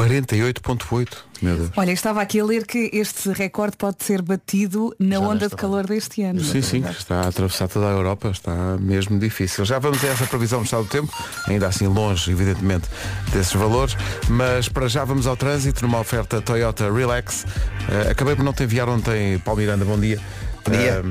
48.8, 0.00 1.16
meu 1.42 1.56
Deus. 1.56 1.70
Olha, 1.76 1.92
estava 1.92 2.22
aqui 2.22 2.40
a 2.40 2.44
ler 2.44 2.66
que 2.66 2.90
este 2.92 3.30
recorde 3.32 3.76
pode 3.76 4.02
ser 4.02 4.22
batido 4.22 4.94
na 4.98 5.18
onda 5.20 5.46
de 5.46 5.54
calor 5.54 5.86
deste 5.86 6.22
ano. 6.22 6.42
Sim, 6.42 6.62
sim, 6.62 6.84
está 6.88 7.20
a 7.20 7.28
atravessar 7.28 7.68
toda 7.68 7.86
a 7.86 7.90
Europa, 7.90 8.30
está 8.30 8.78
mesmo 8.78 9.18
difícil. 9.18 9.64
Já 9.66 9.78
vamos 9.78 10.02
a 10.02 10.08
essa 10.08 10.26
previsão 10.26 10.60
do 10.60 10.64
estado 10.64 10.84
do 10.84 10.88
tempo, 10.88 11.12
ainda 11.46 11.66
assim 11.66 11.86
longe, 11.86 12.30
evidentemente, 12.30 12.88
desses 13.30 13.52
valores, 13.52 13.94
mas 14.28 14.68
para 14.70 14.88
já 14.88 15.04
vamos 15.04 15.26
ao 15.26 15.36
trânsito 15.36 15.82
numa 15.82 16.00
oferta 16.00 16.40
Toyota 16.40 16.90
Relax. 16.90 17.44
Eh, 17.88 18.10
acabei 18.10 18.34
por 18.34 18.44
não 18.44 18.54
te 18.54 18.62
enviar 18.62 18.88
ontem, 18.88 19.38
Paulo 19.40 19.60
Miranda, 19.60 19.84
bom 19.84 19.98
dia. 19.98 20.18
Bom 20.64 20.72
dia. 20.72 21.02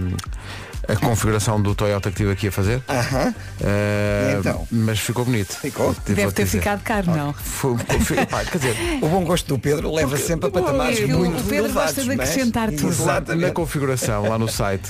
A 0.91 0.95
configuração 0.95 1.61
do 1.61 1.75
Toyota 1.75 2.09
que 2.09 2.15
estive 2.15 2.31
aqui 2.31 2.47
a 2.47 2.51
fazer. 2.51 2.81
Aham. 2.89 3.33
Eh, 3.61 4.35
Então? 4.39 4.67
Mas 4.71 4.99
ficou 4.99 5.25
bonito. 5.25 5.53
Ficou? 5.59 5.95
Deve 6.05 6.31
ter 6.31 6.43
dizer. 6.45 6.57
ficado 6.59 6.81
caro, 6.81 7.11
não? 7.11 7.33
Foi, 7.33 7.75
foi- 8.05 8.25
pá, 8.25 8.43
quer 8.45 8.57
dizer, 8.57 8.75
O 9.01 9.07
bom 9.07 9.23
gosto 9.23 9.47
do 9.47 9.59
Pedro 9.59 9.93
leva 9.93 10.17
sempre 10.17 10.47
a 10.47 10.51
patamares 10.51 10.99
Porque 10.99 11.13
o 11.13 11.17
muito 11.19 11.43
Pedro 11.43 11.65
elevados, 11.65 11.95
gosta 11.95 12.01
de 12.01 12.07
mas- 12.17 12.29
acrescentar 12.29 12.69
tudo. 12.71 12.83
na 12.87 12.89
Exatamente. 12.89 13.51
configuração 13.53 14.27
lá 14.29 14.37
no 14.37 14.47
site 14.47 14.89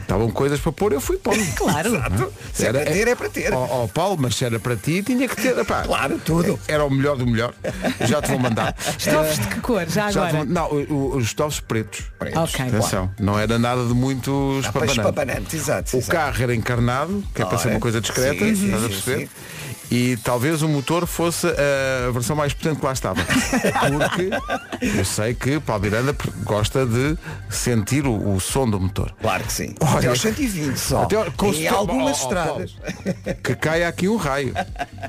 estavam 0.00 0.30
coisas 0.30 0.60
para 0.60 0.72
pôr, 0.72 0.92
eu 0.92 1.00
fui 1.00 1.16
pondo. 1.16 1.38
Claro. 1.56 1.90
Se 2.52 2.66
é 2.66 2.72
para 2.72 2.84
ter, 2.86 3.08
é 3.08 3.14
para 3.14 3.28
ter. 3.28 3.52
Ó 3.54 3.84
ó, 3.84 3.86
Paulo, 3.86 4.16
mas 4.20 4.34
se 4.34 4.44
era 4.44 4.58
para 4.58 4.76
ti, 4.76 5.02
tinha 5.02 5.28
que 5.28 5.36
ter. 5.36 5.64
Pá, 5.64 5.82
Claro, 5.82 6.20
tudo. 6.24 6.58
Era 6.68 6.84
o 6.84 6.90
melhor 6.90 7.16
do 7.16 7.26
melhor. 7.26 7.54
Já 8.00 8.20
te 8.22 8.28
vou 8.30 8.38
mandar. 8.38 8.74
Estofos 8.98 9.38
de 9.38 9.46
que 9.48 9.60
cor, 9.60 9.86
já 9.88 10.10
Já 10.10 10.10
te 10.10 10.18
agora? 10.18 10.36
vou- 10.38 10.46
não, 10.46 10.66
o- 10.70 10.92
o- 10.92 11.16
os 11.16 11.24
estofos 11.24 11.60
pretos. 11.60 12.02
Pretos. 12.18 12.38
Ok. 12.54 12.66
Atenção, 12.66 13.10
não 13.18 13.38
era 13.38 13.58
nada 13.58 13.84
de 13.86 13.94
muito 13.94 14.60
pois, 14.72 14.90
espampanante. 14.90 15.37
Papanante, 15.40 15.56
exato. 15.56 15.96
O 15.96 15.98
exato. 16.00 16.12
carro 16.12 16.42
era 16.42 16.54
encarnado, 16.54 17.24
que 17.34 17.42
é 17.42 17.44
para 17.44 17.58
ser 17.58 17.68
Ora, 17.68 17.74
uma 17.76 17.80
coisa 17.80 18.00
discreta, 18.00 18.44
sim, 18.44 18.54
sim, 18.54 18.64
estás 18.66 18.82
a 18.84 18.86
sim, 18.86 18.92
perceber? 18.92 19.18
sim. 19.26 19.28
E 19.90 20.18
talvez 20.18 20.60
o 20.60 20.68
motor 20.68 21.06
fosse 21.06 21.46
a 21.46 22.10
versão 22.12 22.36
mais 22.36 22.52
potente 22.52 22.78
que 22.78 22.84
lá 22.84 22.92
estava. 22.92 23.22
Porque 23.24 24.30
eu 24.98 25.04
sei 25.04 25.32
que 25.32 25.58
Paulo 25.60 25.82
Miranda 25.82 26.14
gosta 26.44 26.84
de 26.84 27.16
sentir 27.48 28.06
o, 28.06 28.34
o 28.34 28.38
som 28.38 28.68
do 28.68 28.78
motor. 28.78 29.14
Claro 29.22 29.44
que 29.44 29.52
sim. 29.52 29.74
Olha, 29.80 29.96
Até 29.98 30.08
aos 30.08 30.20
120 30.20 30.76
só. 30.76 31.04
Até 31.04 31.16
ao- 31.16 31.32
com- 31.32 31.54
em 31.54 31.66
algumas 31.68 32.20
estradas. 32.20 32.76
Que 33.42 33.54
caia 33.56 33.88
aqui 33.88 34.08
um 34.08 34.16
raio. 34.16 34.52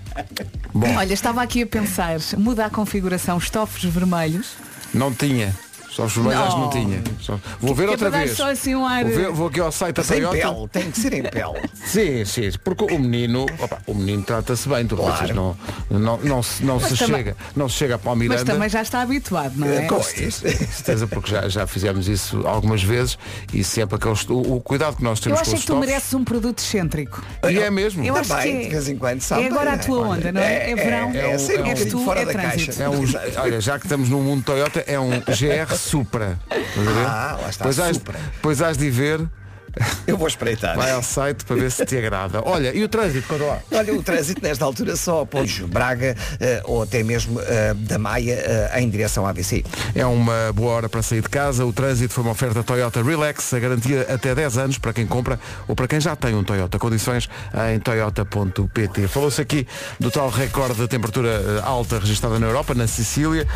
Bom, 0.73 0.95
Olha, 0.95 1.13
estava 1.13 1.41
aqui 1.41 1.63
a 1.63 1.67
pensar, 1.67 2.17
muda 2.37 2.65
a 2.65 2.69
configuração 2.69 3.37
estofos 3.37 3.83
vermelhos. 3.83 4.51
não 4.93 5.13
tinha. 5.13 5.53
Só 5.89 6.05
os 6.05 6.13
vermelhos 6.13 6.41
acho 6.43 6.55
que 6.55 6.61
não 6.61 6.69
tinha. 6.69 7.03
Só- 7.19 7.39
Vou 7.59 7.73
ver 7.75 7.83
Que 7.83 7.87
é 7.87 7.91
outra 7.91 8.09
para 8.09 8.19
dar 8.19 8.25
vez. 8.25 8.37
só 8.37 8.51
assim 8.51 8.75
um 8.75 8.85
ar- 8.85 9.03
Vou, 9.05 9.13
ver- 9.13 9.31
vou 9.31 9.47
aqui 9.47 9.59
ao 9.59 9.71
site 9.71 9.95
da 9.95 10.03
Toyota. 10.03 10.37
pele, 10.37 10.67
tem 10.71 10.91
que 10.91 10.99
ser 10.99 11.13
em 11.13 11.23
pele. 11.23 11.69
Sim, 11.85 12.23
sim, 12.25 12.51
porque 12.63 12.83
o 12.93 12.99
menino, 12.99 13.45
opa, 13.59 13.79
o 13.87 13.93
menino 13.95 14.21
trata-se 14.23 14.69
bem, 14.69 14.85
tu 14.85 14.95
Claro. 14.95 15.17
pensas, 15.19 15.35
não, 15.35 15.57
não, 15.89 16.17
não, 16.17 16.43
se, 16.43 16.63
não 16.63 16.79
se 16.79 16.95
também- 16.95 17.17
chega, 17.17 17.37
não 17.55 17.67
se 17.67 17.75
chega 17.75 17.95
a 17.95 17.97
Paulo 17.97 18.19
Mas 18.19 18.27
Miranda. 18.29 18.53
também 18.53 18.69
já 18.69 18.81
está 18.81 19.01
habituado, 19.01 19.53
não 19.55 19.67
é? 19.67 19.87
Pois. 19.87 20.05
certeza, 20.35 21.07
porque 21.07 21.31
já, 21.31 21.49
já 21.49 21.65
fizemos 21.67 22.07
isso 22.07 22.45
algumas 22.47 22.83
vezes 22.83 23.17
e 23.53 23.63
sempre 23.63 23.95
aqueles, 23.95 24.23
o, 24.29 24.37
o 24.55 24.61
cuidado 24.61 24.97
que 24.97 25.03
nós 25.03 25.17
Eu 25.19 25.23
temos 25.23 25.39
acho 25.41 25.49
com 25.49 25.55
é 25.55 25.59
os 25.59 25.61
que 25.61 25.67
tu 25.67 25.75
mereces 25.77 26.13
um 26.13 26.23
produto 26.23 26.59
excêntrico. 26.59 27.23
E 27.49 27.57
é 27.59 27.69
mesmo. 27.71 28.03
Eu 28.03 28.15
acho 28.15 28.29
Também, 28.29 28.51
que 28.51 28.57
é. 28.57 28.63
de 28.65 28.69
vez 28.69 28.89
em 28.89 28.95
quando, 28.97 29.21
sabe? 29.21 29.43
É 29.43 29.47
agora 29.47 29.73
a 29.73 29.77
tua 29.77 29.99
Olha, 29.99 30.09
onda, 30.19 30.31
não 30.31 30.41
é? 30.41 30.71
É 30.71 30.75
verão, 30.75 31.09
É, 31.11 31.37
sair 31.37 31.57
um 31.57 31.59
é 31.59 31.63
um- 31.63 31.67
és 31.67 31.79
bocadinho 31.79 31.89
tu, 31.91 32.05
fora 32.05 32.19
é 32.21 32.25
da 32.25 32.31
trânsito. 32.31 32.65
caixa. 32.77 32.83
É 32.83 32.89
um, 32.89 33.41
olha, 33.41 33.61
já 33.61 33.79
que 33.79 33.85
estamos 33.85 34.09
no 34.09 34.19
mundo 34.21 34.43
Toyota, 34.43 34.83
é 34.87 34.99
um 34.99 35.09
GR 35.19 35.73
Supra. 35.79 36.37
Ah, 37.07 37.37
lá 37.41 37.49
está, 37.49 37.63
Pois 37.63 37.79
Supra. 37.95 38.19
pois 38.41 38.61
hás 38.61 38.77
de 38.77 38.89
ver, 38.91 39.21
Eu 40.07 40.17
vou 40.17 40.27
espreitar. 40.27 40.75
vai 40.75 40.91
ao 40.91 41.03
site 41.03 41.45
para 41.45 41.55
ver 41.55 41.71
se 41.71 41.85
te 41.85 41.97
agrada. 41.97 42.41
Olha, 42.45 42.75
e 42.75 42.83
o 42.83 42.89
trânsito, 42.89 43.27
conta 43.27 43.43
lá. 43.43 43.59
Olha, 43.71 43.93
o 43.93 44.03
trânsito 44.03 44.41
nesta 44.41 44.65
altura 44.65 44.95
só 44.95 45.21
após 45.21 45.59
Braga 45.59 46.15
eh, 46.39 46.61
ou 46.65 46.83
até 46.83 47.03
mesmo 47.03 47.39
eh, 47.41 47.73
da 47.75 47.97
Maia 47.97 48.33
eh, 48.33 48.81
em 48.81 48.89
direção 48.89 49.25
à 49.25 49.29
AVC. 49.29 49.63
É 49.95 50.05
uma 50.05 50.51
boa 50.53 50.71
hora 50.73 50.89
para 50.89 51.01
sair 51.01 51.21
de 51.21 51.29
casa. 51.29 51.65
O 51.65 51.73
trânsito 51.73 52.13
foi 52.13 52.23
uma 52.23 52.31
oferta 52.31 52.63
Toyota 52.63 53.03
Relax, 53.03 53.53
a 53.53 53.59
garantia 53.59 54.07
até 54.09 54.33
10 54.33 54.57
anos 54.57 54.77
para 54.77 54.93
quem 54.93 55.05
compra 55.05 55.39
ou 55.67 55.75
para 55.75 55.87
quem 55.87 55.99
já 55.99 56.15
tem 56.15 56.35
um 56.35 56.43
Toyota. 56.43 56.79
Condições 56.79 57.29
em 57.73 57.79
toyota.pt. 57.79 59.07
Falou-se 59.07 59.41
aqui 59.41 59.67
do 59.99 60.09
tal 60.11 60.29
recorde 60.29 60.81
de 60.81 60.87
temperatura 60.87 61.61
alta 61.63 61.99
registrada 61.99 62.39
na 62.39 62.47
Europa, 62.47 62.73
na 62.73 62.87
Sicília. 62.87 63.47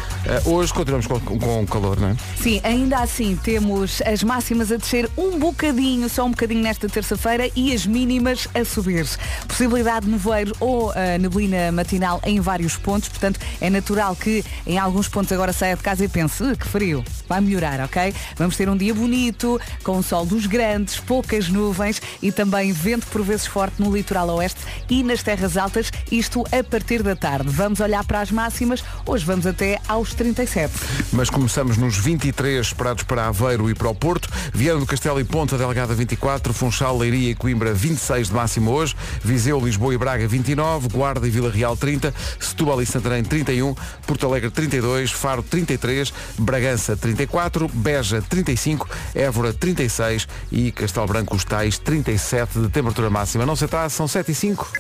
Hoje 0.46 0.74
continuamos 0.74 1.08
com, 1.08 1.20
com 1.20 1.66
calor, 1.66 2.00
não 2.00 2.10
é? 2.10 2.16
Sim, 2.38 2.62
ainda 2.64 3.00
assim 3.00 3.36
temos 3.36 4.02
as 4.02 4.24
máximas 4.24 4.72
a 4.72 4.78
descer 4.78 5.10
um 5.18 5.40
bocadinho, 5.40 6.10
só 6.14 6.26
um 6.26 6.30
bocadinho 6.30 6.62
nesta 6.62 6.88
terça-feira 6.88 7.50
e 7.56 7.74
as 7.74 7.88
mínimas 7.88 8.48
a 8.54 8.64
subir. 8.64 9.08
Possibilidade 9.48 10.06
de 10.06 10.12
nevoeiro 10.12 10.56
ou 10.60 10.92
ah, 10.92 11.18
neblina 11.18 11.72
matinal 11.72 12.22
em 12.24 12.40
vários 12.40 12.78
pontos, 12.78 13.10
portanto 13.10 13.40
é 13.60 13.70
natural 13.70 14.16
que 14.16 14.46
em 14.68 14.78
alguns 14.78 15.08
pontos 15.08 15.32
agora 15.32 15.52
saia 15.52 15.76
de 15.76 15.82
casa 15.82 16.06
e 16.06 16.08
pense, 16.08 16.44
"Uh, 16.44 16.56
que 16.56 16.68
frio, 16.68 17.04
vai 17.28 17.42
melhorar, 17.42 17.80
ok? 17.80 18.14
Vamos 18.38 18.56
ter 18.56 18.70
um 18.70 18.78
dia 18.78 18.94
bonito, 18.94 19.60
com 19.84 19.98
o 19.98 20.04
sol 20.04 20.26
dos 20.26 20.46
grandes, 20.46 21.00
poucas 21.00 21.50
nuvens 21.50 22.02
e 22.22 22.32
também 22.32 22.72
vento 22.72 23.08
por 23.08 23.24
vezes 23.24 23.48
forte 23.48 23.82
no 23.82 23.92
litoral 23.92 24.30
oeste 24.30 24.62
e 24.90 25.02
nas 25.02 25.24
terras 25.24 25.58
altas, 25.58 25.92
isto 26.12 26.44
a 26.52 26.64
partir 26.64 27.02
da 27.02 27.16
tarde. 27.16 27.50
Vamos 27.50 27.80
olhar 27.80 28.04
para 28.06 28.22
as 28.22 28.30
máximas, 28.30 28.84
hoje 29.06 29.26
vamos 29.26 29.48
até 29.48 29.80
aos 29.88 30.14
37. 30.14 30.74
Mas 31.12 31.30
começamos 31.30 31.78
nos 31.78 31.98
23 31.98 32.68
esperados 32.68 33.04
para 33.04 33.28
Aveiro 33.28 33.70
e 33.70 33.74
para 33.74 33.90
o 33.90 33.96
Porto. 33.96 34.30
Viana 34.54 34.80
do 34.80 34.86
Castelo 34.86 35.20
e 35.20 35.24
Ponta 35.24 35.58
Delgada 35.58 35.93
24, 35.96 36.54
Funchal, 36.54 36.98
Leiria 36.98 37.32
e 37.32 37.36
Coimbra 37.36 37.74
26 37.74 38.28
de 38.28 38.34
máximo 38.34 38.72
hoje, 38.72 38.96
Viseu, 39.24 39.60
Lisboa 39.60 39.94
e 39.94 39.98
Braga 39.98 40.28
29, 40.28 40.88
Guarda 40.90 41.28
e 41.28 41.30
Vila 41.30 41.50
Real 41.50 41.76
30, 41.76 42.14
Setúbal 42.40 42.82
e 42.82 42.86
Santarém 42.86 43.24
31, 43.24 43.76
Porto 44.06 44.26
Alegre 44.28 44.50
32, 44.50 45.12
Faro 45.12 45.44
33, 45.44 46.14
Bragança 46.40 46.96
34, 46.96 47.68
Beja 47.74 48.22
35, 48.22 48.88
Évora 49.14 49.54
36 49.54 50.28
e 50.52 50.72
Castelo 50.72 51.08
Branco 51.08 51.36
os 51.36 51.44
tais 51.44 51.78
37 51.78 52.60
de 52.60 52.70
temperatura 52.70 53.10
máxima. 53.10 53.46
Não 53.46 53.56
se 53.56 53.66
está, 53.66 53.88
são 53.90 54.08
7 54.08 54.32
e 54.32 54.36
5. 54.36 54.72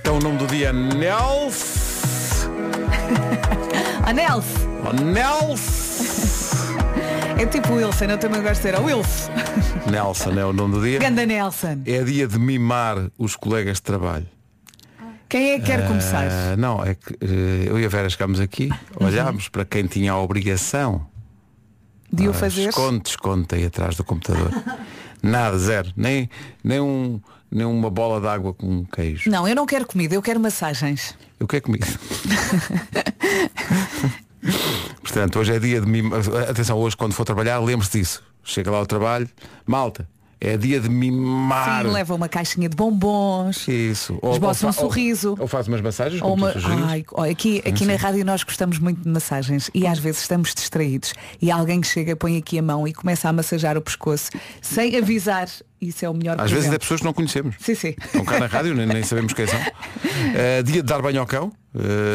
Então 0.00 0.18
o 0.18 0.20
nome 0.20 0.38
do 0.38 0.46
dia 0.46 0.72
Nels. 0.72 2.46
Oh, 4.86 4.92
Nels. 5.02 6.33
É 7.38 7.46
tipo 7.46 7.72
o 7.72 7.76
Wilson, 7.76 8.04
eu 8.04 8.18
também 8.18 8.40
gosto 8.42 8.54
de 8.56 8.62
ser 8.62 8.74
o 8.78 8.84
Wilson. 8.84 9.30
Nelson 9.90 10.30
é 10.38 10.44
o 10.44 10.52
nome 10.52 10.74
do 10.74 10.82
dia. 10.82 10.98
Ganda 10.98 11.26
Nelson. 11.26 11.82
É 11.84 12.02
dia 12.02 12.26
de 12.28 12.38
mimar 12.38 13.10
os 13.18 13.34
colegas 13.36 13.76
de 13.78 13.82
trabalho. 13.82 14.26
Quem 15.28 15.50
é 15.52 15.58
que 15.58 15.66
quer 15.66 15.86
começar? 15.88 16.28
Ah, 16.30 16.56
não, 16.56 16.84
é 16.84 16.94
que 16.94 17.12
eh, 17.20 17.64
eu 17.66 17.78
e 17.80 17.84
a 17.84 17.88
Vera 17.88 18.08
chegámos 18.08 18.38
aqui, 18.38 18.70
olhámos 19.00 19.48
para 19.48 19.64
quem 19.64 19.86
tinha 19.86 20.12
a 20.12 20.18
obrigação. 20.20 21.06
De 22.12 22.28
o 22.28 22.30
Ah, 22.30 22.34
fazer? 22.34 22.68
Esconde, 22.68 23.08
esconde 23.08 23.46
aí 23.52 23.64
atrás 23.66 23.96
do 23.96 24.04
computador. 24.04 24.50
Nada, 25.22 25.58
zero. 25.58 25.90
Nem, 25.96 26.30
nem, 26.62 26.78
um, 26.80 27.20
nem 27.50 27.66
uma 27.66 27.90
bola 27.90 28.20
de 28.20 28.28
água 28.28 28.54
com 28.54 28.66
um 28.66 28.84
queijo. 28.84 29.28
Não, 29.28 29.48
eu 29.48 29.56
não 29.56 29.66
quero 29.66 29.84
comida, 29.86 30.14
eu 30.14 30.22
quero 30.22 30.38
massagens. 30.38 31.16
O 31.40 31.48
que 31.48 31.56
é 31.56 31.60
comigo? 31.60 31.84
Portanto, 35.02 35.38
hoje 35.38 35.54
é 35.54 35.58
dia 35.58 35.80
de 35.80 35.86
mimar. 35.86 36.20
Atenção, 36.48 36.78
hoje 36.78 36.96
quando 36.96 37.12
for 37.12 37.24
trabalhar, 37.24 37.58
lembre-se 37.60 37.98
disso. 37.98 38.22
Chega 38.42 38.70
lá 38.70 38.78
ao 38.78 38.86
trabalho, 38.86 39.28
malta, 39.66 40.06
é 40.40 40.56
dia 40.58 40.78
de 40.78 40.88
mimar. 40.90 41.84
Sim, 41.86 41.90
leva 41.92 42.14
uma 42.14 42.28
caixinha 42.28 42.68
de 42.68 42.76
bombons. 42.76 43.66
Isso. 43.66 44.18
Esboça 44.32 44.66
um 44.66 44.68
ou- 44.68 44.72
sorriso. 44.74 45.34
Ou, 45.38 45.48
faz 45.48 45.66
umas 45.66 45.80
massagens, 45.80 46.20
Ou 46.20 46.34
uma... 46.34 46.52
Ai, 46.86 47.04
aqui 47.30 47.62
aqui 47.66 47.86
na 47.86 47.96
rádio 47.96 48.24
nós 48.24 48.42
gostamos 48.42 48.78
muito 48.78 49.00
de 49.02 49.08
massagens 49.08 49.70
e 49.72 49.86
às 49.86 49.98
vezes 49.98 50.20
estamos 50.20 50.52
distraídos 50.54 51.14
e 51.40 51.50
alguém 51.50 51.80
que 51.80 51.86
chega, 51.86 52.14
põe 52.14 52.36
aqui 52.36 52.58
a 52.58 52.62
mão 52.62 52.86
e 52.86 52.92
começa 52.92 53.28
a 53.28 53.32
massajar 53.32 53.78
o 53.78 53.80
pescoço 53.80 54.30
sem 54.60 54.96
avisar. 54.96 55.48
Isso 55.88 56.04
é 56.04 56.08
o 56.10 56.14
melhor 56.14 56.40
Às 56.40 56.50
vezes 56.50 56.66
é 56.66 56.68
presente. 56.68 56.80
pessoas 56.80 57.00
que 57.00 57.06
não 57.06 57.12
conhecemos. 57.12 57.56
Sim, 57.60 57.74
sim. 57.74 57.94
Estão 58.04 58.24
cá 58.24 58.38
na 58.40 58.46
rádio, 58.46 58.74
nem, 58.74 58.86
nem 58.86 59.02
sabemos 59.02 59.32
quem 59.32 59.46
são. 59.46 59.58
Eh, 60.36 60.62
dia 60.62 60.76
de 60.76 60.82
dar 60.82 61.02
banho 61.02 61.20
ao 61.20 61.26
cão. 61.26 61.52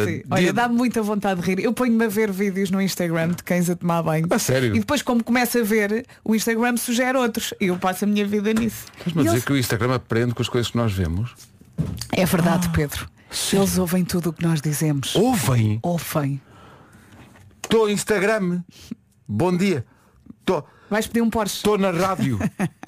Sim. 0.05 0.11
dia 0.17 0.23
Olha, 0.31 0.53
dá-me 0.53 0.75
muita 0.75 1.01
vontade 1.01 1.41
de 1.41 1.45
rir. 1.47 1.59
Eu 1.63 1.73
ponho-me 1.73 2.05
a 2.05 2.07
ver 2.07 2.31
vídeos 2.31 2.71
no 2.71 2.81
Instagram 2.81 3.29
de 3.29 3.43
cães 3.43 3.69
a 3.69 3.75
tomar 3.75 4.01
banho. 4.01 4.25
A 4.29 4.39
sério? 4.39 4.75
E 4.75 4.79
depois, 4.79 5.01
como 5.01 5.23
começo 5.23 5.57
a 5.59 5.63
ver, 5.63 6.05
o 6.23 6.33
Instagram 6.35 6.75
sugere 6.77 7.17
outros. 7.17 7.53
E 7.59 7.67
eu 7.67 7.77
passo 7.77 8.05
a 8.05 8.07
minha 8.07 8.25
vida 8.25 8.53
nisso. 8.53 8.85
Estás-me 8.97 9.19
a 9.19 9.21
E 9.21 9.25
dizer 9.25 9.35
eles- 9.35 9.45
que 9.45 9.53
o 9.53 9.57
Instagram 9.57 9.95
aprende 9.95 10.33
com 10.33 10.41
as 10.41 10.49
coisas 10.49 10.71
que 10.71 10.77
nós 10.77 10.91
vemos. 10.93 11.35
É 12.13 12.25
verdade, 12.25 12.67
Ah, 12.69 12.73
Pedro. 12.75 13.07
Eles 13.53 13.77
ouvem 13.77 14.03
tudo 14.05 14.29
o 14.29 14.33
que 14.33 14.43
nós 14.43 14.61
dizemos. 14.61 15.15
Ouvem. 15.15 15.79
Ouvem. 15.83 16.41
Estou 17.63 17.89
Instagram. 17.89 18.61
Bom 19.27 19.55
dia. 19.55 19.85
Estou 20.39 20.65
Vais 20.89 21.05
pedir 21.07 21.21
um 21.21 21.29
Porsche. 21.29 21.57
estou 21.57 21.77
na 21.77 21.91
rádio. 21.91 22.39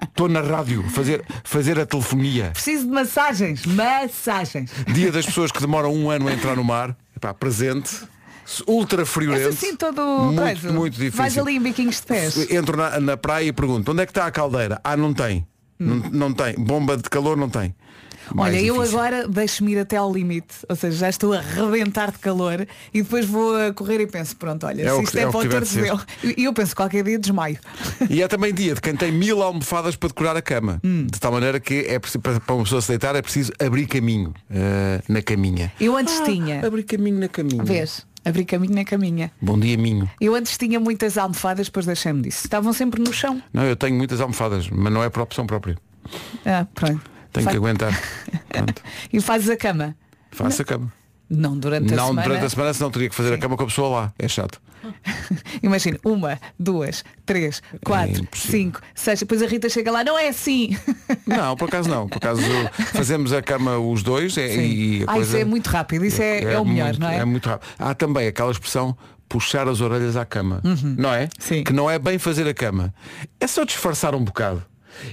Estou 0.03 0.27
na 0.27 0.41
rádio. 0.41 0.83
Fazer, 0.89 1.23
fazer 1.43 1.79
a 1.79 1.85
telefonia. 1.85 2.49
Preciso 2.51 2.85
de 2.85 2.91
massagens. 2.91 3.65
Massagens. 3.65 4.71
Dia 4.93 5.11
das 5.11 5.25
pessoas 5.25 5.51
que 5.51 5.59
demoram 5.61 5.93
um 5.93 6.09
ano 6.09 6.27
a 6.27 6.33
entrar 6.33 6.55
no 6.55 6.63
mar. 6.63 6.95
Epá, 7.15 7.33
presente. 7.33 7.95
Ultra 8.67 9.05
friorento. 9.05 9.49
assim 9.49 9.75
todo 9.77 10.01
muito, 10.25 10.41
coisa. 10.41 10.71
muito 10.73 10.93
difícil. 10.95 11.17
Vais 11.17 11.37
ali 11.37 11.55
em 11.55 11.61
biquinhos 11.61 11.97
de 12.01 12.07
pés. 12.07 12.51
Entro 12.51 12.75
na, 12.75 12.99
na 12.99 13.15
praia 13.15 13.45
e 13.45 13.53
pergunto, 13.53 13.91
onde 13.91 14.01
é 14.01 14.05
que 14.05 14.11
está 14.11 14.25
a 14.25 14.31
caldeira? 14.31 14.81
Ah, 14.83 14.97
não 14.97 15.13
tem. 15.13 15.45
Não, 15.79 15.95
Hum. 15.95 16.03
não 16.11 16.33
tem. 16.33 16.55
Bomba 16.55 16.97
de 16.97 17.03
calor 17.09 17.37
não 17.37 17.49
tem. 17.49 17.73
Olha, 18.37 18.61
eu 18.61 18.75
difícil. 18.75 18.97
agora 18.99 19.27
deixo-me 19.27 19.71
ir 19.73 19.79
até 19.79 19.97
ao 19.97 20.11
limite, 20.11 20.55
ou 20.69 20.75
seja, 20.75 20.97
já 20.97 21.09
estou 21.09 21.33
a 21.33 21.41
rebentar 21.41 22.11
de 22.11 22.19
calor 22.19 22.65
e 22.93 23.01
depois 23.01 23.25
vou 23.25 23.55
a 23.55 23.73
correr 23.73 23.99
e 24.01 24.07
penso, 24.07 24.35
pronto, 24.37 24.65
olha, 24.65 24.81
É 24.83 24.95
se 24.95 25.01
isto 25.03 25.11
que- 25.11 25.19
é, 25.19 25.23
é 25.23 25.27
para 25.29 25.39
o 25.39 25.49
torcedelo. 25.49 26.01
E 26.37 26.43
eu 26.45 26.53
penso, 26.53 26.75
qualquer 26.75 27.03
dia 27.03 27.19
desmaio. 27.19 27.57
E 28.09 28.21
é 28.21 28.27
também 28.27 28.53
dia 28.53 28.73
de 28.75 28.81
quem 28.81 28.95
tem 28.95 29.11
mil 29.11 29.41
almofadas 29.41 29.95
para 29.95 30.09
decorar 30.09 30.35
a 30.37 30.41
cama. 30.41 30.79
De 30.83 31.19
tal 31.19 31.31
maneira 31.31 31.59
que 31.59 31.85
é 31.87 31.99
para 31.99 32.53
uma 32.55 32.63
pessoa 32.63 32.81
se 32.81 32.87
deitar 32.89 33.15
é 33.15 33.21
preciso 33.21 33.51
abrir 33.59 33.85
caminho 33.87 34.33
eh, 34.49 35.01
na 35.07 35.21
caminha. 35.21 35.71
Eu 35.79 35.95
antes 35.97 36.19
tinha, 36.21 36.65
Abrir 36.65 36.83
caminho 36.83 37.19
na 37.19 37.27
caminha. 37.27 37.63
vês, 37.63 38.05
abri 38.23 38.45
caminho 38.45 38.75
na 38.75 38.85
caminha. 38.85 39.31
Bom 39.41 39.57
dia, 39.59 39.77
Minho. 39.77 40.09
Eu 40.19 40.35
antes 40.35 40.57
tinha 40.57 40.79
muitas 40.79 41.17
almofadas, 41.17 41.67
depois 41.67 41.85
deixei-me 41.85 42.21
disso. 42.21 42.41
Estavam 42.45 42.71
sempre 42.73 43.01
no 43.01 43.11
chão. 43.13 43.41
Não, 43.53 43.63
eu 43.63 43.75
tenho 43.75 43.95
muitas 43.95 44.21
almofadas, 44.21 44.69
mas 44.69 44.91
não 44.93 45.03
é 45.03 45.09
por 45.09 45.21
opção 45.21 45.45
própria. 45.45 45.77
Ah, 46.45 46.65
pronto. 46.73 47.10
Tenho 47.31 47.49
que 47.49 47.55
aguentar. 47.55 47.91
E 49.11 49.19
fazes 49.21 49.49
a 49.49 49.55
cama. 49.57 49.95
Faço 50.31 50.61
a 50.61 50.65
cama. 50.65 50.91
Não 51.29 51.57
durante 51.57 51.93
a 51.93 51.95
não 51.95 52.07
semana. 52.07 52.27
durante 52.27 52.45
a 52.45 52.49
semana, 52.49 52.73
senão 52.73 52.91
teria 52.91 53.09
que 53.09 53.15
fazer 53.15 53.33
a 53.33 53.37
cama 53.37 53.55
com 53.55 53.63
a 53.63 53.65
pessoa 53.65 53.89
lá. 53.89 54.13
É 54.19 54.27
chato. 54.27 54.61
Imagina, 55.63 55.97
uma, 56.03 56.37
duas, 56.59 57.05
três, 57.25 57.61
quatro, 57.85 58.23
impossível. 58.23 58.51
cinco, 58.51 58.81
seis. 58.93 59.19
Depois 59.21 59.41
a 59.41 59.47
Rita 59.47 59.69
chega 59.69 59.91
lá, 59.91 60.03
não 60.03 60.19
é 60.19 60.27
assim. 60.27 60.77
Não, 61.25 61.55
por 61.55 61.69
acaso 61.69 61.87
não. 61.87 62.09
Por 62.09 62.17
acaso 62.17 62.41
fazemos 62.93 63.31
a 63.31 63.41
cama 63.41 63.77
os 63.77 64.03
dois 64.03 64.37
é, 64.37 64.55
e 64.57 65.03
a 65.03 65.11
Ah, 65.11 65.13
coisa 65.15 65.29
isso 65.29 65.37
é 65.37 65.45
muito 65.45 65.67
rápido, 65.67 66.03
isso 66.03 66.21
é, 66.21 66.43
é 66.53 66.59
o 66.59 66.65
melhor, 66.65 66.87
muito, 66.89 66.99
não 66.99 67.09
é? 67.09 67.17
É 67.19 67.25
muito 67.25 67.47
rápido. 67.47 67.69
Há 67.79 67.93
também 67.93 68.27
aquela 68.27 68.51
expressão 68.51 68.97
puxar 69.29 69.67
as 69.69 69.79
orelhas 69.79 70.17
à 70.17 70.25
cama. 70.25 70.59
Não 70.97 71.13
é? 71.13 71.21
Uhum. 71.23 71.29
Sim. 71.39 71.63
Que 71.63 71.71
não 71.71 71.89
é 71.89 71.97
bem 71.97 72.17
fazer 72.19 72.45
a 72.47 72.53
cama. 72.53 72.93
É 73.39 73.47
só 73.47 73.63
disfarçar 73.63 74.13
um 74.13 74.23
bocado. 74.23 74.61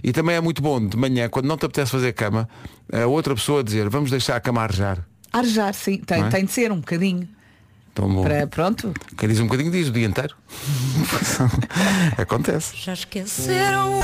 E 0.02 0.12
também 0.12 0.36
é 0.36 0.40
muito 0.40 0.62
bom 0.62 0.84
de 0.84 0.96
manhã, 0.96 1.28
quando 1.28 1.46
não 1.46 1.56
te 1.56 1.66
apetece 1.66 1.90
fazer 1.90 2.08
a 2.08 2.12
cama, 2.12 2.48
a 2.92 3.06
outra 3.06 3.34
pessoa 3.34 3.62
dizer, 3.62 3.88
vamos 3.88 4.10
deixar 4.10 4.36
a 4.36 4.40
cama 4.40 4.62
arejar. 4.62 5.04
Arejar, 5.32 5.75
sim, 5.75 5.98
tem, 5.98 6.25
é? 6.25 6.28
tem 6.28 6.44
de 6.44 6.52
ser 6.52 6.72
um 6.72 6.80
bocadinho. 6.80 7.28
Para, 8.22 8.46
pronto. 8.46 8.94
Quem 9.16 9.28
diz 9.28 9.40
um 9.40 9.44
bocadinho 9.44 9.72
diz 9.72 9.88
o 9.88 9.90
dia 9.90 10.06
inteiro. 10.06 10.36
Acontece. 12.16 12.76
Já 12.76 12.92
esqueceram. 12.92 14.00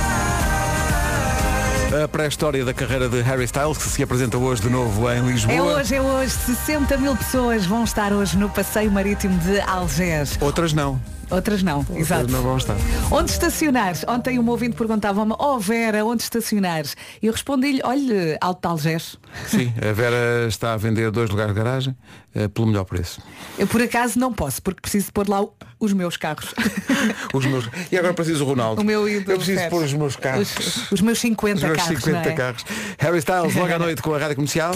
A 2.02 2.08
pré-história 2.08 2.64
da 2.64 2.74
carreira 2.74 3.08
de 3.08 3.20
Harry 3.20 3.44
Styles, 3.44 3.78
que 3.78 3.84
se 3.84 4.02
apresenta 4.02 4.36
hoje 4.36 4.62
de 4.62 4.68
novo 4.68 5.08
em 5.12 5.24
Lisboa. 5.24 5.54
É 5.54 5.62
hoje, 5.62 5.94
é 5.94 6.02
hoje. 6.02 6.32
60 6.32 6.96
mil 6.96 7.16
pessoas 7.16 7.66
vão 7.66 7.84
estar 7.84 8.12
hoje 8.12 8.36
no 8.36 8.50
passeio 8.50 8.90
marítimo 8.90 9.38
de 9.38 9.60
Algés. 9.60 10.36
Outras 10.40 10.72
não. 10.72 11.00
Outras 11.34 11.62
não, 11.62 11.80
exato. 11.94 12.22
Outras 12.22 12.30
não 12.30 12.42
vão 12.42 12.56
estar. 12.56 12.76
Onde 13.10 13.30
estacionares? 13.32 14.04
Ontem 14.06 14.38
um 14.38 14.48
ouvinte 14.48 14.76
perguntava-me, 14.76 15.34
oh 15.38 15.58
Vera, 15.58 16.04
onde 16.04 16.22
estacionares? 16.22 16.96
E 17.20 17.26
eu 17.26 17.32
respondi-lhe, 17.32 17.80
olha, 17.82 18.38
Alto 18.40 18.60
de 18.62 18.68
Algés. 18.68 19.16
Sim, 19.46 19.72
a 19.82 19.92
Vera 19.92 20.46
está 20.48 20.74
a 20.74 20.76
vender 20.76 21.10
dois 21.10 21.28
lugares 21.30 21.52
de 21.52 21.60
garagem 21.60 21.96
eh, 22.34 22.46
pelo 22.48 22.68
melhor 22.68 22.84
preço. 22.84 23.20
Eu 23.58 23.66
por 23.66 23.82
acaso 23.82 24.18
não 24.18 24.32
posso, 24.32 24.62
porque 24.62 24.80
preciso 24.80 25.12
pôr 25.12 25.28
lá 25.28 25.44
os 25.80 25.92
meus 25.92 26.16
carros. 26.16 26.54
Os 27.34 27.44
meus... 27.44 27.68
E 27.92 27.98
agora 27.98 28.14
preciso 28.14 28.44
o 28.44 28.46
Ronaldo. 28.48 28.80
O 28.80 28.84
meu 28.84 29.02
o 29.02 29.04
do 29.04 29.10
Eu 29.32 29.36
preciso 29.36 29.58
Fer. 29.60 29.68
pôr 29.70 29.84
os 29.84 29.92
meus 29.92 30.16
carros. 30.16 30.56
Os, 30.56 30.92
os 30.92 31.00
meus 31.02 31.18
50 31.18 31.56
Os 31.56 31.62
meus 31.62 31.76
carros, 31.76 31.98
50 31.98 32.20
não 32.22 32.30
é? 32.30 32.32
carros. 32.32 32.64
Harry 32.98 33.18
Styles, 33.18 33.54
logo 33.54 33.74
à 33.74 33.78
noite 33.78 34.00
com 34.00 34.14
a 34.14 34.18
rádio 34.18 34.36
comercial. 34.36 34.74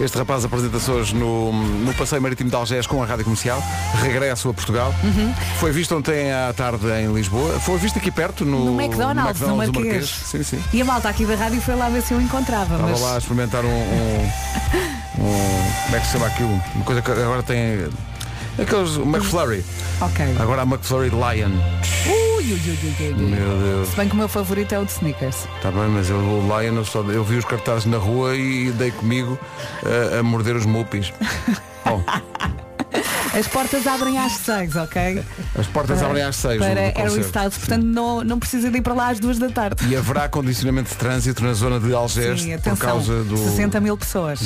Este 0.00 0.16
rapaz 0.16 0.44
apresenta-se 0.44 0.88
hoje 0.92 1.12
no, 1.16 1.52
no 1.52 1.92
Passeio 1.94 2.22
Marítimo 2.22 2.48
de 2.48 2.54
Algés 2.54 2.86
com 2.86 3.02
a 3.02 3.06
Rádio 3.06 3.24
Comercial. 3.24 3.60
Regresso 4.00 4.48
a 4.48 4.54
Portugal. 4.54 4.94
Uhum. 5.02 5.34
Foi 5.58 5.72
visto 5.72 5.96
ontem 5.96 6.32
à 6.32 6.52
tarde 6.52 6.86
em 7.02 7.12
Lisboa. 7.12 7.58
Foi 7.58 7.78
visto 7.78 7.98
aqui 7.98 8.10
perto 8.12 8.44
no, 8.44 8.66
No 8.66 8.80
McDonald's, 8.80 9.40
no 9.40 9.56
do 9.66 9.80
Marquês. 9.80 10.08
Sim, 10.08 10.44
sim. 10.44 10.62
E 10.72 10.80
a 10.80 10.84
malta 10.84 11.08
aqui 11.08 11.26
da 11.26 11.34
rádio 11.34 11.60
foi 11.60 11.74
lá 11.74 11.88
ver 11.88 12.02
se 12.02 12.14
eu 12.14 12.20
encontrava. 12.20 12.74
Estava 12.76 12.92
mas... 12.92 13.00
lá 13.00 13.14
a 13.16 13.18
experimentar 13.18 13.64
um, 13.64 13.68
um- 13.68 14.30
um- 15.18 15.72
Como 15.86 15.96
é 15.96 16.00
que 16.00 16.06
se 16.06 16.12
chama 16.12 16.26
aquilo? 16.26 16.62
Uma 16.76 16.84
coisa 16.84 17.02
que 17.02 17.10
agora 17.10 17.42
tem. 17.42 17.88
Aqueles. 18.58 18.96
McFlurry. 18.96 19.64
Ok. 20.00 20.36
Agora 20.38 20.62
a 20.62 20.64
McFlurry 20.64 21.10
Lion. 21.10 21.50
Ui, 22.06 22.44
ui, 22.44 22.52
ui, 22.52 22.78
ui, 22.82 23.14
ui. 23.14 23.14
Meu 23.14 23.58
Deus. 23.58 23.88
Se 23.88 23.96
bem 23.96 24.08
que 24.08 24.14
o 24.14 24.16
meu 24.16 24.28
favorito 24.28 24.74
é 24.74 24.78
o 24.78 24.84
de 24.84 24.92
Snickers. 24.92 25.46
Está 25.56 25.70
bem, 25.70 25.88
mas 25.88 26.10
eu, 26.10 26.16
o 26.16 26.42
Lion 26.42 26.74
eu, 26.74 26.84
só, 26.84 27.02
eu 27.02 27.22
vi 27.24 27.36
os 27.36 27.44
cartazes 27.44 27.86
na 27.86 27.98
rua 27.98 28.34
e 28.34 28.70
dei 28.72 28.90
comigo 28.90 29.38
a, 30.14 30.18
a 30.18 30.22
morder 30.22 30.56
os 30.56 30.66
mupis. 30.66 31.12
Bom, 31.84 32.02
As 33.38 33.46
portas 33.46 33.86
abrem 33.86 34.18
às 34.18 34.32
6, 34.38 34.76
ok? 34.76 35.22
as 35.58 35.66
portas 35.66 36.02
abrem 36.02 36.22
às 36.22 36.34
6 36.36 36.58
Para 36.58 36.68
Harry. 36.90 37.20
Styles, 37.20 37.58
portanto 37.58 37.82
não, 37.84 38.24
não 38.24 38.38
precisa 38.38 38.70
de 38.70 38.78
ir 38.78 38.82
para 38.82 38.94
lá 38.94 39.08
às 39.10 39.20
2 39.20 39.38
da 39.38 39.48
tarde. 39.48 39.86
E 39.88 39.94
haverá 39.96 40.28
condicionamento 40.28 40.90
de 40.90 40.96
trânsito 40.96 41.42
na 41.44 41.52
zona 41.52 41.78
de 41.78 41.92
Algés 41.94 42.42
Sim, 42.42 42.58
por 42.58 42.76
causa 42.78 43.22
do. 43.24 43.36
60 43.36 43.80
mil 43.80 43.96
pessoas. 43.96 44.40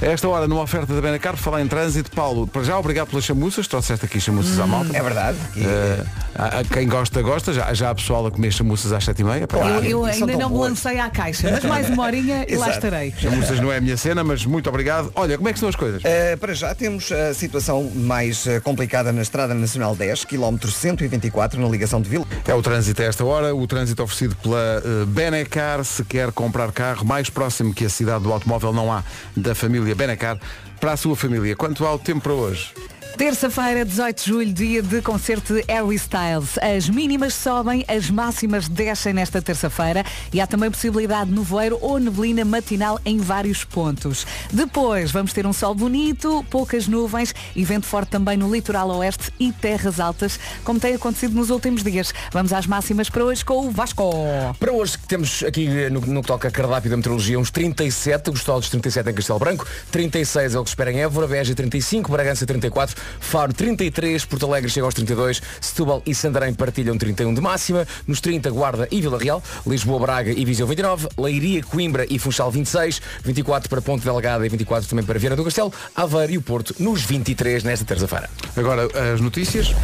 É? 0.00 0.06
A 0.06 0.10
esta 0.12 0.28
hora, 0.28 0.46
numa 0.48 0.62
oferta 0.62 0.94
da 0.94 1.00
Benacar, 1.00 1.32
por 1.34 1.40
falar 1.40 1.60
em 1.60 1.66
trânsito, 1.68 2.10
Paulo, 2.12 2.46
para 2.46 2.62
já 2.62 2.78
obrigado 2.78 3.08
pelas 3.08 3.24
chamuças, 3.24 3.66
trouxeste 3.66 4.04
aqui 4.06 4.20
chamuças 4.20 4.58
à 4.58 4.66
malta. 4.66 4.96
É 4.96 5.02
verdade. 5.02 5.36
E, 5.56 5.64
Eh, 5.64 6.04
há- 6.36 6.60
há 6.60 6.64
quem 6.64 6.88
gosta, 6.88 7.20
gosta, 7.22 7.52
já, 7.52 7.72
já 7.74 7.90
há 7.90 7.94
pessoal 7.94 8.26
a 8.26 8.30
comer 8.30 8.52
chamuças 8.52 8.92
às 8.92 9.04
7h30. 9.04 9.46
Claro. 9.48 9.84
Eu, 9.84 10.06
eu 10.06 10.14
são 10.14 10.28
ainda 10.28 10.38
não 10.42 10.48
me 10.50 10.54
boas. 10.56 10.70
lancei 10.70 10.98
à 10.98 11.10
caixa, 11.10 11.50
mas 11.50 11.64
mais 11.64 11.88
uma 11.90 12.04
horinha 12.04 12.44
e 12.48 12.56
lá 12.56 12.70
estarei. 12.70 13.12
Chamuças 13.18 13.60
não 13.60 13.70
é 13.72 13.76
a 13.76 13.80
minha 13.80 13.96
cena, 13.96 14.22
mas 14.24 14.44
muito 14.46 14.68
obrigado. 14.68 15.10
Olha, 15.14 15.36
como 15.36 15.48
é 15.48 15.52
que 15.52 15.56
estão 15.58 15.68
as 15.68 15.76
coisas? 15.76 16.02
Uh, 16.02 16.38
para 16.38 16.54
já 16.54 16.74
temos 16.74 17.10
a 17.12 17.34
situação 17.34 17.90
mais 17.94 18.29
uh, 18.32 18.60
complicada 18.62 19.12
na 19.12 19.22
Estrada 19.22 19.54
Nacional 19.54 19.94
10, 19.94 20.24
quilómetro 20.24 20.70
124, 20.70 21.60
na 21.60 21.68
ligação 21.68 22.00
de 22.00 22.08
Vila. 22.08 22.26
É 22.46 22.54
o 22.54 22.62
trânsito 22.62 23.02
a 23.02 23.04
esta 23.04 23.24
hora, 23.24 23.54
o 23.54 23.66
trânsito 23.66 24.02
oferecido 24.02 24.36
pela 24.36 24.58
eh, 24.58 25.04
Benacar. 25.06 25.84
Se 25.84 26.04
quer 26.04 26.32
comprar 26.32 26.70
carro, 26.72 27.04
mais 27.04 27.28
próximo 27.30 27.74
que 27.74 27.84
a 27.84 27.90
cidade 27.90 28.24
do 28.24 28.32
automóvel 28.32 28.72
não 28.72 28.92
há 28.92 29.02
da 29.36 29.54
família 29.54 29.94
Benacar, 29.94 30.38
para 30.80 30.92
a 30.92 30.96
sua 30.96 31.16
família. 31.16 31.54
Quanto 31.56 31.84
ao 31.84 31.98
tempo 31.98 32.20
para 32.20 32.32
hoje? 32.32 32.72
Terça-feira, 33.20 33.84
18 33.84 34.16
de 34.16 34.26
julho, 34.26 34.50
dia 34.50 34.82
de 34.82 35.02
concerto 35.02 35.52
de 35.52 35.62
Harry 35.68 35.94
Styles. 35.96 36.56
As 36.56 36.88
mínimas 36.88 37.34
sobem, 37.34 37.84
as 37.86 38.08
máximas 38.08 38.66
descem 38.66 39.12
nesta 39.12 39.42
terça-feira 39.42 40.06
e 40.32 40.40
há 40.40 40.46
também 40.46 40.70
possibilidade 40.70 41.28
de 41.28 41.36
nevoeiro 41.36 41.76
ou 41.82 41.98
neblina 41.98 42.46
matinal 42.46 42.98
em 43.04 43.18
vários 43.18 43.62
pontos. 43.62 44.26
Depois 44.50 45.10
vamos 45.10 45.34
ter 45.34 45.46
um 45.46 45.52
sol 45.52 45.74
bonito, 45.74 46.42
poucas 46.48 46.88
nuvens 46.88 47.34
e 47.54 47.62
vento 47.62 47.84
forte 47.84 48.08
também 48.08 48.38
no 48.38 48.50
litoral 48.50 48.88
oeste 48.88 49.30
e 49.38 49.52
terras 49.52 50.00
altas, 50.00 50.40
como 50.64 50.80
tem 50.80 50.94
acontecido 50.94 51.34
nos 51.34 51.50
últimos 51.50 51.84
dias. 51.84 52.14
Vamos 52.32 52.54
às 52.54 52.66
máximas 52.66 53.10
para 53.10 53.22
hoje 53.22 53.44
com 53.44 53.66
o 53.66 53.70
Vasco. 53.70 54.14
Para 54.58 54.72
hoje 54.72 54.96
que 54.96 55.06
temos 55.06 55.42
aqui 55.42 55.68
no, 55.90 56.00
no 56.00 56.22
que 56.22 56.26
toca 56.26 56.48
a 56.48 56.50
cardápio 56.50 56.90
da 56.90 56.96
meteorologia 56.96 57.38
uns 57.38 57.50
37, 57.50 58.30
gostosos 58.30 58.70
37 58.70 59.10
em 59.10 59.12
Castelo 59.12 59.38
Branco, 59.38 59.66
36 59.92 60.54
é 60.54 60.58
o 60.58 60.62
que 60.62 60.70
se 60.70 60.72
espera 60.72 60.90
em 60.90 61.02
Évora, 61.02 61.28
Beja 61.28 61.54
35, 61.54 62.10
Bragança 62.10 62.46
34, 62.46 62.96
Faro 63.18 63.52
33, 63.52 64.24
Porto 64.24 64.46
Alegre 64.46 64.70
chega 64.70 64.86
aos 64.86 64.94
32, 64.94 65.42
Setúbal 65.60 66.02
e 66.06 66.14
Santarém 66.14 66.54
partilham 66.54 66.96
31 66.96 67.34
de 67.34 67.40
máxima, 67.40 67.86
nos 68.06 68.20
30 68.20 68.50
Guarda 68.50 68.88
e 68.90 69.00
Vila 69.00 69.18
Real, 69.18 69.42
Lisboa, 69.66 70.00
Braga 70.00 70.30
e 70.30 70.44
Viseu 70.44 70.66
29, 70.66 71.08
Leiria, 71.18 71.62
Coimbra 71.62 72.06
e 72.08 72.18
Funchal 72.18 72.50
26, 72.50 73.00
24 73.24 73.68
para 73.68 73.82
Ponte 73.82 74.04
Delgada 74.04 74.44
e 74.44 74.48
24 74.48 74.88
também 74.88 75.04
para 75.04 75.18
Viana 75.18 75.36
do 75.36 75.44
Castelo, 75.44 75.72
Aveiro 75.94 76.32
e 76.32 76.38
o 76.38 76.42
Porto 76.42 76.74
nos 76.78 77.02
23 77.02 77.64
nesta 77.64 77.84
terça-feira. 77.84 78.30
Agora 78.56 78.88
as 79.12 79.20
notícias 79.20 79.74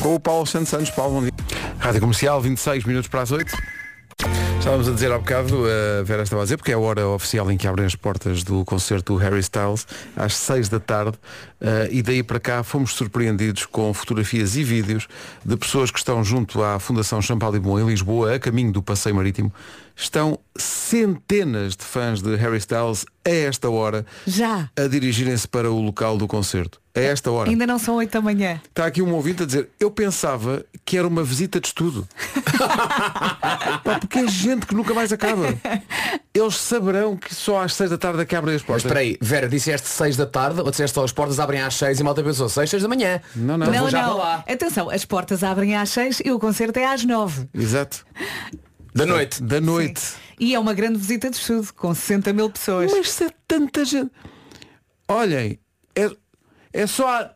com 0.00 0.14
o 0.14 0.20
Paulo 0.20 0.46
Santos 0.46 0.70
Santos. 0.70 0.90
Paulo, 0.90 1.14
bom 1.14 1.22
dia. 1.22 1.32
Rádio 1.78 2.00
Comercial, 2.00 2.40
26 2.40 2.84
minutos 2.84 3.08
para 3.08 3.22
as 3.22 3.30
8. 3.30 3.79
Estávamos 4.58 4.88
a 4.88 4.92
dizer 4.92 5.10
há 5.10 5.18
bocado, 5.18 5.64
a 5.64 6.02
Vera 6.02 6.22
estava 6.22 6.42
a 6.42 6.44
dizer, 6.44 6.56
porque 6.56 6.70
é 6.70 6.74
a 6.74 6.78
hora 6.78 7.08
oficial 7.08 7.50
em 7.50 7.56
que 7.56 7.66
abrem 7.66 7.86
as 7.86 7.94
portas 7.94 8.42
do 8.44 8.64
concerto 8.64 9.16
Harry 9.16 9.40
Styles, 9.40 9.86
às 10.14 10.36
6 10.36 10.68
da 10.68 10.78
tarde, 10.78 11.18
eh, 11.60 11.88
e 11.90 12.02
daí 12.02 12.22
para 12.22 12.38
cá 12.38 12.62
fomos 12.62 12.92
surpreendidos 12.92 13.66
com 13.66 13.92
fotografias 13.94 14.56
e 14.56 14.62
vídeos 14.62 15.08
de 15.44 15.56
pessoas 15.56 15.90
que 15.90 15.98
estão 15.98 16.22
junto 16.22 16.62
à 16.62 16.78
Fundação 16.78 17.22
Champalibon 17.22 17.80
em 17.80 17.86
Lisboa, 17.86 18.34
a 18.34 18.38
caminho 18.38 18.70
do 18.70 18.82
Passeio 18.82 19.14
Marítimo. 19.14 19.52
Estão 20.00 20.38
centenas 20.56 21.76
de 21.76 21.84
fãs 21.84 22.22
de 22.22 22.34
Harry 22.36 22.56
Styles 22.56 23.04
a 23.22 23.28
esta 23.30 23.68
hora 23.68 24.06
Já. 24.26 24.70
a 24.74 24.86
dirigirem-se 24.86 25.46
para 25.46 25.70
o 25.70 25.78
local 25.78 26.16
do 26.16 26.26
concerto. 26.26 26.80
A 26.96 27.00
esta 27.00 27.30
hora. 27.30 27.50
Ainda 27.50 27.66
não 27.66 27.78
são 27.78 27.96
8 27.96 28.10
da 28.10 28.20
manhã. 28.20 28.60
Está 28.66 28.86
aqui 28.86 29.02
um 29.02 29.12
ouvinte 29.12 29.42
a 29.42 29.46
dizer, 29.46 29.68
eu 29.78 29.90
pensava 29.90 30.64
que 30.86 30.96
era 30.96 31.06
uma 31.06 31.22
visita 31.22 31.60
de 31.60 31.68
estudo. 31.68 32.08
Pá, 33.84 33.98
porque 34.00 34.20
é 34.20 34.26
gente 34.26 34.64
que 34.66 34.74
nunca 34.74 34.94
mais 34.94 35.12
acaba. 35.12 35.46
Eles 36.34 36.56
saberão 36.56 37.14
que 37.16 37.34
só 37.34 37.60
às 37.62 37.74
seis 37.74 37.90
da 37.90 37.98
tarde 37.98 38.22
é 38.22 38.24
que 38.24 38.34
abrem 38.34 38.54
as 38.56 38.62
Mas 38.62 38.66
portas. 38.66 38.84
espera 38.84 39.00
aí, 39.00 39.18
Vera, 39.20 39.48
disseste 39.48 39.86
6 39.86 40.16
da 40.16 40.26
tarde, 40.26 40.60
ou 40.60 40.70
disseste 40.70 40.94
só 40.94 41.04
as 41.04 41.12
portas 41.12 41.38
abrem 41.38 41.60
às 41.60 41.74
6 41.74 42.00
e 42.00 42.02
malta 42.02 42.22
pensou 42.24 42.48
6, 42.48 42.70
6 42.70 42.82
da 42.82 42.88
manhã. 42.88 43.20
Não, 43.36 43.58
não. 43.58 43.66
Então 43.66 43.74
não, 43.74 43.80
vou 43.82 43.90
já 43.90 44.06
não. 44.06 44.22
Atenção, 44.22 44.90
as 44.90 45.04
portas 45.04 45.44
abrem 45.44 45.76
às 45.76 45.90
6 45.90 46.22
e 46.24 46.30
o 46.32 46.38
concerto 46.38 46.78
é 46.78 46.86
às 46.86 47.04
9. 47.04 47.48
Exato. 47.54 48.04
Da 48.94 49.06
noite. 49.06 49.42
Da 49.42 49.60
noite. 49.60 50.02
E 50.38 50.54
é 50.54 50.58
uma 50.58 50.74
grande 50.74 50.98
visita 50.98 51.30
de 51.30 51.36
estudo, 51.36 51.72
com 51.74 51.94
60 51.94 52.32
mil 52.32 52.50
pessoas. 52.50 52.90
Mas 52.90 53.10
se 53.10 53.24
é 53.24 53.30
tanta 53.46 53.84
gente. 53.84 54.10
Olhem, 55.08 55.58
é, 55.94 56.10
é 56.72 56.86
só. 56.86 57.08
a- 57.08 57.30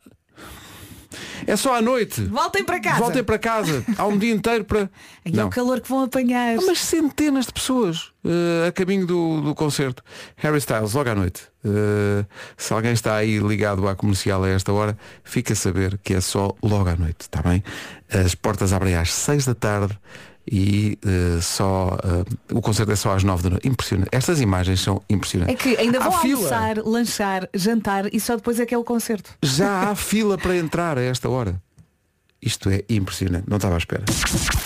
É 1.47 1.57
só 1.57 1.75
à 1.77 1.83
noite. 1.83 2.23
Voltem 2.25 2.65
para 2.65 2.81
casa. 2.81 2.99
Voltem 2.99 3.23
para 3.23 3.39
casa. 3.39 3.85
Há 3.99 4.07
um 4.07 4.17
dia 4.17 4.33
inteiro 4.35 4.65
para. 4.65 4.91
E 5.25 5.39
é 5.39 5.45
o 5.45 5.51
calor 5.51 5.81
que 5.81 5.89
vão 5.89 6.05
apanhar. 6.05 6.57
Há 6.57 6.61
umas 6.61 6.79
centenas 6.79 7.47
de 7.47 7.53
pessoas 7.53 8.13
uh, 8.25 8.69
a 8.69 8.73
caminho 8.73 9.07
do, 9.07 9.41
do 9.43 9.55
concerto. 9.55 10.03
Harry 10.37 10.59
Styles, 10.59 10.95
logo 10.95 11.11
à 11.11 11.15
noite. 11.15 11.43
Uh, 11.65 12.25
se 12.57 12.73
alguém 12.73 12.93
está 12.93 13.17
aí 13.17 13.39
ligado 13.39 13.87
à 13.87 13.95
comercial 13.95 14.43
a 14.43 14.49
esta 14.49 14.73
hora, 14.73 14.97
fica 15.23 15.53
a 15.53 15.57
saber 15.57 15.99
que 16.03 16.15
é 16.15 16.21
só 16.21 16.55
logo 16.63 16.89
à 16.89 16.97
noite, 16.97 17.23
está 17.23 17.43
bem? 17.43 17.63
As 18.11 18.35
portas 18.35 18.73
abrem 18.73 18.95
às 18.97 19.13
6 19.13 19.45
da 19.47 19.55
tarde 19.55 19.99
e 20.51 20.99
uh, 21.05 21.41
só 21.41 21.97
uh, 22.05 22.57
o 22.57 22.61
concerto 22.61 22.93
é 22.93 22.97
só 22.97 23.15
às 23.15 23.25
9 23.25 23.43
da 23.43 23.51
noite. 23.51 23.69
Impressionante. 23.69 24.09
Estas 24.13 24.41
imagens 24.41 24.81
são 24.81 25.03
impressionantes. 25.09 25.55
É 25.55 25.59
que 25.59 25.77
ainda 25.81 25.99
vão 25.99 26.13
há 26.13 26.17
almoçar, 26.19 26.75
fila. 26.77 26.89
lanchar, 26.89 27.49
jantar 27.55 28.13
e 28.13 28.21
só 28.21 28.37
depois 28.37 28.61
é 28.61 28.67
que 28.67 28.75
é 28.75 28.79
o 28.79 28.85
concerto. 28.85 29.31
Já 29.43 29.91
há 29.91 29.95
fila 29.95 30.37
para 30.37 30.57
entrar 30.57 30.99
a 30.99 31.03
esta 31.03 31.29
hora. 31.29 31.61
Isto 32.43 32.69
é 32.69 32.85
impressionante. 32.91 33.49
Não 33.49 33.57
estava 33.57 33.75
à 33.75 33.79
espera. 33.79 34.05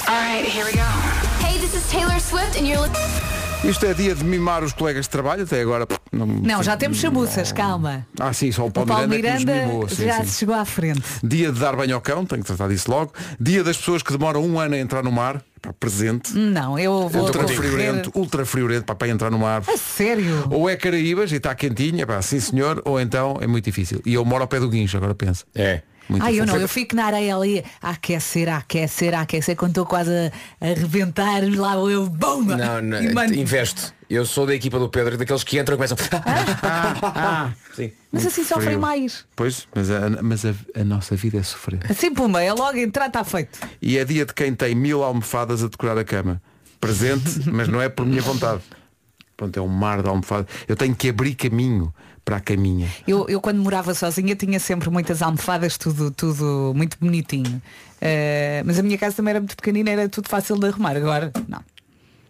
Alright, 0.09 0.49
here 0.51 0.65
we 0.65 0.73
go. 0.73 1.47
Hey, 1.47 1.59
this 1.61 1.75
is 1.75 1.89
Taylor 1.89 2.19
Swift 2.19 2.59
and 2.59 2.67
you're 2.67 3.38
Isto 3.65 3.87
é 3.87 3.93
dia 3.93 4.15
de 4.15 4.25
mimar 4.25 4.63
os 4.63 4.73
colegas 4.73 5.07
de 5.07 5.11
trabalho, 5.11 5.43
até 5.43 5.61
agora. 5.61 5.87
Não, 6.13 6.27
Não, 6.27 6.63
já 6.63 6.77
temos 6.77 6.99
chamuças, 6.99 7.51
calma. 7.51 8.07
Ah, 8.19 8.33
sim, 8.33 8.53
só 8.53 8.63
o 8.63 8.67
O 8.69 8.71
Paulo, 8.71 8.89
Paulo 8.89 9.09
Miranda, 9.09 9.29
é 9.29 9.33
que 9.33 9.35
nos 9.35 9.45
Miranda 9.45 9.67
mimou. 9.67 9.89
Sim, 9.89 10.05
já 10.05 10.21
sim. 10.21 10.27
se 10.27 10.39
chegou 10.39 10.55
à 10.55 10.65
frente. 10.65 11.03
Dia 11.25 11.51
de 11.53 11.59
dar 11.59 11.75
banho 11.75 11.95
ao 11.97 12.01
cão, 12.01 12.25
tenho 12.25 12.41
que 12.41 12.47
tratar 12.47 12.69
disso 12.69 12.89
logo. 12.91 13.13
Dia 13.39 13.65
das 13.65 13.77
pessoas 13.77 14.03
que 14.03 14.13
demoram 14.13 14.45
um 14.45 14.61
ano 14.61 14.75
a 14.77 14.79
entrar 14.79 15.03
no 15.03 15.11
mar. 15.11 15.43
Pá, 15.61 15.73
presente. 15.73 16.33
Não, 16.35 16.79
eu 16.79 17.09
vou 17.09 17.23
Ultra 17.23 17.49
friorento, 17.49 18.13
ultra 18.15 18.47
friorento 18.47 18.85
para, 18.85 18.95
para 18.95 19.09
entrar 19.09 19.29
no 19.29 19.41
mar. 19.41 19.63
A 19.67 19.77
sério? 19.77 20.47
Ou 20.51 20.71
é 20.71 20.77
Caraíbas 20.77 21.33
e 21.33 21.37
está 21.37 21.53
quentinha, 21.53 22.07
pá, 22.07 22.23
sim 22.23 22.39
senhor, 22.39 22.81
ou 22.85 23.01
então 23.01 23.39
é 23.41 23.47
muito 23.49 23.65
difícil. 23.65 24.01
E 24.07 24.15
eu 24.15 24.25
moro 24.25 24.43
ao 24.43 24.49
pé 24.49 24.61
do 24.61 24.69
guincho, 24.69 24.97
agora 24.97 25.17
pensa. 25.17 25.45
É. 25.53 25.83
Muito 26.09 26.25
Ai, 26.25 26.41
eu 26.41 26.47
não, 26.47 26.57
eu 26.57 26.69
fico 26.69 26.97
na 26.97 27.05
areia 27.05 27.37
ali 27.37 27.63
a 27.83 27.91
aquecer, 27.91 28.49
a 28.49 28.59
aquecer, 28.59 29.15
a 29.15 29.21
aquecer, 29.21 29.55
quando 29.57 29.73
estou 29.73 29.85
quase 29.85 30.11
a, 30.11 30.67
a 30.67 30.75
rebentar, 30.75 31.43
lá 31.55 31.75
eu, 31.75 32.09
bomba! 32.09 32.57
Não, 32.57 32.81
não, 32.83 33.25
investo. 33.35 33.93
Eu 34.09 34.25
sou 34.25 34.47
da 34.47 34.55
equipa 34.55 34.79
do 34.79 34.89
Pedro, 34.89 35.19
daqueles 35.19 35.45
que 35.45 35.59
entram 35.59 35.75
e 35.75 35.77
começam. 35.77 35.99
Sim. 37.77 37.93
Mas 38.11 38.25
assim 38.25 38.43
sofrem 38.43 38.79
mais. 38.79 39.27
Pois, 39.37 39.69
mas, 39.75 39.91
a, 39.91 40.23
mas 40.23 40.47
a, 40.47 40.55
a 40.75 40.83
nossa 40.83 41.15
vida 41.15 41.37
é 41.37 41.43
sofrer. 41.43 41.81
Assim, 41.91 42.15
pumba, 42.15 42.43
é 42.43 42.51
logo 42.53 42.79
entrar, 42.79 43.09
está 43.09 43.23
feito. 43.23 43.59
E 43.83 43.99
é 43.99 44.05
dia 44.07 44.25
de 44.25 44.33
quem 44.33 44.55
tem 44.55 44.75
mil 44.75 45.05
almofadas 45.05 45.63
a 45.63 45.69
decorar 45.69 45.99
a 45.99 46.05
cama. 46.05 46.41
Presente, 46.81 47.51
mas 47.51 47.69
não 47.69 47.83
é 47.83 47.91
por 47.91 48.07
minha 48.07 48.23
vontade. 48.23 48.63
Pronto, 49.37 49.57
é 49.57 49.61
um 49.61 49.69
mar 49.69 50.03
de 50.03 50.09
almofadas. 50.09 50.47
Eu 50.67 50.75
tenho 50.75 50.95
que 50.95 51.11
abrir 51.11 51.35
caminho 51.35 51.93
para 52.29 52.37
a 52.37 52.41
caminha. 52.41 52.87
Eu, 53.07 53.27
eu 53.27 53.41
quando 53.41 53.57
morava 53.59 53.95
sozinha 53.95 54.37
tinha 54.37 54.61
sempre 54.61 54.91
muitas 54.91 55.23
almofadas, 55.23 55.79
tudo, 55.79 56.11
tudo 56.11 56.75
muito 56.77 56.99
bonitinho. 57.01 57.63
Eh, 58.03 58.63
mas 58.67 58.79
a 58.79 58.83
minha 58.83 58.99
casa 58.99 59.17
também 59.17 59.31
era 59.31 59.41
muito 59.41 59.57
pequenina, 59.57 59.89
era 59.89 60.11
tudo 60.11 60.29
fácil 60.29 60.59
de 60.59 60.67
arrumar. 60.67 60.95
Agora, 60.95 61.33
não. 61.49 61.65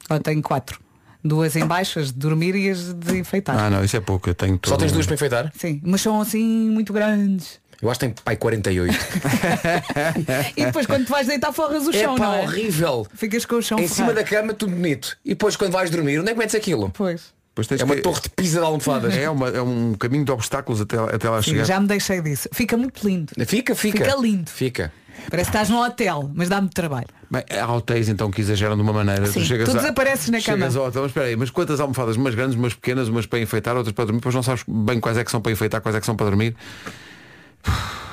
Agora 0.05 0.23
tenho 0.23 0.41
quatro. 0.41 0.79
Duas 1.25 1.57
em 1.57 1.67
baixo, 1.67 1.99
as 1.99 2.13
de 2.13 2.13
dormir 2.13 2.55
e 2.55 2.71
as 2.71 2.95
de 2.95 3.19
enfeitar. 3.19 3.59
Ah 3.59 3.69
não, 3.69 3.83
isso 3.83 3.97
é 3.97 4.01
pouco. 4.01 4.31
Eu 4.31 4.37
tenho 4.37 4.61
Só 4.65 4.77
tens 4.77 4.93
duas 4.93 5.05
para 5.05 5.17
enfeitar? 5.17 5.53
Sim, 5.59 5.81
mas 5.83 6.01
são 6.01 6.21
assim 6.21 6.45
muito 6.71 6.93
grandes. 6.93 7.59
Eu 7.83 7.91
acho 7.91 7.99
que 7.99 8.07
tem 8.07 8.15
pai 8.25 8.37
48. 8.37 8.95
E 10.57 10.65
depois 10.65 10.87
quando 10.87 11.07
tu 11.07 11.11
vais 11.11 11.27
deitar 11.27 11.53
forras 11.53 11.89
o 11.89 11.91
é 11.91 12.03
chão, 12.05 12.15
pá, 12.15 12.25
não 12.25 12.35
é? 12.35 12.43
horrível. 12.43 13.05
Ficas 13.15 13.45
com 13.45 13.57
o 13.57 13.63
chão 13.63 13.81
Em 13.81 13.89
cima 13.89 14.13
da 14.13 14.23
cama, 14.23 14.55
tudo 14.55 14.71
bonito. 14.71 15.17
E 15.25 15.31
depois 15.31 15.57
quando 15.57 15.73
vais 15.73 15.91
dormir, 15.91 16.21
onde 16.21 16.31
é 16.31 16.33
que 16.35 16.39
metes 16.39 16.55
aquilo? 16.55 16.89
Pois. 16.91 17.37
Pois 17.59 17.67
tens 17.67 17.81
É 17.81 17.85
uma 17.85 17.97
que- 17.97 18.03
torre 18.03 18.21
de 18.21 18.31
pisa 18.31 18.61
de 18.61 18.65
almofadas. 18.65 19.13
É, 19.17 19.29
uma- 19.29 19.49
é 19.49 19.61
um 19.61 19.93
caminho 19.95 20.25
de 20.25 20.31
obstáculos 20.31 20.81
até, 20.81 20.97
até 20.97 21.29
lá 21.29 21.43
Sim, 21.43 21.51
chegar. 21.51 21.65
já 21.65 21.81
me 21.81 21.89
deixei 21.89 22.23
disso. 22.23 22.49
Fica 22.53 22.77
muito 22.77 23.05
lindo. 23.05 23.33
Fica, 23.49 23.75
fica. 23.75 23.99
Fica 24.05 24.17
lindo. 24.17 24.49
Fica. 24.49 24.93
Parece 25.29 25.51
que 25.51 25.57
estás 25.57 25.69
num 25.69 25.79
hotel, 25.83 26.31
mas 26.33 26.49
dá-me 26.49 26.69
trabalho. 26.69 27.09
Bem, 27.29 27.43
há 27.61 27.73
hotéis 27.75 28.09
então 28.09 28.31
que 28.31 28.41
exageram 28.41 28.77
de 28.77 28.83
uma 28.83 28.93
maneira. 28.93 29.27
Sim, 29.27 29.45
tu 29.45 29.73
a- 29.73 29.75
desapareces 29.75 30.29
na 30.29 30.39
chegas 30.39 30.75
cama. 30.75 30.85
ao 30.85 30.89
hotel, 30.89 31.03
mas 31.03 31.11
espera 31.11 31.27
aí, 31.27 31.35
mas 31.35 31.51
quantas 31.51 31.81
almofadas? 31.81 32.15
Umas 32.15 32.37
grandes, 32.37 32.57
umas 32.57 32.75
pequenas, 32.75 33.09
umas 33.09 33.27
para 33.27 33.41
enfeitar, 33.41 33.77
outras 33.77 33.93
para 33.93 34.05
dormir, 34.05 34.21
depois 34.21 34.37
não 34.37 34.43
sabes 34.45 34.63
bem 34.69 35.01
quais 35.01 35.19
é 35.19 35.25
que 35.25 35.31
são 35.33 35.41
para 35.41 35.51
enfeitar, 35.51 35.81
quais 35.81 35.97
é 35.97 35.99
que 36.01 36.07
são 36.07 36.15
para 36.15 36.27
dormir. 36.27 36.55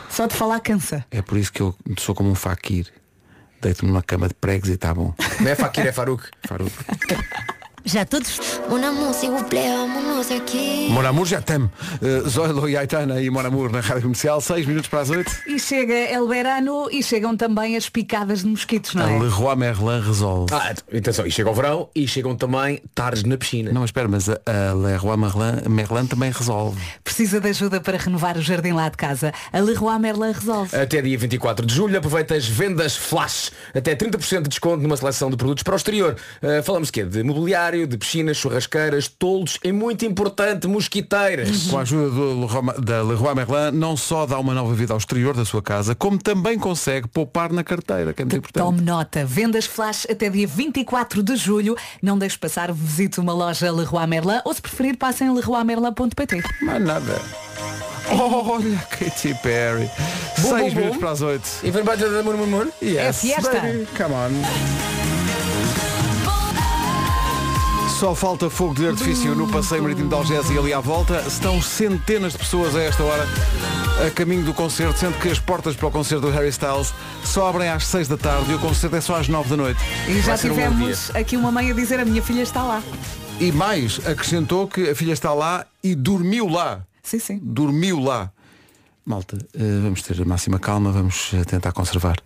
Só 0.09 0.25
de 0.25 0.33
falar 0.35 0.59
cansa. 0.59 1.05
É 1.11 1.21
por 1.21 1.37
isso 1.37 1.53
que 1.53 1.61
eu 1.61 1.75
sou 1.99 2.15
como 2.15 2.31
um 2.31 2.35
faquir. 2.35 2.87
Deito-me 3.61 3.91
numa 3.91 4.01
cama 4.01 4.27
de 4.27 4.33
pregos 4.33 4.69
e 4.69 4.73
está 4.73 4.91
bom. 4.91 5.13
Não 5.39 5.51
é 5.51 5.53
Fakir, 5.55 5.85
é 5.85 5.91
Faruk. 5.91 6.23
Faruco. 6.47 6.71
Já 7.85 8.03
todos. 8.03 8.39
Mon 8.67 8.83
amour, 8.83 9.13
s'il 9.13 9.29
vous 9.29 9.43
plaît, 9.43 9.69
vámonos 9.69 10.31
aqui. 10.31 10.87
Mon 10.89 11.05
Amour 11.05 11.25
já 11.27 11.39
tem. 11.39 11.57
Uh, 11.61 12.27
Zoilo 12.27 12.67
e 12.67 12.75
Aitana 12.75 13.21
e 13.21 13.29
Mon 13.29 13.41
Amour 13.45 13.71
na 13.71 13.79
Rádio 13.79 14.03
Comercial, 14.03 14.41
6 14.41 14.65
minutos 14.65 14.89
para 14.89 15.01
as 15.01 15.11
8. 15.11 15.31
E 15.47 15.59
chega 15.59 15.93
El 15.93 16.27
Verano 16.27 16.89
e 16.91 17.03
chegam 17.03 17.37
também 17.37 17.77
as 17.77 17.87
picadas 17.87 18.39
de 18.39 18.47
mosquitos, 18.47 18.95
não 18.95 19.05
A 19.05 19.11
é? 19.11 19.19
Leroy 19.19 19.55
Merlin 19.55 20.01
resolve. 20.01 20.51
Ah, 20.51 20.73
atenção, 20.97 21.27
e 21.27 21.31
chega 21.31 21.47
o 21.47 21.53
verão 21.53 21.87
e 21.93 22.07
chegam 22.07 22.35
também 22.35 22.81
tardes 22.95 23.23
na 23.23 23.37
piscina. 23.37 23.71
Não, 23.71 23.85
espera, 23.85 24.07
mas 24.07 24.29
a, 24.29 24.39
a 24.47 24.73
Leroy 24.73 25.17
Merlin, 25.17 25.69
Merlin 25.69 26.07
também 26.07 26.31
resolve. 26.31 26.81
Precisa 27.03 27.39
de 27.39 27.49
ajuda 27.49 27.79
para 27.79 27.99
renovar 27.99 28.35
o 28.35 28.41
jardim 28.41 28.71
lá 28.71 28.89
de 28.89 28.97
casa. 28.97 29.31
A 29.53 29.59
Leroy 29.59 29.99
Merlin 29.99 30.31
resolve. 30.31 30.75
Até 30.75 31.03
dia 31.03 31.17
24 31.17 31.63
de 31.63 31.75
julho 31.75 31.95
aproveita 31.99 32.33
as 32.33 32.47
vendas 32.47 32.95
flash. 32.95 33.51
Até 33.75 33.95
30% 33.95 34.41
de 34.41 34.49
desconto 34.49 34.81
numa 34.81 34.97
seleção 34.97 35.29
de 35.29 35.37
produtos 35.37 35.61
para 35.61 35.73
o 35.73 35.77
exterior. 35.77 36.15
Uh, 36.41 36.63
falamos 36.63 36.89
quê? 36.89 37.03
De 37.03 37.21
mobiliário, 37.21 37.74
de 37.85 37.97
piscinas, 37.97 38.37
churrasqueiras, 38.37 39.07
toldos 39.09 39.59
e 39.63 39.71
muito 39.73 40.05
importante, 40.05 40.67
mosquiteiras. 40.67 41.63
Com 41.67 41.77
a 41.77 41.81
ajuda 41.81 42.09
do 42.09 42.39
Leroy- 42.45 42.81
da 42.81 43.01
Leroy 43.03 43.35
Merlin, 43.35 43.77
não 43.77 43.97
só 43.97 44.25
dá 44.25 44.39
uma 44.39 44.53
nova 44.53 44.73
vida 44.73 44.93
ao 44.93 44.97
exterior 44.97 45.35
da 45.35 45.43
sua 45.43 45.61
casa, 45.61 45.93
como 45.93 46.17
também 46.17 46.57
consegue 46.57 47.07
poupar 47.07 47.51
na 47.51 47.63
carteira, 47.63 48.13
que 48.13 48.21
é 48.21 48.25
muito 48.25 48.37
importante. 48.37 48.63
Tome 48.63 48.81
nota. 48.81 49.25
Vendas 49.25 49.65
flash 49.65 50.07
até 50.09 50.29
dia 50.29 50.47
24 50.47 51.21
de 51.21 51.35
julho. 51.35 51.75
Não 52.01 52.17
deixe 52.17 52.37
passar, 52.37 52.71
visite 52.71 53.19
uma 53.19 53.33
loja 53.33 53.69
Leroy 53.71 54.07
Merlin 54.07 54.39
ou 54.45 54.53
se 54.53 54.61
preferir 54.61 54.95
passem 54.97 55.27
em 55.27 55.33
leroymerlin.pt. 55.33 56.41
Mais 56.61 56.81
nada. 56.81 57.19
Olha, 58.11 58.77
Katy 58.91 59.33
Perry. 59.41 59.89
6 60.37 60.73
bum, 60.73 60.79
minutos 60.79 60.97
para 60.99 61.11
as 61.11 61.21
8. 61.21 61.41
E 61.63 61.71
vem 61.71 61.83
bater 61.83 62.09
da 62.11 62.21
mur, 62.21 62.37
mur, 62.37 62.47
mur. 62.47 62.67
É 62.81 63.11
fiesta. 63.11 63.49
baby, 63.59 63.87
Come 63.97 64.13
on. 64.13 65.14
Só 67.99 68.13
falta 68.13 68.49
fogo 68.49 68.73
de 68.73 68.85
artifício 68.87 69.33
no 69.33 69.47
passeio 69.47 69.81
marítimo 69.81 70.09
de 70.09 70.15
Algés 70.15 70.49
e 70.49 70.57
ali 70.57 70.73
à 70.73 70.81
volta. 70.81 71.23
Estão 71.25 71.61
centenas 71.61 72.33
de 72.33 72.39
pessoas 72.39 72.75
a 72.75 72.83
esta 72.83 73.01
hora 73.01 73.25
a 74.05 74.11
caminho 74.11 74.43
do 74.43 74.53
concerto, 74.53 74.99
sendo 74.99 75.17
que 75.17 75.29
as 75.29 75.39
portas 75.39 75.77
para 75.77 75.87
o 75.87 75.91
concerto 75.91 76.27
do 76.27 76.29
Harry 76.29 76.49
Styles 76.49 76.93
só 77.23 77.47
abrem 77.47 77.69
às 77.69 77.87
6 77.87 78.09
da 78.09 78.17
tarde 78.17 78.51
e 78.51 78.55
o 78.55 78.59
concerto 78.59 78.97
é 78.97 79.01
só 79.01 79.15
às 79.15 79.29
9 79.29 79.49
da 79.49 79.55
noite. 79.55 79.79
E 80.09 80.19
já 80.19 80.35
ser 80.35 80.51
um 80.51 80.55
tivemos 80.55 81.15
aqui 81.15 81.37
uma 81.37 81.53
mãe 81.53 81.71
a 81.71 81.73
dizer 81.73 81.97
a 82.01 82.03
minha 82.03 82.21
filha 82.21 82.41
está 82.41 82.63
lá. 82.63 82.83
E 83.39 83.49
mais, 83.53 84.05
acrescentou 84.05 84.67
que 84.67 84.89
a 84.89 84.95
filha 84.95 85.13
está 85.13 85.33
lá 85.33 85.65
e 85.81 85.95
dormiu 85.95 86.49
lá. 86.49 86.81
Sim, 87.01 87.19
sim. 87.19 87.39
Dormiu 87.41 87.97
lá. 87.99 88.29
Malta, 89.05 89.37
eh, 89.53 89.79
vamos 89.83 90.01
ter 90.01 90.19
a 90.19 90.25
máxima 90.25 90.57
calma, 90.57 90.91
vamos 90.91 91.31
eh, 91.33 91.43
tentar 91.43 91.71
conservar 91.73 92.17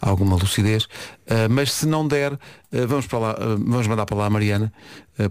alguma 0.00 0.34
lucidez, 0.36 0.88
Eh, 1.26 1.48
mas 1.48 1.72
se 1.72 1.86
não 1.86 2.06
der, 2.06 2.38
vamos, 2.70 3.06
para 3.06 3.18
lá, 3.18 3.34
vamos 3.58 3.86
mandar 3.86 4.04
para 4.04 4.14
lá 4.18 4.26
a 4.26 4.30
Mariana 4.30 4.70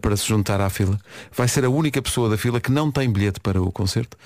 para 0.02 0.18
se 0.18 0.26
juntar 0.28 0.60
à 0.60 0.68
fila. 0.68 0.98
Vai 1.38 1.48
ser 1.48 1.66
a 1.66 1.70
única 1.70 2.02
pessoa 2.02 2.28
da 2.30 2.36
fila 2.36 2.60
que 2.60 2.72
não 2.72 2.90
tem 2.92 3.12
bilhete 3.12 3.40
para 3.40 3.62
o 3.62 3.72
concerto. 3.72 4.18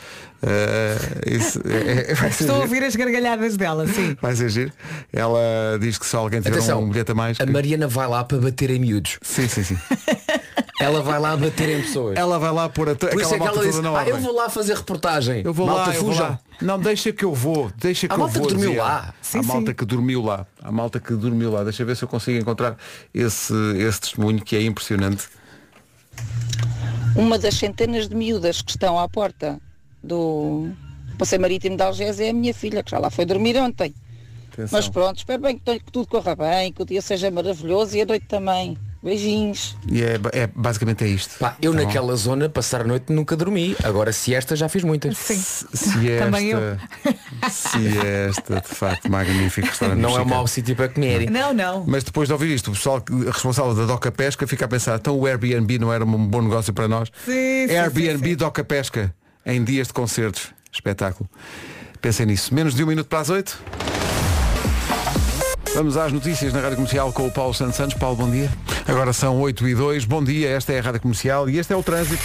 Isso 1.25 1.59
é- 1.67 2.11
é- 2.11 2.15
ser 2.31 2.43
Estou 2.43 2.55
a 2.55 2.59
ouvir 2.59 2.83
as 2.85 2.95
gargalhadas 2.95 3.57
dela, 3.57 3.85
sim. 3.85 4.15
Vai 4.21 4.33
ser 4.35 4.49
giro. 4.49 4.71
Ela 5.11 5.77
diz 5.81 5.97
que 5.97 6.05
se 6.05 6.15
alguém 6.15 6.39
tiver 6.39 6.55
Atenção, 6.55 6.81
um 6.83 6.89
bilhete 6.89 7.11
a 7.11 7.15
mais. 7.15 7.37
a 7.41 7.45
que- 7.45 7.51
Mariana 7.51 7.85
vai 7.87 8.07
lá 8.07 8.23
para 8.23 8.37
bater 8.37 8.69
em 8.69 8.79
miúdos. 8.79 9.17
Sim, 9.21 9.47
sim, 9.49 9.63
sim. 9.63 9.77
Ela 10.79 11.01
vai 11.01 11.19
lá 11.19 11.35
bater 11.35 11.69
em 11.69 11.81
pessoas. 11.81 12.15
Ela 12.15 12.37
vai 12.37 12.51
lá 12.51 12.69
pôr 12.69 12.89
a 12.89 12.95
Por 12.95 13.19
isso 13.19 13.33
é 13.33 13.39
que 13.39 13.47
ela 13.47 13.81
na 13.81 13.99
ah, 13.99 14.07
eu 14.07 14.17
vou 14.19 14.33
lá 14.33 14.47
fazer 14.47 14.75
reportagem. 14.75 15.41
Eu 15.43 15.51
vou 15.51 15.65
Malta, 15.65 15.89
lá, 15.89 15.95
eu 15.95 16.01
vou 16.01 16.11
fujam. 16.11 16.27
lá. 16.29 16.39
Não, 16.61 16.79
deixa 16.79 17.11
que 17.11 17.25
eu 17.25 17.33
vou. 17.33 17.71
Deixa 17.77 18.07
que 18.07 18.13
A 18.13 18.15
eu 18.15 18.19
malta 18.19 18.37
vou. 18.37 18.47
que 18.47 18.53
dormiu 18.53 18.69
dizia. 18.69 18.83
lá. 18.83 19.13
Sim, 19.19 19.39
a 19.39 19.43
malta 19.43 19.71
sim. 19.71 19.75
que 19.75 19.85
dormiu 19.85 20.21
lá. 20.21 20.45
A 20.61 20.71
malta 20.71 20.99
que 20.99 21.13
dormiu 21.13 21.51
lá. 21.51 21.63
Deixa 21.63 21.81
eu 21.81 21.87
ver 21.87 21.95
se 21.97 22.03
eu 22.03 22.07
consigo 22.07 22.37
encontrar 22.37 22.77
esse, 23.11 23.53
esse 23.77 24.01
testemunho 24.01 24.39
que 24.39 24.55
é 24.55 24.61
impressionante. 24.61 25.27
Uma 27.15 27.39
das 27.39 27.55
centenas 27.55 28.07
de 28.07 28.15
miúdas 28.15 28.61
que 28.61 28.69
estão 28.69 28.99
à 28.99 29.09
porta 29.09 29.59
do 30.03 30.69
Passeio 31.17 31.41
Marítimo 31.41 31.75
de 31.75 31.81
Algés 31.81 32.19
é 32.19 32.29
a 32.29 32.33
minha 32.33 32.53
filha, 32.53 32.83
que 32.83 32.91
já 32.91 32.99
lá 32.99 33.09
foi 33.09 33.25
dormir 33.25 33.57
ontem. 33.57 33.95
Atenção. 34.53 34.77
Mas 34.77 34.87
pronto, 34.87 35.17
espero 35.17 35.41
bem 35.41 35.57
que 35.57 35.91
tudo 35.91 36.07
corra 36.07 36.35
bem, 36.35 36.71
que 36.71 36.83
o 36.83 36.85
dia 36.85 37.01
seja 37.01 37.31
maravilhoso 37.31 37.97
e 37.97 38.01
a 38.01 38.05
noite 38.05 38.27
também. 38.27 38.77
Beijinhos. 39.01 39.77
E 39.89 40.01
é, 40.03 40.19
é- 40.33 40.47
basicamente 40.55 41.03
é 41.03 41.07
isto. 41.07 41.37
Pá, 41.39 41.55
eu 41.61 41.71
Tá 41.71 41.77
bom? 41.79 41.85
naquela 41.85 42.15
zona 42.15 42.49
passar 42.49 42.81
a 42.81 42.83
noite 42.83 43.11
nunca 43.13 43.35
dormi. 43.35 43.75
Agora 43.83 44.11
se 44.11 44.33
esta 44.33 44.55
já 44.55 44.67
fiz 44.67 44.83
muitas. 44.83 45.17
Sim. 45.17 45.35
Se 45.37 46.09
esta, 46.11 46.25
Também 46.25 46.49
eu. 46.49 46.59
se 47.49 47.97
esta, 47.99 48.61
de 48.61 48.67
facto, 48.67 49.09
magnífico 49.09 49.67
restaurante 49.69 49.99
Não 49.99 50.09
é 50.09 50.13
um 50.13 50.15
mexicano. 50.15 50.35
mau 50.35 50.47
sítio 50.47 50.75
para 50.75 50.89
comer. 50.89 51.29
Não, 51.29 51.53
não. 51.53 51.83
Mas 51.87 52.03
depois 52.03 52.27
de 52.27 52.33
ouvir 52.33 52.53
isto, 52.53 52.69
o 52.71 52.73
pessoal 52.73 53.03
responsável 53.27 53.73
da 53.75 53.85
Doca 53.85 54.11
Pesca 54.11 54.45
fica 54.47 54.65
a 54.65 54.67
pensar, 54.67 54.97
então 54.97 55.17
o 55.17 55.25
Airbnb 55.25 55.77
não 55.79 55.93
era 55.93 56.03
um 56.03 56.27
bom 56.27 56.41
negócio 56.41 56.73
para 56.73 56.87
nós? 56.87 57.09
Sim, 57.25 57.67
sim, 57.67 57.75
Airbnb 57.75 58.17
sim, 58.23 58.29
sim. 58.31 58.35
Doca 58.35 58.63
Pesca 58.63 59.13
em 59.45 59.63
dias 59.63 59.87
de 59.87 59.93
concertos. 59.93 60.47
Espetáculo. 60.71 61.29
Pensem 62.01 62.25
nisso. 62.25 62.53
Menos 62.53 62.75
de 62.75 62.83
um 62.83 62.87
minuto 62.87 63.07
para 63.07 63.19
as 63.19 63.29
oito. 63.29 63.57
Vamos 65.77 65.95
às 65.95 66.11
notícias 66.11 66.51
na 66.51 66.59
Rádio 66.59 66.77
Comercial 66.77 67.13
com 67.13 67.27
o 67.27 67.31
Paulo 67.31 67.53
Santos 67.53 67.75
Santos. 67.75 67.95
Paulo, 67.99 68.15
bom 68.15 68.31
dia. 68.31 68.49
Agora 68.87 69.13
são 69.13 69.39
8 69.39 69.67
e 69.67 69.75
2. 69.75 70.05
Bom 70.05 70.23
dia, 70.23 70.49
esta 70.49 70.73
é 70.73 70.79
a 70.79 70.81
Rádio 70.81 71.01
Comercial 71.01 71.47
e 71.47 71.59
este 71.59 71.71
é 71.71 71.75
o 71.75 71.83
trânsito. 71.83 72.23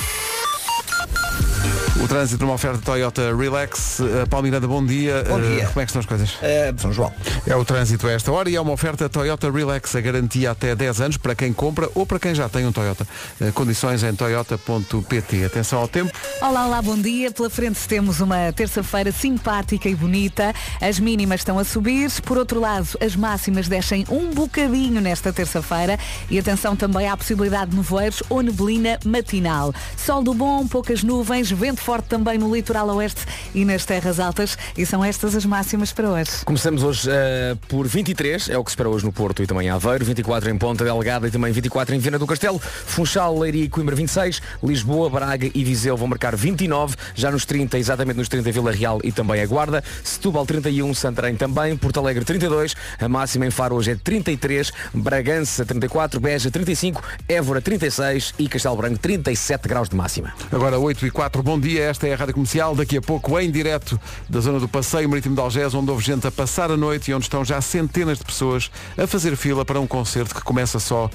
O 2.02 2.09
trânsito 2.09 2.42
numa 2.42 2.54
oferta 2.54 2.78
Toyota 2.85 3.32
Relax. 3.37 4.00
Uh, 4.00 4.26
Paulo 4.28 4.42
Miranda, 4.44 4.66
bom 4.66 4.85
dia. 4.85 5.23
Bom 5.28 5.37
Uh, 5.38 5.40
dia. 5.40 5.66
como 5.68 5.80
é 5.80 5.85
que 5.85 5.90
estão 5.90 6.00
as 6.00 6.06
coisas? 6.06 6.30
Uh, 6.32 6.80
São 6.80 6.92
João. 6.92 7.12
É 7.47 7.54
o 7.54 7.64
trânsito 7.64 8.09
a 8.09 8.12
esta 8.12 8.32
hora 8.32 8.50
e 8.50 8.56
é 8.56 8.61
uma 8.61 8.73
oferta 8.73 9.09
Toyota 9.09 9.49
Relax, 9.52 9.94
a 9.94 10.00
garantia 10.00 10.50
até 10.50 10.75
10 10.75 11.00
anos 11.00 11.16
para 11.16 11.37
quem 11.37 11.52
compra 11.52 11.88
ou 11.94 12.04
para 12.04 12.18
quem 12.18 12.35
já 12.35 12.49
tem 12.49 12.66
um 12.66 12.73
Toyota. 12.73 13.06
Uh, 13.40 13.52
condições 13.52 14.02
em 14.02 14.12
toyota.pt. 14.16 15.44
Atenção 15.44 15.78
ao 15.78 15.87
tempo. 15.87 16.11
Olá, 16.40 16.66
olá, 16.66 16.82
bom 16.82 16.99
dia. 16.99 17.30
Pela 17.30 17.49
frente 17.49 17.78
temos 17.87 18.18
uma 18.21 18.52
terça-feira 18.52 19.12
simpática 19.12 19.88
e 19.88 19.94
bonita. 19.94 20.52
As 20.80 20.99
mínimas 20.99 21.40
estão 21.42 21.56
a 21.56 21.62
subir. 21.64 22.11
Por 22.23 22.37
outro 22.37 22.59
lado, 22.59 22.88
as 23.00 23.14
máximas 23.14 23.68
descem 23.68 24.04
um 24.11 24.30
bocadinho 24.30 25.00
nesta 25.00 25.32
terça-feira. 25.32 25.97
E 26.28 26.37
atenção 26.37 26.75
também 26.75 27.09
à 27.09 27.16
possibilidade 27.16 27.71
de 27.71 27.76
nevoeiros 27.76 28.25
ou 28.28 28.42
neblina 28.42 28.99
matinal. 29.04 29.73
Sol 29.97 30.21
do 30.21 30.35
bom, 30.35 30.66
poucas 30.66 31.04
nuvens, 31.04 31.49
vento 31.49 31.80
forte 31.80 31.91
também 32.00 32.38
no 32.38 32.54
litoral 32.54 32.88
oeste 32.88 33.26
e 33.54 33.64
nas 33.64 33.84
terras 33.84 34.18
altas. 34.18 34.56
E 34.76 34.87
são 34.87 35.04
estas 35.04 35.34
as 35.34 35.44
máximas 35.44 35.92
para 35.92 36.08
hoje. 36.08 36.30
Começamos 36.44 36.82
hoje 36.82 37.11
eh, 37.11 37.56
por 37.68 37.87
23, 37.87 38.49
é 38.49 38.56
o 38.56 38.64
que 38.64 38.70
se 38.70 38.75
espera 38.75 38.88
hoje 38.88 39.04
no 39.04 39.12
Porto 39.12 39.42
e 39.42 39.46
também 39.46 39.66
em 39.66 39.70
Aveiro, 39.70 40.04
24 40.04 40.49
em 40.50 40.56
Ponta 40.56 40.84
Delgada 40.84 41.28
e 41.28 41.30
também 41.30 41.52
24 41.52 41.94
em 41.94 41.99
Viana 41.99 42.18
do 42.18 42.26
Castelo, 42.26 42.58
Funchal, 42.58 43.38
Leiria 43.38 43.64
e 43.64 43.68
Coimbra 43.68 43.94
26, 43.94 44.40
Lisboa, 44.62 45.11
Braga 45.11 45.50
e 45.52 45.64
Viseu 45.64 45.96
vão 45.96 46.06
marcar 46.06 46.37
29, 46.37 46.96
já 47.14 47.30
nos 47.30 47.44
30, 47.44 47.78
exatamente 47.78 48.16
nos 48.16 48.28
30 48.28 48.52
Vila 48.52 48.72
Real 48.72 49.00
e 49.02 49.11
também 49.11 49.42
a 49.42 49.46
Guarda, 49.46 49.82
Setúbal 50.04 50.46
31, 50.46 50.94
Santarém 50.94 51.34
também, 51.34 51.76
Porto 51.76 51.99
Alegre 51.99 52.25
32, 52.25 52.75
a 53.00 53.08
máxima 53.08 53.46
em 53.46 53.50
Faro 53.50 53.76
hoje 53.76 53.90
é 53.90 53.96
33, 53.96 54.72
Bragança 54.94 55.64
34, 55.64 56.20
Beja 56.20 56.50
35, 56.50 57.02
Évora 57.28 57.61
36 57.61 58.34
e 58.38 58.49
Castelo 58.49 58.76
Branco 58.76 58.99
37 58.99 59.68
graus 59.68 59.88
de 59.88 59.96
máxima. 59.96 60.32
Agora 60.50 60.78
8 60.78 61.06
e 61.06 61.11
4, 61.11 61.42
bom 61.42 61.58
dia, 61.58 61.81
esta 61.82 62.06
é 62.06 62.14
a 62.14 62.16
Rádio 62.16 62.34
Comercial, 62.34 62.74
daqui 62.74 62.96
a 62.96 63.02
pouco 63.02 63.38
em 63.38 63.50
direto 63.50 63.98
da 64.28 64.40
zona 64.40 64.58
do 64.58 64.68
Passeio 64.68 65.08
Marítimo 65.08 65.34
de 65.34 65.40
Algés, 65.40 65.74
onde 65.74 65.90
houve 65.90 66.04
gente 66.04 66.26
a 66.26 66.30
passar 66.30 66.70
a 66.70 66.76
noite 66.76 67.10
e 67.10 67.14
onde 67.14 67.24
estão 67.24 67.44
já 67.44 67.60
centenas 67.60 68.18
de 68.18 68.24
pessoas 68.24 68.70
a 68.96 69.06
fazer 69.06 69.36
fila 69.36 69.64
para 69.64 69.80
um 69.80 69.86
concerto 69.86 70.34
que 70.34 70.42
começa 70.42 70.78
só 70.78 71.10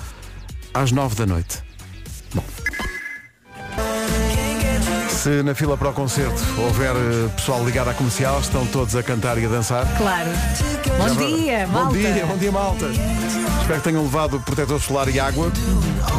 às 0.73 0.91
9 0.91 1.15
da 1.15 1.25
noite. 1.25 1.63
Bom. 2.33 2.43
Se 5.09 5.43
na 5.43 5.53
fila 5.55 5.75
para 5.77 5.89
o 5.89 5.93
concerto 5.93 6.41
houver 6.59 6.95
eh, 6.95 7.27
pessoal 7.35 7.65
ligado 7.65 7.89
à 7.89 7.93
comercial, 7.93 8.39
estão 8.39 8.65
todos 8.67 8.95
a 8.95 9.03
cantar 9.03 9.37
e 9.37 9.45
a 9.45 9.49
dançar. 9.49 9.85
Claro. 9.97 10.29
Bom 10.97 11.15
dia, 11.15 11.67
Bom 11.67 11.73
malta. 11.73 11.97
dia, 11.97 12.25
bom 12.25 12.37
dia 12.37 12.51
malta. 12.51 12.85
Espero 13.67 13.81
que 13.81 13.89
tenham 13.89 14.03
levado 14.03 14.39
protetor 14.39 14.79
solar 14.79 15.09
e 15.09 15.19
água. 15.19 15.51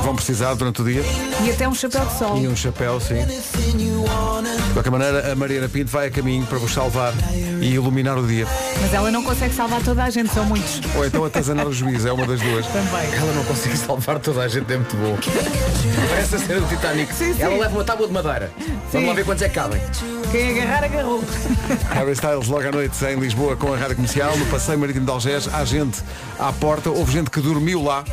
Vão 0.05 0.15
precisar 0.15 0.53
durante 0.53 0.83
o 0.83 0.85
dia. 0.85 1.03
E 1.43 1.51
até 1.51 1.67
um 1.67 1.75
chapéu 1.75 2.05
de 2.05 2.19
sol. 2.19 2.37
E 2.37 2.47
um 2.47 2.55
chapéu, 2.55 3.01
sim. 3.01 3.15
De 4.79 4.85
qualquer 4.85 4.97
maneira, 4.97 5.33
a 5.33 5.35
Mariana 5.35 5.69
Pinto 5.69 5.91
vai 5.91 6.07
a 6.07 6.11
caminho 6.11 6.47
para 6.47 6.57
vos 6.57 6.73
salvar 6.73 7.13
e 7.61 7.67
iluminar 7.75 8.17
o 8.17 8.25
dia. 8.25 8.47
Mas 8.81 8.95
ela 8.95 9.11
não 9.11 9.25
consegue 9.25 9.53
salvar 9.53 9.83
toda 9.83 10.05
a 10.05 10.09
gente, 10.09 10.33
são 10.33 10.45
muitos. 10.45 10.81
Ou 10.95 11.05
então 11.05 11.25
atazanar 11.25 11.67
o 11.67 11.73
juiz, 11.73 12.07
é 12.07 12.13
uma 12.13 12.25
das 12.25 12.41
duas. 12.41 12.65
Também. 12.65 13.13
Ela 13.13 13.33
não 13.33 13.43
consegue 13.43 13.77
salvar 13.77 14.21
toda 14.21 14.41
a 14.41 14.47
gente, 14.47 14.73
é 14.73 14.77
muito 14.77 14.97
bom. 14.97 15.19
Parece 16.09 16.37
a 16.37 16.39
cena 16.39 16.61
do 16.61 16.69
Titanic. 16.69 17.13
Sim, 17.13 17.35
sim. 17.35 17.43
Ela 17.43 17.57
leva 17.57 17.75
uma 17.75 17.83
tábua 17.83 18.07
de 18.07 18.13
madeira. 18.13 18.53
Vamos 18.93 19.09
lá 19.09 19.15
ver 19.15 19.25
quantos 19.25 19.43
é 19.43 19.49
que 19.49 19.55
cabem. 19.57 19.81
Quem 20.31 20.61
agarrar, 20.61 20.85
agarrou. 20.85 21.25
Harry 21.91 22.13
Styles 22.13 22.47
logo 22.47 22.69
à 22.69 22.71
noite 22.71 23.05
em 23.05 23.19
Lisboa 23.19 23.57
com 23.57 23.75
a 23.75 23.77
Rádio 23.77 23.97
Comercial, 23.97 24.37
no 24.37 24.47
Passeio 24.47 24.79
Marítimo 24.79 25.07
de 25.07 25.11
Algés, 25.11 25.49
há 25.53 25.65
gente 25.65 26.01
à 26.39 26.53
porta, 26.53 26.89
houve 26.89 27.11
gente 27.11 27.31
que 27.31 27.41
dormiu 27.41 27.83
lá. 27.83 28.05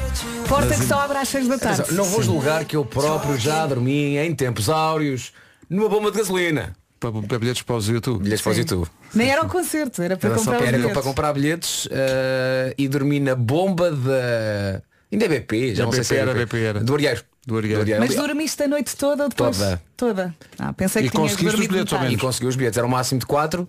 Porta 0.50 0.74
que 0.74 0.86
só 0.88 1.01
abre 1.01 1.19
às 1.19 1.29
6 1.29 1.48
da 1.48 1.60
tarde. 1.60 1.93
Não 1.93 2.05
vou 2.05 2.24
julgar 2.24 2.65
que 2.65 2.75
eu 2.75 2.84
próprio 2.84 3.38
já 3.38 3.67
dormi 3.67 4.17
em 4.17 4.34
tempos 4.34 4.67
áureos 4.67 5.31
numa 5.69 5.89
bomba 5.89 6.12
de 6.12 6.17
gasolina. 6.17 6.75
Para, 7.00 7.12
para 7.22 7.39
bilhetes 7.39 7.62
para 7.62 7.75
os 7.75 7.88
YouTube. 7.89 8.24
Bilhetes 8.24 8.41
para 8.41 8.53
o 8.53 8.55
YouTube. 8.55 8.88
Nem 9.13 9.29
era 9.29 9.43
o 9.43 9.50
concerto, 9.50 10.01
era 10.01 10.15
para 10.17 10.29
Era 10.29 10.38
só 10.39 10.43
comprar 10.45 10.57
para- 10.57 10.63
os 10.63 10.67
Era 10.69 10.77
bilhetes. 10.77 10.93
para 10.93 11.03
comprar 11.03 11.34
bilhetes 11.34 11.88
eh, 11.91 12.74
e 12.77 12.88
dormi 12.88 13.20
na 13.20 13.35
bomba 13.35 13.92
da. 13.92 14.81
Ainda 15.11 15.25
é 15.25 15.27
BP, 15.27 15.75
já 15.75 15.83
Da 15.83 15.85
não 15.85 15.92
sei 15.94 16.03
se 16.03 16.16
é 16.16 16.20
era, 16.20 16.33
BP 16.33 16.57
era. 16.63 16.79
Do 16.79 16.94
Arieiro. 16.96 17.22
Do 17.46 17.57
Arieiro. 17.57 17.85
Mas 18.00 18.16
dormiste 18.16 18.63
a 18.63 18.68
noite 18.68 18.96
toda 18.96 19.24
ou 19.24 19.29
depois? 19.29 19.55
Toda. 19.57 19.81
Toda. 19.96 20.35
Ah, 20.57 20.74
pensei 20.74 21.03
E 21.03 21.05
que 21.05 21.11
tinhas 21.16 21.31
conseguiste 21.33 21.46
os 21.46 21.51
dormido 21.53 21.74
bilhetes, 21.74 21.94
ao 21.94 22.00
metade. 22.00 22.16
E 22.16 22.20
consegui 22.20 22.48
os 22.48 22.55
bilhetes. 22.55 22.77
Era 22.77 22.87
o 22.87 22.89
máximo 22.89 23.20
de 23.20 23.25
4 23.27 23.68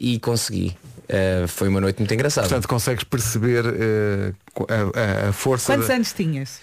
e 0.00 0.18
consegui. 0.18 0.76
Eh, 1.08 1.44
foi 1.46 1.68
uma 1.68 1.80
noite 1.80 1.98
muito 1.98 2.12
engraçada. 2.14 2.48
Portanto, 2.48 2.66
consegues 2.68 3.04
perceber 3.04 3.64
eh, 3.66 4.32
a, 4.68 5.26
a- 5.26 5.28
a 5.28 5.32
força. 5.32 5.72
Quantos 5.74 5.88
da- 5.88 5.94
anos 5.94 6.12
tinhas? 6.12 6.58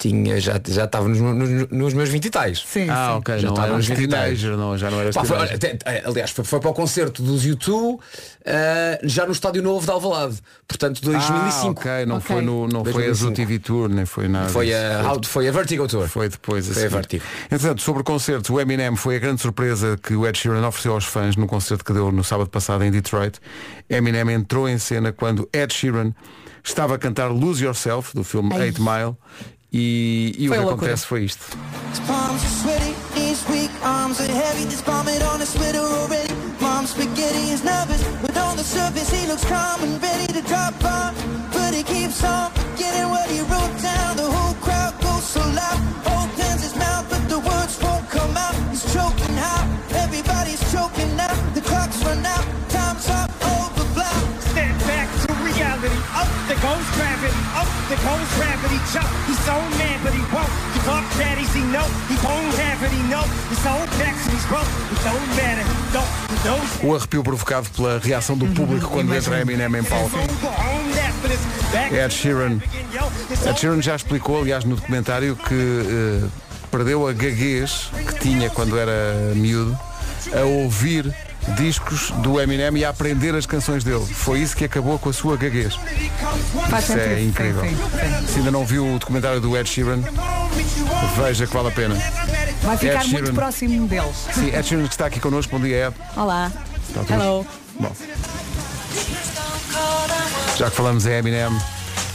Tinha, 0.00 0.40
já, 0.40 0.58
já 0.66 0.84
estava 0.84 1.06
nos, 1.06 1.18
nos- 1.20 1.68
nos 1.68 1.92
meus 1.94 2.08
20 2.08 2.24
e 2.24 2.30
tais. 2.30 2.58
Sim, 2.66 2.88
Ah, 2.88 3.10
sim. 3.12 3.18
ok, 3.18 3.38
Já 3.38 3.46
não 3.48 3.54
estava 3.54 3.76
nos 3.76 3.86
20 3.86 3.98
teenager, 3.98 4.56
não, 4.56 4.78
já 4.78 4.90
não 4.90 4.98
eras 4.98 5.14
Pá, 5.14 5.24
foi- 5.24 5.36
até- 5.36 5.78
aliás, 6.06 6.30
foi, 6.30 6.42
foi 6.42 6.58
para 6.58 6.70
o 6.70 6.72
concerto 6.72 7.22
dos 7.22 7.44
U2 7.44 7.98
eh, 8.42 8.98
já 9.04 9.26
no 9.26 9.32
Estádio 9.32 9.62
Novo 9.62 9.84
de 9.84 9.92
Alvalade. 9.92 10.38
Portanto, 10.66 11.02
2005. 11.02 11.82
Ah, 11.86 11.92
ok, 11.92 12.06
não 12.06 12.16
Ok. 12.16 12.26
foi, 12.34 12.42
no, 12.42 12.66
não 12.66 12.82
foi 12.82 13.02
a 13.04 13.06
2005. 13.08 13.14
Zoo 13.16 13.32
TV 13.32 13.58
Tour, 13.58 13.88
nem 13.90 14.06
foi 14.06 14.26
nada. 14.26 14.48
Foi, 14.48 14.72
a, 14.72 15.02
How- 15.06 15.20
foi 15.22 15.46
a 15.48 15.52
Vertigo 15.52 15.86
Tour. 15.86 16.08
Foi 16.08 16.30
depois 16.30 16.66
Foi 16.66 16.82
a 16.82 16.86
assim. 16.86 16.94
Vertigo. 16.96 17.24
Entretanto, 17.44 17.82
sobre 17.82 18.00
o 18.00 18.04
concerto, 18.04 18.54
o 18.54 18.60
Eminem 18.60 18.96
foi 18.96 19.16
a 19.16 19.18
grande 19.18 19.42
surpresa 19.42 19.98
que 20.02 20.14
o 20.14 20.26
Ed 20.26 20.38
Sheeran 20.38 20.66
ofereceu 20.66 20.94
aos 20.94 21.04
fãs 21.04 21.36
no 21.36 21.46
concerto 21.46 21.84
que 21.84 21.92
deu 21.92 22.10
no 22.10 22.24
sábado 22.24 22.48
passado 22.48 22.82
em 22.84 22.90
Detroit. 22.90 23.38
Eminem 23.88 24.30
entrou 24.32 24.66
em 24.66 24.78
cena 24.78 25.12
quando 25.12 25.46
Ed 25.52 25.74
Sheeran 25.74 26.12
estava 26.64 26.94
a 26.94 26.98
cantar 26.98 27.28
Lose 27.28 27.64
Yourself, 27.64 28.14
do 28.14 28.24
filme 28.24 28.50
Ai. 28.54 28.68
Eight 28.68 28.80
Mile, 28.80 29.14
e, 29.72 30.34
e 30.38 30.48
o 30.48 30.52
que 30.52 30.58
loucura. 30.58 30.74
acontece 30.74 31.06
foi 31.06 31.24
isto. 31.24 31.44
Chuck, 58.90 59.06
he's 59.26 59.38
so 59.46 59.54
mad, 59.78 60.00
but 60.02 60.12
he 60.12 60.22
won't 60.34 60.50
give 60.74 60.88
up. 60.88 61.04
Daddies, 61.18 61.52
he 61.54 61.60
know 61.70 61.86
he 62.10 62.16
won't 62.26 62.54
have 62.58 62.82
it. 62.82 62.90
He 62.90 63.02
know 63.08 63.22
his 63.48 63.64
own 63.66 63.86
backs 63.98 64.26
and 64.26 64.34
he's 64.34 64.46
broke. 64.46 64.66
It 64.90 64.98
don't 65.06 65.28
matter. 65.38 65.62
Don't. 65.92 66.84
O 66.84 66.94
arrepio 66.96 67.22
provocado 67.22 67.68
pela 67.70 67.98
reação 67.98 68.36
do 68.36 68.46
público 68.48 68.88
quando 68.88 69.14
entra 69.14 69.40
Eminem 69.40 69.76
em 69.76 69.84
palco. 69.84 70.18
Ed 71.92 72.12
Sheeran. 72.12 72.60
Ed 73.46 73.60
Sheeran 73.60 73.80
já 73.80 73.94
explicou, 73.94 74.40
aliás, 74.40 74.64
no 74.64 74.74
documentário, 74.74 75.36
que 75.36 76.24
eh, 76.24 76.28
perdeu 76.70 77.06
a 77.06 77.12
gaguez 77.12 77.90
que 78.08 78.18
tinha 78.20 78.50
quando 78.50 78.78
era 78.78 79.34
miúdo 79.36 79.78
a 80.34 80.44
ouvir 80.44 81.14
discos 81.56 82.10
do 82.22 82.40
Eminem 82.40 82.76
e 82.78 82.84
a 82.84 82.90
aprender 82.90 83.34
as 83.34 83.46
canções 83.46 83.82
dele. 83.84 84.04
Foi 84.06 84.38
isso 84.40 84.56
que 84.56 84.64
acabou 84.64 84.98
com 84.98 85.08
a 85.08 85.12
sua 85.12 85.36
gaguez. 85.36 85.74
Faz 86.68 86.84
Isso 86.84 86.92
sentido. 86.94 87.12
é 87.12 87.22
incrível. 87.22 87.62
sim, 87.62 87.76
sim. 87.76 88.26
Se 88.32 88.38
ainda 88.38 88.50
não 88.50 88.64
viu 88.64 88.94
o 88.94 88.98
documentário 88.98 89.40
do 89.40 89.56
Ed 89.56 89.68
Sheeran, 89.68 90.00
veja 91.16 91.46
que 91.46 91.52
vale 91.54 91.68
a 91.68 91.72
pena. 91.72 91.94
Vai 92.62 92.76
ficar 92.76 92.94
Ed 93.04 93.10
muito 93.10 93.24
Sheeran. 93.26 93.34
próximo 93.34 93.86
dele. 93.88 94.10
Sim, 94.34 94.48
Ed 94.48 94.62
Sheeran 94.66 94.84
que 94.86 94.92
está 94.94 95.06
aqui 95.06 95.18
connosco. 95.20 95.56
Bom 95.58 95.64
dia, 95.64 95.88
Ed. 95.88 95.96
Olá. 96.16 96.50
Está 96.88 97.00
tudo- 97.00 97.12
Hello. 97.14 97.46
Bom. 97.78 97.92
Já 100.56 100.68
que 100.70 100.76
falamos 100.76 101.06
em 101.06 101.12
Eminem, 101.12 101.48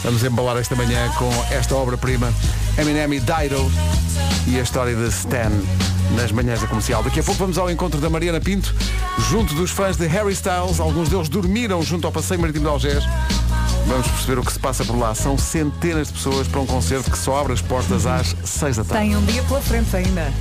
vamos 0.03 0.23
embalar 0.23 0.57
esta 0.57 0.75
manhã 0.75 1.09
com 1.17 1.29
esta 1.51 1.73
obra-prima, 1.75 2.31
Eminem 2.77 3.13
e 3.13 3.19
Dido 3.19 3.71
e 4.47 4.59
a 4.59 4.61
história 4.61 4.93
de 4.93 5.07
Stan 5.07 5.51
nas 6.15 6.31
manhãs 6.31 6.59
da 6.59 6.67
comercial. 6.67 7.01
Daqui 7.01 7.19
a 7.19 7.23
pouco 7.23 7.39
vamos 7.39 7.57
ao 7.57 7.71
encontro 7.71 8.01
da 8.01 8.09
Mariana 8.09 8.39
Pinto, 8.39 8.75
junto 9.29 9.55
dos 9.55 9.71
fãs 9.71 9.95
de 9.95 10.05
Harry 10.07 10.33
Styles. 10.33 10.79
Alguns 10.79 11.09
deles 11.09 11.29
dormiram 11.29 11.81
junto 11.81 12.05
ao 12.05 12.11
Passeio 12.11 12.39
Marítimo 12.39 12.65
de 12.65 12.71
Algés. 12.71 13.03
Vamos 13.87 14.07
perceber 14.07 14.39
o 14.39 14.43
que 14.43 14.51
se 14.51 14.59
passa 14.59 14.83
por 14.83 14.97
lá. 14.97 15.13
São 15.15 15.37
centenas 15.37 16.07
de 16.07 16.13
pessoas 16.13 16.47
para 16.47 16.59
um 16.59 16.65
concerto 16.65 17.09
que 17.09 17.17
só 17.17 17.39
abre 17.39 17.53
as 17.53 17.61
portas 17.61 18.05
às 18.05 18.35
6 18.43 18.77
da 18.77 18.83
tarde. 18.83 19.07
Tem 19.07 19.15
um 19.15 19.23
dia 19.25 19.43
pela 19.43 19.61
frente 19.61 19.95
ainda. 19.95 20.33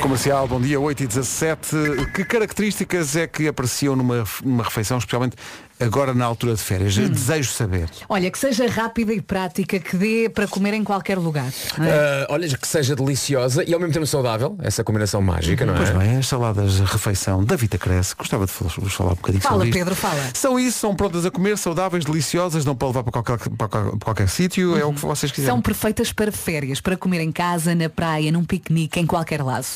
Comercial, 0.00 0.46
bom 0.46 0.60
dia, 0.60 0.78
8 0.78 1.02
e 1.02 1.06
17. 1.06 1.76
Que 2.14 2.24
características 2.24 3.16
é 3.16 3.26
que 3.26 3.48
apreciam 3.48 3.96
numa, 3.96 4.24
numa 4.44 4.62
refeição, 4.62 4.98
especialmente 4.98 5.34
agora 5.78 6.14
na 6.14 6.24
altura 6.24 6.54
de 6.54 6.60
férias? 6.60 6.96
Hum. 6.96 7.08
Desejo 7.08 7.50
saber. 7.50 7.88
Olha, 8.08 8.30
que 8.30 8.38
seja 8.38 8.66
rápida 8.68 9.12
e 9.12 9.20
prática, 9.20 9.78
que 9.78 9.96
dê 9.96 10.28
para 10.28 10.46
comer 10.46 10.74
em 10.74 10.84
qualquer 10.84 11.18
lugar. 11.18 11.46
é? 11.80 12.24
Ah, 12.24 12.26
olha, 12.30 12.48
que 12.56 12.66
seja 12.66 12.94
deliciosa 12.94 13.64
e 13.64 13.74
ao 13.74 13.80
mesmo 13.80 13.92
tempo 13.92 14.06
saudável, 14.06 14.56
essa 14.62 14.82
combinação 14.84 15.20
mágica, 15.20 15.64
não 15.66 15.74
é? 15.74 15.76
Pois 15.76 15.90
bem, 15.90 16.16
as 16.18 16.26
saladas 16.26 16.74
de 16.74 16.84
refeição 16.84 17.44
da 17.44 17.56
Vita 17.56 17.78
Cresce, 17.78 18.14
gostava 18.16 18.46
de 18.46 18.52
vos 18.52 18.94
falar 18.94 19.12
um 19.12 19.16
bocadinho 19.16 19.42
Fala, 19.42 19.54
sobre 19.56 19.68
isto. 19.68 19.78
Pedro, 19.78 19.94
fala. 19.94 20.30
São 20.34 20.58
isso, 20.58 20.78
são 20.78 20.94
prontas 20.94 21.26
a 21.26 21.30
comer, 21.30 21.58
saudáveis, 21.58 22.04
deliciosas, 22.04 22.64
não 22.64 22.74
para 22.74 22.88
levar 22.88 23.02
para 23.02 23.12
qualquer, 23.12 23.38
para 23.50 23.68
qualquer, 23.68 23.90
para 23.90 24.04
qualquer 24.04 24.28
sítio, 24.28 24.76
é 24.76 24.84
o 24.84 24.92
que 24.92 25.00
vocês 25.00 25.30
quiserem. 25.30 25.54
São 25.54 25.60
perfeitas 25.60 26.12
para 26.12 26.32
férias, 26.32 26.80
para 26.80 26.96
comer 26.96 27.20
em 27.20 27.32
casa, 27.32 27.74
na 27.74 27.88
praia, 27.88 28.30
num 28.30 28.44
piquenique, 28.44 29.00
em 29.00 29.06
qualquer 29.06 29.42
lado. 29.42 29.66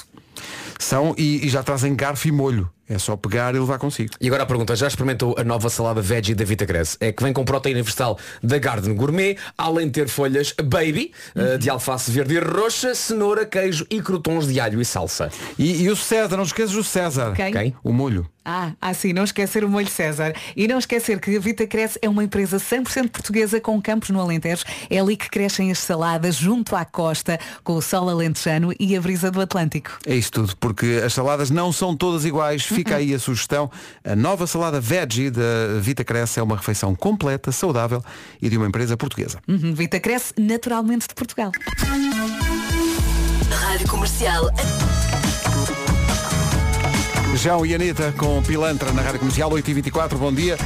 São 0.79 1.15
e, 1.19 1.45
e 1.45 1.49
já 1.49 1.63
trazem 1.63 1.95
garfo 1.95 2.29
e 2.29 2.33
molho. 2.33 2.71
É 2.89 2.99
só 2.99 3.17
pegar 3.17 3.55
e 3.55 3.59
levar 3.59 3.79
consigo. 3.79 4.15
E 4.21 4.27
agora 4.27 4.45
a 4.45 4.47
pergunta, 4.47 4.75
já 4.75 4.87
experimentou 4.87 5.35
a 5.39 5.45
nova 5.45 5.69
salada 5.69 6.01
veggie 6.01 6.35
da 6.35 6.45
Vita 6.45 6.65
Cresce? 6.65 6.97
É 7.01 7.13
que 7.13 7.23
vem 7.23 7.33
com 7.33 7.45
proteína 7.45 7.83
vegetal 7.83 8.19
da 8.43 8.59
Garden 8.59 8.95
Gourmet, 8.95 9.37
além 9.57 9.87
de 9.87 9.93
ter 9.93 10.09
folhas 10.09 10.55
baby, 10.63 11.13
eh, 11.35 11.59
de 11.59 11.69
alface 11.69 12.11
verde 12.11 12.35
e 12.35 12.39
roxa, 12.39 12.95
cenoura, 12.95 13.45
queijo 13.45 13.87
e 13.91 14.01
crotons 14.01 14.47
de 14.47 14.59
alho 14.59 14.81
e 14.81 14.85
salsa. 14.85 15.31
E, 15.59 15.83
e 15.83 15.91
o 15.91 15.97
César, 15.97 16.37
não 16.37 16.45
esqueças 16.45 16.75
o 16.75 16.85
César. 16.85 17.35
Quem? 17.35 17.53
Quem? 17.53 17.77
O 17.85 17.93
molho. 17.93 18.27
Ah, 18.51 18.73
ah, 18.81 18.95
sim, 18.95 19.13
não 19.13 19.25
esquecer 19.25 19.63
o 19.63 19.69
molho 19.69 19.89
César. 19.89 20.33
E 20.57 20.67
não 20.67 20.79
esquecer 20.79 21.21
que 21.21 21.37
a 21.37 21.39
Vita 21.39 21.67
Cresce 21.67 21.99
é 22.01 22.09
uma 22.09 22.25
empresa 22.25 22.57
100% 22.57 23.11
portuguesa 23.11 23.61
com 23.61 23.81
campos 23.83 24.09
no 24.09 24.19
Alentejo. 24.19 24.65
É 24.89 24.99
ali 24.99 25.19
que 25.19 25.29
crescem 25.29 25.71
as 25.71 25.81
saladas, 25.81 26.37
junto 26.37 26.75
à 26.75 26.83
costa, 26.83 27.39
com 27.63 27.75
o 27.75 27.83
sol 27.83 28.09
alentejano 28.09 28.73
e 28.81 28.97
a 28.97 29.01
brisa 29.03 29.31
do 29.31 29.39
Atlântico. 29.43 29.99
É 30.07 30.15
isso 30.15 30.33
tudo, 30.33 30.57
porque 30.57 31.03
as 31.05 31.13
saladas 31.13 31.51
não 31.51 31.71
são 31.71 31.95
todas 31.95 32.25
iguais. 32.25 32.63
Fica 32.79 32.97
aí 32.97 33.13
a 33.13 33.19
sugestão. 33.19 33.69
A 34.05 34.15
nova 34.15 34.47
salada 34.47 34.81
veggie 34.81 35.31
da 35.31 35.81
Vita 35.81 36.05
Cresce 36.05 36.39
é 36.39 36.43
uma 36.43 36.57
refeição 36.57 36.95
completa, 36.95 37.51
saudável 37.51 38.01
e 38.41 38.49
de 38.49 38.57
uma 38.57 38.69
empresa 38.69 38.97
portuguesa. 38.97 39.41
Uhum, 39.49 39.75
Vita 39.75 39.99
Cresce, 39.99 40.33
naturalmente 40.39 41.09
de 41.09 41.15
Portugal. 41.15 41.51
Rádio 43.51 43.89
Comercial. 43.89 44.49
João 47.39 47.65
e 47.65 47.73
Anitta 47.73 48.13
com 48.19 48.43
Pilantra 48.43 48.93
na 48.93 49.01
Rádio 49.01 49.21
Comercial 49.21 49.49
8h24, 49.51 50.17
bom 50.17 50.33
dia. 50.33 50.57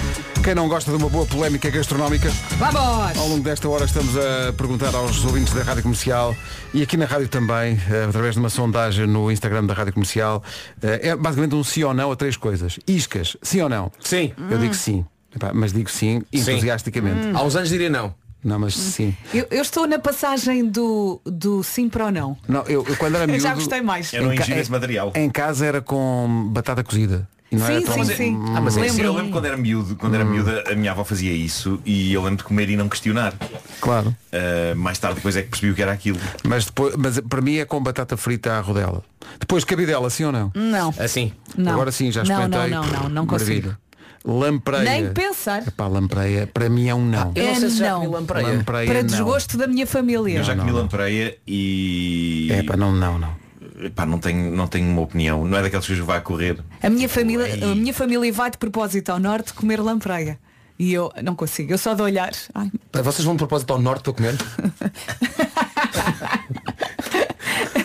Quem 0.42 0.54
não 0.54 0.66
gosta 0.68 0.90
de 0.90 0.96
uma 0.96 1.08
boa 1.10 1.26
polémica 1.26 1.68
gastronómica, 1.68 2.30
Vamos! 2.58 3.18
ao 3.18 3.28
longo 3.28 3.42
desta 3.42 3.68
hora 3.68 3.84
estamos 3.84 4.16
a 4.16 4.54
perguntar 4.54 4.94
aos 4.94 5.22
ouvintes 5.22 5.52
da 5.52 5.62
Rádio 5.62 5.82
Comercial 5.82 6.34
e 6.72 6.82
aqui 6.82 6.96
na 6.96 7.04
rádio 7.04 7.28
também, 7.28 7.78
eh, 7.90 8.06
através 8.08 8.34
de 8.34 8.40
uma 8.40 8.48
sondagem 8.48 9.06
no 9.06 9.30
Instagram 9.30 9.66
da 9.66 9.74
Rádio 9.74 9.92
Comercial, 9.92 10.42
eh, 10.82 11.10
é 11.10 11.16
basicamente 11.16 11.54
um 11.54 11.62
sim 11.62 11.84
ou 11.84 11.92
não 11.92 12.10
a 12.10 12.16
três 12.16 12.38
coisas. 12.38 12.78
Iscas, 12.88 13.36
sim 13.42 13.60
ou 13.60 13.68
não? 13.68 13.92
Sim. 14.00 14.32
Eu 14.50 14.56
digo 14.56 14.72
sim. 14.72 15.04
Epá, 15.34 15.50
mas 15.52 15.74
digo 15.74 15.90
sim 15.90 16.22
entusiasticamente. 16.32 17.26
Hum. 17.26 17.32
Há 17.36 17.42
uns 17.42 17.54
anos 17.54 17.68
diria 17.68 17.90
não. 17.90 18.14
Não, 18.44 18.58
mas 18.58 18.74
sim. 18.74 19.14
Eu, 19.32 19.46
eu 19.50 19.62
estou 19.62 19.86
na 19.86 19.98
passagem 19.98 20.68
do, 20.68 21.20
do 21.24 21.62
sim 21.62 21.88
para 21.88 22.06
o 22.06 22.10
não. 22.10 22.36
Não, 22.48 22.62
eu, 22.62 22.84
eu 22.88 22.96
quando 22.96 23.14
era 23.16 23.26
miúdo, 23.28 23.42
já 23.42 23.54
gostei 23.54 23.80
mais. 23.80 24.12
Eu 24.12 24.24
não 24.24 24.34
ingiro 24.34 24.58
esse 24.58 24.70
material. 24.70 25.12
em 25.14 25.30
casa 25.30 25.64
era 25.66 25.80
com 25.80 26.48
batata 26.52 26.82
cozida. 26.82 27.28
E 27.50 27.56
não 27.56 27.66
Sim, 27.66 27.72
era 27.74 27.82
tão... 27.82 27.92
sim, 28.06 28.14
sim. 28.16 28.34
Hum, 28.34 28.54
Ah, 28.56 28.60
mas 28.62 28.76
é 28.78 28.88
Sim, 28.88 29.02
eu 29.02 29.12
lembro 29.14 29.30
quando 29.30 29.44
era 29.44 29.58
miúdo, 29.58 29.94
quando 29.94 30.12
Hum. 30.12 30.16
era 30.16 30.24
miúda, 30.24 30.64
a 30.72 30.74
minha 30.74 30.90
avó 30.90 31.04
fazia 31.04 31.32
isso 31.34 31.78
e 31.84 32.10
eu 32.14 32.22
lembro 32.22 32.38
de 32.38 32.44
comer 32.44 32.70
e 32.70 32.76
não 32.78 32.88
questionar. 32.88 33.34
Claro. 33.78 34.08
Uh, 34.32 34.74
mais 34.74 34.98
tarde 34.98 35.16
depois 35.16 35.36
é 35.36 35.42
que 35.42 35.48
percebi 35.50 35.70
o 35.70 35.74
que 35.74 35.82
era 35.82 35.92
aquilo. 35.92 36.18
Mas, 36.44 36.64
depois, 36.64 36.96
mas 36.96 37.20
para 37.20 37.42
mim 37.42 37.56
é 37.58 37.66
com 37.66 37.78
batata 37.82 38.16
frita 38.16 38.54
à 38.54 38.60
rodela. 38.60 39.04
Depois 39.38 39.64
cabidela, 39.64 40.08
sim 40.08 40.24
ou 40.24 40.32
não? 40.32 40.50
Não. 40.54 40.94
Assim. 40.98 41.30
Não. 41.54 41.72
Agora 41.72 41.92
sim, 41.92 42.10
já 42.10 42.24
Não, 42.24 42.30
experimentei. 42.42 42.70
não, 42.70 42.86
não, 42.86 43.00
não, 43.02 43.08
não 43.10 43.26
consigo. 43.26 43.76
Lampreia. 44.24 44.84
Nem 44.84 45.12
pensar. 45.12 45.66
Epá, 45.66 45.86
lampreia, 45.88 46.46
para 46.46 46.68
mim 46.68 46.88
é 46.88 46.94
um 46.94 47.04
não. 47.04 47.32
Eu 47.34 47.44
não 47.46 47.54
sei 47.56 47.70
se 47.70 47.78
já 47.78 47.90
não. 47.90 48.00
comi 48.02 48.12
lampreia. 48.14 48.48
Lampreia 48.48 48.86
Para 48.86 49.00
não. 49.00 49.06
desgosto 49.08 49.56
da 49.58 49.66
minha 49.66 49.86
família. 49.86 50.38
Eu 50.38 50.44
já 50.44 50.54
comi 50.54 50.70
não. 50.70 50.78
lampreia 50.78 51.36
e. 51.46 52.48
É 52.52 52.62
pá, 52.62 52.76
não, 52.76 52.92
não, 52.92 53.18
não. 53.18 53.34
Epá, 53.80 54.06
não, 54.06 54.18
tenho, 54.18 54.54
não 54.54 54.68
tenho 54.68 54.88
uma 54.88 55.02
opinião. 55.02 55.44
Não 55.44 55.58
é 55.58 55.62
daquelas 55.62 55.84
coisas 55.86 56.04
que 56.04 56.06
vai 56.06 56.20
correr. 56.20 56.56
A 56.80 56.88
minha 56.88 57.08
família, 57.08 57.48
Ei. 57.48 57.64
a 57.64 57.74
minha 57.74 57.92
família 57.92 58.32
vai 58.32 58.48
de 58.50 58.58
propósito 58.58 59.10
ao 59.10 59.18
norte 59.18 59.52
comer 59.54 59.80
lampreia. 59.80 60.38
E 60.78 60.92
eu 60.92 61.12
não 61.22 61.34
consigo, 61.34 61.72
eu 61.72 61.78
só 61.78 61.94
de 61.94 62.02
olhar. 62.02 62.30
Ai, 62.54 62.70
Vocês 63.02 63.24
vão 63.24 63.34
de 63.34 63.38
propósito 63.38 63.72
ao 63.72 63.80
norte 63.80 64.04
para 64.04 64.12
comer? 64.12 64.36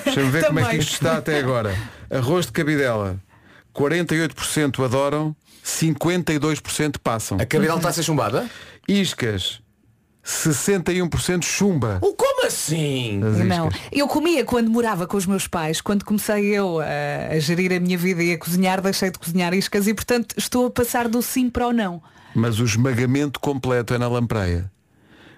Deixa-me 0.05 0.29
ver 0.29 0.45
como 0.47 0.59
é 0.59 0.63
que 0.63 0.67
Também. 0.69 0.79
isto 0.79 0.93
está 0.93 1.17
até 1.17 1.39
agora. 1.39 1.75
Arroz 2.09 2.45
de 2.45 2.51
cabidela. 2.51 3.17
48% 3.75 4.83
adoram, 4.83 5.35
52% 5.67 6.95
passam. 7.03 7.37
A 7.39 7.45
cabidela 7.45 7.77
está 7.77 7.89
a 7.89 7.93
ser 7.93 8.03
chumbada? 8.03 8.49
Iscas. 8.87 9.59
61% 10.25 11.43
chumba. 11.43 11.99
Oh, 12.01 12.13
como 12.13 12.45
assim? 12.45 13.21
As 13.23 13.45
não. 13.45 13.69
Eu 13.91 14.07
comia 14.07 14.43
quando 14.43 14.69
morava 14.69 15.07
com 15.07 15.15
os 15.15 15.25
meus 15.25 15.47
pais, 15.47 15.79
quando 15.79 16.03
comecei 16.03 16.45
eu 16.47 16.79
a, 16.79 17.33
a 17.33 17.39
gerir 17.39 17.71
a 17.73 17.79
minha 17.79 17.97
vida 17.97 18.23
e 18.23 18.33
a 18.33 18.37
cozinhar, 18.37 18.81
deixei 18.81 19.09
de 19.09 19.19
cozinhar 19.19 19.53
iscas 19.53 19.87
e 19.87 19.93
portanto 19.93 20.35
estou 20.37 20.67
a 20.67 20.69
passar 20.69 21.07
do 21.07 21.21
sim 21.21 21.49
para 21.49 21.67
o 21.67 21.73
não. 21.73 22.01
Mas 22.35 22.59
o 22.59 22.65
esmagamento 22.65 23.39
completo 23.39 23.93
é 23.93 23.97
na 23.97 24.07
lampreia. 24.07 24.69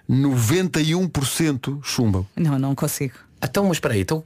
91% 0.10 1.80
chumbam. 1.84 2.26
Não, 2.36 2.58
não 2.58 2.74
consigo. 2.74 3.14
Então, 3.44 3.66
mas 3.66 3.78
espera 3.78 3.94
aí, 3.94 4.02
então, 4.02 4.24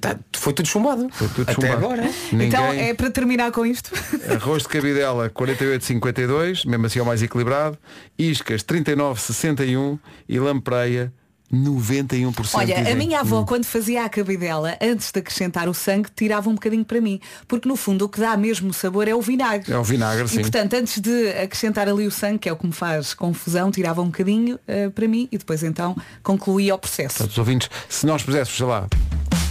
tá- 0.00 0.18
foi 0.36 0.52
tudo 0.52 0.68
chumbado. 0.68 1.08
Foi 1.12 1.28
tudo 1.28 1.42
Até 1.42 1.52
chumbado. 1.54 1.74
agora. 1.84 2.10
Ninguém... 2.32 2.48
Então 2.48 2.64
é 2.72 2.94
para 2.94 3.10
terminar 3.10 3.52
com 3.52 3.64
isto. 3.66 3.90
Arroz 4.30 4.62
de 4.62 4.68
cabidela 4.68 5.30
48,52, 5.30 6.66
mesmo 6.66 6.86
assim 6.86 6.98
é 6.98 7.02
o 7.02 7.06
mais 7.06 7.22
equilibrado. 7.22 7.78
Iscas 8.18 8.62
39,61 8.62 9.98
e 10.28 10.38
lampreia 10.38 11.12
91%. 11.52 12.50
Olha, 12.54 12.92
a 12.92 12.94
minha 12.94 13.20
avó, 13.20 13.42
quando 13.44 13.64
fazia 13.64 14.04
a 14.04 14.08
cabidela, 14.08 14.76
antes 14.80 15.10
de 15.10 15.18
acrescentar 15.18 15.68
o 15.68 15.74
sangue, 15.74 16.08
tirava 16.14 16.48
um 16.48 16.54
bocadinho 16.54 16.84
para 16.84 17.00
mim. 17.00 17.20
Porque 17.48 17.68
no 17.68 17.74
fundo 17.74 18.04
o 18.04 18.08
que 18.08 18.20
dá 18.20 18.36
mesmo 18.36 18.72
sabor 18.72 19.08
é 19.08 19.14
o 19.16 19.20
vinagre. 19.20 19.72
É 19.72 19.76
o 19.76 19.82
vinagre, 19.82 20.24
E 20.26 20.28
sim. 20.28 20.40
portanto, 20.42 20.74
antes 20.74 21.00
de 21.00 21.28
acrescentar 21.30 21.88
ali 21.88 22.06
o 22.06 22.10
sangue, 22.10 22.38
que 22.38 22.48
é 22.48 22.52
o 22.52 22.56
que 22.56 22.66
me 22.66 22.72
faz 22.72 23.14
confusão, 23.14 23.70
tirava 23.72 24.00
um 24.00 24.06
bocadinho 24.06 24.60
eh, 24.68 24.90
para 24.90 25.08
mim 25.08 25.28
e 25.32 25.36
depois 25.38 25.64
então 25.64 25.96
concluía 26.22 26.72
o 26.74 26.78
processo. 26.78 27.16
Portanto, 27.16 27.32
os 27.32 27.38
ouvintes, 27.38 27.68
se 27.88 28.06
nós 28.06 28.22
puséssemos, 28.22 28.56
sei 28.56 28.66
lá, 28.66 28.86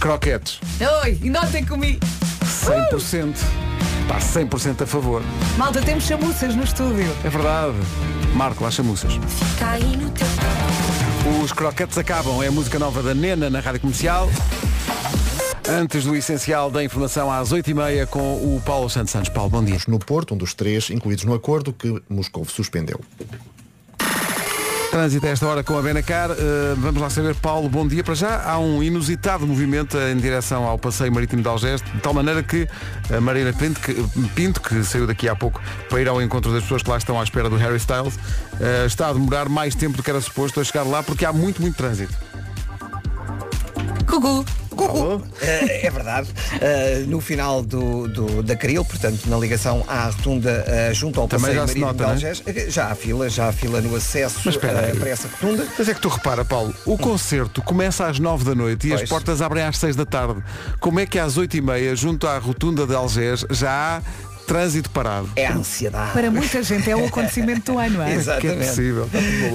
croquetes, 0.00 0.58
Oi, 1.02 1.18
e 1.22 1.30
ontem 1.30 1.64
comi. 1.64 2.00
100%, 2.42 3.36
pá, 4.08 4.18
100% 4.18 4.82
a 4.82 4.86
favor. 4.86 5.22
Malta, 5.58 5.82
temos 5.82 6.04
chamuças 6.04 6.56
no 6.56 6.64
estúdio. 6.64 7.14
É 7.22 7.28
verdade. 7.28 7.76
Marco, 8.34 8.64
lá 8.64 8.70
chamuças. 8.70 9.12
Os 11.42 11.52
croquetes 11.52 11.98
acabam, 11.98 12.42
é 12.42 12.48
a 12.48 12.50
música 12.50 12.78
nova 12.78 13.02
da 13.02 13.12
Nena 13.12 13.50
na 13.50 13.60
Rádio 13.60 13.80
Comercial. 13.80 14.30
Antes 15.68 16.04
do 16.04 16.16
essencial 16.16 16.70
da 16.70 16.82
informação 16.82 17.30
às 17.30 17.52
8h30 17.52 18.06
com 18.06 18.20
o 18.20 18.62
Paulo 18.64 18.88
Santos 18.88 19.12
Santos. 19.12 19.28
Paulo, 19.28 19.50
bom 19.50 19.62
dia. 19.62 19.76
no 19.86 19.98
Porto, 19.98 20.34
um 20.34 20.36
dos 20.36 20.54
três 20.54 20.88
incluídos 20.88 21.24
no 21.24 21.34
acordo 21.34 21.74
que 21.74 22.02
Moscou 22.08 22.44
suspendeu. 22.46 22.98
Trânsito 24.90 25.24
a 25.24 25.30
esta 25.30 25.46
hora 25.46 25.62
com 25.62 25.78
a 25.78 25.82
Benacar. 25.82 26.32
Uh, 26.32 26.74
vamos 26.76 27.00
lá 27.00 27.08
saber, 27.08 27.36
Paulo, 27.36 27.68
bom 27.68 27.86
dia. 27.86 28.02
Para 28.02 28.14
já 28.14 28.42
há 28.42 28.58
um 28.58 28.82
inusitado 28.82 29.46
movimento 29.46 29.96
em 29.96 30.16
direção 30.16 30.64
ao 30.64 30.76
passeio 30.76 31.12
marítimo 31.14 31.40
de 31.40 31.48
Algés, 31.48 31.80
de 31.80 32.00
tal 32.00 32.12
maneira 32.12 32.42
que 32.42 32.68
a 33.08 33.20
Marina 33.20 33.52
Pinto 33.52 33.80
que, 33.80 33.94
Pinto, 34.34 34.60
que 34.60 34.82
saiu 34.82 35.06
daqui 35.06 35.28
há 35.28 35.36
pouco 35.36 35.62
para 35.88 36.00
ir 36.00 36.08
ao 36.08 36.20
encontro 36.20 36.52
das 36.52 36.64
pessoas 36.64 36.82
que 36.82 36.90
lá 36.90 36.98
estão 36.98 37.20
à 37.20 37.22
espera 37.22 37.48
do 37.48 37.56
Harry 37.56 37.76
Styles, 37.76 38.16
uh, 38.16 38.84
está 38.84 39.08
a 39.08 39.12
demorar 39.12 39.48
mais 39.48 39.76
tempo 39.76 39.96
do 39.96 40.02
que 40.02 40.10
era 40.10 40.20
suposto 40.20 40.60
a 40.60 40.64
chegar 40.64 40.82
lá 40.82 41.04
porque 41.04 41.24
há 41.24 41.32
muito, 41.32 41.62
muito 41.62 41.76
trânsito. 41.76 42.12
Cucu. 44.08 44.44
Eh, 45.42 45.86
é 45.86 45.90
verdade. 45.90 46.28
Eh, 46.60 47.04
no 47.06 47.20
final 47.20 47.62
do, 47.62 48.08
do- 48.08 48.42
da 48.42 48.56
Caril, 48.56 48.84
portanto, 48.84 49.20
na 49.26 49.36
ligação 49.38 49.84
à 49.88 50.06
rotunda 50.06 50.64
eh, 50.66 50.90
junto 50.94 51.20
ao 51.20 51.28
Também 51.28 51.46
passeio 51.56 51.60
marítimo 51.60 51.86
nota, 51.86 51.96
de 51.98 52.02
né? 52.04 52.10
Algés, 52.12 52.42
eh, 52.46 52.66
já 52.70 52.86
há 52.88 52.94
fila, 52.94 53.28
já 53.28 53.48
há 53.48 53.52
fila 53.52 53.80
no 53.80 53.94
acesso 53.96 54.40
Mas 54.44 54.54
aí. 54.56 54.96
para 54.98 55.08
essa 55.10 55.28
rotunda. 55.28 55.66
Mas 55.78 55.88
é 55.88 55.94
que 55.94 56.00
tu 56.00 56.08
repara, 56.08 56.44
Paulo, 56.44 56.74
o 56.86 56.96
concerto 56.98 57.62
começa 57.62 58.06
às 58.06 58.18
9 58.18 58.44
da 58.44 58.54
noite 58.54 58.88
e 58.88 58.92
as 58.92 59.00
Pois. 59.00 59.08
portas 59.10 59.42
abrem 59.42 59.64
às 59.64 59.76
6 59.78 59.96
da 59.96 60.04
tarde. 60.06 60.42
Como 60.80 61.00
é 61.00 61.06
que 61.06 61.18
às 61.18 61.36
8 61.36 61.56
e 61.56 61.60
meia, 61.60 61.94
junto 61.96 62.26
à 62.26 62.38
rotunda 62.38 62.86
de 62.86 62.94
Algés, 62.94 63.44
já 63.50 63.70
há 63.98 64.02
trânsito 64.50 64.90
parado? 64.90 65.30
É 65.36 65.46
a 65.46 65.54
ansiedade. 65.54 66.10
Para 66.10 66.28
muita 66.28 66.60
gente 66.60 66.90
é 66.90 66.96
o 66.96 67.06
acontecimento 67.06 67.70
do 67.70 67.78
ano, 67.78 68.02
é? 68.02 68.14
Exato. 68.14 68.40
Que 68.40 68.48
é 68.48 68.50
Exatamente. 68.56 68.68
possível. 68.68 69.08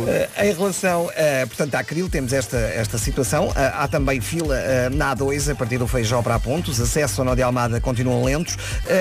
Eh, 0.08 0.30
em 0.46 0.54
relação, 0.54 1.12
eh, 1.14 1.46
portanto, 1.46 1.76
à 1.76 1.84
Cril, 1.84 2.08
temos 2.08 2.32
esta, 2.32 2.56
esta 2.56 2.98
situação. 2.98 3.52
Eh, 3.58 3.72
há 3.76 3.90
também 3.90 4.22
fila 4.22 4.56
na 4.92 5.14
A2, 5.14 5.52
a 5.52 5.56
partir 5.56 5.78
do 5.78 5.86
Feijó 5.86 6.22
para 6.22 6.36
a 6.36 6.40
Pontos. 6.40 6.80
Acesso 6.80 7.20
ao 7.20 7.26
Nó 7.26 7.36
de 7.36 7.42
Almada 7.42 7.82
continuam 7.82 8.24
lentos. 8.24 8.58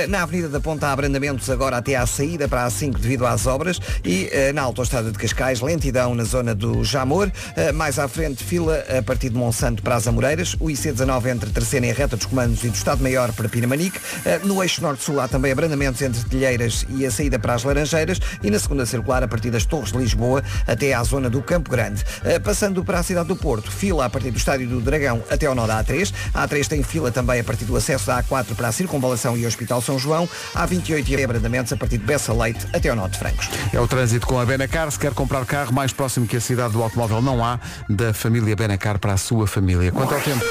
Na 0.08 0.22
Avenida 0.24 0.48
da 0.48 0.58
Ponta 0.58 0.88
há 0.88 0.92
abrandamentos 0.92 1.48
agora 1.48 1.76
até 1.76 1.94
à 1.94 2.04
saída 2.06 2.48
para 2.48 2.64
a 2.64 2.68
A5 2.68 2.98
devido 2.98 3.24
às 3.24 3.46
obras. 3.46 3.78
E 4.04 4.28
na 4.52 4.62
Autostrada 4.62 5.12
de 5.12 5.18
Cascais, 5.18 5.60
lentidão 5.60 6.12
na 6.12 6.24
zona 6.24 6.56
do 6.56 6.82
Jamor. 6.82 7.30
Mais 7.74 8.00
à 8.00 8.08
frente, 8.08 8.42
fila 8.42 8.82
a 8.98 9.00
partir 9.00 9.30
de 9.30 9.36
Monsanto 9.36 9.80
para 9.80 9.94
as 9.94 10.08
Amoreiras. 10.08 10.54
O 10.58 10.66
IC19 10.66 11.26
entre 11.26 11.50
Terceira 11.50 11.86
e 11.86 11.90
a 11.92 11.94
Reta 11.94 12.16
dos 12.16 12.26
Comandos 12.26 12.64
e 12.64 12.68
do 12.68 12.74
Estado-Maior 12.74 13.32
para 13.32 13.48
Pinamanique. 13.48 14.00
No 14.42 14.60
eixo 14.60 14.82
Norte-Sul 14.82 15.20
há 15.20 15.28
também 15.28 15.52
abrandamentos 15.52 15.83
entre 15.84 16.24
Telheiras 16.24 16.86
e 16.88 17.04
a 17.04 17.10
saída 17.10 17.38
para 17.38 17.54
as 17.54 17.64
Laranjeiras 17.64 18.20
e 18.42 18.50
na 18.50 18.58
segunda 18.58 18.86
circular 18.86 19.22
a 19.22 19.28
partir 19.28 19.50
das 19.50 19.64
Torres 19.64 19.92
de 19.92 19.98
Lisboa 19.98 20.42
até 20.66 20.94
à 20.94 21.02
zona 21.02 21.28
do 21.28 21.42
Campo 21.42 21.70
Grande. 21.70 22.04
Eh, 22.24 22.38
Passando 22.38 22.84
para 22.84 22.98
a 22.98 23.02
cidade 23.02 23.28
do 23.28 23.36
Porto, 23.36 23.70
fila 23.70 24.04
a 24.04 24.10
partir 24.10 24.30
do 24.30 24.36
Estádio 24.36 24.68
do 24.68 24.80
Dragão 24.80 25.22
até 25.30 25.46
ao 25.46 25.54
nó 25.54 25.66
da 25.66 25.82
A3. 25.82 26.12
A 26.32 26.46
A3 26.46 26.66
tem 26.66 26.82
fila 26.82 27.10
também 27.10 27.40
a 27.40 27.44
partir 27.44 27.64
do 27.64 27.76
acesso 27.76 28.06
da 28.06 28.22
A4 28.22 28.54
para 28.54 28.68
a 28.68 28.72
Circunvalação 28.72 29.36
e 29.36 29.46
Hospital 29.46 29.80
São 29.80 29.98
João. 29.98 30.28
A 30.54 30.66
28 30.66 31.10
e 31.10 31.24
abrandamentos 31.24 31.72
a 31.72 31.76
partir 31.76 31.98
de 31.98 32.04
Bessa 32.04 32.32
Leite 32.32 32.66
até 32.72 32.88
ao 32.90 32.96
nó 32.96 33.08
de 33.08 33.18
Francos. 33.18 33.48
É 33.72 33.80
o 33.80 33.88
trânsito 33.88 34.26
com 34.26 34.38
a 34.38 34.44
Benacar. 34.44 34.90
Se 34.90 34.98
quer 34.98 35.12
comprar 35.14 35.44
carro, 35.46 35.72
mais 35.72 35.92
próximo 35.92 36.26
que 36.26 36.36
a 36.36 36.40
cidade 36.40 36.72
do 36.72 36.82
automóvel 36.82 37.22
não 37.22 37.44
há, 37.44 37.58
da 37.88 38.12
família 38.12 38.54
Benacar 38.54 38.98
para 38.98 39.14
a 39.14 39.16
sua 39.16 39.46
família. 39.46 39.90
Quanto 39.90 40.14
ao 40.14 40.20
tempo, 40.20 40.44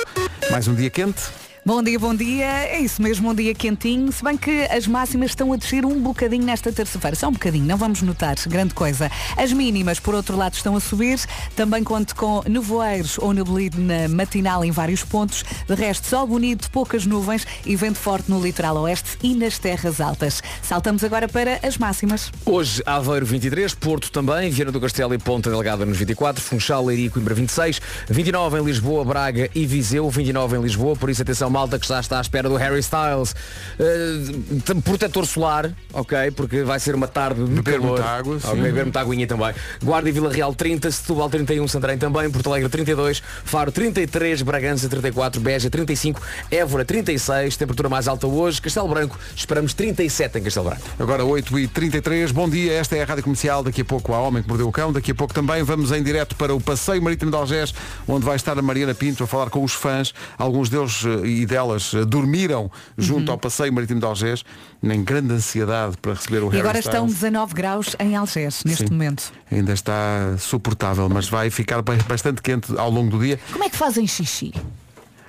mais 0.52 0.68
um 0.68 0.76
dia 0.76 0.90
quente. 0.90 1.43
Bom 1.66 1.82
dia, 1.82 1.98
bom 1.98 2.14
dia. 2.14 2.46
É 2.46 2.82
isso 2.82 3.02
mesmo, 3.02 3.30
um 3.30 3.34
dia 3.34 3.56
quentinho. 3.56 4.12
Se 4.12 4.22
bem 4.22 4.36
que 4.36 4.66
as 4.66 4.86
máximas 4.86 5.32
estão 5.32 5.54
a 5.54 5.56
descer 5.56 5.86
um 5.86 5.98
bocadinho 5.98 6.44
nesta 6.44 6.74
terça-feira. 6.74 7.16
Só 7.16 7.30
um 7.30 7.32
bocadinho, 7.32 7.64
não 7.64 7.78
vamos 7.78 8.02
notar 8.02 8.36
grande 8.48 8.74
coisa. 8.74 9.10
As 9.38 9.54
mínimas, 9.54 9.98
por 9.98 10.14
outro 10.14 10.36
lado, 10.36 10.56
estão 10.56 10.76
a 10.76 10.82
subir. 10.82 11.22
Também 11.56 11.82
conto 11.82 12.18
com 12.18 12.44
nevoeiros 12.50 13.18
ou 13.18 13.32
neblina 13.32 14.10
matinal 14.10 14.66
em 14.66 14.72
vários 14.72 15.06
pontos. 15.06 15.46
De 15.66 15.74
resto, 15.74 16.06
sol 16.06 16.28
bonito, 16.28 16.70
poucas 16.70 17.06
nuvens 17.06 17.48
e 17.66 17.78
vento 17.78 17.98
forte 17.98 18.30
no 18.30 18.42
litoral 18.42 18.76
oeste 18.80 19.18
e 19.24 19.34
nas 19.34 19.58
terras 19.58 20.02
altas. 20.02 20.44
Saltamos 20.62 21.02
agora 21.02 21.30
para 21.30 21.66
as 21.66 21.78
máximas. 21.78 22.30
Hoje 22.46 22.84
Aveiro 22.86 23.26
23, 23.26 23.74
Porto 23.76 24.12
também, 24.12 24.50
Viana 24.50 24.72
do 24.72 24.82
Castelo 24.82 25.14
e 25.14 25.18
Ponta 25.18 25.50
Delgada 25.50 25.86
nos 25.86 25.98
24, 25.98 26.44
Funchal, 26.44 26.84
Leiria 26.84 27.06
e 27.06 27.10
Coimbra 27.10 27.34
26, 27.34 27.80
29 28.10 28.60
em 28.60 28.66
Lisboa, 28.66 29.06
Braga 29.06 29.50
e 29.56 29.66
Viseu, 29.66 30.10
29 30.10 30.58
em 30.58 30.62
Lisboa, 30.62 30.98
por 30.98 31.10
isso 31.10 31.22
atenção 31.22 31.53
malta 31.54 31.78
que 31.78 31.88
já 31.88 32.00
está 32.00 32.18
à 32.18 32.22
espera 32.22 32.50
do 32.50 32.56
Harry 32.56 32.80
Styles. 32.80 33.36
Uh, 33.80 34.82
protetor 34.82 35.26
solar, 35.26 35.72
ok, 35.94 36.32
porque 36.32 36.64
vai 36.64 36.80
ser 36.80 36.96
uma 36.96 37.08
tarde 37.08 37.46
de 37.46 37.62
Beber 37.62 37.80
calor. 37.80 37.92
muita 37.92 38.06
água, 38.06 38.40
sim. 38.40 38.48
Ok, 38.48 38.62
beber 38.62 38.84
muita 38.84 39.00
aguinha 39.00 39.28
também. 39.28 39.54
Guarda 39.84 40.10
e 40.10 40.12
Vila 40.12 40.32
Real 40.32 40.54
30, 40.54 40.92
Setúbal 40.92 41.30
31, 41.30 41.68
Santarém 41.68 41.98
também, 41.98 42.30
Porto 42.30 42.50
Alegre 42.50 42.70
32, 42.70 43.22
Faro 43.46 43.72
33, 43.72 44.42
Bragança 44.42 44.90
34, 44.90 45.40
Beja 45.40 45.70
35, 45.70 46.22
Évora 46.50 46.84
36, 46.84 47.56
temperatura 47.56 47.88
mais 47.88 48.08
alta 48.08 48.26
hoje, 48.26 48.62
Castelo 48.62 48.88
Branco, 48.88 49.18
esperamos 49.36 49.74
37 49.74 50.40
em 50.40 50.44
Castelo 50.44 50.70
Branco. 50.70 50.82
Agora 51.00 51.24
8 51.24 51.60
e 51.60 51.68
33 51.68 52.32
bom 52.32 52.50
dia, 52.50 52.74
esta 52.74 52.96
é 52.96 53.04
a 53.04 53.06
Rádio 53.06 53.24
Comercial, 53.24 53.64
daqui 53.64 53.82
a 53.82 53.86
pouco 53.86 54.14
há 54.14 54.20
Homem 54.20 54.42
que 54.42 54.50
Mordeu 54.50 54.68
o 54.68 54.72
Cão, 54.72 54.92
daqui 54.92 55.12
a 55.12 55.16
pouco 55.16 55.34
também 55.34 55.62
vamos 55.64 55.92
em 55.92 56.02
direto 56.02 56.36
para 56.36 56.54
o 56.54 56.60
Passeio 56.60 57.02
Marítimo 57.02 57.30
de 57.30 57.38
Algés, 57.38 57.74
onde 58.08 58.26
vai 58.26 58.36
estar 58.36 58.58
a 58.58 58.62
Mariana 58.62 58.94
Pinto 58.94 59.24
a 59.24 59.28
falar 59.28 59.50
com 59.50 59.64
os 59.64 59.74
fãs, 59.74 60.14
alguns 60.38 60.70
deles 60.70 61.04
eh, 61.06 61.28
e 61.44 61.46
delas 61.46 61.94
eh, 61.94 62.04
dormiram 62.06 62.72
junto 62.98 63.32
ao 63.32 63.38
Passeio 63.38 63.72
Marítimo 63.72 64.00
de 64.00 64.06
Algés, 64.06 64.44
em 64.82 65.04
grande 65.04 65.34
ansiedade 65.34 65.96
para 66.02 66.14
receber 66.14 66.40
o 66.44 66.48
E 66.48 66.50
Harry 66.50 66.60
agora 66.62 66.80
estão 66.80 67.06
Styles. 67.08 67.14
19 67.22 67.54
graus 67.54 67.96
em 68.00 68.16
Algés, 68.16 68.64
neste 68.66 68.88
Sim. 68.88 68.94
momento. 68.94 69.32
Ainda 69.52 69.74
está 69.74 70.36
suportável, 70.40 71.08
mas 71.10 71.28
vai 71.30 71.50
ficar 71.50 71.82
ba- 71.82 71.96
bastante 72.08 72.42
quente 72.42 72.76
ao 72.78 72.90
longo 72.90 73.12
do 73.12 73.24
dia. 73.24 73.40
Como 73.52 73.64
é 73.64 73.70
que 73.70 73.76
fazem 73.78 74.08
xixi? 74.08 74.54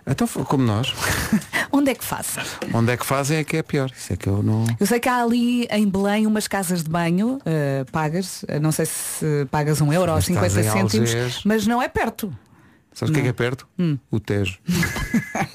Então, 0.07 0.29
como 0.29 0.63
nós, 0.63 0.93
Onde 1.73 1.91
é 1.91 1.95
que 1.95 2.05
fazem? 2.05 2.45
onde 2.75 2.93
é 2.93 2.97
que 2.97 3.07
fazem 3.07 3.39
é 3.39 3.43
que 3.45 3.57
é 3.57 3.63
pior. 3.63 3.91
Isso 3.97 4.13
é 4.13 4.17
que 4.17 4.29
eu 4.29 4.43
não. 4.43 4.65
Eu 4.79 4.87
sei 4.87 5.01
que 5.01 5.09
há 5.09 5.23
ali 5.23 5.65
em 5.71 5.89
Belém 5.89 6.27
umas 6.27 6.47
casas 6.47 6.85
de 6.85 6.91
banho 6.91 7.41
eh, 7.47 7.85
pagas, 7.91 8.45
eh, 8.47 8.61
não 8.61 8.71
sei 8.71 8.85
se 8.85 9.47
pagas 9.51 9.81
um 9.81 9.91
euro 9.93 10.13
ou 10.13 10.17
Mas 10.19 10.29
estás 10.29 10.53
50 10.53 10.61
em 10.61 10.89
cêntimos, 10.89 11.43
mas 11.45 11.67
não 11.67 11.81
é 11.83 11.89
perto. 11.89 12.31
Sabes 12.93 13.11
o 13.11 13.15
que 13.15 13.21
é 13.21 13.23
que 13.25 13.29
é 13.31 13.33
perto? 13.33 13.67
O 14.11 14.21
Tejo. 14.21 14.59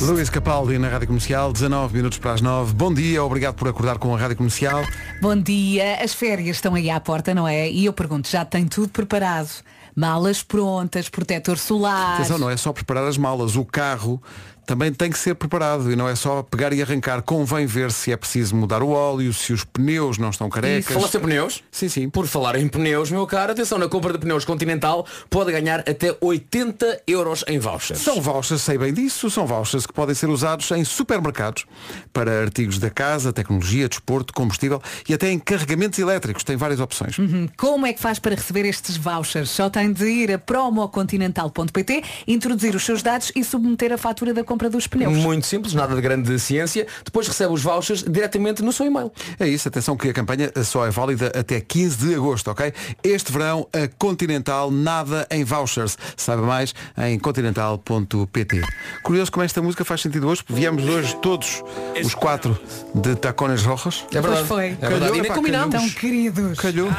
Luís 0.00 0.28
Capaldi 0.28 0.78
na 0.78 0.88
Rádio 0.88 1.06
Comercial, 1.06 1.52
19 1.52 1.94
minutos 1.94 2.18
para 2.18 2.32
as 2.32 2.40
9. 2.40 2.74
Bom 2.74 2.92
dia, 2.92 3.22
obrigado 3.22 3.54
por 3.54 3.68
acordar 3.68 3.98
com 3.98 4.14
a 4.14 4.18
Rádio 4.18 4.36
Comercial. 4.36 4.82
Bom 5.20 5.36
dia, 5.36 6.02
as 6.02 6.12
férias 6.12 6.56
estão 6.56 6.74
aí 6.74 6.90
à 6.90 6.98
porta, 7.00 7.34
não 7.34 7.46
é? 7.46 7.70
E 7.70 7.84
eu 7.84 7.92
pergunto, 7.92 8.28
já 8.28 8.44
tem 8.44 8.66
tudo 8.66 8.88
preparado? 8.88 9.50
Malas 9.94 10.42
prontas, 10.42 11.08
protetor 11.08 11.58
solar. 11.58 12.14
Atenção, 12.14 12.38
não 12.38 12.48
é 12.48 12.56
só 12.56 12.72
preparar 12.72 13.06
as 13.06 13.18
malas, 13.18 13.56
o 13.56 13.64
carro 13.64 14.22
também 14.66 14.92
tem 14.92 15.10
que 15.10 15.18
ser 15.18 15.34
preparado 15.34 15.90
e 15.90 15.96
não 15.96 16.08
é 16.08 16.14
só 16.14 16.42
pegar 16.42 16.72
e 16.72 16.82
arrancar. 16.82 17.22
Convém 17.22 17.66
ver 17.66 17.90
se 17.90 18.12
é 18.12 18.16
preciso 18.16 18.54
mudar 18.54 18.82
o 18.82 18.90
óleo, 18.90 19.32
se 19.32 19.52
os 19.52 19.64
pneus 19.64 20.18
não 20.18 20.30
estão 20.30 20.48
carecas. 20.48 20.94
Falaste 20.94 21.16
em 21.16 21.20
pneus? 21.20 21.62
Sim, 21.70 21.88
sim. 21.88 22.10
Por 22.10 22.26
falar 22.26 22.56
em 22.56 22.68
pneus, 22.68 23.10
meu 23.10 23.26
caro, 23.26 23.52
atenção, 23.52 23.78
na 23.78 23.88
compra 23.88 24.12
de 24.12 24.18
pneus 24.18 24.44
Continental 24.44 25.06
pode 25.28 25.52
ganhar 25.52 25.80
até 25.80 26.16
80 26.20 27.02
euros 27.06 27.44
em 27.48 27.58
vouchers. 27.58 28.00
São 28.00 28.20
vouchers, 28.20 28.62
sei 28.62 28.78
bem 28.78 28.92
disso, 28.92 29.30
são 29.30 29.46
vouchers 29.46 29.86
que 29.86 29.92
podem 29.92 30.14
ser 30.14 30.28
usados 30.28 30.70
em 30.70 30.84
supermercados 30.84 31.64
para 32.12 32.40
artigos 32.40 32.78
da 32.78 32.90
casa, 32.90 33.32
tecnologia, 33.32 33.88
desporto, 33.88 34.32
combustível 34.32 34.80
e 35.08 35.14
até 35.14 35.30
em 35.30 35.38
carregamentos 35.38 35.98
elétricos. 35.98 36.44
Tem 36.44 36.56
várias 36.56 36.80
opções. 36.80 37.18
Uhum. 37.18 37.48
Como 37.56 37.86
é 37.86 37.92
que 37.92 38.00
faz 38.00 38.18
para 38.18 38.34
receber 38.34 38.64
estes 38.64 38.96
vouchers? 38.96 39.50
Só 39.50 39.68
tem 39.68 39.92
de 39.92 40.06
ir 40.06 40.32
a 40.32 40.38
promocontinental.pt, 40.38 42.02
introduzir 42.26 42.74
os 42.74 42.84
seus 42.84 43.02
dados 43.02 43.32
e 43.34 43.44
submeter 43.44 43.92
a 43.92 43.98
fatura 43.98 44.32
da 44.32 44.44
compra 44.52 44.68
dos 44.68 44.86
pneus. 44.86 45.16
Muito 45.16 45.46
simples, 45.46 45.72
nada 45.72 45.94
de 45.94 46.00
grande 46.02 46.38
ciência. 46.38 46.86
Depois 47.02 47.26
recebe 47.26 47.54
os 47.54 47.62
vouchers 47.62 48.02
diretamente 48.02 48.62
no 48.62 48.70
seu 48.70 48.84
e-mail. 48.84 49.10
É 49.40 49.48
isso, 49.48 49.66
atenção 49.66 49.96
que 49.96 50.10
a 50.10 50.12
campanha 50.12 50.52
só 50.62 50.86
é 50.86 50.90
válida 50.90 51.32
até 51.34 51.58
15 51.58 51.96
de 51.96 52.14
agosto, 52.14 52.50
ok? 52.50 52.70
Este 53.02 53.32
verão, 53.32 53.66
a 53.72 53.88
Continental 53.96 54.70
nada 54.70 55.26
em 55.30 55.42
vouchers. 55.42 55.96
Saiba 56.16 56.42
mais 56.42 56.74
em 56.98 57.18
continental.pt. 57.18 58.60
Curioso 59.02 59.32
como 59.32 59.42
esta 59.42 59.62
música 59.62 59.86
faz 59.86 60.02
sentido 60.02 60.28
hoje, 60.28 60.42
porque 60.44 60.60
viemos 60.60 60.84
hoje 60.84 61.16
todos 61.22 61.62
os 62.04 62.14
quatro 62.14 62.58
de 62.94 63.14
Tacones 63.14 63.62
Rojas. 63.62 64.04
É 64.10 64.20
verdade. 64.20 64.44
Pois 64.46 64.48
foi. 64.48 64.66
É 64.66 64.88
verdade. 64.88 65.00
Calhou, 65.00 65.16
E 65.16 65.22
nem 65.22 65.32
combinámos. 65.32 65.74
Tão 65.74 65.88
queridos. 65.88 66.58
Calhou. 66.58 66.90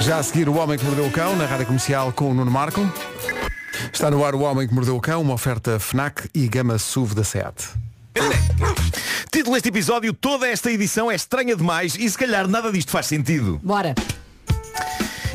Já 0.00 0.18
a 0.18 0.22
seguir 0.22 0.48
o 0.48 0.54
Homem 0.54 0.78
que 0.78 0.84
Mordeu 0.84 1.06
o 1.06 1.10
Cão, 1.10 1.34
na 1.34 1.46
Rádio 1.46 1.66
Comercial 1.66 2.12
com 2.12 2.30
o 2.30 2.34
Nuno 2.34 2.50
Marco. 2.50 2.80
Está 3.92 4.10
no 4.10 4.24
ar 4.24 4.34
o 4.34 4.40
Homem 4.40 4.66
que 4.66 4.74
Mordeu 4.74 4.96
o 4.96 5.00
Cão, 5.00 5.20
uma 5.22 5.34
oferta 5.34 5.78
FNAC 5.78 6.28
e 6.34 6.48
gama 6.48 6.78
SUV 6.78 7.14
da 7.14 7.24
SEAT. 7.24 7.54
Título 9.32 9.54
deste 9.54 9.68
episódio, 9.68 10.12
toda 10.12 10.48
esta 10.48 10.70
edição 10.70 11.10
é 11.10 11.14
estranha 11.14 11.56
demais 11.56 11.96
e 11.96 12.08
se 12.08 12.16
calhar 12.16 12.46
nada 12.46 12.70
disto 12.70 12.90
faz 12.90 13.06
sentido. 13.06 13.60
Bora. 13.62 13.94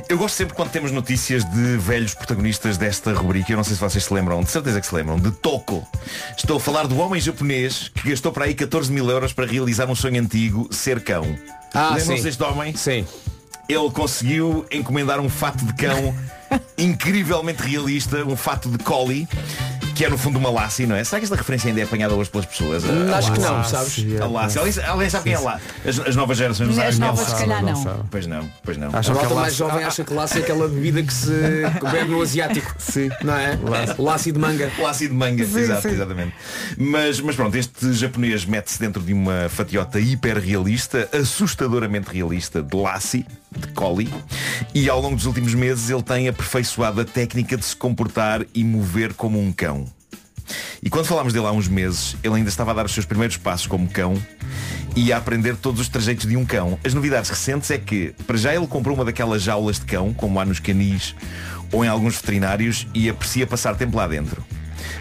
Eu 0.07 0.17
gosto 0.17 0.35
sempre 0.35 0.55
quando 0.55 0.71
temos 0.71 0.91
notícias 0.91 1.43
de 1.45 1.77
velhos 1.77 2.15
protagonistas 2.15 2.77
desta 2.77 3.13
rubrica. 3.13 3.51
Eu 3.51 3.57
não 3.57 3.63
sei 3.63 3.75
se 3.75 3.79
vocês 3.79 4.03
se 4.03 4.11
lembram, 4.11 4.41
de 4.41 4.49
certeza 4.49 4.81
que 4.81 4.87
se 4.87 4.95
lembram, 4.95 5.19
de 5.19 5.29
Toko. 5.31 5.87
Estou 6.35 6.57
a 6.57 6.59
falar 6.59 6.87
do 6.87 6.97
homem 6.97 7.21
japonês 7.21 7.91
que 7.93 8.09
gastou 8.09 8.31
para 8.31 8.45
aí 8.45 8.55
14 8.55 8.91
mil 8.91 9.07
euros 9.07 9.33
para 9.33 9.45
realizar 9.45 9.87
um 9.87 9.93
sonho 9.93 10.19
antigo, 10.19 10.67
ser 10.71 11.03
cão. 11.03 11.37
Ah, 11.75 11.93
Lembram-se 11.95 12.23
deste 12.23 12.41
homem? 12.41 12.75
Sim. 12.75 13.05
Ele 13.67 13.91
conseguiu 13.91 14.65
encomendar 14.71 15.19
um 15.19 15.29
fato 15.29 15.63
de 15.63 15.73
cão 15.73 16.15
incrivelmente 16.77 17.61
realista, 17.63 18.23
um 18.25 18.35
fato 18.35 18.69
de 18.69 18.77
collie, 18.83 19.27
que 19.95 20.05
é 20.05 20.09
no 20.09 20.17
fundo 20.17 20.39
uma 20.39 20.49
Lassie, 20.49 20.85
não 20.87 20.95
é? 20.95 21.03
Será 21.03 21.19
que 21.19 21.25
esta 21.25 21.35
referência 21.35 21.67
ainda 21.67 21.81
é 21.81 21.83
apanhada 21.83 22.13
hoje 22.15 22.29
pelas 22.29 22.45
pessoas? 22.45 22.85
A- 22.85 22.87
a 22.87 23.17
Acho 23.17 23.33
que 23.33 23.39
Lassie? 23.39 23.53
não, 23.53 23.63
sabes? 23.65 24.21
A 24.21 24.27
Lassie. 24.27 24.59
Alguém, 24.59 24.85
alguém 24.85 25.09
sabe 25.09 25.23
quem 25.25 25.33
é 25.33 25.39
lá? 25.39 25.59
As, 25.85 25.99
as 25.99 26.15
novas 26.15 26.37
gerações 26.37 26.69
não 26.69 26.83
As 26.83 26.95
sabem 26.95 26.99
quem 26.99 27.03
é 27.03 27.07
novas, 27.09 27.19
Lassie. 27.27 27.35
se 27.35 27.41
calhar, 27.43 27.63
não. 27.65 27.83
sabe. 27.83 27.99
Pois 28.09 28.25
não, 28.27 28.49
pois 28.63 28.77
não. 28.77 28.87
Acham 28.93 28.99
A 28.99 29.03
que 29.03 29.09
malta 29.11 29.25
é 29.25 29.35
mais 29.35 29.37
laço- 29.47 29.55
jovem 29.57 29.83
acha 29.85 30.03
que 30.05 30.13
laço 30.13 30.37
é 30.37 30.39
aquela 30.41 30.67
bebida 30.69 31.03
que 31.03 31.13
se 31.13 31.31
bebe 31.91 32.11
no 32.11 32.21
asiático. 32.21 32.73
Sim. 32.79 33.09
Não 33.21 33.33
é? 33.35 33.59
Laço 33.97 34.31
de 34.31 34.39
manga. 34.39 34.71
Lassie 34.79 35.09
de 35.09 35.13
manga, 35.13 35.45
Sim, 35.45 35.59
exato, 35.59 35.81
sim. 35.81 35.89
exatamente. 35.89 36.33
Mas, 36.77 37.19
mas 37.19 37.35
pronto, 37.35 37.55
este 37.57 37.91
japonês 37.91 38.45
mete-se 38.45 38.79
dentro 38.79 39.01
de 39.01 39.11
uma 39.11 39.49
fatiota 39.49 39.99
hiper 39.99 40.37
realista, 40.39 41.09
assustadoramente 41.11 42.09
realista, 42.09 42.63
de 42.63 42.77
Lassie, 42.77 43.25
de 43.57 43.67
Collie, 43.69 44.13
e 44.73 44.89
ao 44.89 45.01
longo 45.01 45.15
dos 45.15 45.25
últimos 45.25 45.53
meses 45.53 45.89
ele 45.89 46.03
tem 46.03 46.27
aperfeiçoado 46.27 47.01
a 47.01 47.05
técnica 47.05 47.57
de 47.57 47.65
se 47.65 47.75
comportar 47.75 48.45
e 48.53 48.63
mover 48.63 49.13
como 49.13 49.39
um 49.39 49.51
cão. 49.51 49.85
E 50.81 50.89
quando 50.89 51.05
falámos 51.05 51.33
dele 51.33 51.45
há 51.45 51.51
uns 51.51 51.67
meses, 51.67 52.15
ele 52.23 52.35
ainda 52.35 52.49
estava 52.49 52.71
a 52.71 52.73
dar 52.73 52.85
os 52.85 52.93
seus 52.93 53.05
primeiros 53.05 53.37
passos 53.37 53.67
como 53.67 53.87
cão 53.87 54.15
e 54.95 55.11
a 55.11 55.17
aprender 55.17 55.55
todos 55.55 55.81
os 55.81 55.89
trajeitos 55.89 56.25
de 56.25 56.35
um 56.35 56.45
cão. 56.45 56.79
As 56.83 56.93
novidades 56.93 57.29
recentes 57.29 57.69
é 57.69 57.77
que, 57.77 58.13
para 58.25 58.37
já 58.37 58.53
ele 58.53 58.67
comprou 58.67 58.95
uma 58.95 59.05
daquelas 59.05 59.41
jaulas 59.41 59.79
de 59.79 59.85
cão, 59.85 60.13
como 60.13 60.39
há 60.39 60.45
nos 60.45 60.59
canis 60.59 61.15
ou 61.71 61.85
em 61.85 61.87
alguns 61.87 62.15
veterinários, 62.15 62.87
e 62.95 63.07
aprecia 63.09 63.45
passar 63.45 63.75
tempo 63.75 63.95
lá 63.95 64.07
dentro. 64.07 64.43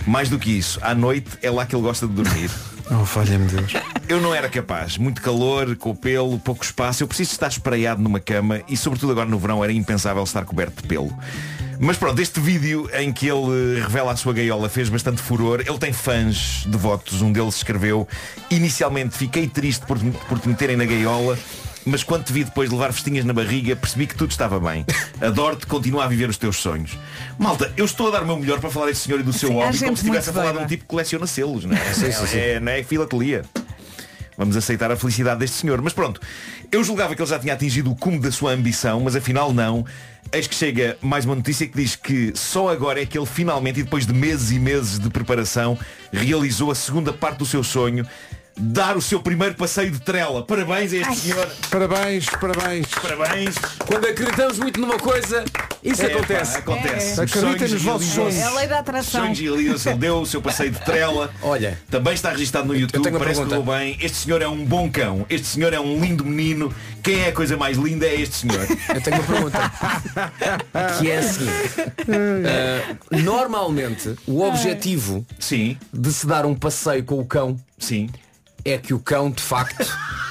Mais 0.07 0.29
do 0.29 0.39
que 0.39 0.51
isso, 0.51 0.79
à 0.83 0.95
noite 0.95 1.31
é 1.41 1.51
lá 1.51 1.65
que 1.65 1.75
ele 1.75 1.83
gosta 1.83 2.07
de 2.07 2.13
dormir. 2.13 2.51
Oh, 2.90 3.05
falha-me 3.05 3.46
Deus. 3.46 3.72
Eu 4.09 4.20
não 4.20 4.35
era 4.35 4.48
capaz. 4.48 4.96
Muito 4.96 5.20
calor, 5.20 5.77
com 5.77 5.90
o 5.90 5.94
pelo, 5.94 6.38
pouco 6.38 6.64
espaço. 6.64 7.03
Eu 7.03 7.07
preciso 7.07 7.33
estar 7.33 7.48
espreado 7.48 8.01
numa 8.01 8.18
cama 8.18 8.62
e, 8.66 8.77
sobretudo 8.77 9.12
agora 9.12 9.29
no 9.29 9.38
verão, 9.38 9.62
era 9.62 9.72
impensável 9.72 10.22
estar 10.22 10.44
coberto 10.44 10.83
de 10.83 10.88
pelo. 10.88 11.12
Mas 11.79 11.96
pronto, 11.96 12.20
este 12.20 12.40
vídeo 12.40 12.90
em 12.94 13.12
que 13.12 13.29
ele 13.29 13.79
eh, 13.79 13.83
revela 13.83 14.12
a 14.12 14.16
sua 14.16 14.33
gaiola 14.33 14.68
fez 14.68 14.88
bastante 14.88 15.22
furor. 15.22 15.61
Ele 15.61 15.79
tem 15.79 15.92
fãs 15.92 16.64
devotos. 16.66 17.22
Um 17.22 17.31
deles 17.31 17.57
escreveu 17.57 18.09
Inicialmente 18.51 19.16
fiquei 19.16 19.46
triste 19.46 19.85
por, 19.87 19.98
por 20.29 20.38
te 20.40 20.48
meterem 20.48 20.77
na 20.77 20.85
gaiola 20.85 21.38
mas 21.88 22.05
quando 22.05 22.24
te 22.24 22.33
vi 22.33 22.44
depois 22.44 22.68
de 22.68 22.74
levar 22.74 22.92
festinhas 22.92 23.24
na 23.24 23.33
barriga, 23.33 23.74
percebi 23.74 24.07
que 24.07 24.14
tudo 24.14 24.31
estava 24.31 24.61
bem. 24.61 24.85
Adoro-te, 25.20 25.66
continua 25.66 26.05
a 26.05 26.07
viver 26.07 26.29
os 26.29 26.37
teus 26.37 26.57
sonhos. 26.57 26.96
Malta, 27.38 27.72
eu 27.77 27.85
estou 27.85 28.09
a 28.09 28.11
dar 28.11 28.22
o 28.22 28.27
meu 28.27 28.38
melhor 28.38 28.61
para 28.61 28.70
falar 28.70 28.87
deste 28.87 29.05
senhor 29.05 29.20
e 29.20 29.22
do 29.22 29.33
seu 29.33 29.53
hobby, 29.53 29.79
como 29.79 29.96
se 29.96 30.03
estivesse 30.03 30.31
a 30.31 30.33
falar 30.33 30.53
de 30.53 30.59
um 30.59 30.66
tipo 30.66 30.83
que 30.85 30.88
coleciona 30.88 31.27
selos, 31.27 31.64
não 31.64 31.74
é? 31.74 31.81
É, 32.35 32.51
é, 32.55 32.61
não 32.61 32.72
é 32.72 32.83
filatelia. 32.83 33.44
Vamos 34.37 34.57
aceitar 34.57 34.92
a 34.92 34.96
felicidade 34.96 35.40
deste 35.40 35.57
senhor. 35.57 35.83
Mas 35.83 35.92
pronto, 35.92 36.20
eu 36.70 36.85
julgava 36.85 37.14
que 37.16 37.20
ele 37.20 37.29
já 37.29 37.38
tinha 37.40 37.55
atingido 37.55 37.90
o 37.90 37.96
cume 37.96 38.20
da 38.20 38.31
sua 38.31 38.53
ambição, 38.53 39.01
mas 39.01 39.16
afinal 39.16 39.53
não. 39.53 39.85
Eis 40.31 40.46
que 40.46 40.55
chega 40.55 40.96
mais 41.01 41.24
uma 41.24 41.35
notícia 41.35 41.66
que 41.66 41.74
diz 41.77 41.96
que 41.96 42.33
só 42.37 42.68
agora 42.68 43.03
é 43.03 43.07
que 43.07 43.18
ele 43.18 43.27
finalmente, 43.27 43.81
e 43.81 43.83
depois 43.83 44.07
de 44.07 44.12
meses 44.12 44.53
e 44.53 44.59
meses 44.59 44.98
de 44.98 45.11
preparação, 45.11 45.77
realizou 46.12 46.70
a 46.70 46.74
segunda 46.74 47.12
parte 47.12 47.38
do 47.38 47.46
seu 47.46 47.64
sonho, 47.64 48.07
dar 48.59 48.97
o 48.97 49.03
seu 49.03 49.21
primeiro 49.21 49.55
passeio 49.55 49.90
de 49.90 50.01
trela. 50.01 50.42
Parabéns 50.44 50.92
a 50.92 50.97
este 50.97 51.16
senhor. 51.16 51.47
Parabéns, 51.71 52.27
parabéns. 52.27 52.87
Parabéns. 52.88 53.55
Quando 53.87 54.07
acreditamos 54.07 54.59
muito 54.59 54.81
numa 54.81 54.99
coisa, 54.99 55.44
isso 55.83 56.03
É, 56.03 56.07
acontece. 56.07 56.53
pá, 56.53 56.59
acontece. 56.59 57.21
É. 57.21 57.27
Sonhos 57.27 57.73
nos 57.73 57.83
vossos 57.83 58.09
sonhos. 58.09 58.35
É 58.37 58.42
a 58.44 58.51
lei 58.55 58.66
da 58.66 58.79
atração. 58.81 59.23
Sonhos 59.23 59.38
realizam-se. 59.38 59.88
Ele 59.88 59.99
deu 59.99 60.21
o 60.21 60.27
seu 60.27 60.42
passeio 60.42 60.71
de 60.71 60.81
trela. 60.81 61.31
Olha. 61.42 61.79
Também 61.90 62.14
está 62.14 62.31
registado 62.31 62.66
no 62.66 62.75
YouTube. 62.75 63.03
tenho 63.03 63.14
uma 63.14 63.21
Parece 63.21 63.40
que 63.40 63.47
pergunta. 63.49 63.71
correu 63.71 63.81
bem. 63.85 63.97
Este 64.01 64.16
senhor 64.16 64.42
é 64.42 64.49
um 64.49 64.64
bom 64.64 64.90
cão. 64.90 65.25
Este 65.31 65.47
senhor 65.47 65.73
é 65.73 65.81
um 65.81 66.01
lindo 66.01 66.25
menino. 66.25 66.75
Quem 67.03 67.21
é 67.21 67.29
a 67.29 67.33
coisa 67.33 67.57
mais 67.57 67.77
linda 67.77 68.07
é 68.07 68.21
este 68.21 68.35
senhor. 68.37 68.61
Eu 68.94 69.01
tenho 69.01 69.16
uma 69.16 69.25
pergunta. 69.27 69.73
que 70.99 71.11
é 71.11 71.18
a 71.18 71.23
seguinte. 71.23 71.81
Uh, 72.09 73.16
normalmente, 73.23 74.14
o 74.27 74.42
objetivo 74.42 75.25
Sim, 75.38 75.77
de 75.92 76.12
se 76.12 76.27
dar 76.27 76.44
um 76.44 76.55
passeio 76.55 77.05
com 77.05 77.18
o 77.18 77.25
cão 77.25 77.57
sim. 77.79 78.09
É 78.71 78.79
que 78.79 78.93
o 78.95 78.99
cão, 78.99 79.31
de 79.31 79.43
facto, 79.43 79.87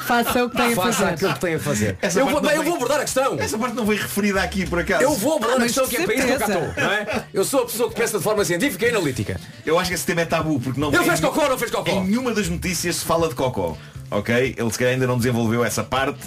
Faça 0.06 0.46
o 0.46 0.50
que 0.50 0.56
tem 0.56 0.72
a 0.72 0.76
faça 0.76 0.94
fazer. 0.94 1.14
aquilo 1.14 1.34
que 1.34 1.40
tem 1.42 1.56
a 1.56 1.60
fazer. 1.60 1.98
Essa 2.02 2.20
Eu 2.20 2.28
vou, 2.28 2.40
eu 2.40 2.42
vem- 2.48 2.64
vou 2.64 2.76
abordar 2.76 2.98
a 3.00 3.04
questão. 3.04 3.38
Essa 3.40 3.58
parte 3.58 3.76
não 3.76 3.86
foi 3.86 3.98
referida 3.98 4.42
aqui 4.42 4.66
por 4.66 4.80
acaso. 4.80 5.04
Eu 5.04 5.14
vou 5.14 5.36
abordar 5.36 5.58
Ah, 5.60 5.64
a 5.64 5.66
questão 5.66 5.86
que 5.88 5.98
é 5.98 6.06
para 6.06 6.14
isso 6.16 6.28
que 6.28 6.34
eu 6.34 6.40
cá 6.40 6.46
estou. 6.48 6.62
Não 6.84 6.92
é? 6.92 7.24
Eu 7.34 7.44
sou 7.44 7.64
a 7.64 7.66
pessoa 7.66 7.90
que 7.90 7.96
pensa 7.96 8.18
de 8.18 8.24
forma 8.24 8.46
científica 8.46 8.86
e 8.86 8.90
analítica. 8.90 9.40
Eu 9.66 9.78
acho 9.78 9.90
que 9.90 9.96
esse 9.96 10.06
tema 10.06 10.22
é 10.22 10.26
tabu 10.26 10.60
porque 10.62 10.80
não 10.80 10.88
Ele 10.94 10.98
fez 11.04 11.20
nenhum- 11.20 11.34
cocó 11.34 11.44
ou 11.44 11.50
não 11.50 11.58
fez 11.58 11.72
cocó? 11.72 11.92
Em 11.92 12.04
nenhuma 12.06 12.34
das 12.34 12.48
notícias 12.48 12.96
se 12.98 13.06
fala 13.06 13.28
de 13.28 13.36
cocó. 13.36 13.76
Ok? 14.10 14.56
Ele 14.58 14.72
se 14.72 14.80
calhar 14.80 14.94
ainda 14.94 15.06
não 15.08 15.18
desenvolveu 15.18 15.66
essa 15.66 15.84
parte 15.84 16.20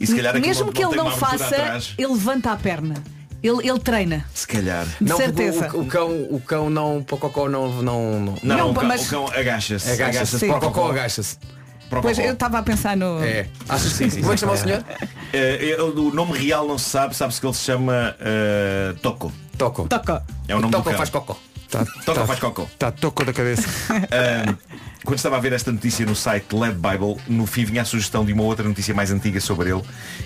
e 0.00 0.06
se 0.06 0.16
calhar 0.16 0.32
Mesmo 0.40 0.72
que 0.72 0.82
não 0.82 0.92
ele 0.92 1.02
não 1.02 1.10
faça, 1.10 1.78
ele 1.98 2.06
levanta 2.06 2.52
a 2.52 2.56
perna. 2.56 2.94
Ele, 3.42 3.68
ele 3.68 3.78
treina. 3.78 4.24
Se 4.34 4.46
calhar. 4.46 4.86
De 4.98 5.08
não, 5.10 5.16
certeza. 5.18 5.70
O, 5.74 5.82
o 5.82 5.86
cão, 5.86 6.08
o 6.30 6.40
cão 6.40 6.70
não, 6.70 7.02
para 7.02 7.14
o 7.16 7.18
cocó 7.18 7.48
não, 7.50 7.70
não, 7.82 8.18
não. 8.18 8.34
Não, 8.42 8.56
Não, 8.56 8.70
o, 8.70 8.74
cão, 8.74 8.84
mas- 8.84 9.06
o 9.06 9.10
cão 9.10 9.26
agacha-se. 9.28 9.90
Agacha-se. 9.90 10.38
Sim. 10.38 10.48
Para 10.48 10.56
o 10.56 10.60
cocó 10.62 10.90
agacha-se. 10.90 11.36
Pois 11.88 12.18
eu 12.18 12.32
estava 12.32 12.58
a 12.58 12.62
pensar 12.62 12.96
no. 12.96 13.22
É. 13.22 13.46
Achas 13.68 13.92
Sim, 13.92 14.10
sim, 14.10 14.20
Como 14.20 14.32
é 14.32 14.34
que 14.34 14.40
sim. 14.40 14.46
chama 14.46 14.52
o 14.52 14.56
senhor? 14.56 14.84
Eh, 15.32 15.76
o 15.82 16.10
nome 16.14 16.38
real 16.38 16.66
não 16.66 16.78
se 16.78 16.88
sabe, 16.88 17.14
sabe-se 17.14 17.40
que 17.40 17.46
ele 17.46 17.52
se 17.54 17.64
chama 17.64 18.16
eh, 18.20 18.94
Toco. 19.02 19.30
Toco. 19.58 19.86
Toca. 19.88 20.24
É 20.48 20.54
o 20.54 20.60
nome 20.60 20.70
do 20.70 20.76
Toco 20.78 20.88
cão. 20.88 20.96
faz 20.98 21.10
cocó. 21.10 21.36
Tá, 21.70 21.84
Toco 22.04 22.20
tá- 22.20 22.26
faz 22.26 22.38
cocó. 22.40 22.66
Tá 22.78 22.90
toco 22.92 23.24
da 23.24 23.32
cabeça. 23.32 23.66
Ahm, 24.10 24.56
quando 25.04 25.18
estava 25.18 25.36
a 25.36 25.40
ver 25.40 25.52
esta 25.52 25.70
notícia 25.70 26.04
no 26.04 26.16
site 26.16 26.46
Led 26.54 26.74
Bible, 26.74 27.16
no 27.28 27.46
fim 27.46 27.64
vinha 27.64 27.82
a 27.82 27.84
sugestão 27.84 28.24
de 28.24 28.32
uma 28.32 28.42
outra 28.42 28.66
notícia 28.68 28.92
mais 28.92 29.10
antiga 29.12 29.40
sobre 29.40 29.70
ele 29.70 29.82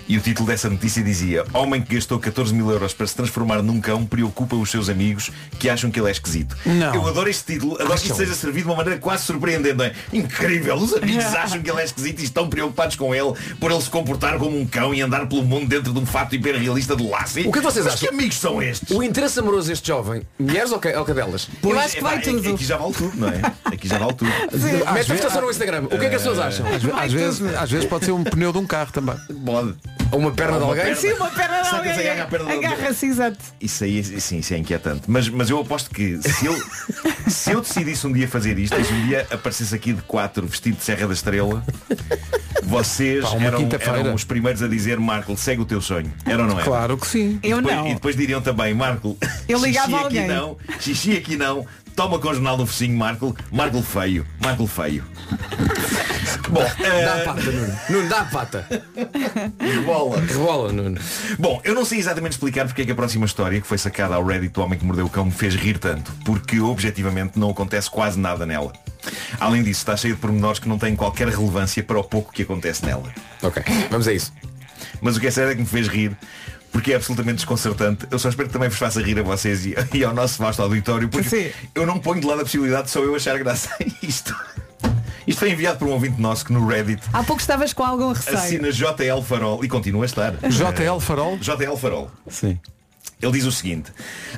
e 0.07 0.17
o 0.17 0.21
título 0.21 0.47
dessa 0.47 0.69
notícia 0.69 1.03
dizia 1.03 1.43
Homem 1.53 1.81
que 1.83 1.93
gastou 1.95 2.17
14 2.19 2.51
mil 2.53 2.69
euros 2.71 2.91
para 2.93 3.05
se 3.05 3.15
transformar 3.15 3.61
num 3.61 3.79
cão 3.79 4.03
preocupa 4.05 4.55
os 4.55 4.71
seus 4.71 4.89
amigos 4.89 5.29
que 5.59 5.69
acham 5.69 5.91
que 5.91 5.99
ele 5.99 6.07
é 6.07 6.11
esquisito. 6.11 6.57
Não. 6.65 6.95
Eu 6.95 7.07
adoro 7.07 7.29
este 7.29 7.53
título, 7.53 7.75
adoro 7.75 7.99
que 7.99 8.07
isto 8.07 8.15
seja 8.17 8.33
servido 8.33 8.65
de 8.65 8.69
uma 8.71 8.77
maneira 8.77 8.99
quase 8.99 9.23
surpreendente. 9.23 9.81
é? 9.83 9.93
Incrível, 10.11 10.75
os 10.75 10.93
amigos 10.93 11.25
acham 11.35 11.61
que 11.61 11.69
ele 11.69 11.81
é 11.81 11.85
esquisito 11.85 12.19
e 12.21 12.23
estão 12.23 12.49
preocupados 12.49 12.95
com 12.95 13.13
ele 13.13 13.33
por 13.59 13.71
ele 13.71 13.81
se 13.81 13.89
comportar 13.89 14.37
como 14.39 14.59
um 14.59 14.65
cão 14.65 14.93
e 14.95 15.01
andar 15.01 15.27
pelo 15.27 15.43
mundo 15.43 15.67
dentro 15.67 15.93
de 15.93 15.99
um 15.99 16.05
fato 16.07 16.35
hiperrealista 16.35 16.95
de 16.95 17.07
Lassie. 17.07 17.47
O 17.47 17.51
que 17.51 17.59
é 17.59 17.61
vocês 17.61 17.85
Mas 17.85 17.93
acham? 17.95 18.09
que 18.09 18.13
amigos 18.15 18.37
são 18.37 18.61
estes? 18.61 18.89
O 18.95 19.03
interesse 19.03 19.39
amoroso 19.39 19.67
deste 19.67 19.87
jovem, 19.89 20.23
mulheres 20.39 20.71
ou, 20.71 20.79
ca- 20.79 20.97
ou 20.97 21.05
cadelas? 21.31 21.49
Pois, 21.61 21.77
acho 21.77 21.95
que 21.95 22.01
vai 22.03 22.15
epá, 22.15 22.23
tudo. 22.23 22.53
Aqui 22.53 22.65
já 22.65 22.77
vale 22.77 22.93
tudo, 22.93 23.17
não 23.17 23.27
é? 23.29 23.41
Aqui 23.65 23.87
já 23.87 23.97
vale 23.97 24.13
tudo. 24.13 24.31
Mete 24.93 25.11
a 25.11 25.15
votação 25.15 25.41
no 25.41 25.49
Instagram. 25.51 25.83
O 25.85 25.87
que 25.89 25.95
é 25.95 26.09
que 26.09 26.15
as 26.15 26.21
pessoas 26.21 26.39
acham? 26.39 26.65
Às, 26.67 26.85
às 27.05 27.13
vezes, 27.13 27.55
às 27.55 27.71
vezes 27.71 27.87
pode 27.87 28.05
ser 28.05 28.11
um 28.11 28.23
pneu 28.23 28.51
de 28.51 28.57
um 28.59 28.65
carro 28.65 28.91
também. 28.91 29.15
Pode. 29.45 29.75
Ou 30.11 30.19
uma 30.19 30.31
perna 30.31 30.57
de 30.57 30.63
Uma 30.63 30.69
alguém? 30.71 30.83
perna. 30.85 30.99
Sim, 30.99 31.13
uma 31.13 31.29
perna 31.29 31.61
de 31.61 31.69
que 31.69 31.75
alguém. 31.75 31.93
se 31.93 31.99
agarra 32.01 32.27
perna 32.29 32.45
de 32.47 32.51
alguém? 32.53 32.69
Agarra-se, 32.69 33.05
exato. 33.05 33.37
Isso 33.61 33.83
aí, 33.83 34.03
sim, 34.03 34.37
isso 34.39 34.53
é 34.53 34.57
inquietante. 34.57 35.03
Mas, 35.07 35.29
mas 35.29 35.49
eu 35.49 35.59
aposto 35.59 35.89
que 35.89 36.19
se 36.21 36.45
eu, 36.45 36.55
se 37.27 37.51
eu 37.51 37.61
decidisse 37.61 38.05
um 38.05 38.11
dia 38.11 38.27
fazer 38.27 38.57
isto, 38.59 38.77
e 38.79 38.83
se 38.83 38.93
um 38.93 39.07
dia 39.07 39.25
aparecesse 39.31 39.73
aqui 39.73 39.93
de 39.93 40.01
quatro 40.01 40.45
vestido 40.45 40.77
de 40.77 40.83
Serra 40.83 41.07
da 41.07 41.13
Estrela, 41.13 41.63
vocês 42.63 43.23
Pá, 43.23 43.35
eram, 43.37 43.69
eram 43.97 44.13
os 44.13 44.23
primeiros 44.23 44.61
a 44.61 44.67
dizer, 44.67 44.99
Marco, 44.99 45.35
segue 45.37 45.61
o 45.61 45.65
teu 45.65 45.81
sonho. 45.81 46.11
Era 46.25 46.41
ou 46.43 46.47
não 46.47 46.55
era? 46.55 46.63
Claro 46.65 46.97
que 46.97 47.07
sim. 47.07 47.39
Eu 47.41 47.57
Depois- 47.57 47.75
não. 47.75 47.87
E 47.87 47.93
depois 47.93 48.15
diriam 48.15 48.41
também, 48.41 48.73
Marco, 48.73 49.17
Eu 49.47 49.59
ligava 49.59 49.87
xixi 49.91 50.03
alguém. 50.03 50.19
aqui 50.25 50.33
não, 50.33 50.57
xixi 50.79 51.17
aqui 51.21 51.37
não, 51.37 51.65
toma 51.95 52.19
com 52.19 52.33
jornal 52.33 52.57
no 52.57 52.65
focinho, 52.65 52.97
Marco, 52.97 53.35
Marco 53.51 53.81
feio, 53.81 54.25
Marco 54.41 54.67
feio. 54.67 55.03
Bom, 56.49 56.61
Dá 56.61 57.17
eh, 57.17 57.23
pata, 57.23 57.41
Nuno. 57.41 57.79
Nuno, 57.89 58.09
dá 58.09 58.25
pata. 58.25 58.67
bola. 59.85 60.19
Rebola, 60.19 60.71
Nuno. 60.73 60.99
Bom, 61.39 61.61
eu 61.63 61.73
não 61.73 61.85
sei 61.85 61.99
exatamente 61.99 62.33
explicar 62.33 62.65
porque 62.65 62.81
é 62.81 62.85
que 62.85 62.91
a 62.91 62.95
próxima 62.95 63.25
história 63.25 63.61
que 63.61 63.67
foi 63.67 63.77
sacada 63.77 64.15
ao 64.15 64.25
Reddit 64.25 64.53
do 64.53 64.61
Homem 64.61 64.77
que 64.77 64.83
Mordeu 64.83 65.05
o 65.05 65.09
Cão 65.09 65.25
me 65.25 65.31
fez 65.31 65.55
rir 65.55 65.77
tanto, 65.77 66.11
porque 66.25 66.59
objetivamente 66.59 67.39
não 67.39 67.51
acontece 67.51 67.89
quase 67.89 68.19
nada 68.19 68.45
nela. 68.45 68.73
Além 69.39 69.63
disso, 69.63 69.79
está 69.81 69.95
cheio 69.95 70.15
de 70.15 70.21
pormenores 70.21 70.59
que 70.59 70.67
não 70.67 70.77
têm 70.77 70.95
qualquer 70.95 71.27
relevância 71.29 71.83
para 71.83 71.99
o 71.99 72.03
pouco 72.03 72.31
que 72.33 72.43
acontece 72.43 72.85
nela. 72.85 73.11
Ok, 73.41 73.63
vamos 73.89 74.07
a 74.07 74.13
isso. 74.13 74.33
Mas 74.99 75.15
o 75.15 75.19
que 75.19 75.27
é 75.27 75.31
sério 75.31 75.51
é 75.51 75.55
que 75.55 75.61
me 75.61 75.67
fez 75.67 75.87
rir 75.87 76.15
porque 76.71 76.93
é 76.93 76.95
absolutamente 76.95 77.37
desconcertante. 77.37 78.07
Eu 78.09 78.17
só 78.17 78.29
espero 78.29 78.47
que 78.47 78.53
também 78.53 78.69
vos 78.69 78.77
faça 78.77 79.01
rir 79.01 79.19
a 79.19 79.23
vocês 79.23 79.65
e, 79.65 79.75
e 79.93 80.03
ao 80.03 80.13
nosso 80.13 80.41
vasto 80.41 80.61
auditório, 80.61 81.09
porque 81.09 81.29
Sim. 81.29 81.51
eu 81.75 81.85
não 81.85 81.99
ponho 81.99 82.21
de 82.21 82.27
lado 82.27 82.41
a 82.41 82.43
possibilidade 82.43 82.85
de 82.85 82.91
só 82.91 82.99
eu 83.01 83.15
achar 83.15 83.37
graça 83.37 83.69
a 83.79 84.05
isto. 84.05 84.35
Isto 85.27 85.39
foi 85.39 85.51
enviado 85.51 85.77
por 85.77 85.87
um 85.87 85.91
ouvinte 85.91 86.19
nosso 86.19 86.43
que 86.43 86.51
no 86.51 86.65
Reddit 86.67 87.03
Há 87.13 87.23
pouco 87.23 87.39
estavas 87.39 87.73
com 87.73 87.83
algum 87.83 88.11
receio. 88.11 88.37
assina 88.37 88.71
JL 88.71 89.21
Farol 89.23 89.63
e 89.63 89.67
continua 89.67 90.03
a 90.03 90.05
estar. 90.05 90.33
JL 90.33 90.99
Farol? 90.99 91.37
JL 91.37 91.77
Farol. 91.77 92.11
Sim. 92.27 92.59
Ele 93.21 93.31
diz 93.33 93.45
o 93.45 93.51
seguinte 93.51 93.91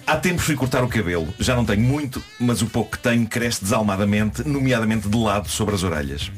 Há 0.06 0.18
tempos 0.18 0.44
fui 0.44 0.56
cortar 0.56 0.84
o 0.84 0.90
cabelo 0.90 1.34
Já 1.40 1.56
não 1.56 1.64
tenho 1.64 1.82
muito, 1.82 2.22
mas 2.38 2.62
o 2.62 2.66
pouco 2.66 2.92
que 2.92 3.00
tenho 3.00 3.26
cresce 3.26 3.64
desalmadamente 3.64 4.46
Nomeadamente 4.46 5.08
de 5.08 5.18
lado 5.18 5.48
sobre 5.48 5.74
as 5.74 5.84
orelhas 5.84 6.30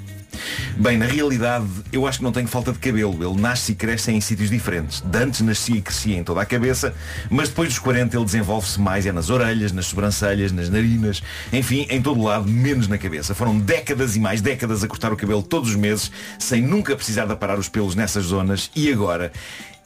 Bem, 0.78 0.98
na 0.98 1.06
realidade 1.06 1.66
Eu 1.92 2.08
acho 2.08 2.20
que 2.20 2.24
não 2.24 2.32
tenho 2.32 2.48
falta 2.48 2.72
de 2.72 2.80
cabelo. 2.80 3.16
Ele 3.24 3.42
nasce 3.42 3.72
e 3.72 3.76
cresce 3.76 4.12
em 4.12 4.22
sítios 4.22 4.50
diferentes. 4.50 5.02
De 5.02 5.18
antes 5.18 5.42
nascia 5.42 5.78
e 5.78 5.82
crescia 5.82 6.18
em 6.18 6.24
toda 6.24 6.42
a 6.42 6.46
cabeça 6.46 6.94
Mas 7.30 7.50
depois 7.50 7.70
dos 7.70 7.80
40 7.80 8.16
ele 8.16 8.26
desenvolve-se 8.26 8.80
mais 8.80 9.06
É 9.06 9.12
nas 9.12 9.30
orelhas, 9.30 9.72
nas 9.72 9.88
sobrancelhas, 9.88 10.52
nas 10.52 10.70
narinas 10.70 11.22
Enfim, 11.52 11.88
em 11.90 12.02
todo 12.02 12.22
lado, 12.22 12.48
menos 12.50 12.88
na 12.88 12.98
cabeça. 12.98 13.34
Foram 13.36 13.58
décadas 13.58 14.16
e 14.16 14.20
mais 14.20 14.42
décadas 14.42 14.84
a 14.84 14.88
cortar 14.88 15.12
o 15.12 15.18
cabelo 15.18 15.44
todos 15.44 15.70
os 15.70 15.76
meses 15.76 16.12
Sem 16.40 16.62
nunca 16.62 16.96
precisar 16.96 17.26
de 17.26 17.34
aparar 17.34 17.58
os 17.60 17.70
pelos 17.70 17.96
nessas 17.96 18.26
zonas. 18.26 18.70
E 18.76 18.92
agora 18.92 19.32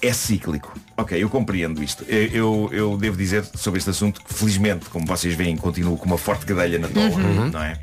é 0.01 0.13
cíclico. 0.13 0.73
Ok, 0.95 1.21
eu 1.21 1.29
compreendo 1.29 1.83
isto. 1.83 2.03
Eu, 2.07 2.27
eu, 2.31 2.69
eu 2.71 2.97
devo 2.97 3.17
dizer 3.17 3.43
sobre 3.55 3.79
este 3.79 3.89
assunto 3.89 4.21
que 4.21 4.33
felizmente, 4.33 4.89
como 4.89 5.05
vocês 5.05 5.33
veem, 5.33 5.55
continuo 5.57 5.97
com 5.97 6.05
uma 6.05 6.17
forte 6.17 6.45
cadeia 6.45 6.79
na 6.79 6.87
tola, 6.87 7.17
não 7.51 7.63
é? 7.63 7.77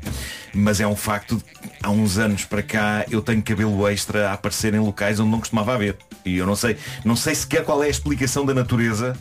Mas 0.53 0.79
é 0.79 0.87
um 0.87 0.95
facto 0.95 1.35
de 1.37 1.43
que 1.43 1.69
há 1.83 1.89
uns 1.89 2.17
anos 2.17 2.43
para 2.45 2.63
cá 2.63 3.05
eu 3.09 3.21
tenho 3.21 3.41
cabelo 3.41 3.87
extra 3.87 4.29
a 4.29 4.33
aparecer 4.33 4.73
em 4.73 4.79
locais 4.79 5.19
onde 5.19 5.29
não 5.29 5.39
costumava 5.39 5.73
haver. 5.73 5.95
E 6.25 6.37
eu 6.37 6.45
não 6.45 6.55
sei, 6.55 6.77
não 7.05 7.15
sei 7.15 7.35
sequer 7.35 7.63
qual 7.63 7.83
é 7.83 7.87
a 7.87 7.89
explicação 7.89 8.45
da 8.45 8.53
natureza 8.53 9.15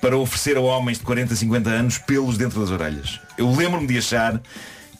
para 0.00 0.16
oferecer 0.16 0.56
a 0.56 0.60
homens 0.60 0.98
de 0.98 1.04
40, 1.04 1.34
50 1.34 1.70
anos 1.70 1.98
pelos 1.98 2.36
dentro 2.36 2.60
das 2.60 2.70
orelhas. 2.70 3.20
Eu 3.38 3.50
lembro-me 3.50 3.86
de 3.86 3.98
achar 3.98 4.40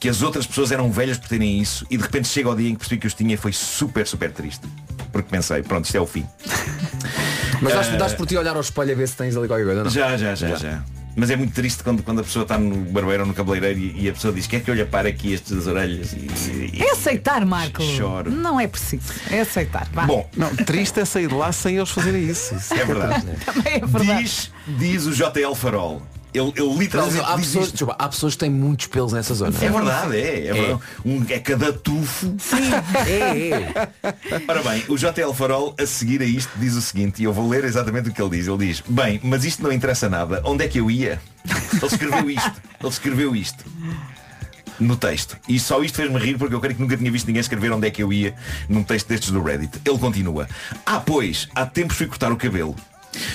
que 0.03 0.09
as 0.09 0.21
outras 0.21 0.45
pessoas 0.49 0.73
eram 0.73 0.91
velhas 0.91 1.17
por 1.17 1.29
terem 1.29 1.61
isso 1.61 1.87
e 1.89 1.97
de 1.97 2.03
repente 2.03 2.27
chega 2.27 2.49
ao 2.49 2.57
dia 2.57 2.69
em 2.69 2.73
que 2.73 2.79
percebi 2.81 3.01
que 3.01 3.07
os 3.07 3.15
tinha 3.15 3.35
e 3.35 3.37
foi 3.37 3.53
super, 3.53 4.05
super 4.05 4.33
triste. 4.33 4.67
Porque 5.13 5.29
pensei, 5.31 5.63
pronto, 5.63 5.85
isto 5.85 5.97
é 5.97 6.01
o 6.01 6.07
fim. 6.09 6.27
Mas 7.63 7.73
dás, 7.73 7.87
Eh, 7.87 7.97
dás 7.97 8.13
por 8.13 8.27
ti 8.27 8.37
olhar 8.37 8.57
ao 8.57 8.63
espelho 8.63 8.91
a 8.91 8.95
ver 8.97 9.07
se 9.07 9.15
tens 9.17 9.37
ali 9.37 9.47
qualquer 9.47 9.65
coisa, 9.65 9.85
não? 9.85 9.91
Já, 9.93 10.17
já, 10.17 10.35
já, 10.35 10.57
já. 10.57 10.83
Mas 11.15 11.31
é 11.31 11.37
muito 11.37 11.55
triste 11.55 11.85
quando, 11.85 12.03
quando 12.03 12.21
a 12.21 12.25
pessoa 12.25 12.43
está 12.43 12.59
no 12.59 12.75
barbeiro 12.91 13.23
ou 13.23 13.29
no 13.29 13.33
cabeleireiro 13.35 13.79
e, 13.79 14.03
e 14.05 14.09
a 14.09 14.13
pessoa 14.13 14.35
diz 14.35 14.49
quer 14.49 14.61
que 14.61 14.69
eu 14.73 14.75
lhe 14.75 14.81
apare 14.83 15.09
aqui 15.11 15.35
estes 15.35 15.53
das 15.57 15.67
orelhas 15.69 16.13
e, 16.15 16.27
e- 16.75 16.83
É 16.83 16.91
aceitar, 16.91 17.45
Marco. 17.47 17.81
Choro. 17.81 18.29
Não 18.29 18.59
é 18.59 18.67
preciso. 18.67 19.05
É 19.31 19.43
aceitar. 19.43 19.87
Vá. 19.93 20.05
Bom, 20.05 20.29
Não, 20.37 20.49
triste 20.57 20.99
é 20.99 21.05
sair 21.05 21.29
de 21.29 21.35
lá 21.35 21.53
sem 21.53 21.77
eles 21.77 21.91
fazerem 21.91 22.29
isso. 22.29 22.57
Isso 22.57 22.75
é 22.75 22.85
verdade. 22.85 23.25
Também 23.47 23.75
é 23.75 23.87
verdade. 23.87 24.23
diz, 24.25 24.51
diz 24.67 25.07
o 25.07 25.13
JL 25.13 25.55
Farol. 25.55 26.03
Ele 26.35 26.53
Mas, 26.57 26.79
literalmente 26.79 27.25
há, 27.25 27.37
diz 27.37 27.47
pessoas, 27.47 27.73
desculpa, 27.73 27.97
há 27.99 28.09
pessoas 28.09 28.33
que 28.33 28.39
têm 28.39 28.51
muitos 28.51 28.87
pelos 28.87 29.13
nessa 29.13 29.35
zona. 29.35 29.55
É 29.61 29.69
verdade, 29.69 30.17
é. 30.17 30.47
É, 30.47 30.53
verdade. 30.53 30.83
Um, 31.05 31.25
é 31.29 31.39
cada 31.39 31.73
tufo. 31.73 32.35
É, 33.07 33.49
é. 33.51 33.89
Ora 34.49 34.63
bem, 34.63 34.83
o 34.89 34.97
JL 34.97 35.33
Farol 35.35 35.75
a 35.79 35.85
seguir 35.85 36.23
a 36.23 36.25
isto 36.25 36.51
diz 36.57 36.75
o 36.75 36.81
seguinte, 36.81 37.21
e 37.21 37.25
eu 37.25 37.33
vou 37.35 37.49
ler 37.49 37.65
exatamente 37.65 38.09
o 38.09 38.13
que 38.13 38.23
ele 38.23 38.31
diz. 38.31 38.47
Ele 38.47 38.67
diz, 38.67 38.83
bem, 38.89 39.21
mas 39.23 39.45
isto 39.45 39.63
não 39.63 39.71
interessa 39.71 40.09
nada. 40.09 40.41
Onde 40.45 40.65
é 40.65 40.69
que 40.69 40.79
eu 40.79 40.91
ia? 40.91 41.21
Ele 41.45 41.87
escreveu 41.87 42.31
isto. 42.31 42.63
Ele 42.81 42.89
escreveu 42.89 43.37
isto. 43.37 43.65
No 44.81 44.97
texto. 44.97 45.37
E 45.47 45.61
só 45.61 45.83
isto 45.83 45.97
fez-me 45.97 46.19
rir 46.19 46.39
porque 46.39 46.55
eu 46.55 46.61
creio 46.61 46.75
que 46.75 46.81
nunca 46.81 46.97
tinha 46.97 47.13
visto 47.13 47.27
ninguém 47.27 47.41
escrever 47.41 47.71
onde 47.73 47.87
é 47.87 47.91
que 47.91 48.03
eu 48.03 48.11
ia 48.11 48.35
num 48.69 48.83
texto 48.83 49.07
destes 49.07 49.31
do 49.31 49.43
Reddit. 49.43 49.81
Ele 49.85 49.99
continua. 49.99 50.49
Ah, 50.87 50.99
pois, 50.99 51.47
há 51.55 51.67
tempos 51.67 51.97
fui 51.97 52.07
cortar 52.07 52.33
o 52.33 52.37
cabelo. 52.37 52.75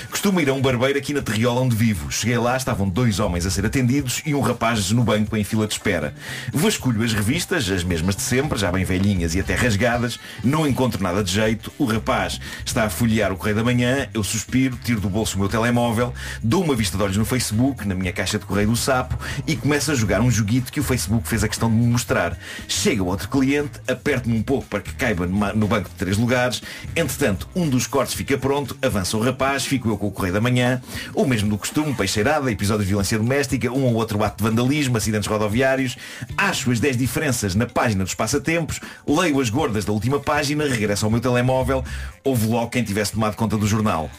Costumo 0.10 0.40
ir 0.40 0.50
a 0.50 0.54
um 0.54 0.62
barbeiro 0.62 0.98
aqui 0.98 1.14
na 1.14 1.22
Terriola 1.22 1.62
onde 1.62 1.76
vivo. 1.76 2.12
Cheguei 2.12 2.38
lá, 2.38 2.58
estavam 2.58 2.90
dois 2.90 3.20
homens 3.20 3.46
a 3.46 3.52
ser 3.52 3.66
atendidos 3.66 4.22
e 4.26 4.34
um 4.34 4.42
rapaz 4.42 4.92
no 4.92 5.04
banco 5.04 5.38
em 5.38 5.44
fila 5.44 5.68
de 5.68 5.74
espera. 5.74 6.14
Vasculho 6.52 7.04
as 7.04 7.14
revistas, 7.14 7.70
as 7.70 7.84
mesmas 7.84 8.16
de 8.16 8.22
sempre, 8.22 8.58
já 8.58 8.72
bem 8.72 8.84
velhinhas 8.84 9.36
e 9.36 9.40
até 9.40 9.54
rasgadas. 9.54 10.20
Não 10.44 10.68
encontro 10.68 11.02
nada 11.02 11.24
de 11.24 11.32
jeito. 11.32 11.72
O 11.78 11.86
rapaz 11.86 12.40
está 12.66 12.86
a 12.86 12.90
folhear 12.90 13.32
o 13.32 13.38
Correio 13.38 13.58
da 13.58 13.64
Manhã. 13.64 14.08
Eu 14.14 14.24
suspiro, 14.24 14.78
tiro 14.84 15.00
do 15.00 15.10
bolso 15.10 15.36
o 15.36 15.40
meu 15.40 15.50
telemóvel, 15.50 16.14
dou 16.42 16.64
uma 16.64 16.76
vista 16.76 16.98
de 16.98 17.04
olhos 17.04 17.18
no 17.18 17.26
Facebook, 17.26 17.88
na 17.88 17.94
minha 17.94 18.12
caixa 18.12 18.40
de 18.40 18.46
correio 18.46 18.70
do 18.70 18.76
sapo 18.76 19.18
e 19.46 19.56
começo 19.56 19.92
a 19.92 19.96
jogar 19.96 20.22
um 20.22 20.32
joguito 20.32 20.72
que 20.72 20.80
o 20.80 20.84
Facebook 20.84 21.28
fez 21.28 21.44
a 21.44 21.48
questão 21.48 21.70
de 21.70 21.76
me 21.76 21.86
mostrar. 21.86 22.38
Chega 22.68 23.04
outro 23.04 23.30
cliente, 23.30 23.80
aperto-me 23.88 24.38
um 24.38 24.42
pouco 24.42 24.66
para 24.68 24.82
que 24.82 24.94
caiba 24.94 25.28
no 25.28 25.68
banco 25.68 25.90
de 25.90 25.96
três 25.96 26.18
lugares. 26.18 26.62
Entretanto, 26.96 27.48
um 27.56 27.70
dos 27.70 27.86
cortes 27.86 28.16
fica 28.16 28.38
pronto, 28.38 28.76
avança 28.82 29.16
o 29.16 29.22
rapaz, 29.22 29.67
fico 29.68 29.90
eu 29.90 29.98
com 29.98 30.08
o 30.08 30.12
Correio 30.12 30.34
da 30.34 30.42
Manhã, 30.42 30.82
o 31.14 31.26
mesmo 31.26 31.50
do 31.50 31.58
costume, 31.58 31.94
peixeirada, 31.94 32.52
episódios 32.52 32.86
de 32.86 32.90
violência 32.90 33.18
doméstica, 33.18 33.72
um 33.72 33.84
ou 33.84 33.96
outro 33.96 34.24
ato 34.24 34.44
de 34.44 34.50
vandalismo, 34.50 34.98
acidentes 34.98 35.28
rodoviários, 35.28 35.98
acho 36.38 36.72
as 36.72 36.80
10 36.80 36.98
diferenças 36.98 37.54
na 37.56 37.66
página 37.66 38.04
dos 38.04 38.14
passatempos, 38.14 38.80
leio 39.06 39.40
as 39.40 39.50
gordas 39.50 39.86
da 39.86 39.92
última 39.92 40.20
página, 40.20 40.66
regresso 40.66 41.06
ao 41.06 41.12
meu 41.12 41.20
telemóvel, 41.20 41.84
houve 42.24 42.48
logo 42.48 42.70
quem 42.70 42.84
tivesse 42.84 43.12
tomado 43.12 43.36
conta 43.36 43.58
do 43.58 43.68
jornal. 43.68 44.10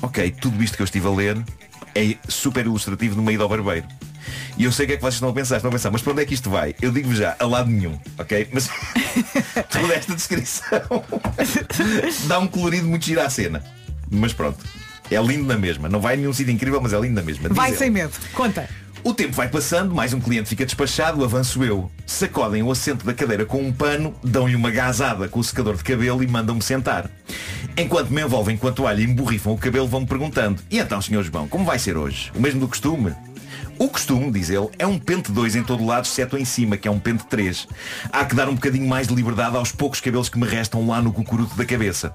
Ok, 0.00 0.34
tudo 0.40 0.62
isto 0.62 0.76
que 0.76 0.82
eu 0.82 0.84
estive 0.84 1.06
a 1.06 1.10
ler 1.10 1.38
é 1.94 2.16
super 2.28 2.64
ilustrativo 2.64 3.14
no 3.14 3.22
meio 3.22 3.38
do 3.38 3.48
barbeiro. 3.48 3.86
E 4.56 4.64
eu 4.64 4.72
sei 4.72 4.84
o 4.84 4.88
que 4.88 4.94
é 4.94 4.96
que 4.96 5.02
vocês 5.02 5.14
estão 5.14 5.28
a 5.28 5.32
pensar, 5.32 5.56
estão 5.56 5.68
a 5.68 5.72
pensar, 5.72 5.90
mas 5.90 6.02
para 6.02 6.12
onde 6.12 6.22
é 6.22 6.26
que 6.26 6.34
isto 6.34 6.50
vai? 6.50 6.74
Eu 6.80 6.92
digo-vos 6.92 7.18
já, 7.18 7.36
a 7.38 7.46
lado 7.46 7.70
nenhum, 7.70 7.98
ok? 8.18 8.48
Mas 8.52 8.68
toda 9.70 9.94
esta 9.94 10.14
descrição 10.14 10.80
dá 12.26 12.38
um 12.38 12.46
colorido 12.46 12.86
muito 12.86 13.04
giro 13.04 13.20
à 13.20 13.30
cena. 13.30 13.62
Mas 14.12 14.32
pronto, 14.32 14.58
é 15.10 15.20
lindo 15.22 15.44
na 15.44 15.56
mesma. 15.56 15.88
Não 15.88 16.00
vai 16.00 16.14
a 16.14 16.16
nenhum 16.16 16.32
sítio 16.32 16.52
incrível, 16.52 16.80
mas 16.80 16.92
é 16.92 17.00
lindo 17.00 17.14
na 17.14 17.22
mesma. 17.22 17.48
Diz 17.48 17.56
Vai 17.56 17.70
ele. 17.70 17.78
sem 17.78 17.90
medo. 17.90 18.12
Conta. 18.34 18.68
O 19.04 19.12
tempo 19.12 19.32
vai 19.32 19.48
passando, 19.48 19.92
mais 19.92 20.14
um 20.14 20.20
cliente 20.20 20.48
fica 20.48 20.64
despachado, 20.64 21.24
avanço 21.24 21.64
eu. 21.64 21.90
Sacodem 22.06 22.62
o 22.62 22.70
assento 22.70 23.04
da 23.04 23.12
cadeira 23.12 23.44
com 23.44 23.60
um 23.60 23.72
pano, 23.72 24.14
dão-lhe 24.22 24.54
uma 24.54 24.70
gazada 24.70 25.26
com 25.28 25.40
o 25.40 25.44
secador 25.44 25.76
de 25.76 25.82
cabelo 25.82 26.22
e 26.22 26.26
mandam-me 26.28 26.62
sentar. 26.62 27.10
Enquanto 27.76 28.10
me 28.10 28.22
envolvem 28.22 28.56
com 28.56 28.68
a 28.68 28.72
toalha 28.72 29.00
e 29.00 29.04
emborrifam 29.04 29.54
o 29.54 29.58
cabelo, 29.58 29.88
vão-me 29.88 30.06
perguntando 30.06 30.62
E 30.70 30.78
então, 30.78 31.00
Sr. 31.02 31.24
João, 31.24 31.48
como 31.48 31.64
vai 31.64 31.80
ser 31.80 31.96
hoje? 31.96 32.30
O 32.32 32.40
mesmo 32.40 32.60
do 32.60 32.68
costume? 32.68 33.12
O 33.78 33.88
costume, 33.88 34.30
diz 34.30 34.48
ele, 34.48 34.68
é 34.78 34.86
um 34.86 34.98
pente 34.98 35.32
2 35.32 35.56
em 35.56 35.62
todo 35.62 35.84
lado, 35.84 36.04
exceto 36.04 36.36
em 36.36 36.44
cima, 36.44 36.76
que 36.76 36.86
é 36.86 36.90
um 36.90 36.98
pente 36.98 37.24
3. 37.26 37.66
Há 38.12 38.24
que 38.24 38.34
dar 38.34 38.48
um 38.48 38.54
bocadinho 38.54 38.86
mais 38.88 39.08
de 39.08 39.14
liberdade 39.14 39.56
aos 39.56 39.72
poucos 39.72 40.00
cabelos 40.00 40.28
que 40.28 40.38
me 40.38 40.46
restam 40.46 40.86
lá 40.86 41.02
no 41.02 41.12
cucuruto 41.12 41.56
da 41.56 41.64
cabeça. 41.64 42.14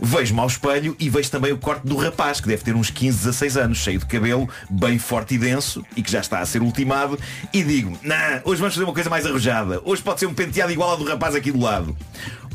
Vejo-me 0.00 0.40
ao 0.40 0.46
espelho 0.46 0.96
e 0.98 1.08
vejo 1.08 1.30
também 1.30 1.52
o 1.52 1.58
corte 1.58 1.86
do 1.86 1.96
rapaz, 1.96 2.40
que 2.40 2.48
deve 2.48 2.64
ter 2.64 2.74
uns 2.74 2.90
15, 2.90 3.18
16 3.18 3.56
anos, 3.56 3.78
cheio 3.78 3.98
de 3.98 4.06
cabelo, 4.06 4.48
bem 4.68 4.98
forte 4.98 5.34
e 5.34 5.38
denso, 5.38 5.84
e 5.96 6.02
que 6.02 6.10
já 6.10 6.20
está 6.20 6.40
a 6.40 6.46
ser 6.46 6.62
ultimado, 6.62 7.18
e 7.52 7.62
digo, 7.62 7.96
nah, 8.02 8.40
hoje 8.44 8.60
vamos 8.60 8.74
fazer 8.74 8.84
uma 8.84 8.94
coisa 8.94 9.10
mais 9.10 9.24
arrojada. 9.24 9.80
Hoje 9.84 10.02
pode 10.02 10.20
ser 10.20 10.26
um 10.26 10.34
penteado 10.34 10.72
igual 10.72 10.90
ao 10.90 10.96
do 10.96 11.04
rapaz 11.04 11.34
aqui 11.34 11.52
do 11.52 11.60
lado. 11.60 11.96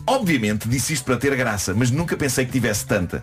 Obviamente 0.05 0.67
disse 0.67 0.93
isto 0.93 1.05
para 1.05 1.17
ter 1.17 1.35
graça, 1.35 1.73
mas 1.73 1.91
nunca 1.91 2.17
pensei 2.17 2.43
que 2.43 2.51
tivesse 2.51 2.85
tanta. 2.85 3.21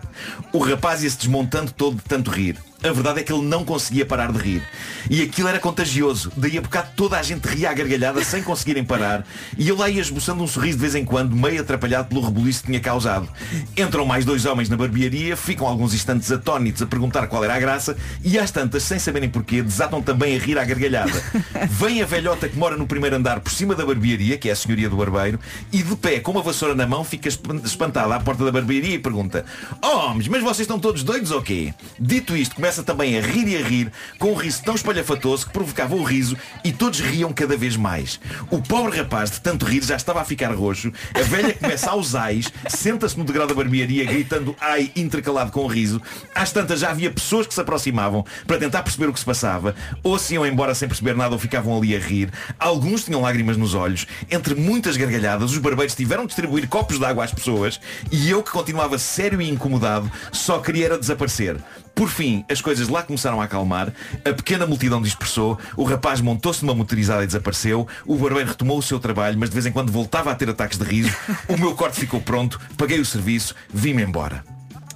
O 0.53 0.59
rapaz 0.59 1.03
ia-se 1.03 1.17
desmontando 1.17 1.71
todo 1.71 1.97
de 1.97 2.03
tanto 2.03 2.31
rir. 2.31 2.57
A 2.83 2.91
verdade 2.91 3.19
é 3.19 3.23
que 3.23 3.33
ele 3.33 3.41
não 3.41 3.65
conseguia 3.65 4.05
parar 4.05 4.31
de 4.31 4.37
rir. 4.37 4.61
E 5.09 5.23
aquilo 5.23 5.47
era 5.47 5.57
contagioso. 5.59 6.31
Daí 6.37 6.57
a 6.59 6.61
bocado 6.61 6.89
toda 6.95 7.17
a 7.17 7.23
gente 7.23 7.43
ria 7.45 7.71
à 7.71 7.73
gargalhada 7.73 8.23
sem 8.23 8.43
conseguirem 8.43 8.83
parar. 8.83 9.25
E 9.57 9.67
eu 9.67 9.75
lá 9.75 9.89
ia 9.89 9.99
esboçando 9.99 10.43
um 10.43 10.47
sorriso 10.47 10.77
de 10.77 10.81
vez 10.83 10.93
em 10.93 11.03
quando, 11.03 11.35
meio 11.35 11.59
atrapalhado 11.61 12.07
pelo 12.07 12.21
rebuliço 12.21 12.61
que 12.61 12.67
tinha 12.67 12.79
causado. 12.79 13.27
Entram 13.75 14.05
mais 14.05 14.25
dois 14.25 14.45
homens 14.45 14.69
na 14.69 14.77
barbearia, 14.77 15.35
ficam 15.35 15.65
alguns 15.67 15.91
instantes 15.93 16.31
atónitos 16.31 16.81
a 16.83 16.85
perguntar 16.85 17.25
qual 17.27 17.43
era 17.43 17.55
a 17.55 17.59
graça 17.59 17.97
e 18.23 18.37
às 18.37 18.51
tantas, 18.51 18.83
sem 18.83 18.99
saberem 18.99 19.27
porquê, 19.29 19.63
desatam 19.63 19.99
também 20.01 20.35
a 20.35 20.39
rir 20.39 20.59
à 20.59 20.63
gargalhada. 20.63 21.11
Vem 21.69 22.03
a 22.03 22.05
velhota 22.05 22.47
que 22.47 22.57
mora 22.57 22.77
no 22.77 22.85
primeiro 22.85 23.15
andar 23.15 23.39
por 23.39 23.51
cima 23.51 23.73
da 23.73 23.85
barbearia, 23.85 24.37
que 24.37 24.49
é 24.49 24.51
a 24.51 24.55
senhoria 24.55 24.87
do 24.89 24.97
barbeiro, 24.97 25.39
e 25.73 25.81
de 25.81 25.95
pé, 25.95 26.19
com 26.19 26.31
uma 26.31 26.43
vassoura 26.43 26.75
na 26.75 26.85
mão, 26.85 27.03
fica 27.03 27.27
espan- 27.27 27.59
espantada 27.65 28.13
à 28.15 28.19
porta 28.19 28.45
da 28.45 28.51
barbearia 28.51 28.93
e 28.95 28.99
pergunta 28.99 29.43
Oh, 29.81 29.97
homens, 30.09 30.27
mas 30.27 30.43
vocês 30.43 30.59
estão 30.61 30.77
todos 30.79 31.01
doidos 31.03 31.31
ou 31.31 31.41
quê? 31.41 31.73
Dito 31.99 32.35
isto, 32.37 32.55
começa 32.67 32.83
também 32.83 33.17
a 33.17 33.21
rir 33.21 33.47
e 33.47 33.55
a 33.55 33.65
rir, 33.65 33.89
com 34.19 34.33
um 34.33 34.35
riso 34.35 34.61
tão 34.61 34.75
espalhafatoso 34.75 35.45
que 35.45 35.53
provocava 35.53 35.95
o 35.95 36.03
riso 36.03 36.35
e 36.65 36.73
todos 36.73 36.99
riam 36.99 37.31
cada 37.31 37.55
vez 37.55 37.77
mais. 37.77 38.19
O 38.51 38.61
pobre 38.61 38.97
rapaz, 38.97 39.31
de 39.31 39.39
tanto 39.39 39.63
rir, 39.63 39.81
já 39.81 39.95
estava 39.95 40.19
a 40.19 40.25
ficar 40.25 40.53
roxo. 40.53 40.91
A 41.15 41.21
velha 41.21 41.53
começa 41.53 41.89
aos 41.89 42.13
ais, 42.13 42.51
senta-se 42.67 43.17
no 43.17 43.23
degrau 43.23 43.47
da 43.47 43.53
barbearia, 43.53 44.03
gritando 44.03 44.53
ai 44.59 44.91
intercalado 44.97 45.49
com 45.49 45.61
o 45.61 45.67
riso. 45.67 46.01
Às 46.35 46.51
tantas 46.51 46.81
já 46.81 46.89
havia 46.89 47.09
pessoas 47.09 47.47
que 47.47 47.53
se 47.53 47.61
aproximavam 47.61 48.25
para 48.45 48.57
tentar 48.57 48.83
perceber 48.83 49.07
o 49.07 49.13
que 49.13 49.19
se 49.19 49.25
passava, 49.25 49.73
ou 50.03 50.19
se 50.19 50.33
iam 50.33 50.45
embora 50.45 50.75
sem 50.75 50.89
perceber 50.89 51.15
nada 51.15 51.35
ou 51.35 51.39
ficavam 51.39 51.77
ali 51.77 51.95
a 51.95 51.99
rir. 51.99 52.29
Alguns 52.59 53.05
tinham 53.05 53.21
lágrimas 53.21 53.55
nos 53.55 53.73
olhos. 53.73 54.05
Entre 54.29 54.53
muitas 54.55 54.97
gargalhadas, 54.97 55.53
os 55.53 55.57
barbeiros 55.57 55.95
tiveram 55.95 56.23
de 56.23 56.27
distribuir 56.27 56.67
copos 56.67 56.99
de 56.99 57.05
água 57.05 57.23
às 57.23 57.33
pessoas 57.33 57.79
e 58.11 58.29
eu, 58.29 58.43
que 58.43 58.51
continuava 58.51 58.97
sério 58.97 59.41
e 59.41 59.49
incomodado, 59.49 60.11
só 60.33 60.59
queria 60.59 60.87
era 60.87 60.97
desaparecer. 60.97 61.55
Por 61.97 62.09
fim, 62.09 62.45
as 62.47 62.61
coisas 62.61 62.89
lá 62.89 63.01
começaram 63.01 63.41
a 63.41 63.45
acalmar, 63.45 63.91
a 64.23 64.31
pequena 64.31 64.67
multidão 64.67 65.01
dispersou, 65.01 65.57
o 65.75 65.83
rapaz 65.83 66.21
montou-se 66.21 66.63
numa 66.63 66.75
motorizada 66.75 67.23
e 67.23 67.25
desapareceu, 67.25 67.87
o 68.05 68.15
barbeiro 68.15 68.49
retomou 68.49 68.77
o 68.77 68.83
seu 68.83 68.99
trabalho, 68.99 69.35
mas 69.35 69.49
de 69.49 69.55
vez 69.55 69.65
em 69.65 69.71
quando 69.71 69.91
voltava 69.91 70.29
a 70.29 70.35
ter 70.35 70.47
ataques 70.47 70.77
de 70.77 70.83
riso, 70.83 71.09
o 71.49 71.57
meu 71.57 71.73
corte 71.73 71.99
ficou 71.99 72.21
pronto, 72.21 72.61
paguei 72.77 72.99
o 72.99 73.05
serviço, 73.05 73.55
vim-me 73.73 74.03
embora. 74.03 74.43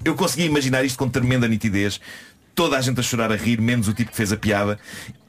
Eu 0.06 0.14
consegui 0.14 0.46
imaginar 0.46 0.86
isto 0.86 1.00
com 1.00 1.10
tremenda 1.10 1.48
nitidez, 1.48 2.00
toda 2.54 2.78
a 2.78 2.82
gente 2.82 3.00
a 3.00 3.04
chorar 3.04 3.32
a 3.32 3.36
rir, 3.36 3.60
menos 3.60 3.88
o 3.88 3.96
tipo 3.96 4.12
que 4.12 4.18
fez 4.18 4.32
a 4.32 4.38
piada, 4.38 4.78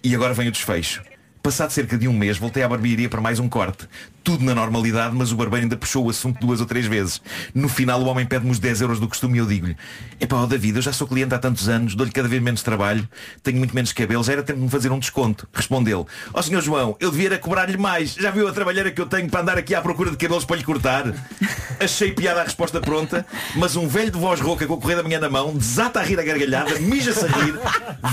e 0.04 0.14
agora 0.14 0.34
vem 0.34 0.48
o 0.48 0.52
desfecho. 0.52 1.02
Passado 1.42 1.70
cerca 1.70 1.96
de 1.96 2.06
um 2.06 2.12
mês, 2.12 2.36
voltei 2.36 2.62
à 2.62 2.68
barbearia 2.68 3.08
para 3.08 3.22
mais 3.22 3.38
um 3.38 3.48
corte. 3.48 3.88
Tudo 4.24 4.44
na 4.44 4.54
normalidade, 4.54 5.14
mas 5.16 5.32
o 5.32 5.36
barbeiro 5.36 5.64
ainda 5.64 5.76
puxou 5.76 6.06
o 6.06 6.10
assunto 6.10 6.38
duas 6.40 6.60
ou 6.60 6.66
três 6.66 6.86
vezes. 6.86 7.20
No 7.54 7.68
final, 7.68 8.00
o 8.00 8.06
homem 8.06 8.24
pede-me 8.24 8.50
os 8.50 8.58
10 8.58 8.80
euros 8.82 9.00
do 9.00 9.08
costume 9.08 9.36
e 9.36 9.38
eu 9.38 9.46
digo-lhe 9.46 9.76
Epá, 10.20 10.36
ó 10.36 10.46
David, 10.46 10.76
eu 10.76 10.82
já 10.82 10.92
sou 10.92 11.06
cliente 11.06 11.34
há 11.34 11.38
tantos 11.38 11.68
anos, 11.68 11.94
dou-lhe 11.94 12.12
cada 12.12 12.28
vez 12.28 12.40
menos 12.40 12.62
trabalho, 12.62 13.08
tenho 13.42 13.58
muito 13.58 13.74
menos 13.74 13.92
cabelo, 13.92 14.22
já 14.22 14.32
era 14.32 14.42
tempo 14.42 14.58
de 14.58 14.64
me 14.64 14.70
fazer 14.70 14.92
um 14.92 14.98
desconto. 14.98 15.48
Respondeu 15.52 16.06
Ó 16.32 16.42
senhor 16.42 16.62
João, 16.62 16.96
eu 17.00 17.10
devia 17.10 17.36
cobrar-lhe 17.38 17.76
mais. 17.76 18.14
Já 18.14 18.30
viu 18.30 18.46
a 18.46 18.52
trabalheira 18.52 18.90
que 18.90 19.00
eu 19.00 19.06
tenho 19.06 19.28
para 19.28 19.40
andar 19.40 19.58
aqui 19.58 19.74
à 19.74 19.80
procura 19.80 20.10
de 20.10 20.16
cabelos 20.16 20.44
para 20.44 20.56
lhe 20.56 20.64
cortar? 20.64 21.12
Achei 21.80 22.12
piada 22.12 22.40
a 22.40 22.44
resposta 22.44 22.80
pronta, 22.80 23.26
mas 23.56 23.76
um 23.76 23.88
velho 23.88 24.10
de 24.10 24.18
voz 24.18 24.40
rouca 24.40 24.66
com 24.66 24.74
o 24.74 24.80
correio 24.80 24.98
da 24.98 25.02
manhã 25.02 25.18
na 25.18 25.28
mão 25.28 25.56
desata 25.56 26.00
a 26.00 26.02
rir 26.02 26.18
a 26.20 26.22
gargalhada, 26.22 26.78
mija-se 26.78 27.24
a 27.24 27.28
rir, 27.28 27.54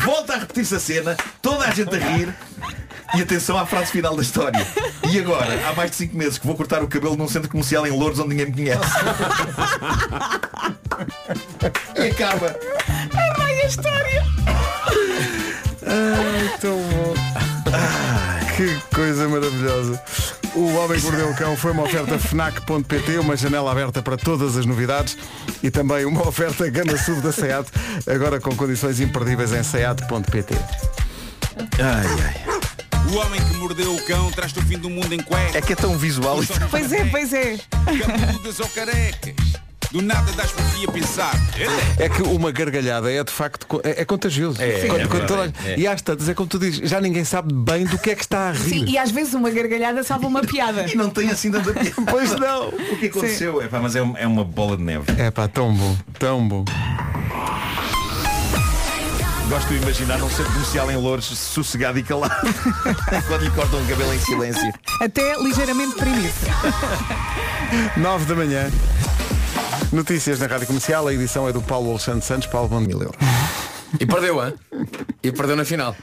volta 0.03 0.33
a 0.33 0.37
repetir-se 0.39 0.75
a 0.75 0.79
cena, 0.79 1.17
toda 1.41 1.65
a 1.65 1.71
gente 1.71 1.95
a 1.95 1.99
rir. 1.99 2.33
E 3.15 3.21
atenção 3.21 3.57
à 3.57 3.65
frase 3.65 3.91
final 3.91 4.15
da 4.15 4.21
história. 4.21 4.65
E 5.11 5.19
agora, 5.19 5.67
há 5.67 5.73
mais 5.73 5.89
de 5.89 5.97
5 5.99 6.15
meses 6.15 6.37
que 6.37 6.47
vou 6.47 6.55
cortar 6.55 6.81
o 6.81 6.87
cabelo 6.87 7.17
num 7.17 7.27
centro 7.27 7.49
comercial 7.49 7.85
em 7.85 7.91
Louros 7.91 8.19
onde 8.19 8.29
ninguém 8.29 8.45
me 8.45 8.53
conhece. 8.53 8.89
E 11.97 12.07
acaba. 12.07 12.47
É 12.47 13.33
bem 13.37 13.61
a 13.61 13.65
história. 13.65 14.25
Ai, 15.85 16.57
tão 16.61 16.77
bom. 16.77 17.13
Que 18.55 18.79
coisa 18.95 19.27
maravilhosa. 19.27 20.01
O 20.55 20.73
Homem 20.75 20.99
que 20.99 21.05
Mordeu 21.05 21.29
o 21.29 21.35
Cão 21.35 21.57
foi 21.57 21.71
uma 21.71 21.83
oferta 21.83 22.17
FNAC.pt, 22.17 23.19
uma 23.19 23.35
janela 23.35 23.69
aberta 23.69 24.01
para 24.01 24.15
todas 24.15 24.55
as 24.55 24.65
novidades 24.65 25.17
e 25.61 25.69
também 25.69 26.05
uma 26.05 26.25
oferta 26.25 26.69
Gama 26.69 26.97
Sub 26.97 27.19
da 27.19 27.33
SEAT, 27.33 27.67
agora 28.07 28.39
com 28.39 28.55
condições 28.55 29.01
imperdíveis 29.01 29.51
em 29.51 29.63
SEAT.pt. 29.63 30.55
Ai, 31.77 32.07
ai. 32.23 32.58
O 33.11 33.15
homem 33.17 33.41
que 33.41 33.53
mordeu 33.55 33.93
o 33.95 34.01
cão 34.05 34.31
traz-te 34.31 34.59
o 34.59 34.61
fim 34.63 34.77
do 34.77 34.89
mundo 34.89 35.11
em 35.13 35.19
cuecas. 35.21 35.55
É 35.55 35.61
que 35.61 35.73
é 35.73 35.75
tão 35.75 35.97
visual 35.97 36.39
Pois 36.69 36.91
é, 36.93 37.05
pois 37.05 37.33
é. 37.33 37.57
Cabeludas 38.05 38.59
ou 38.59 38.67
carecas. 38.69 39.33
Do 39.91 40.03
nada 40.03 40.31
das 40.33 40.51
por 40.51 40.63
ti 40.75 40.85
a 40.87 40.91
pensar. 40.91 41.33
É. 41.99 42.05
É 42.05 42.09
que 42.09 42.21
uma 42.21 42.51
gargalhada 42.51 43.11
é 43.11 43.23
de 43.23 43.31
facto 43.31 43.81
é, 43.83 44.01
é 44.01 44.05
contagioso. 44.05 44.61
É, 44.61 44.85
Quando- 44.85 45.01
é 45.01 45.07
quando 45.07 45.25
toda- 45.27 45.53
é. 45.65 45.79
E 45.79 45.87
às 45.87 45.99
tantas 46.03 46.29
é 46.29 46.35
como 46.35 46.47
tu 46.47 46.59
dizes, 46.59 46.87
já 46.87 47.01
ninguém 47.01 47.23
sabe 47.23 47.51
bem 47.51 47.85
do 47.85 47.97
que 47.97 48.11
é 48.11 48.15
que 48.15 48.21
está 48.21 48.49
a 48.49 48.51
rir. 48.51 48.69
Sim, 48.69 48.85
e 48.87 48.97
às 48.99 49.09
vezes 49.09 49.33
uma 49.33 49.49
gargalhada 49.49 50.03
salva 50.03 50.27
uma 50.27 50.41
piada. 50.43 50.85
E 50.87 50.95
não 50.95 51.09
tem 51.09 51.31
assim 51.31 51.49
tanta 51.51 51.73
piada. 51.73 51.95
Pois 52.07 52.35
não. 52.35 52.67
O 52.69 52.97
que 52.99 53.07
aconteceu? 53.07 53.59
É 53.63 53.67
pá, 53.67 53.79
mas 53.79 53.95
é, 53.95 54.03
um- 54.03 54.15
é 54.15 54.27
uma 54.27 54.43
bola 54.43 54.77
de 54.77 54.83
neve. 54.83 55.05
É 55.17 55.31
pá, 55.31 55.47
tão 55.47 55.73
bom, 55.73 55.97
tão 56.19 56.47
bom. 56.47 56.65
Gosto 59.49 59.69
de 59.69 59.77
imaginar 59.77 60.21
um 60.21 60.29
centro 60.29 60.51
comercial 60.53 60.91
em 60.91 60.95
Louros 60.97 61.25
sossegado 61.25 61.97
e 61.97 62.03
calado. 62.03 62.35
Quando 63.27 63.43
lhe 63.43 63.49
cortam 63.51 63.81
o 63.81 63.87
cabelo 63.87 64.13
em 64.13 64.19
silêncio. 64.19 64.71
Até 65.01 65.35
ligeiramente 65.41 65.95
deprimido. 65.95 66.33
9 67.97 68.25
da 68.29 68.35
manhã. 68.35 68.71
Notícias 69.91 70.39
na 70.39 70.45
Rádio 70.45 70.67
Comercial, 70.67 71.07
a 71.07 71.13
edição 71.13 71.47
é 71.47 71.53
do 71.53 71.61
Paulo 71.63 71.89
Alexandre 71.89 72.23
Santos, 72.23 72.47
Paulo 72.47 72.69
Bom 72.69 72.79
Mil 72.79 73.01
euros. 73.01 73.17
E 73.99 74.05
perdeu, 74.05 74.45
hein? 74.45 74.53
E 75.23 75.31
perdeu 75.31 75.55
na 75.55 75.65
final. 75.65 75.95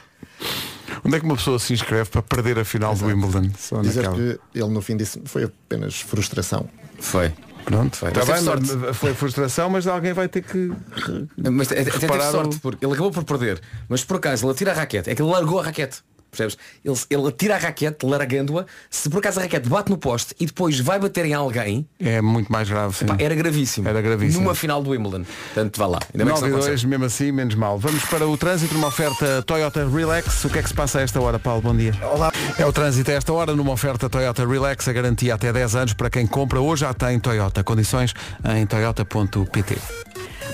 Onde 1.05 1.15
é 1.15 1.19
que 1.19 1.25
uma 1.25 1.37
pessoa 1.37 1.57
se 1.57 1.71
inscreve 1.73 2.09
para 2.09 2.21
perder 2.21 2.59
a 2.59 2.65
final 2.65 2.93
do 2.95 3.05
Wimbledon? 3.05 3.49
Só 3.57 3.81
Dizer 3.81 4.03
naquela. 4.03 4.17
que 4.17 4.39
ele 4.53 4.69
no 4.69 4.81
fim 4.81 4.97
disse 4.97 5.21
foi 5.25 5.45
apenas 5.45 6.01
frustração. 6.01 6.67
Foi. 6.99 7.31
Pronto, 7.67 7.93
está 7.95 8.25
Mas 8.25 8.43
bem, 8.43 8.77
mas 8.79 8.95
foi 8.97 9.13
frustração, 9.13 9.69
mas 9.69 9.85
alguém 9.87 10.13
vai 10.13 10.29
ter 10.29 10.41
que 10.41 10.71
Mas 11.37 11.69
até, 11.69 11.81
até 11.81 11.91
teve 12.07 12.21
sorte, 12.31 12.55
o- 12.55 12.59
porque 12.61 12.85
ele 12.85 12.93
acabou 12.93 13.11
por 13.11 13.25
perder. 13.25 13.59
Mas 13.89 14.05
por 14.05 14.15
acaso 14.17 14.45
ele 14.45 14.53
atira 14.53 14.71
a 14.71 14.75
raquete, 14.75 15.09
é 15.09 15.15
que 15.15 15.21
ele 15.21 15.29
largou 15.29 15.59
a 15.59 15.63
raquete. 15.63 16.01
Percebes? 16.29 16.57
Ele, 16.83 16.95
ele 17.09 17.27
atira 17.29 17.55
a 17.55 17.57
raquete, 17.57 18.05
largando-a, 18.05 18.65
se 18.89 19.09
por 19.09 19.19
acaso 19.19 19.39
a 19.39 19.43
raquete 19.43 19.67
bate 19.69 19.89
no 19.89 19.97
poste 19.97 20.35
e 20.39 20.45
depois 20.45 20.79
vai 20.79 20.99
bater 20.99 21.25
em 21.25 21.33
alguém, 21.33 21.87
É 21.99 22.21
muito 22.21 22.51
mais 22.51 22.69
grave. 22.69 22.95
sim. 22.95 23.05
pá, 23.05 23.15
era 23.19 23.33
gravíssimo. 23.35 23.87
Era 23.87 24.01
gravíssimo. 24.01 24.43
Numa 24.43 24.55
final 24.55 24.81
do 24.83 24.91
Wimbledon. 24.91 25.23
Portanto, 25.53 25.77
vá 25.77 25.87
lá. 25.87 25.99
Ainda 26.13 26.25
bem 26.25 26.33
que 26.33 26.39
9 26.41 26.41
isso 26.41 26.45
e 26.45 26.49
não 26.49 26.57
2, 26.57 26.65
aconteceu. 26.67 26.89
mesmo 26.89 27.05
assim, 27.05 27.31
menos 27.31 27.55
mal. 27.55 27.77
Vamos 27.79 28.03
para 28.05 28.27
o 28.27 28.37
trânsito, 28.37 28.73
numa 28.73 28.87
oferta 28.87 29.41
Toyota 29.43 29.87
Relax. 29.87 30.45
O 30.45 30.49
que 30.49 30.59
é 30.59 30.61
que 30.63 30.69
se 30.69 30.75
passa 30.75 30.99
a 30.99 31.01
esta 31.01 31.19
hora, 31.21 31.39
Paulo? 31.39 31.61
Bom 31.61 31.75
dia. 31.75 31.93
Olá. 32.13 32.31
É 32.57 32.65
o 32.65 32.71
trânsito 32.73 33.09
a 33.11 33.13
esta 33.15 33.33
hora, 33.33 33.55
numa 33.55 33.71
oferta 33.71 34.09
Toyota 34.09 34.45
Relax, 34.45 34.87
a 34.87 34.93
garantia 34.93 35.33
até 35.35 35.51
10 35.51 35.75
anos 35.75 35.93
para 35.93 36.09
quem 36.09 36.27
compra 36.27 36.59
ou 36.59 36.75
já 36.75 36.93
tem 36.93 37.19
Toyota. 37.19 37.63
Condições 37.63 38.13
em 38.55 38.65
toyota.pt. 38.65 39.77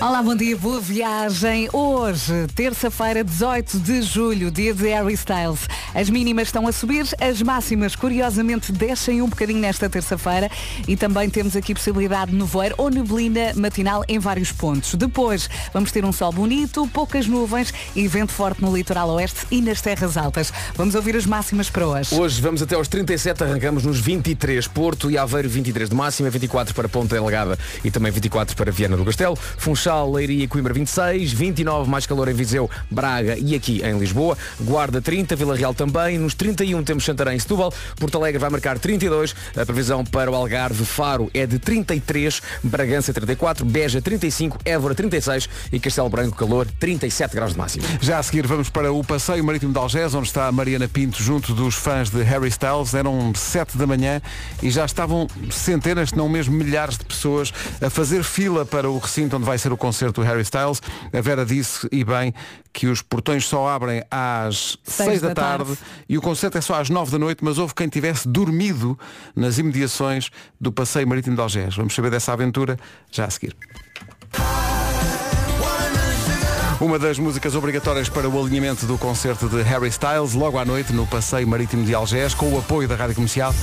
Olá, 0.00 0.22
bom 0.22 0.34
dia, 0.34 0.56
boa 0.56 0.80
viagem. 0.80 1.68
Hoje, 1.72 2.46
terça-feira, 2.54 3.22
18 3.24 3.78
de 3.78 4.02
julho, 4.02 4.50
dia 4.50 4.74
de 4.74 4.88
Harry 4.88 5.14
Styles. 5.14 5.60
As 5.94 6.10
mínimas 6.10 6.48
estão 6.48 6.66
a 6.66 6.72
subir, 6.72 7.06
as 7.20 7.40
máximas, 7.40 7.94
curiosamente, 7.94 8.72
descem 8.72 9.22
um 9.22 9.28
bocadinho 9.28 9.60
nesta 9.60 9.88
terça-feira 9.88 10.50
e 10.86 10.96
também 10.96 11.30
temos 11.30 11.56
aqui 11.56 11.72
possibilidade 11.72 12.32
de 12.32 12.36
nevoeiro 12.36 12.74
ou 12.76 12.90
neblina 12.90 13.52
matinal 13.54 14.04
em 14.06 14.18
vários 14.18 14.50
pontos. 14.52 14.94
Depois, 14.96 15.48
vamos 15.72 15.90
ter 15.90 16.04
um 16.04 16.12
sol 16.12 16.32
bonito, 16.32 16.86
poucas 16.88 17.26
nuvens 17.26 17.72
e 17.94 18.06
vento 18.08 18.32
forte 18.32 18.60
no 18.60 18.76
litoral 18.76 19.08
oeste 19.10 19.46
e 19.50 19.62
nas 19.62 19.80
terras 19.80 20.16
altas. 20.16 20.52
Vamos 20.74 20.94
ouvir 20.96 21.16
as 21.16 21.24
máximas 21.24 21.70
para 21.70 21.86
hoje. 21.86 22.14
Hoje 22.14 22.42
vamos 22.42 22.60
até 22.60 22.74
aos 22.74 22.88
37, 22.88 23.44
arrancamos 23.44 23.84
nos 23.84 24.00
23, 24.00 24.66
Porto 24.66 25.10
e 25.10 25.16
Aveiro 25.16 25.48
23 25.48 25.88
de 25.88 25.94
máxima, 25.94 26.28
24 26.28 26.74
para 26.74 26.88
Ponta 26.88 27.14
Delgada 27.14 27.58
e 27.82 27.90
também 27.90 28.12
24 28.12 28.54
para 28.56 28.70
Viana 28.70 28.96
do 28.96 29.04
Castelo, 29.04 29.36
Funchal, 29.56 29.83
Leiria 29.92 30.44
e 30.44 30.48
Coimbra 30.48 30.72
26, 30.72 31.32
29 31.32 31.90
mais 31.90 32.06
calor 32.06 32.28
em 32.28 32.34
Viseu, 32.34 32.70
Braga 32.90 33.36
e 33.38 33.54
aqui 33.54 33.82
em 33.84 33.98
Lisboa, 33.98 34.36
Guarda 34.60 35.00
30, 35.00 35.36
Vila 35.36 35.56
Real 35.56 35.74
também, 35.74 36.18
nos 36.18 36.34
31 36.34 36.82
temos 36.82 37.04
Santarém 37.04 37.36
e 37.36 37.40
Setúbal, 37.40 37.72
Porto 37.96 38.18
Alegre 38.18 38.38
vai 38.38 38.50
marcar 38.50 38.78
32, 38.78 39.34
a 39.56 39.64
previsão 39.64 40.04
para 40.04 40.30
o 40.30 40.34
Algarve 40.34 40.84
Faro 40.84 41.30
é 41.34 41.46
de 41.46 41.58
33, 41.58 42.40
Bragança 42.62 43.12
34, 43.12 43.64
Beja 43.64 44.00
35, 44.00 44.58
Évora 44.64 44.94
36 44.94 45.48
e 45.72 45.78
Castelo 45.78 46.08
Branco 46.08 46.36
calor 46.36 46.66
37 46.78 47.34
graus 47.34 47.52
de 47.52 47.58
máxima. 47.58 47.84
Já 48.00 48.18
a 48.18 48.22
seguir 48.22 48.46
vamos 48.46 48.70
para 48.70 48.92
o 48.92 49.02
Passeio 49.02 49.44
Marítimo 49.44 49.72
de 49.72 49.78
Algés, 49.78 50.14
onde 50.14 50.28
está 50.28 50.46
a 50.46 50.52
Mariana 50.52 50.88
Pinto 50.88 51.22
junto 51.22 51.54
dos 51.54 51.74
fãs 51.74 52.10
de 52.10 52.22
Harry 52.22 52.48
Styles. 52.48 52.94
Eram 52.94 53.32
7 53.34 53.76
da 53.76 53.86
manhã 53.86 54.20
e 54.62 54.70
já 54.70 54.84
estavam 54.84 55.26
centenas, 55.50 56.12
não 56.12 56.28
mesmo 56.28 56.54
milhares 56.54 56.98
de 56.98 57.04
pessoas 57.04 57.52
a 57.80 57.90
fazer 57.90 58.22
fila 58.22 58.64
para 58.64 58.90
o 58.90 58.98
recinto 58.98 59.36
onde 59.36 59.44
vai 59.44 59.58
ser 59.58 59.72
o 59.72 59.73
concerto 59.76 60.20
do 60.20 60.26
Harry 60.26 60.42
Styles. 60.42 60.80
A 61.12 61.20
Vera 61.20 61.44
disse, 61.44 61.88
e 61.90 62.04
bem, 62.04 62.34
que 62.72 62.86
os 62.86 63.02
portões 63.02 63.46
só 63.46 63.68
abrem 63.68 64.02
às 64.10 64.78
6 64.84 65.20
da, 65.20 65.28
da 65.28 65.34
tarde, 65.34 65.64
tarde. 65.64 65.80
e 66.08 66.18
o 66.18 66.22
concerto 66.22 66.58
é 66.58 66.60
só 66.60 66.80
às 66.80 66.90
9 66.90 67.12
da 67.12 67.18
noite, 67.18 67.44
mas 67.44 67.58
houve 67.58 67.74
quem 67.74 67.88
tivesse 67.88 68.28
dormido 68.28 68.98
nas 69.34 69.58
imediações 69.58 70.30
do 70.60 70.72
Passeio 70.72 71.06
Marítimo 71.06 71.36
de 71.36 71.42
Algés. 71.42 71.76
Vamos 71.76 71.94
saber 71.94 72.10
dessa 72.10 72.32
aventura 72.32 72.78
já 73.10 73.24
a 73.26 73.30
seguir. 73.30 73.56
Uma 76.80 76.98
das 76.98 77.18
músicas 77.18 77.54
obrigatórias 77.54 78.08
para 78.08 78.28
o 78.28 78.40
alinhamento 78.40 78.84
do 78.84 78.98
concerto 78.98 79.48
de 79.48 79.62
Harry 79.62 79.88
Styles, 79.88 80.34
logo 80.34 80.58
à 80.58 80.64
noite 80.64 80.92
no 80.92 81.06
Passeio 81.06 81.46
Marítimo 81.46 81.84
de 81.84 81.94
Algés, 81.94 82.34
com 82.34 82.52
o 82.52 82.58
apoio 82.58 82.88
da 82.88 82.96
Rádio 82.96 83.14
Comercial. 83.14 83.54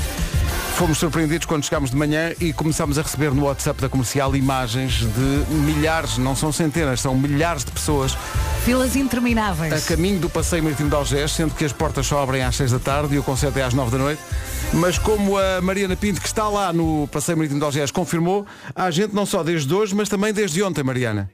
Fomos 0.82 0.98
surpreendidos 0.98 1.46
quando 1.46 1.64
chegámos 1.64 1.92
de 1.92 1.96
manhã 1.96 2.34
e 2.40 2.52
começámos 2.52 2.98
a 2.98 3.04
receber 3.04 3.32
no 3.32 3.44
WhatsApp 3.44 3.80
da 3.80 3.88
comercial 3.88 4.36
imagens 4.36 5.02
de 5.02 5.54
milhares, 5.54 6.18
não 6.18 6.36
são 6.36 6.52
centenas, 6.52 7.00
são 7.00 7.14
milhares 7.14 7.64
de 7.64 7.72
pessoas 7.72 8.18
Filas 8.66 8.96
a 8.96 9.00
intermináveis. 9.00 9.86
caminho 9.86 10.20
do 10.20 10.28
Passeio 10.28 10.64
Marítimo 10.64 10.90
de 10.90 10.96
Algés, 10.96 11.34
sendo 11.34 11.54
que 11.54 11.64
as 11.64 11.72
portas 11.72 12.08
só 12.08 12.24
abrem 12.24 12.42
às 12.42 12.56
6 12.56 12.72
da 12.72 12.80
tarde 12.80 13.14
e 13.14 13.20
o 13.20 13.24
concerto 13.24 13.60
é 13.60 13.62
às 13.62 13.76
9 13.76 13.92
da 13.92 13.98
noite. 14.00 14.24
Mas 14.74 14.98
como 14.98 15.38
a 15.38 15.62
Mariana 15.62 15.96
Pinto, 15.96 16.20
que 16.20 16.26
está 16.26 16.50
lá 16.50 16.74
no 16.74 17.08
Passeio 17.12 17.38
Marítimo 17.38 17.60
de 17.60 17.66
Algés, 17.68 17.92
confirmou, 17.92 18.48
há 18.74 18.90
gente 18.90 19.14
não 19.14 19.28
só 19.28 19.44
desde 19.44 19.72
hoje, 19.72 19.94
mas 19.94 20.10
também 20.10 20.34
desde 20.34 20.64
ontem, 20.64 20.84
Mariana. 20.84 21.30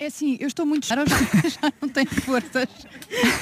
É 0.00 0.06
assim, 0.06 0.36
eu 0.40 0.48
estou 0.48 0.66
muito 0.66 0.88
já, 0.88 0.96
já 1.06 1.72
não 1.80 1.88
tenho 1.88 2.10
forças. 2.10 2.66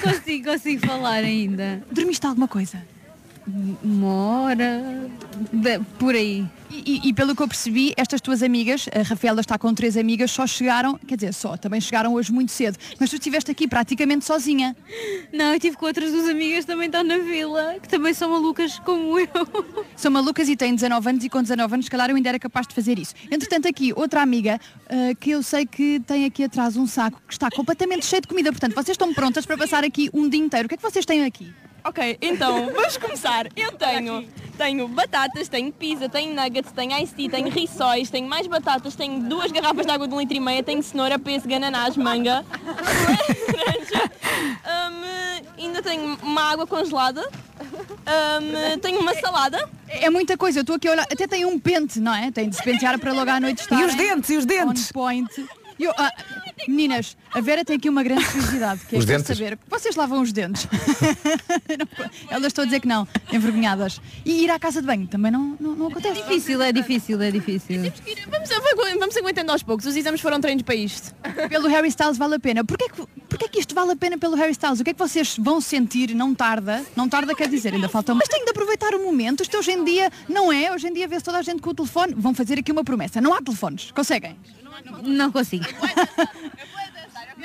Consigo, 0.02 0.50
consigo 0.50 0.86
falar 0.86 1.24
ainda. 1.24 1.82
Dormiste 1.90 2.26
alguma 2.26 2.46
coisa? 2.46 2.99
Uma 3.82 4.14
hora. 4.14 5.10
de- 5.52 5.78
por 5.98 6.14
aí. 6.14 6.44
E, 6.70 7.08
e- 7.08 7.12
pelo 7.14 7.34
que 7.34 7.42
eu 7.42 7.48
percebi, 7.48 7.92
estas 7.96 8.20
tuas 8.20 8.42
amigas, 8.42 8.88
a 8.94 9.02
Rafaela 9.02 9.40
está 9.40 9.58
com 9.58 9.72
três 9.74 9.96
amigas, 9.96 10.30
só 10.30 10.46
chegaram, 10.46 10.98
quer 11.06 11.16
dizer, 11.16 11.34
só, 11.34 11.56
também 11.56 11.80
chegaram 11.80 12.14
hoje 12.14 12.30
muito 12.32 12.52
cedo, 12.52 12.78
mas 12.98 13.10
tu 13.10 13.16
estiveste 13.16 13.50
aqui 13.50 13.66
praticamente 13.66 14.24
sozinha. 14.24 14.76
Não, 15.32 15.52
eu 15.54 15.58
tive 15.60 15.76
com 15.76 15.86
outras 15.86 16.12
duas 16.12 16.28
amigas 16.28 16.64
também 16.64 16.86
estão 16.86 17.02
na 17.02 17.18
vila, 17.18 17.76
que 17.82 17.88
também 17.88 18.12
são 18.14 18.30
malucas 18.30 18.78
como 18.80 19.18
eu. 19.18 19.26
São 19.96 20.10
malucas 20.10 20.48
e 20.48 20.56
têm 20.56 20.74
19 20.74 21.08
anos 21.08 21.24
e 21.24 21.28
com 21.28 21.42
19 21.42 21.74
anos, 21.74 21.86
se 21.86 21.90
calhar 21.90 22.08
eu 22.10 22.16
ainda 22.16 22.28
era 22.28 22.38
capaz 22.38 22.66
de 22.68 22.74
fazer 22.74 22.98
isso. 22.98 23.14
Entretanto, 23.30 23.66
aqui, 23.66 23.92
outra 23.96 24.22
amiga, 24.22 24.60
ah, 24.88 25.14
que 25.18 25.30
eu 25.30 25.42
sei 25.42 25.66
que 25.66 26.00
tem 26.06 26.24
aqui 26.24 26.44
atrás 26.44 26.76
um 26.76 26.86
saco 26.86 27.20
que 27.26 27.32
está 27.32 27.48
completamente 27.50 28.06
cheio 28.06 28.22
de 28.22 28.28
comida, 28.28 28.50
portanto, 28.52 28.74
vocês 28.74 28.94
estão 28.94 29.12
prontas 29.12 29.44
para 29.44 29.56
passar 29.58 29.82
aqui 29.84 30.08
um 30.14 30.28
dia 30.28 30.40
inteiro. 30.40 30.66
O 30.66 30.68
que 30.68 30.74
é 30.74 30.76
que 30.76 30.82
vocês 30.82 31.04
têm 31.04 31.24
aqui? 31.24 31.52
Ok, 31.84 32.18
então, 32.20 32.66
vamos 32.74 32.96
começar. 32.96 33.46
Eu 33.56 33.72
tenho, 33.72 34.28
tenho 34.56 34.88
batatas, 34.88 35.48
tenho 35.48 35.72
pizza, 35.72 36.08
tenho 36.08 36.34
nuggets, 36.34 36.72
tenho 36.72 36.92
iced 36.98 37.14
tea, 37.14 37.30
tenho 37.30 37.48
rissóis, 37.48 38.10
tenho 38.10 38.28
mais 38.28 38.46
batatas, 38.46 38.94
tenho 38.94 39.20
duas 39.22 39.50
garrafas 39.50 39.86
de 39.86 39.92
água 39.92 40.06
de 40.06 40.14
um 40.14 40.20
litro 40.20 40.36
e 40.36 40.40
meia, 40.40 40.62
tenho 40.62 40.82
cenoura, 40.82 41.18
pêssego, 41.18 41.54
ananás, 41.54 41.96
manga, 41.96 42.44
laranja, 43.56 44.10
Hum, 44.40 45.42
ainda 45.58 45.82
tenho 45.82 46.18
uma 46.22 46.42
água 46.52 46.66
congelada, 46.66 47.28
Hum, 47.60 48.78
tenho 48.80 49.00
uma 49.00 49.14
salada. 49.14 49.68
É 49.88 50.08
muita 50.10 50.36
coisa, 50.36 50.58
eu 50.58 50.62
estou 50.62 50.76
aqui 50.76 50.88
a 50.88 50.92
olhar, 50.92 51.02
até 51.02 51.26
tem 51.26 51.44
um 51.44 51.58
pente, 51.58 52.00
não 52.00 52.14
é? 52.14 52.30
Tem 52.30 52.48
de 52.48 52.56
se 52.56 52.62
pentear 52.62 52.98
para 52.98 53.12
logo 53.12 53.30
à 53.30 53.38
noite 53.38 53.60
estar. 53.60 53.80
E 53.80 53.84
os 53.84 53.94
dentes, 53.94 54.30
e 54.30 54.36
os 54.36 54.46
dentes? 54.46 54.90
On 54.90 54.92
point. 54.92 55.46
Eu, 55.78 55.92
ah, 55.96 56.10
meninas, 56.68 57.16
a 57.32 57.40
Vera 57.40 57.64
tem 57.64 57.76
aqui 57.76 57.88
uma 57.88 58.02
grande 58.02 58.24
curiosidade, 58.26 58.80
que 58.88 58.96
é 58.96 58.98
Os 58.98 59.04
dentes? 59.04 59.26
saber. 59.26 59.58
Vocês 59.68 59.94
lavam 59.96 60.20
os 60.22 60.32
dentes? 60.32 60.66
Elas 62.30 62.46
estão 62.48 62.62
a 62.62 62.64
dizer 62.66 62.80
que 62.80 62.88
não, 62.88 63.06
envergonhadas. 63.32 64.00
E 64.24 64.44
ir 64.44 64.50
à 64.50 64.58
casa 64.58 64.80
de 64.80 64.86
banho 64.86 65.06
também 65.06 65.30
não, 65.30 65.56
não, 65.60 65.74
não 65.74 65.86
É 65.88 65.90
acontece. 65.90 66.22
difícil, 66.22 66.62
é 66.62 66.72
difícil, 66.72 67.22
é 67.22 67.30
difícil. 67.30 67.92
Vamos, 68.30 68.48
vamos 68.98 69.16
aguentando 69.16 69.52
aos 69.52 69.62
poucos, 69.62 69.86
os 69.86 69.96
exames 69.96 70.20
foram 70.20 70.40
treinos 70.40 70.62
para 70.62 70.74
isto. 70.74 71.14
Pelo 71.48 71.68
Harry 71.68 71.88
Styles 71.88 72.18
vale 72.18 72.34
a 72.36 72.40
pena. 72.40 72.64
Porquê 72.64 72.88
que, 72.88 73.06
porquê 73.28 73.48
que 73.48 73.60
isto 73.60 73.74
vale 73.74 73.92
a 73.92 73.96
pena 73.96 74.18
pelo 74.18 74.34
Harry 74.36 74.52
Styles? 74.52 74.80
O 74.80 74.84
que 74.84 74.90
é 74.90 74.92
que 74.92 74.98
vocês 74.98 75.36
vão 75.38 75.60
sentir? 75.60 76.14
Não 76.14 76.34
tarda. 76.34 76.84
Não 76.96 77.08
tarda 77.08 77.34
quer 77.34 77.48
dizer, 77.48 77.74
ainda 77.74 77.88
falta 77.88 78.14
Mas 78.14 78.28
têm 78.28 78.44
de 78.44 78.50
aproveitar 78.50 78.94
o 78.94 79.02
momento. 79.04 79.42
Isto 79.42 79.58
hoje 79.58 79.72
em 79.72 79.84
dia 79.84 80.10
não 80.28 80.52
é. 80.52 80.72
Hoje 80.72 80.88
em 80.88 80.92
dia 80.92 81.06
vê-se 81.08 81.24
toda 81.24 81.38
a 81.38 81.42
gente 81.42 81.60
com 81.62 81.70
o 81.70 81.74
telefone. 81.74 82.14
Vão 82.16 82.34
fazer 82.34 82.58
aqui 82.58 82.70
uma 82.72 82.84
promessa. 82.84 83.20
Não 83.20 83.32
há 83.34 83.40
telefones. 83.40 83.90
Conseguem? 83.92 84.36
Não 85.02 85.30
consigo. 85.32 85.64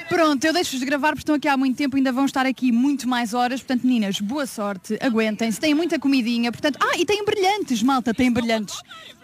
Pronto, 0.10 0.44
eu 0.46 0.54
deixo-vos 0.54 0.84
gravar 0.84 1.10
porque 1.10 1.22
estão 1.22 1.36
aqui 1.36 1.48
há 1.48 1.58
muito 1.58 1.78
tempo, 1.78 1.96
ainda 1.96 2.12
vão 2.12 2.26
estar 2.26 2.46
aqui 2.46 2.72
muito 2.72 3.08
mais 3.08 3.34
horas. 3.34 3.62
Portanto, 3.62 3.86
meninas, 3.88 4.20
boa 4.20 4.46
sorte, 4.46 4.98
aguentem-se, 5.02 5.60
têm 5.60 5.74
muita 5.74 5.98
comidinha. 5.98 6.52
Portanto, 6.52 6.78
ah, 6.82 6.98
e 6.98 7.06
têm 7.06 7.24
brilhantes, 7.26 7.82
malta, 7.82 8.14
têm 8.14 8.32
brilhantes. 8.32 8.76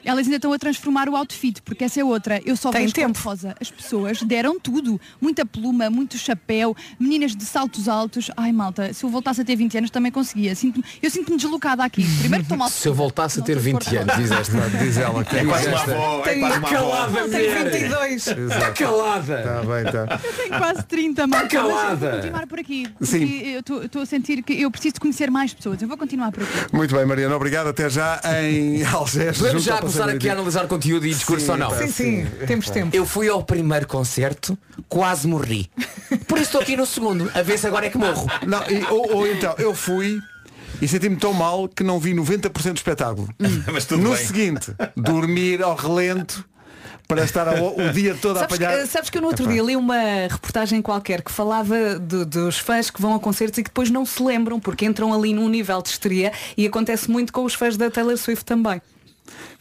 Elas 0.03 0.25
ainda 0.25 0.37
estão 0.37 0.51
a 0.53 0.57
transformar 0.59 1.07
o 1.09 1.15
outfit, 1.15 1.61
porque 1.63 1.83
essa 1.83 1.99
é 1.99 2.03
outra. 2.03 2.41
Eu 2.45 2.55
só 2.55 2.71
Tem 2.71 2.81
vejo 2.81 2.93
tempo. 2.93 3.13
cor-de-rosa. 3.13 3.55
As 3.59 3.69
pessoas 3.71 4.21
deram 4.23 4.59
tudo. 4.59 4.99
Muita 5.19 5.45
pluma, 5.45 5.89
muito 5.89 6.17
chapéu, 6.17 6.75
meninas 6.99 7.35
de 7.35 7.45
saltos 7.45 7.87
altos. 7.87 8.29
Ai, 8.35 8.51
malta, 8.51 8.93
se 8.93 9.03
eu 9.03 9.09
voltasse 9.09 9.41
a 9.41 9.45
ter 9.45 9.55
20 9.55 9.77
anos 9.77 9.89
também 9.91 10.11
conseguia. 10.11 10.55
Sinto 10.55 10.83
eu 11.01 11.09
sinto-me 11.09 11.37
deslocada 11.37 11.83
aqui. 11.83 12.03
Primeiro 12.19 12.37
que 12.43 12.45
estou 12.45 12.57
mal. 12.57 12.69
Se 12.71 12.87
eu 12.87 12.93
voltasse 12.93 13.39
a 13.39 13.43
ter 13.43 13.57
20 13.59 13.95
anos, 13.97 14.15
diz 14.17 14.31
esta. 14.31 14.51
Diz 14.81 14.97
ela 14.97 15.23
que 15.23 15.35
É 15.37 15.45
quase 15.45 15.67
uma 15.67 15.77
esta. 15.77 15.91
avó, 15.91 16.19
é 16.19 16.23
Tem 16.23 16.39
quase 16.39 16.57
uma 16.57 16.67
avó. 16.67 16.75
Calada, 16.77 17.29
Tem 17.29 17.49
mulher. 17.49 17.71
22. 17.71 18.27
Está 18.27 18.71
calada. 18.71 19.39
Está 19.39 19.61
bem, 19.61 19.85
está. 19.85 20.17
Tenho 20.17 20.57
quase 20.57 20.83
30, 20.83 21.27
malta. 21.27 21.45
Mas 21.45 21.53
eu 21.53 21.61
calada. 21.69 21.95
vou 22.09 22.15
continuar 22.19 22.47
por 22.47 22.59
aqui. 22.59 22.87
Sim. 23.01 23.25
Eu 23.41 23.59
estou- 23.59 24.01
a 24.01 24.05
sentir 24.05 24.41
que 24.43 24.53
eu 24.61 24.71
preciso 24.71 24.95
de 24.95 24.99
conhecer 24.99 25.29
mais 25.29 25.53
pessoas. 25.53 25.81
Eu 25.81 25.87
vou 25.87 25.97
continuar 25.97 26.31
por 26.31 26.43
aqui. 26.43 26.51
Muito 26.75 26.95
bem, 26.95 27.05
Mariana, 27.05 27.35
obrigado. 27.35 27.67
Até 27.67 27.89
já 27.89 28.19
em 28.43 28.83
Algés. 28.85 29.37
Já 29.37 29.77
começar 29.91 30.09
aqui 30.15 30.29
a 30.29 30.33
analisar 30.33 30.67
conteúdo 30.67 31.05
e 31.05 31.09
discurso 31.09 31.45
Sim, 31.45 31.51
ou 31.51 31.57
não? 31.57 31.77
Sim, 31.77 31.87
sim, 31.87 32.27
temos 32.47 32.69
tempo. 32.69 32.95
Eu 32.95 33.05
fui 33.05 33.27
ao 33.29 33.43
primeiro 33.43 33.87
concerto, 33.87 34.57
quase 34.89 35.27
morri. 35.27 35.69
Por 36.27 36.37
isso 36.37 36.47
estou 36.47 36.61
aqui 36.61 36.75
no 36.77 36.85
segundo, 36.85 37.29
a 37.33 37.41
ver 37.41 37.57
se 37.57 37.67
agora 37.67 37.85
é 37.85 37.89
que 37.89 37.97
morro. 37.97 38.27
Não, 38.47 38.61
e- 38.69 38.83
ou, 38.89 39.15
ou 39.17 39.27
então, 39.27 39.55
eu 39.57 39.73
fui 39.75 40.19
e 40.81 40.87
senti-me 40.87 41.15
tão 41.15 41.33
mal 41.33 41.67
que 41.67 41.83
não 41.83 41.99
vi 41.99 42.13
90% 42.13 42.49
do 42.73 42.75
espetáculo. 42.77 43.29
Mas 43.71 43.85
tudo 43.85 44.01
no 44.01 44.13
bem. 44.15 44.25
seguinte, 44.25 44.73
dormir 44.95 45.61
ao 45.61 45.75
relento 45.75 46.43
para 47.07 47.23
estar 47.25 47.45
ao- 47.47 47.77
o 47.77 47.91
dia 47.91 48.15
todo 48.15 48.37
a 48.37 48.39
Sabes 48.41 48.57
que, 48.57 48.63
apanhar. 48.63 48.87
sabes 48.87 49.09
que 49.09 49.17
eu 49.17 49.21
no 49.21 49.27
outro 49.27 49.43
Epá. 49.43 49.51
dia 49.53 49.61
li 49.63 49.75
uma 49.75 49.97
reportagem 50.29 50.81
qualquer 50.81 51.21
que 51.21 51.29
falava 51.31 51.99
de- 51.99 52.23
dos 52.23 52.57
fãs 52.57 52.89
que 52.89 53.01
vão 53.01 53.13
a 53.13 53.19
concertos 53.19 53.57
e 53.59 53.63
que 53.63 53.69
depois 53.69 53.89
não 53.91 54.05
se 54.05 54.23
lembram 54.23 54.59
porque 54.61 54.85
entram 54.85 55.13
ali 55.13 55.33
num 55.33 55.49
nível 55.49 55.81
de 55.81 55.89
histeria 55.89 56.31
e 56.55 56.65
acontece 56.65 57.11
muito 57.11 57.33
com 57.33 57.43
os 57.43 57.53
fãs 57.53 57.75
da 57.75 57.91
Taylor 57.91 58.15
Swift 58.17 58.45
também. 58.45 58.81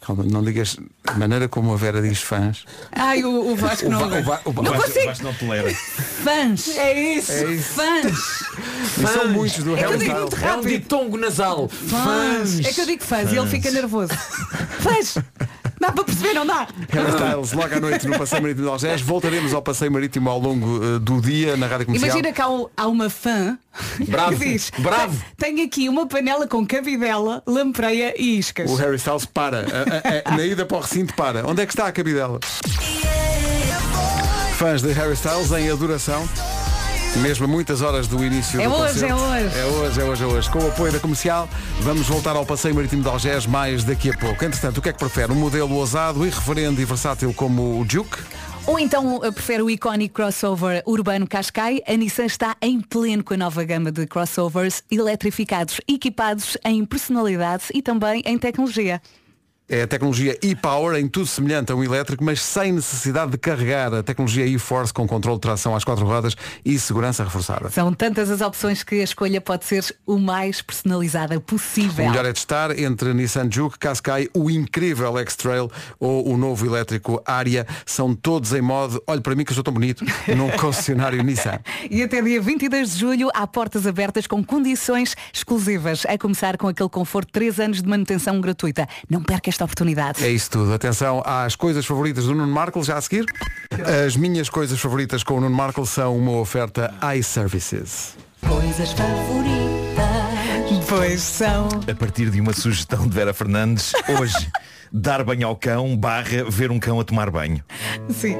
Calma, 0.00 0.24
não 0.24 0.42
digas 0.42 0.78
a 1.06 1.12
maneira 1.14 1.46
como 1.46 1.72
a 1.74 1.76
Vera 1.76 2.00
diz 2.00 2.20
fãs. 2.22 2.64
Ai, 2.92 3.22
o, 3.22 3.52
o 3.52 3.54
Vasco 3.56 3.86
O 3.86 3.90
não. 3.90 3.98
Va- 4.00 4.06
o 4.18 4.22
Va- 4.22 4.40
o 4.46 4.52
Va- 4.52 4.62
não 4.62 4.70
o 4.72 4.74
Vasco- 4.74 4.86
consigo. 4.88 5.04
o 5.04 5.08
Vasco 5.08 5.24
não 5.24 5.34
tolera. 5.34 5.74
Fãs. 5.74 6.68
É 6.76 7.14
isso. 7.16 7.32
É 7.32 7.44
isso. 7.52 7.68
Fãs. 7.74 8.40
E 8.98 9.06
são 9.06 9.28
muitos 9.28 9.62
do 9.62 9.76
É 9.76 9.96
digo 9.98 10.14
muito 10.18 10.36
É 10.42 10.54
um 10.54 10.60
ditongo 10.62 11.16
nasal. 11.18 11.68
Fãs. 11.68 12.60
É 12.60 12.72
que 12.72 12.80
eu 12.80 12.86
digo 12.86 13.04
fãs 13.04 13.30
e 13.30 13.36
ele 13.36 13.46
fica 13.48 13.70
nervoso. 13.70 14.12
Fãs. 14.80 15.16
Dá 15.90 15.92
para 15.92 16.04
perceber, 16.04 16.34
não 16.34 16.46
dá? 16.46 16.68
Harry 16.90 17.10
Styles, 17.10 17.52
logo 17.52 17.74
à 17.74 17.80
noite 17.80 18.06
no 18.06 18.16
Passeio 18.16 18.42
Marítimo 18.42 18.66
de 18.66 18.72
Algés. 18.72 19.00
Voltaremos 19.00 19.52
ao 19.52 19.60
Passeio 19.60 19.90
Marítimo 19.90 20.30
ao 20.30 20.38
longo 20.38 20.80
eh, 20.84 20.98
do 21.00 21.20
dia 21.20 21.56
na 21.56 21.66
Rádio 21.66 21.86
Comercial. 21.86 22.10
Imagina 22.10 22.32
que 22.32 22.40
há, 22.40 22.48
um- 22.48 22.66
há 22.76 22.86
uma 22.86 23.10
fã 23.10 23.58
Bravo, 24.08 24.38
que 24.38 24.44
diz 24.50 24.70
bravo. 24.78 25.20
Tenho 25.36 25.64
aqui 25.64 25.88
uma 25.88 26.06
panela 26.06 26.46
com 26.46 26.64
cabidela, 26.66 27.42
lampreia 27.46 28.14
e 28.16 28.38
iscas. 28.38 28.70
O 28.70 28.74
Harry 28.76 28.96
Styles 28.96 29.24
para. 29.26 29.60
A- 29.60 29.62
a- 29.62 30.32
a- 30.32 30.36
na 30.36 30.44
ida 30.44 30.64
para 30.64 30.76
o 30.76 30.80
recinto 30.80 31.12
para. 31.14 31.44
Onde 31.46 31.62
é 31.62 31.66
que 31.66 31.72
está 31.72 31.86
a 31.86 31.92
cabidela? 31.92 32.38
Fãs 34.56 34.82
de 34.82 34.92
Harry 34.92 35.14
Styles 35.14 35.50
em 35.52 35.70
adoração. 35.70 36.28
Mesmo 37.16 37.44
a 37.44 37.48
muitas 37.48 37.82
horas 37.82 38.06
do 38.06 38.24
início 38.24 38.60
É 38.60 38.68
do 38.68 38.74
hoje, 38.74 38.92
concerto. 38.94 39.14
é 39.14 39.16
hoje. 39.16 39.58
É 39.58 39.64
hoje, 39.66 40.00
é 40.00 40.04
hoje, 40.04 40.22
é 40.24 40.26
hoje. 40.26 40.50
Com 40.50 40.58
o 40.60 40.68
apoio 40.68 40.92
da 40.92 41.00
comercial, 41.00 41.48
vamos 41.80 42.06
voltar 42.06 42.36
ao 42.36 42.46
Passeio 42.46 42.74
Marítimo 42.74 43.02
de 43.02 43.08
Algés 43.08 43.46
mais 43.46 43.84
daqui 43.84 44.10
a 44.10 44.16
pouco. 44.16 44.44
Entretanto, 44.44 44.78
o 44.78 44.82
que 44.82 44.88
é 44.88 44.92
que 44.92 44.98
prefere? 44.98 45.32
Um 45.32 45.34
modelo 45.34 45.74
ousado, 45.74 46.24
irreverente 46.24 46.80
e 46.80 46.84
versátil 46.84 47.34
como 47.34 47.80
o 47.80 47.86
Juke? 47.88 48.16
Ou 48.66 48.78
então 48.78 49.20
eh, 49.24 49.30
prefere 49.32 49.62
o 49.62 49.68
icónico 49.70 50.14
crossover 50.14 50.82
urbano 50.86 51.26
Qashqai, 51.26 51.82
a 51.86 51.96
Nissan 51.96 52.26
está 52.26 52.56
em 52.62 52.80
pleno 52.80 53.24
com 53.24 53.34
a 53.34 53.36
nova 53.36 53.64
gama 53.64 53.90
de 53.90 54.06
crossovers 54.06 54.82
eletrificados, 54.90 55.80
equipados 55.88 56.56
em 56.64 56.84
personalidade 56.84 57.64
e 57.74 57.82
também 57.82 58.22
em 58.24 58.38
tecnologia. 58.38 59.00
É 59.72 59.82
a 59.82 59.86
tecnologia 59.86 60.36
e-Power, 60.42 60.98
em 60.98 61.06
tudo 61.06 61.26
semelhante 61.28 61.70
a 61.70 61.76
um 61.76 61.84
elétrico, 61.84 62.24
mas 62.24 62.42
sem 62.42 62.72
necessidade 62.72 63.30
de 63.30 63.38
carregar. 63.38 63.94
A 63.94 64.02
tecnologia 64.02 64.44
e-Force 64.44 64.92
com 64.92 65.06
controle 65.06 65.36
de 65.36 65.42
tração 65.42 65.76
às 65.76 65.84
quatro 65.84 66.04
rodas 66.04 66.34
e 66.64 66.76
segurança 66.76 67.22
reforçada. 67.22 67.70
São 67.70 67.92
tantas 67.92 68.32
as 68.32 68.40
opções 68.40 68.82
que 68.82 68.96
a 68.96 69.04
escolha 69.04 69.40
pode 69.40 69.64
ser 69.64 69.84
o 70.04 70.18
mais 70.18 70.60
personalizada 70.60 71.36
O 71.36 71.40
possível. 71.40 72.04
melhor 72.04 72.26
é 72.26 72.32
de 72.32 72.38
estar 72.40 72.76
entre 72.76 73.14
Nissan 73.14 73.48
Juke, 73.48 73.78
Qashqai, 73.78 74.28
o 74.34 74.50
incrível 74.50 75.16
X-Trail 75.18 75.70
ou 76.00 76.28
o 76.28 76.36
novo 76.36 76.66
elétrico 76.66 77.22
Aria. 77.24 77.64
São 77.86 78.12
todos 78.12 78.52
em 78.52 78.60
modo, 78.60 79.00
olhe 79.06 79.20
para 79.20 79.36
mim 79.36 79.44
que 79.44 79.52
eu 79.52 79.54
sou 79.54 79.62
tão 79.62 79.72
bonito, 79.72 80.04
num 80.36 80.50
concessionário 80.50 81.22
Nissan. 81.22 81.60
E 81.88 82.02
até 82.02 82.20
dia 82.20 82.40
22 82.40 82.90
de 82.94 82.98
julho 82.98 83.28
há 83.32 83.46
portas 83.46 83.86
abertas 83.86 84.26
com 84.26 84.42
condições 84.42 85.14
exclusivas, 85.32 86.04
a 86.08 86.18
começar 86.18 86.56
com 86.56 86.66
aquele 86.66 86.88
conforto 86.88 87.28
de 87.28 87.34
3 87.34 87.60
anos 87.60 87.82
de 87.82 87.88
manutenção 87.88 88.40
gratuita. 88.40 88.88
Não 89.08 89.22
perca 89.22 89.48
esta 89.48 89.59
oportunidade. 89.64 90.24
É 90.24 90.28
isso 90.28 90.50
tudo. 90.50 90.72
Atenção 90.72 91.22
às 91.24 91.56
coisas 91.56 91.84
favoritas 91.86 92.24
do 92.24 92.34
Nuno 92.34 92.52
Marco, 92.52 92.82
já 92.82 92.96
a 92.96 93.00
seguir. 93.00 93.24
As 94.06 94.16
minhas 94.16 94.48
coisas 94.48 94.78
favoritas 94.80 95.22
com 95.22 95.34
o 95.34 95.40
Nuno 95.40 95.54
Marco 95.54 95.84
são 95.86 96.16
uma 96.16 96.32
oferta 96.32 96.94
iServices. 97.16 98.16
Coisas 98.46 98.92
favoritas. 98.92 99.50
Pois 100.88 101.20
são. 101.20 101.68
A 101.88 101.94
partir 101.94 102.30
de 102.30 102.40
uma 102.40 102.52
sugestão 102.52 103.06
de 103.06 103.14
Vera 103.14 103.32
Fernandes, 103.32 103.92
hoje, 104.18 104.48
dar 104.92 105.22
banho 105.24 105.46
ao 105.46 105.56
cão 105.56 105.96
barra 105.96 106.44
ver 106.48 106.70
um 106.70 106.78
cão 106.78 106.98
a 107.00 107.04
tomar 107.04 107.30
banho. 107.30 107.62
Sim. 108.10 108.36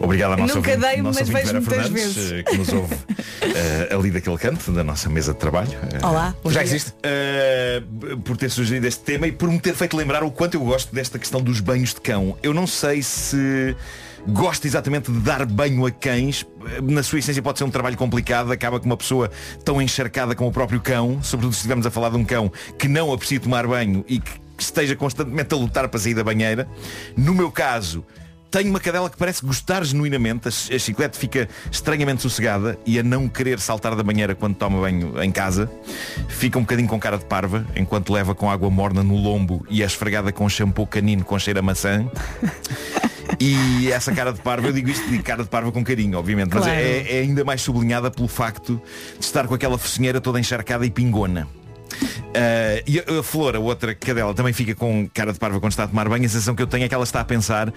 Obrigado 0.00 0.32
à 0.34 0.36
nossa 0.36 0.54
Nunca 0.54 0.70
ouvinte, 0.70 0.86
dei, 0.88 1.02
nossa 1.02 1.20
mas 1.20 1.28
vejo 1.28 1.46
Vera 1.46 1.60
muitas 1.60 1.74
Fernandes, 1.74 2.14
vezes. 2.14 2.32
eh, 2.32 2.42
que 2.44 2.56
nos 2.56 2.68
ouve 2.72 2.94
eh, 3.42 3.88
ali 3.94 4.10
daquele 4.12 4.38
canto 4.38 4.70
da 4.70 4.84
nossa 4.84 5.08
mesa 5.08 5.32
de 5.32 5.38
trabalho. 5.40 5.72
Eh, 5.92 6.06
Olá. 6.06 6.34
Já 6.46 6.62
existe? 6.62 6.92
eh, 7.02 7.82
por 8.24 8.36
ter 8.36 8.48
sugerido 8.50 8.86
este 8.86 9.02
tema 9.02 9.26
e 9.26 9.32
por 9.32 9.50
me 9.50 9.58
ter 9.58 9.74
feito 9.74 9.96
lembrar 9.96 10.22
o 10.22 10.30
quanto 10.30 10.54
eu 10.54 10.60
gosto 10.60 10.94
desta 10.94 11.18
questão 11.18 11.40
dos 11.40 11.58
banhos 11.60 11.94
de 11.94 12.00
cão. 12.00 12.36
Eu 12.42 12.54
não 12.54 12.66
sei 12.66 13.02
se 13.02 13.74
gosto 14.28 14.66
exatamente 14.66 15.10
de 15.10 15.18
dar 15.18 15.44
banho 15.46 15.84
a 15.84 15.90
cães. 15.90 16.46
Na 16.82 17.02
sua 17.02 17.18
essência 17.18 17.42
pode 17.42 17.58
ser 17.58 17.64
um 17.64 17.70
trabalho 17.70 17.96
complicado, 17.96 18.52
acaba 18.52 18.78
com 18.78 18.86
uma 18.86 18.96
pessoa 18.96 19.30
tão 19.64 19.82
encharcada 19.82 20.34
como 20.34 20.48
o 20.50 20.52
próprio 20.52 20.80
cão, 20.80 21.20
sobretudo 21.24 21.52
se 21.54 21.58
estivermos 21.58 21.86
a 21.86 21.90
falar 21.90 22.10
de 22.10 22.16
um 22.16 22.24
cão 22.24 22.52
que 22.78 22.86
não 22.86 23.12
aprecia 23.12 23.40
tomar 23.40 23.66
banho 23.66 24.04
e 24.08 24.20
que 24.20 24.30
esteja 24.58 24.96
constantemente 24.96 25.54
a 25.54 25.56
lutar 25.56 25.88
para 25.88 25.98
sair 26.00 26.14
da 26.14 26.24
banheira. 26.24 26.68
No 27.16 27.34
meu 27.34 27.50
caso, 27.50 28.04
tenho 28.50 28.70
uma 28.70 28.80
cadela 28.80 29.10
que 29.10 29.16
parece 29.16 29.44
gostar 29.44 29.84
genuinamente, 29.84 30.48
a 30.48 30.74
a 30.74 30.78
chiclete 30.78 31.18
fica 31.18 31.48
estranhamente 31.70 32.22
sossegada 32.22 32.78
e 32.86 32.98
a 32.98 33.02
não 33.02 33.28
querer 33.28 33.60
saltar 33.60 33.94
da 33.94 34.02
banheira 34.02 34.34
quando 34.34 34.54
toma 34.56 34.80
banho 34.80 35.22
em 35.22 35.30
casa. 35.30 35.70
Fica 36.28 36.58
um 36.58 36.62
bocadinho 36.62 36.88
com 36.88 36.98
cara 36.98 37.18
de 37.18 37.26
parva, 37.26 37.66
enquanto 37.76 38.12
leva 38.12 38.34
com 38.34 38.50
água 38.50 38.70
morna 38.70 39.02
no 39.02 39.16
lombo 39.16 39.66
e 39.68 39.82
é 39.82 39.86
esfregada 39.86 40.32
com 40.32 40.48
shampoo 40.48 40.86
canino 40.86 41.24
com 41.24 41.38
cheiro 41.38 41.58
a 41.58 41.62
maçã. 41.62 42.06
E 43.38 43.92
essa 43.92 44.10
cara 44.10 44.32
de 44.32 44.40
parva, 44.40 44.68
eu 44.68 44.72
digo 44.72 44.88
isto 44.88 45.06
de 45.08 45.18
cara 45.22 45.42
de 45.42 45.48
parva 45.48 45.70
com 45.70 45.84
carinho, 45.84 46.18
obviamente, 46.18 46.48
mas 46.54 46.64
Claro. 46.64 46.78
é, 46.80 47.18
é 47.18 47.20
ainda 47.20 47.44
mais 47.44 47.60
sublinhada 47.60 48.10
pelo 48.10 48.26
facto 48.26 48.80
de 49.18 49.24
estar 49.24 49.46
com 49.46 49.54
aquela 49.54 49.76
focinheira 49.78 50.20
toda 50.20 50.40
encharcada 50.40 50.84
e 50.86 50.90
pingona. 50.90 51.46
Ah, 52.34 52.82
e 52.86 52.98
a, 53.00 53.22
Flor, 53.22 53.56
a 53.56 53.58
outra 53.58 53.94
cadela, 53.94 54.34
também 54.34 54.52
fica 54.52 54.74
com 54.74 55.08
cara 55.12 55.32
de 55.32 55.38
parva 55.38 55.60
quando 55.60 55.72
está 55.72 55.84
a 55.84 55.88
tomar 55.88 56.08
banho. 56.08 56.24
A 56.24 56.28
sensação 56.28 56.54
que 56.54 56.62
eu 56.62 56.66
tenho 56.66 56.84
é 56.84 56.88
que 56.88 56.94
ela 56.94 57.04
está 57.04 57.20
a 57.20 57.24
pensar 57.24 57.72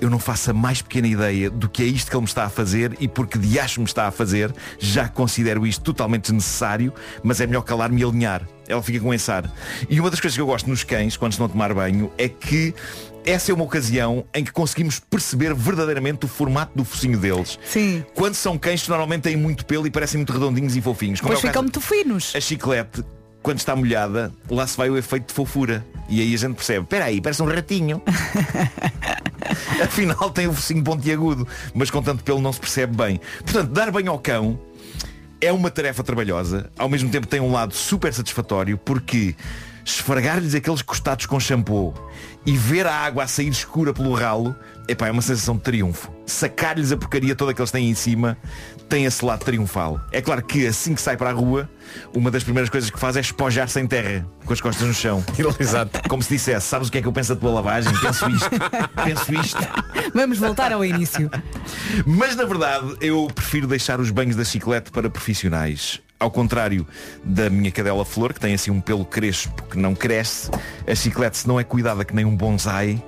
eu 0.00 0.10
não 0.10 0.18
faço 0.18 0.50
a 0.50 0.54
mais 0.54 0.82
pequena 0.82 1.08
ideia 1.08 1.50
do 1.50 1.68
que 1.68 1.82
é 1.82 1.86
isto 1.86 2.10
que 2.10 2.16
ele 2.16 2.22
me 2.22 2.28
está 2.28 2.44
a 2.44 2.50
fazer 2.50 2.96
e 3.00 3.08
porque 3.08 3.38
de 3.38 3.58
acho 3.58 3.80
me 3.80 3.86
está 3.86 4.06
a 4.06 4.10
fazer, 4.10 4.54
já 4.78 5.08
considero 5.08 5.66
isto 5.66 5.82
totalmente 5.82 6.22
desnecessário, 6.24 6.92
mas 7.22 7.40
é 7.40 7.46
melhor 7.46 7.62
calar-me 7.62 8.00
e 8.00 8.04
alinhar. 8.04 8.46
Ela 8.68 8.82
fica 8.82 9.00
com 9.00 9.14
esse 9.14 9.30
ar. 9.30 9.50
E 9.88 10.00
uma 10.00 10.10
das 10.10 10.20
coisas 10.20 10.36
que 10.36 10.40
eu 10.40 10.46
gosto 10.46 10.68
nos 10.68 10.82
cães, 10.82 11.16
quando 11.16 11.32
estão 11.32 11.46
a 11.46 11.48
tomar 11.48 11.72
banho, 11.72 12.10
é 12.18 12.28
que 12.28 12.74
essa 13.24 13.50
é 13.50 13.54
uma 13.54 13.64
ocasião 13.64 14.24
em 14.34 14.44
que 14.44 14.52
conseguimos 14.52 15.00
perceber 15.00 15.54
verdadeiramente 15.54 16.24
o 16.24 16.28
formato 16.28 16.72
do 16.76 16.84
focinho 16.84 17.18
deles. 17.18 17.58
Sim. 17.64 18.04
Quando 18.14 18.34
são 18.34 18.58
cães 18.58 18.82
que 18.82 18.88
normalmente 18.88 19.22
têm 19.22 19.36
muito 19.36 19.64
pelo 19.66 19.86
e 19.86 19.90
parecem 19.90 20.18
muito 20.18 20.32
redondinhos 20.32 20.76
e 20.76 20.80
fofinhos. 20.80 21.20
como 21.20 21.32
Pois 21.32 21.44
é 21.44 21.48
ficam 21.48 21.62
muito 21.62 21.80
finos. 21.80 22.32
a 22.36 22.40
chiclete, 22.40 23.02
quando 23.46 23.58
está 23.58 23.76
molhada, 23.76 24.32
lá 24.50 24.66
se 24.66 24.76
vai 24.76 24.90
o 24.90 24.98
efeito 24.98 25.28
de 25.28 25.32
fofura. 25.32 25.86
E 26.08 26.20
aí 26.20 26.34
a 26.34 26.36
gente 26.36 26.56
percebe, 26.56 26.80
espera 26.80 27.04
aí, 27.04 27.20
parece 27.20 27.40
um 27.40 27.46
ratinho. 27.46 28.02
Afinal 29.80 30.30
tem 30.30 30.48
o 30.48 30.52
focinho 30.52 30.82
pontiagudo, 30.82 31.46
mas 31.72 31.88
com 31.88 32.02
tanto 32.02 32.24
pelo 32.24 32.40
não 32.40 32.52
se 32.52 32.58
percebe 32.58 32.96
bem. 32.96 33.20
Portanto, 33.44 33.70
dar 33.70 33.92
banho 33.92 34.10
ao 34.10 34.18
cão 34.18 34.58
é 35.40 35.52
uma 35.52 35.70
tarefa 35.70 36.02
trabalhosa, 36.02 36.72
ao 36.76 36.88
mesmo 36.88 37.08
tempo 37.08 37.28
tem 37.28 37.38
um 37.38 37.52
lado 37.52 37.72
super 37.72 38.12
satisfatório, 38.12 38.76
porque 38.76 39.36
esfregar-lhes 39.84 40.52
aqueles 40.56 40.82
costados 40.82 41.26
com 41.26 41.38
shampoo 41.38 41.94
e 42.44 42.56
ver 42.56 42.84
a 42.84 42.96
água 42.96 43.22
a 43.22 43.28
sair 43.28 43.46
escura 43.46 43.94
pelo 43.94 44.12
ralo, 44.12 44.56
epá, 44.88 45.06
é 45.06 45.12
uma 45.12 45.22
sensação 45.22 45.54
de 45.54 45.62
triunfo. 45.62 46.10
Sacar-lhes 46.26 46.90
a 46.90 46.96
porcaria 46.96 47.36
toda 47.36 47.54
que 47.54 47.60
eles 47.60 47.70
têm 47.70 47.88
em 47.88 47.94
cima 47.94 48.36
tem 48.88 49.04
esse 49.04 49.24
lado 49.24 49.44
triunfal. 49.44 50.00
É 50.12 50.20
claro 50.20 50.42
que 50.42 50.66
assim 50.66 50.94
que 50.94 51.00
sai 51.00 51.16
para 51.16 51.30
a 51.30 51.32
rua, 51.32 51.68
uma 52.14 52.30
das 52.30 52.44
primeiras 52.44 52.70
coisas 52.70 52.90
que 52.90 52.98
faz 52.98 53.16
é 53.16 53.20
espojar-se 53.20 53.80
em 53.80 53.86
terra, 53.86 54.26
com 54.44 54.52
as 54.52 54.60
costas 54.60 54.86
no 54.86 54.94
chão. 54.94 55.24
Exato. 55.58 56.08
Como 56.08 56.22
se 56.22 56.28
dissesse, 56.28 56.66
sabes 56.66 56.88
o 56.88 56.92
que 56.92 56.98
é 56.98 57.02
que 57.02 57.08
eu 57.08 57.12
penso 57.12 57.34
da 57.34 57.40
tua 57.40 57.50
lavagem? 57.50 57.92
Penso 58.00 58.28
isto. 58.30 58.50
Penso 59.04 59.34
isto. 59.34 59.58
Vamos 60.14 60.38
voltar 60.38 60.72
ao 60.72 60.84
início. 60.84 61.30
Mas 62.06 62.36
na 62.36 62.44
verdade 62.44 62.96
eu 63.00 63.28
prefiro 63.34 63.66
deixar 63.66 64.00
os 64.00 64.10
banhos 64.10 64.36
da 64.36 64.44
chiclete 64.44 64.90
para 64.90 65.10
profissionais. 65.10 66.00
Ao 66.18 66.30
contrário 66.30 66.86
da 67.22 67.50
minha 67.50 67.70
cadela 67.70 68.02
Flor, 68.02 68.32
que 68.32 68.40
tem 68.40 68.54
assim 68.54 68.70
um 68.70 68.80
pelo 68.80 69.04
crespo 69.04 69.62
que 69.64 69.76
não 69.76 69.94
cresce, 69.94 70.50
a 70.86 70.94
chiclete 70.94 71.36
se 71.36 71.46
não 71.46 71.60
é 71.60 71.64
cuidada 71.64 72.06
que 72.06 72.14
nem 72.14 72.24
um 72.24 72.34
bonsai, 72.34 73.02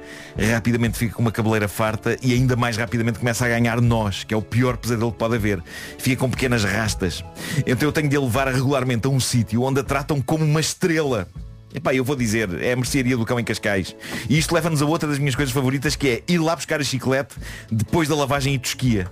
rapidamente 0.53 0.99
fica 0.99 1.15
com 1.15 1.23
uma 1.23 1.33
cabeleira 1.33 1.67
farta 1.69 2.19
e 2.23 2.35
ainda 2.35 2.55
mais 2.55 2.77
rapidamente 2.77 3.19
começa 3.19 3.47
a 3.47 3.49
ganhar 3.49 3.81
nós, 3.81 4.25
que 4.25 4.35
é 4.35 4.37
o 4.37 4.43
pior 4.43 4.77
pesadelo 4.77 5.11
que 5.11 5.19
pode 5.19 5.37
haver. 5.37 5.63
Fica 5.99 6.21
com 6.21 6.31
pequenas 6.31 6.65
rastas. 6.65 7.25
Então 7.67 7.89
eu 7.89 7.93
tenho 7.93 8.11
de 8.11 8.17
a 8.17 8.21
levar 8.21 8.49
regularmente 8.49 9.07
a 9.07 9.11
um 9.11 9.19
sítio 9.19 9.63
onde 9.63 9.81
a 9.81 9.85
tratam 9.85 10.21
como 10.21 10.45
uma 10.45 10.61
estrela. 10.61 11.27
Epá, 11.75 11.95
eu 11.95 12.03
vou 12.03 12.16
dizer, 12.16 12.49
é 12.62 12.73
a 12.73 12.77
mercearia 12.77 13.16
do 13.16 13.27
cão 13.27 13.39
em 13.39 13.45
Cascais. 13.45 13.95
E 14.29 14.39
isto 14.39 14.55
leva-nos 14.55 14.81
a 14.81 14.87
outra 14.87 15.09
das 15.09 15.19
minhas 15.19 15.35
coisas 15.35 15.53
favoritas, 15.53 15.97
que 15.97 16.09
é 16.09 16.23
ir 16.33 16.39
lá 16.39 16.57
buscar 16.57 16.81
a 16.81 16.85
chiclete 16.85 17.37
depois 17.71 18.09
da 18.09 18.14
lavagem 18.14 18.55
e 18.55 18.59
tosquia. 18.59 19.07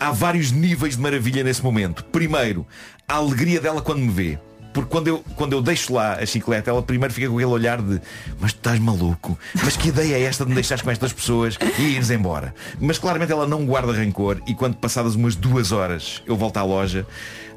Há 0.00 0.10
vários 0.10 0.50
níveis 0.50 0.96
de 0.96 1.02
maravilha 1.02 1.44
nesse 1.44 1.62
momento. 1.62 2.04
Primeiro, 2.04 2.66
a 3.06 3.14
alegria 3.14 3.60
dela 3.60 3.82
quando 3.82 4.00
me 4.00 4.10
vê. 4.10 4.38
Porque 4.72 4.90
quando 4.90 5.08
eu, 5.08 5.24
quando 5.34 5.52
eu 5.54 5.62
deixo 5.62 5.92
lá 5.92 6.14
a 6.14 6.26
chiclete, 6.26 6.68
ela 6.68 6.82
primeiro 6.82 7.12
fica 7.12 7.28
com 7.28 7.34
aquele 7.34 7.50
olhar 7.50 7.80
de 7.80 8.00
Mas 8.38 8.52
tu 8.52 8.58
estás 8.58 8.78
maluco? 8.78 9.38
Mas 9.64 9.76
que 9.76 9.88
ideia 9.88 10.14
é 10.14 10.22
esta 10.22 10.44
de 10.44 10.50
me 10.50 10.54
deixares 10.54 10.82
com 10.82 10.90
estas 10.90 11.12
pessoas 11.12 11.58
e 11.78 11.82
ires 11.82 12.10
embora? 12.10 12.54
Mas 12.78 12.98
claramente 12.98 13.32
ela 13.32 13.46
não 13.46 13.66
guarda 13.66 13.92
rancor 13.92 14.40
e 14.46 14.54
quando 14.54 14.76
passadas 14.76 15.14
umas 15.14 15.34
duas 15.34 15.72
horas 15.72 16.22
eu 16.26 16.36
volto 16.36 16.58
à 16.58 16.62
loja, 16.62 17.06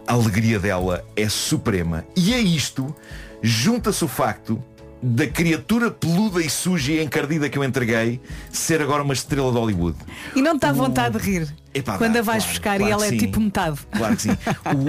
a 0.08 0.14
alegria 0.14 0.60
dela 0.60 1.06
é 1.16 1.30
suprema. 1.30 2.04
E 2.16 2.34
a 2.34 2.40
isto 2.40 2.96
junta-se 3.42 4.04
o 4.04 4.08
facto 4.08 4.62
da 5.02 5.26
criatura 5.26 5.90
peluda 5.90 6.42
e 6.42 6.50
suja 6.50 6.92
e 6.92 7.04
encardida 7.04 7.50
que 7.50 7.58
eu 7.58 7.64
entreguei 7.64 8.22
ser 8.52 8.82
agora 8.82 9.02
uma 9.02 9.14
estrela 9.14 9.52
de 9.52 9.58
Hollywood. 9.58 9.98
E 10.36 10.42
não 10.42 10.58
te 10.58 10.62
dá 10.62 10.72
vontade 10.72 11.18
de 11.18 11.24
rir. 11.24 11.56
Epá, 11.74 11.98
Quando 11.98 12.14
dá, 12.14 12.20
a 12.20 12.22
vais 12.22 12.44
claro, 12.44 12.54
buscar 12.54 12.78
claro 12.78 12.90
e 12.90 12.94
ela 12.94 13.06
é 13.06 13.10
sim. 13.10 13.18
tipo 13.18 13.40
metade. 13.40 13.80
Claro 13.92 14.16
que 14.16 14.22
sim. 14.22 14.38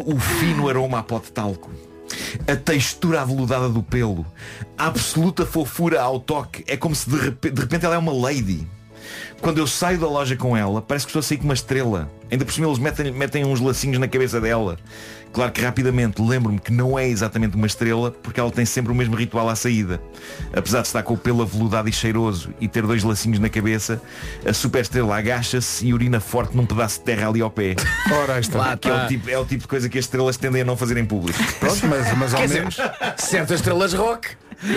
O, 0.07 0.14
o 0.14 0.20
fino 0.20 0.68
aroma 0.68 0.98
a 0.98 1.03
pó 1.03 1.18
de 1.18 1.32
talco. 1.32 1.70
A 2.46 2.57
textura 2.57 3.22
aveludada 3.22 3.68
do 3.68 3.82
pelo. 3.82 4.26
A 4.76 4.86
absoluta 4.86 5.46
fofura 5.46 6.03
ao 6.03 6.20
toque. 6.20 6.62
É 6.66 6.76
como 6.76 6.94
se 6.94 7.09
de 7.09 7.16
repente, 7.16 7.55
de 7.55 7.61
repente 7.61 7.86
ela 7.86 7.94
é 7.94 7.98
uma 7.98 8.12
lady. 8.12 8.68
Quando 9.40 9.59
eu 9.59 9.66
saio 9.66 9.98
da 9.98 10.07
loja 10.07 10.36
com 10.36 10.57
ela, 10.57 10.82
parece 10.82 11.07
que 11.07 11.11
estou 11.11 11.20
a 11.20 11.22
sair 11.22 11.38
com 11.38 11.44
uma 11.44 11.55
estrela. 11.55 12.11
Ainda 12.30 12.44
por 12.44 12.53
cima 12.53 12.66
eles 12.66 12.78
metem, 12.78 13.12
metem 13.12 13.44
uns 13.44 13.61
lacinhos 13.61 13.98
na 13.98 14.09
cabeça 14.09 14.40
dela. 14.40 14.78
Claro 15.32 15.50
que 15.50 15.62
rapidamente 15.62 16.20
lembro-me 16.20 16.58
que 16.58 16.70
não 16.70 16.98
é 16.98 17.08
exatamente 17.08 17.56
uma 17.56 17.66
estrela, 17.66 18.10
porque 18.10 18.38
ela 18.38 18.50
tem 18.50 18.64
sempre 18.66 18.92
o 18.92 18.94
mesmo 18.94 19.16
ritual 19.16 19.48
à 19.48 19.56
saída. 19.56 20.00
Apesar 20.54 20.82
de 20.82 20.88
estar 20.88 21.02
com 21.02 21.14
o 21.14 21.18
pelo 21.18 21.42
aveludado 21.42 21.88
e 21.88 21.92
cheiroso 21.92 22.52
e 22.60 22.68
ter 22.68 22.82
dois 22.82 23.02
lacinhos 23.02 23.38
na 23.38 23.48
cabeça, 23.48 24.00
a 24.46 24.52
super 24.52 24.82
estrela 24.82 25.16
agacha-se 25.16 25.86
e 25.86 25.94
urina 25.94 26.20
forte 26.20 26.56
num 26.56 26.66
pedaço 26.66 26.98
de 26.98 27.04
terra 27.04 27.28
ali 27.28 27.40
ao 27.40 27.50
pé. 27.50 27.76
Ora, 28.12 28.38
está. 28.38 28.58
Lá 28.58 28.76
que 28.76 28.88
é, 28.88 28.94
o 28.94 29.06
tipo, 29.06 29.30
é 29.30 29.38
o 29.38 29.44
tipo 29.44 29.62
de 29.62 29.68
coisa 29.68 29.88
que 29.88 29.98
as 29.98 30.04
estrelas 30.04 30.36
tendem 30.36 30.62
a 30.62 30.64
não 30.64 30.76
fazer 30.76 30.96
em 30.96 31.04
público. 31.04 31.38
Pronto, 31.58 31.86
mas, 31.86 32.16
mas 32.16 32.34
ao 32.34 32.40
Quer 32.40 32.46
dizer, 32.46 32.58
menos. 32.60 32.76
certas 33.16 33.60
estrelas 33.60 33.92
rock. 33.94 34.28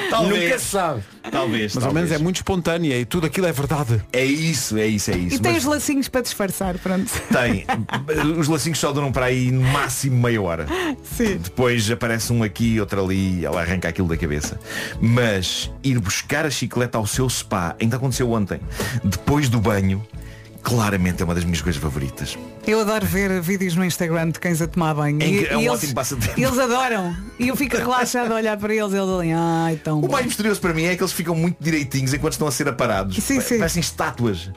Talvez. 0.10 0.44
Nunca 0.44 0.60
se 0.60 0.66
sabe. 0.66 1.04
Talvez. 1.32 1.76
Mas 1.76 1.84
ao 1.84 1.94
menos 1.94 2.12
é 2.12 2.18
muito 2.18 2.38
espontânea 2.38 3.00
e 3.00 3.06
tudo 3.06 3.28
aquilo 3.28 3.48
é 3.48 3.52
verdade. 3.52 4.02
É 4.12 4.24
isso, 4.24 4.78
é 4.78 4.88
isso, 4.88 5.12
é 5.12 5.18
isso. 5.18 5.36
E 5.36 5.40
tem 5.40 5.54
Mas 5.54 5.64
os 5.64 5.70
lacinhos 5.70 6.08
para 6.08 6.22
disfarçar, 6.22 6.78
pronto. 6.80 7.12
tem. 7.32 7.66
Os 8.38 8.48
lacinhos 8.48 8.80
só 8.80 8.92
duram 8.92 9.12
para 9.12 9.26
aí 9.28 9.52
no 9.52 9.62
máximo 9.62 10.18
meia 10.22 10.42
hora. 10.42 10.66
Sim. 11.04 11.38
Depois 11.38 11.90
aparece 11.90 12.32
um 12.34 12.44
aqui, 12.44 12.80
outro 12.80 13.04
ali, 13.04 13.46
ela 13.46 13.62
arranca 13.62 13.90
aquilo 13.90 14.08
da 14.08 14.18
cabeça. 14.18 14.60
Mas 15.00 15.72
ir 15.84 16.00
buscar 16.00 16.46
a 16.46 16.50
chicleta 16.50 16.98
ao 16.98 17.06
seu 17.06 17.30
spa, 17.30 17.76
ainda 17.80 17.98
aconteceu 17.98 18.32
ontem, 18.32 18.60
depois 19.04 19.50
do 19.50 19.60
banho, 19.60 20.06
claramente 20.64 21.22
é 21.22 21.26
uma 21.26 21.36
das 21.36 21.44
minhas 21.44 21.62
coisas 21.62 21.82
favoritas. 21.82 22.38
Eu 22.68 22.80
adoro 22.80 23.06
ver 23.06 23.40
vídeos 23.42 23.76
no 23.76 23.86
Instagram 23.86 24.32
de 24.32 24.40
cães 24.40 24.60
a 24.62 24.68
tomar 24.68 24.94
banho. 24.96 25.22
É 25.22 25.28
E- 25.28 25.46
é 25.46 25.58
um 25.58 25.62
e 25.62 25.70
ótimo 25.70 25.94
passatempo. 25.94 26.34
eles 26.40 26.58
adoram. 26.58 27.16
E 27.40 27.48
eu 27.50 27.56
fico 27.56 27.78
relaxada 27.78 28.34
a 28.34 28.38
olhar 28.38 28.58
para 28.58 28.74
eles 28.74 28.92
e 28.92 28.96
eles 28.98 29.10
ali, 29.10 29.32
ai, 29.34 29.76
tão 29.84 30.00
O 30.00 30.02
bom. 30.02 30.12
mais 30.12 30.26
misterioso 30.26 30.60
para 30.60 30.74
mim 30.74 30.84
é 30.86 30.96
que 30.96 31.02
eles 31.04 31.14
ficam 31.14 31.36
muito 31.36 31.58
direitinhos 31.60 32.14
enquanto 32.14 32.34
estão 32.34 32.48
a 32.48 32.52
ser 32.52 32.68
aparados. 32.68 33.18
Sim, 33.24 33.40
sim. 33.40 33.60
Parecem 33.60 33.82
estátuas. 33.82 34.50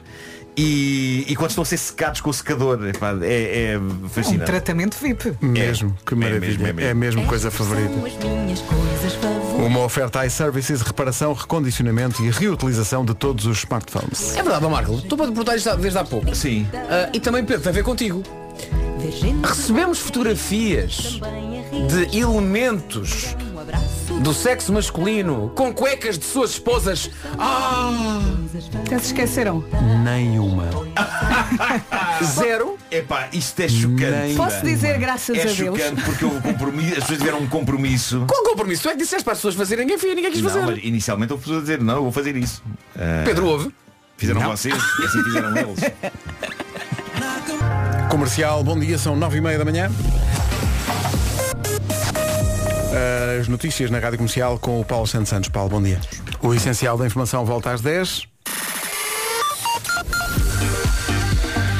E, 0.57 1.25
e 1.27 1.35
quando 1.35 1.51
estão 1.51 1.61
a 1.61 1.65
ser 1.65 1.77
secados 1.77 2.19
com 2.21 2.29
o 2.29 2.33
secador, 2.33 2.85
epá, 2.87 3.15
é, 3.21 3.73
é 3.73 3.77
Um 3.79 4.09
fascinante. 4.09 4.45
tratamento 4.45 4.97
VIP. 5.01 5.33
Mesmo, 5.41 5.95
que 6.05 6.15
maravilha. 6.15 6.47
mesmo, 6.49 6.67
é 6.67 6.73
mesmo. 6.73 6.89
É 6.89 6.93
mesmo 6.93 7.25
coisa 7.25 7.49
favorita. 7.49 7.93
Uma 9.57 9.79
oferta 9.81 10.25
iServices, 10.25 10.81
reparação, 10.81 11.33
recondicionamento 11.33 12.23
e 12.23 12.29
reutilização 12.29 13.05
de 13.05 13.13
todos 13.13 13.45
os 13.45 13.59
smartphones. 13.59 14.35
É 14.35 14.43
verdade, 14.43 14.65
Marco. 14.67 14.95
Estou 14.95 15.17
para 15.17 15.27
te 15.27 15.31
perguntar 15.33 15.55
isto 15.55 15.75
desde 15.77 15.97
há 15.99 16.03
pouco. 16.03 16.33
Sim. 16.35 16.67
Ah, 16.73 17.09
e 17.13 17.19
também, 17.19 17.43
Pedro, 17.45 17.61
tem 17.63 17.69
a 17.69 17.73
ver 17.73 17.83
contigo. 17.83 18.23
Recebemos 19.43 19.99
fotografias 19.99 21.19
de 21.87 22.17
elementos 22.17 23.35
do 24.21 24.33
sexo 24.33 24.73
masculino 24.73 25.51
com 25.55 25.73
cuecas 25.73 26.17
de 26.19 26.25
suas 26.25 26.51
esposas. 26.51 27.09
Ah! 27.37 28.19
Até 28.85 28.99
se 28.99 29.05
esqueceram. 29.07 29.63
Nenhuma. 30.03 30.65
Zero. 32.23 32.77
Epá, 32.91 33.29
isto 33.31 33.59
é 33.61 33.67
chocante. 33.69 34.35
Posso 34.35 34.61
dizer 34.65 34.97
graças 34.97 35.37
É 35.37 35.41
a 35.41 35.45
Deus? 35.45 35.55
chocante 35.57 36.01
porque 36.03 36.25
o 36.25 36.41
compromisso, 36.41 36.89
as 36.93 36.99
pessoas 36.99 37.19
tiveram 37.19 37.39
um 37.39 37.47
compromisso. 37.47 38.25
Qual 38.27 38.43
compromisso? 38.43 38.83
Tu 38.83 38.89
é 38.89 38.91
que 38.93 38.97
disseste 38.97 39.23
para 39.23 39.33
as 39.33 39.39
pessoas 39.39 39.55
fazerem, 39.55 39.85
ninguém 39.85 39.97
fez, 39.99 40.15
ninguém 40.15 40.31
quis 40.31 40.41
Não, 40.41 40.49
fazer. 40.49 40.65
mas 40.65 40.79
inicialmente 40.83 41.31
houve 41.31 41.43
pessoas 41.43 41.59
a 41.59 41.61
dizer, 41.61 41.81
não, 41.81 41.95
eu 41.95 42.03
vou 42.03 42.11
fazer 42.11 42.35
isso. 42.35 42.61
Ah, 42.97 43.23
Pedro 43.25 43.47
ouve. 43.47 43.71
Fizeram 44.17 44.41
Não. 44.41 44.49
vocês 44.51 44.75
e 44.75 45.05
assim 45.05 45.23
fizeram 45.23 45.55
eles. 45.55 45.79
Comercial, 48.09 48.63
bom 48.63 48.77
dia, 48.77 48.97
são 48.97 49.15
nove 49.15 49.37
e 49.37 49.41
meia 49.41 49.57
da 49.57 49.63
manhã. 49.65 49.89
As 53.39 53.47
notícias 53.47 53.91
na 53.91 53.99
Rádio 53.99 54.17
Comercial 54.17 54.57
com 54.57 54.79
o 54.81 54.85
Paulo 54.85 55.05
Santos 55.07 55.29
Santos. 55.29 55.49
Paulo, 55.49 55.69
bom 55.69 55.81
dia. 55.81 55.99
O 56.41 56.53
essencial 56.53 56.97
da 56.97 57.05
informação 57.05 57.45
volta 57.45 57.71
às 57.71 57.81
10. 57.81 58.27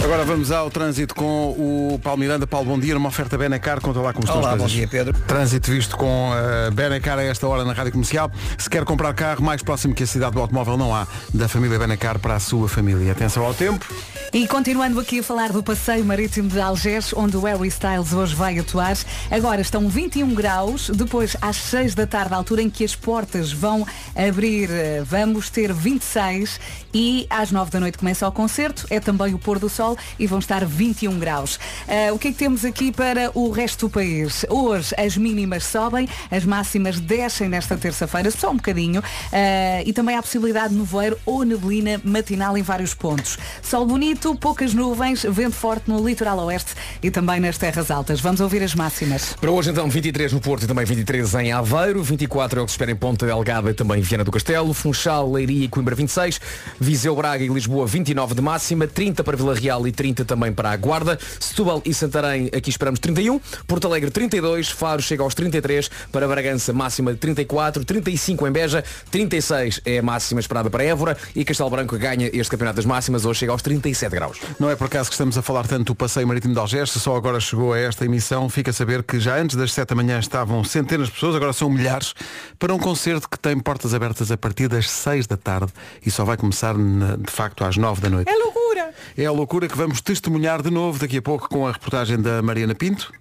Agora 0.01 0.23
vamos 0.23 0.49
ao 0.49 0.69
trânsito 0.71 1.13
com 1.13 1.49
o 1.51 1.99
Paulo 2.01 2.19
Miranda. 2.19 2.47
Paulo, 2.47 2.65
bom 2.67 2.79
dia. 2.79 2.93
Numa 2.93 3.09
oferta 3.09 3.37
Benacar, 3.37 3.81
conta 3.81 3.99
lá 3.99 4.13
como 4.13 4.25
estão 4.25 4.39
Olá, 4.39 4.51
as 4.51 4.55
bom 4.55 4.63
coisas. 4.63 4.77
dia, 4.77 4.87
Pedro. 4.87 5.13
Trânsito 5.27 5.69
visto 5.69 5.95
com 5.97 6.31
a 6.33 6.71
Benacar 6.71 7.19
a 7.19 7.23
esta 7.23 7.45
hora 7.47 7.63
na 7.65 7.73
Rádio 7.73 7.91
Comercial. 7.91 8.31
Se 8.57 8.69
quer 8.69 8.83
comprar 8.85 9.13
carro 9.13 9.43
mais 9.43 9.61
próximo 9.61 9.93
que 9.93 10.03
a 10.03 10.07
cidade 10.07 10.33
do 10.33 10.39
automóvel, 10.39 10.77
não 10.77 10.95
há. 10.95 11.05
Da 11.33 11.47
família 11.47 11.77
Benacar 11.77 12.17
para 12.17 12.35
a 12.35 12.39
sua 12.39 12.67
família. 12.67 13.11
Atenção 13.11 13.43
ao 13.45 13.53
tempo. 13.53 13.85
E 14.33 14.47
continuando 14.47 14.99
aqui 14.99 15.19
a 15.19 15.23
falar 15.23 15.51
do 15.51 15.61
passeio 15.61 16.03
marítimo 16.05 16.47
de 16.49 16.59
Algés, 16.61 17.13
onde 17.13 17.35
o 17.35 17.41
Harry 17.41 17.67
Styles 17.67 18.13
hoje 18.13 18.33
vai 18.33 18.57
atuar. 18.57 18.97
Agora 19.29 19.61
estão 19.61 19.89
21 19.89 20.33
graus, 20.33 20.89
depois 20.93 21.35
às 21.41 21.57
6 21.57 21.93
da 21.93 22.07
tarde, 22.07 22.33
a 22.33 22.37
altura 22.37 22.61
em 22.61 22.69
que 22.69 22.83
as 22.85 22.95
portas 22.95 23.51
vão 23.51 23.85
abrir, 24.15 24.69
eh, 24.71 25.03
vamos 25.05 25.49
ter 25.49 25.73
26 25.73 26.59
e 26.93 27.27
às 27.29 27.51
9 27.51 27.69
da 27.69 27.79
noite 27.79 27.97
começa 27.97 28.27
o 28.27 28.31
concerto, 28.31 28.85
é 28.89 28.99
também 28.99 29.33
o 29.33 29.39
pôr 29.39 29.59
do 29.59 29.67
sol 29.67 29.88
e 30.17 30.27
vão 30.27 30.39
estar 30.39 30.65
21 30.65 31.17
graus. 31.19 31.59
Eh, 31.87 32.11
o 32.11 32.19
que 32.19 32.29
é 32.29 32.31
que 32.31 32.37
temos 32.37 32.65
aqui 32.65 32.91
para 32.91 33.31
o 33.33 33.49
resto 33.51 33.87
do 33.87 33.89
país? 33.89 34.45
Hoje 34.49 34.93
as 34.97 35.15
mínimas 35.17 35.63
sobem, 35.63 36.07
as 36.31 36.45
máximas 36.45 36.99
descem 36.99 37.49
nesta 37.49 37.77
terça-feira, 37.77 38.31
só 38.31 38.51
um 38.51 38.55
bocadinho, 38.55 39.03
eh, 39.31 39.83
e 39.85 39.93
também 39.93 40.15
há 40.15 40.21
possibilidade 40.21 40.73
de 40.73 40.79
nevoeiro 40.79 41.17
ou 41.25 41.43
neblina 41.43 42.01
matinal 42.03 42.57
em 42.57 42.61
vários 42.61 42.93
pontos. 42.93 43.37
Sol 43.61 43.85
bonito, 43.85 44.35
poucas 44.35 44.73
nuvens, 44.73 45.23
vento 45.23 45.55
forte 45.55 45.89
no 45.89 46.05
litoral 46.05 46.39
oeste 46.45 46.73
e 47.01 47.11
também 47.11 47.39
nas 47.39 47.57
terras 47.57 47.91
altas. 47.91 48.19
Vamos 48.19 48.41
ouvir 48.41 48.61
as 48.63 48.75
máximas. 48.75 49.33
Para 49.39 49.51
hoje 49.51 49.69
então 49.69 49.89
23 49.89 50.33
no 50.33 50.39
Porto 50.39 50.63
e 50.63 50.67
também 50.67 50.85
23 50.85 51.33
em 51.35 51.51
Aveiro, 51.51 52.01
24 52.03 52.59
é 52.59 52.63
o 52.63 52.65
que 52.65 52.71
se 52.71 52.75
espera 52.75 52.91
em 52.91 52.95
Ponta 52.95 53.25
Delgada 53.25 53.69
e 53.69 53.73
também 53.73 54.01
Viana 54.01 54.23
do 54.23 54.31
Castelo, 54.31 54.73
Funchal, 54.73 55.31
Leiria 55.31 55.65
e 55.65 55.67
Coimbra 55.67 55.95
26, 55.95 56.39
Viseu, 56.79 57.15
Braga 57.15 57.43
e 57.43 57.47
Lisboa 57.47 57.85
29 57.85 58.35
de 58.35 58.41
máxima, 58.41 58.87
30 58.87 59.23
para 59.23 59.37
Vila 59.37 59.53
Real 59.53 59.78
e 59.87 59.91
30 59.91 60.25
também 60.25 60.51
para 60.53 60.71
a 60.71 60.77
Guarda, 60.77 61.17
Setúbal 61.39 61.81
e 61.85 61.93
Santarém 61.93 62.49
aqui 62.55 62.69
esperamos 62.69 62.99
31, 62.99 63.39
Porto 63.67 63.87
Alegre 63.87 64.09
32, 64.11 64.69
Faro 64.69 65.01
chega 65.01 65.23
aos 65.23 65.33
33, 65.35 65.89
para 66.11 66.27
Bragança 66.27 66.71
máxima 66.73 67.11
de 67.13 67.19
34, 67.19 67.83
35 67.85 68.47
em 68.47 68.51
Beja, 68.51 68.83
36 69.11 69.81
é 69.85 69.99
a 69.99 70.03
máxima 70.03 70.39
esperada 70.39 70.69
para 70.69 70.83
Évora. 70.83 71.17
E 71.35 71.43
Castelo 71.43 71.69
Branco 71.69 71.97
ganha 71.97 72.27
este 72.33 72.49
campeonato 72.51 72.77
das 72.77 72.85
máximas, 72.85 73.25
hoje 73.25 73.39
chega 73.39 73.51
aos 73.51 73.61
37 73.61 74.11
graus. 74.13 74.37
Não 74.59 74.69
é 74.69 74.75
por 74.75 74.85
acaso 74.85 75.09
que 75.09 75.13
estamos 75.13 75.37
a 75.37 75.41
falar 75.41 75.67
tanto 75.67 75.87
do 75.87 75.95
passeio 75.95 76.27
marítimo 76.27 76.53
de 76.53 76.59
Algés, 76.59 76.91
se 76.91 76.99
só 76.99 77.15
agora 77.15 77.39
chegou 77.39 77.73
a 77.73 77.79
esta 77.79 78.05
emissão, 78.05 78.49
fica 78.49 78.71
a 78.71 78.73
saber 78.73 79.03
que 79.03 79.19
já 79.19 79.37
antes 79.37 79.55
das 79.55 79.73
7 79.73 79.89
da 79.89 79.95
manhã 79.95 80.19
estavam 80.19 80.63
centenas 80.63 81.07
de 81.07 81.13
pessoas, 81.13 81.35
agora 81.35 81.53
são 81.53 81.69
milhares, 81.69 82.13
para 82.57 82.73
um 82.73 82.79
concerto 82.79 83.29
que 83.29 83.37
tem 83.39 83.57
portas 83.59 83.93
abertas 83.93 84.31
a 84.31 84.37
partir 84.37 84.67
das 84.67 84.89
6 84.89 85.27
da 85.27 85.37
tarde 85.37 85.71
e 86.05 86.11
só 86.11 86.23
vai 86.23 86.37
começar 86.37 86.77
na- 86.77 87.15
de 87.15 87.31
facto 87.31 87.63
às 87.63 87.77
9 87.77 88.01
da 88.01 88.09
noite. 88.09 88.29
É 88.29 88.33
loucura! 88.35 88.68
É 89.17 89.25
a 89.25 89.31
loucura 89.31 89.67
que 89.67 89.77
vamos 89.77 90.01
testemunhar 90.01 90.61
de 90.61 90.69
novo 90.69 90.99
daqui 90.99 91.17
a 91.17 91.21
pouco 91.21 91.49
com 91.49 91.67
a 91.67 91.71
reportagem 91.71 92.19
da 92.21 92.41
Mariana 92.41 92.75
Pinto. 92.75 93.11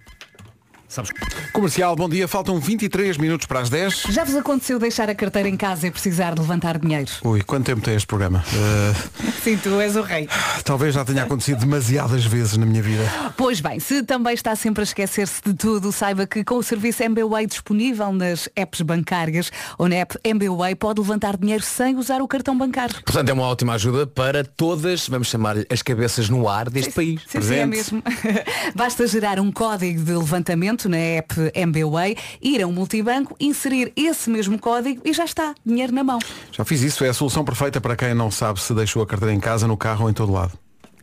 Comercial, 1.53 1.95
bom 1.95 2.09
dia. 2.09 2.27
Faltam 2.27 2.59
23 2.59 3.17
minutos 3.17 3.45
para 3.45 3.59
as 3.59 3.69
10. 3.69 4.03
Já 4.09 4.23
vos 4.23 4.35
aconteceu 4.35 4.79
deixar 4.79 5.07
a 5.07 5.13
carteira 5.13 5.47
em 5.47 5.55
casa 5.55 5.85
e 5.85 5.91
precisar 5.91 6.33
de 6.33 6.41
levantar 6.41 6.79
dinheiro? 6.79 7.11
Ui, 7.23 7.43
quanto 7.43 7.65
tempo 7.65 7.81
tem 7.81 7.95
este 7.95 8.07
programa? 8.07 8.43
Uh, 8.53 9.31
Sim, 9.43 9.57
tu 9.57 9.79
és 9.79 9.95
o 9.95 10.01
rei. 10.01 10.27
talvez 10.63 10.95
já 10.95 11.05
tenha 11.05 11.23
acontecido 11.23 11.59
demasiadas 11.59 12.25
vezes 12.25 12.57
na 12.57 12.65
minha 12.65 12.81
vida. 12.81 13.03
Pois 13.37 13.61
bem, 13.61 13.79
se 13.79 14.01
também 14.03 14.33
está 14.33 14.55
sempre 14.55 14.81
a 14.81 14.83
esquecer-se 14.83 15.41
de 15.45 15.53
tudo, 15.53 15.91
saiba 15.91 16.25
que 16.25 16.43
com 16.43 16.55
o 16.55 16.63
serviço 16.63 17.03
MBWay 17.03 17.45
disponível 17.45 18.11
nas 18.11 18.49
apps 18.55 18.81
bancárias 18.81 19.51
ou 19.77 19.87
na 19.87 19.95
app 19.97 20.17
MBWay 20.23 20.75
pode 20.75 20.99
levantar 21.01 21.37
dinheiro 21.37 21.63
sem 21.63 21.95
usar 21.97 22.21
o 22.21 22.27
cartão 22.27 22.57
bancário. 22.57 22.95
Portanto, 23.03 23.29
é 23.29 23.33
uma 23.33 23.43
ótima 23.43 23.73
ajuda 23.73 24.07
para 24.07 24.43
todas, 24.43 25.07
vamos 25.07 25.27
chamar-lhe 25.27 25.65
as 25.69 25.81
cabeças 25.81 26.29
no 26.29 26.49
ar 26.49 26.69
deste 26.69 26.91
país. 26.91 27.21
Sim, 27.27 27.41
sim, 27.41 27.55
é 27.55 27.65
mesmo. 27.65 28.03
Basta 28.75 29.05
gerar 29.07 29.39
um 29.39 29.51
código 29.51 30.03
de 30.03 30.13
levantamento 30.13 30.78
na 30.87 30.97
app 30.97 31.33
MBWay, 31.53 32.15
ir 32.41 32.61
a 32.61 32.67
um 32.67 32.71
multibanco, 32.71 33.35
inserir 33.39 33.91
esse 33.95 34.29
mesmo 34.29 34.59
código 34.59 35.01
e 35.03 35.11
já 35.11 35.25
está, 35.25 35.53
dinheiro 35.65 35.91
na 35.91 36.03
mão. 36.03 36.19
Já 36.51 36.63
fiz 36.63 36.81
isso, 36.81 37.03
é 37.03 37.09
a 37.09 37.13
solução 37.13 37.43
perfeita 37.43 37.81
para 37.81 37.95
quem 37.95 38.13
não 38.13 38.31
sabe 38.31 38.61
se 38.61 38.73
deixou 38.73 39.01
a 39.01 39.07
carteira 39.07 39.33
em 39.33 39.39
casa, 39.39 39.67
no 39.67 39.75
carro 39.75 40.03
ou 40.03 40.09
em 40.09 40.13
todo 40.13 40.31
lado. 40.31 40.53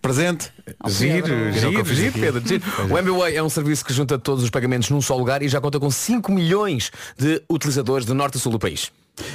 Presente? 0.01 0.53
Giro, 0.87 1.53
giro, 1.53 1.85
giro. 1.85 2.13
Pedro. 2.13 2.43
giro. 2.47 2.63
O 2.89 2.97
MBWay 2.97 3.35
é 3.35 3.43
um 3.43 3.49
serviço 3.49 3.85
que 3.85 3.93
junta 3.93 4.17
todos 4.17 4.45
os 4.45 4.51
pagamentos 4.51 4.89
num 4.89 5.01
só 5.01 5.17
lugar 5.17 5.43
e 5.43 5.49
já 5.49 5.61
conta 5.61 5.81
com 5.81 5.91
5 5.91 6.31
milhões 6.31 6.93
de 7.19 7.43
utilizadores 7.51 8.07
de 8.07 8.15
norte 8.15 8.37
a 8.37 8.41
sul 8.41 8.53
do 8.53 8.59
país. 8.59 8.93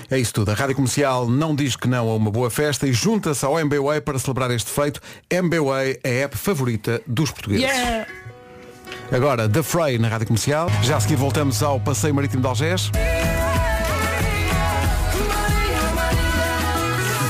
É 0.09 0.17
isso 0.17 0.33
tudo. 0.33 0.49
A 0.49 0.53
Rádio 0.53 0.75
Comercial 0.75 1.27
não 1.27 1.55
diz 1.55 1.75
que 1.75 1.87
não 1.87 2.09
a 2.09 2.15
uma 2.15 2.31
boa 2.31 2.49
festa 2.49 2.87
e 2.87 2.93
junta-se 2.93 3.43
ao 3.43 3.59
MBWay 3.59 3.99
para 3.99 4.17
celebrar 4.19 4.51
este 4.51 4.71
feito. 4.71 5.01
MBWay 5.29 5.99
é 6.03 6.21
a 6.21 6.25
app 6.25 6.37
favorita 6.37 7.01
dos 7.05 7.31
portugueses. 7.31 7.67
Agora, 9.11 9.49
The 9.49 9.61
Frey 9.61 9.97
na 9.97 10.07
Rádio 10.07 10.27
Comercial. 10.27 10.69
Já 10.83 10.97
a 10.97 10.99
seguir 10.99 11.15
voltamos 11.15 11.61
ao 11.61 11.79
Passeio 11.79 12.13
Marítimo 12.15 12.41
de 12.41 12.47
Algés. 12.47 12.89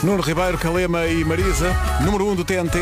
Nuno 0.04 0.22
Ribeiro, 0.22 0.58
Calema 0.58 1.06
e 1.06 1.24
Marisa, 1.24 1.76
número 2.04 2.26
1 2.28 2.32
um 2.32 2.36
do 2.36 2.44
TNT. 2.46 2.78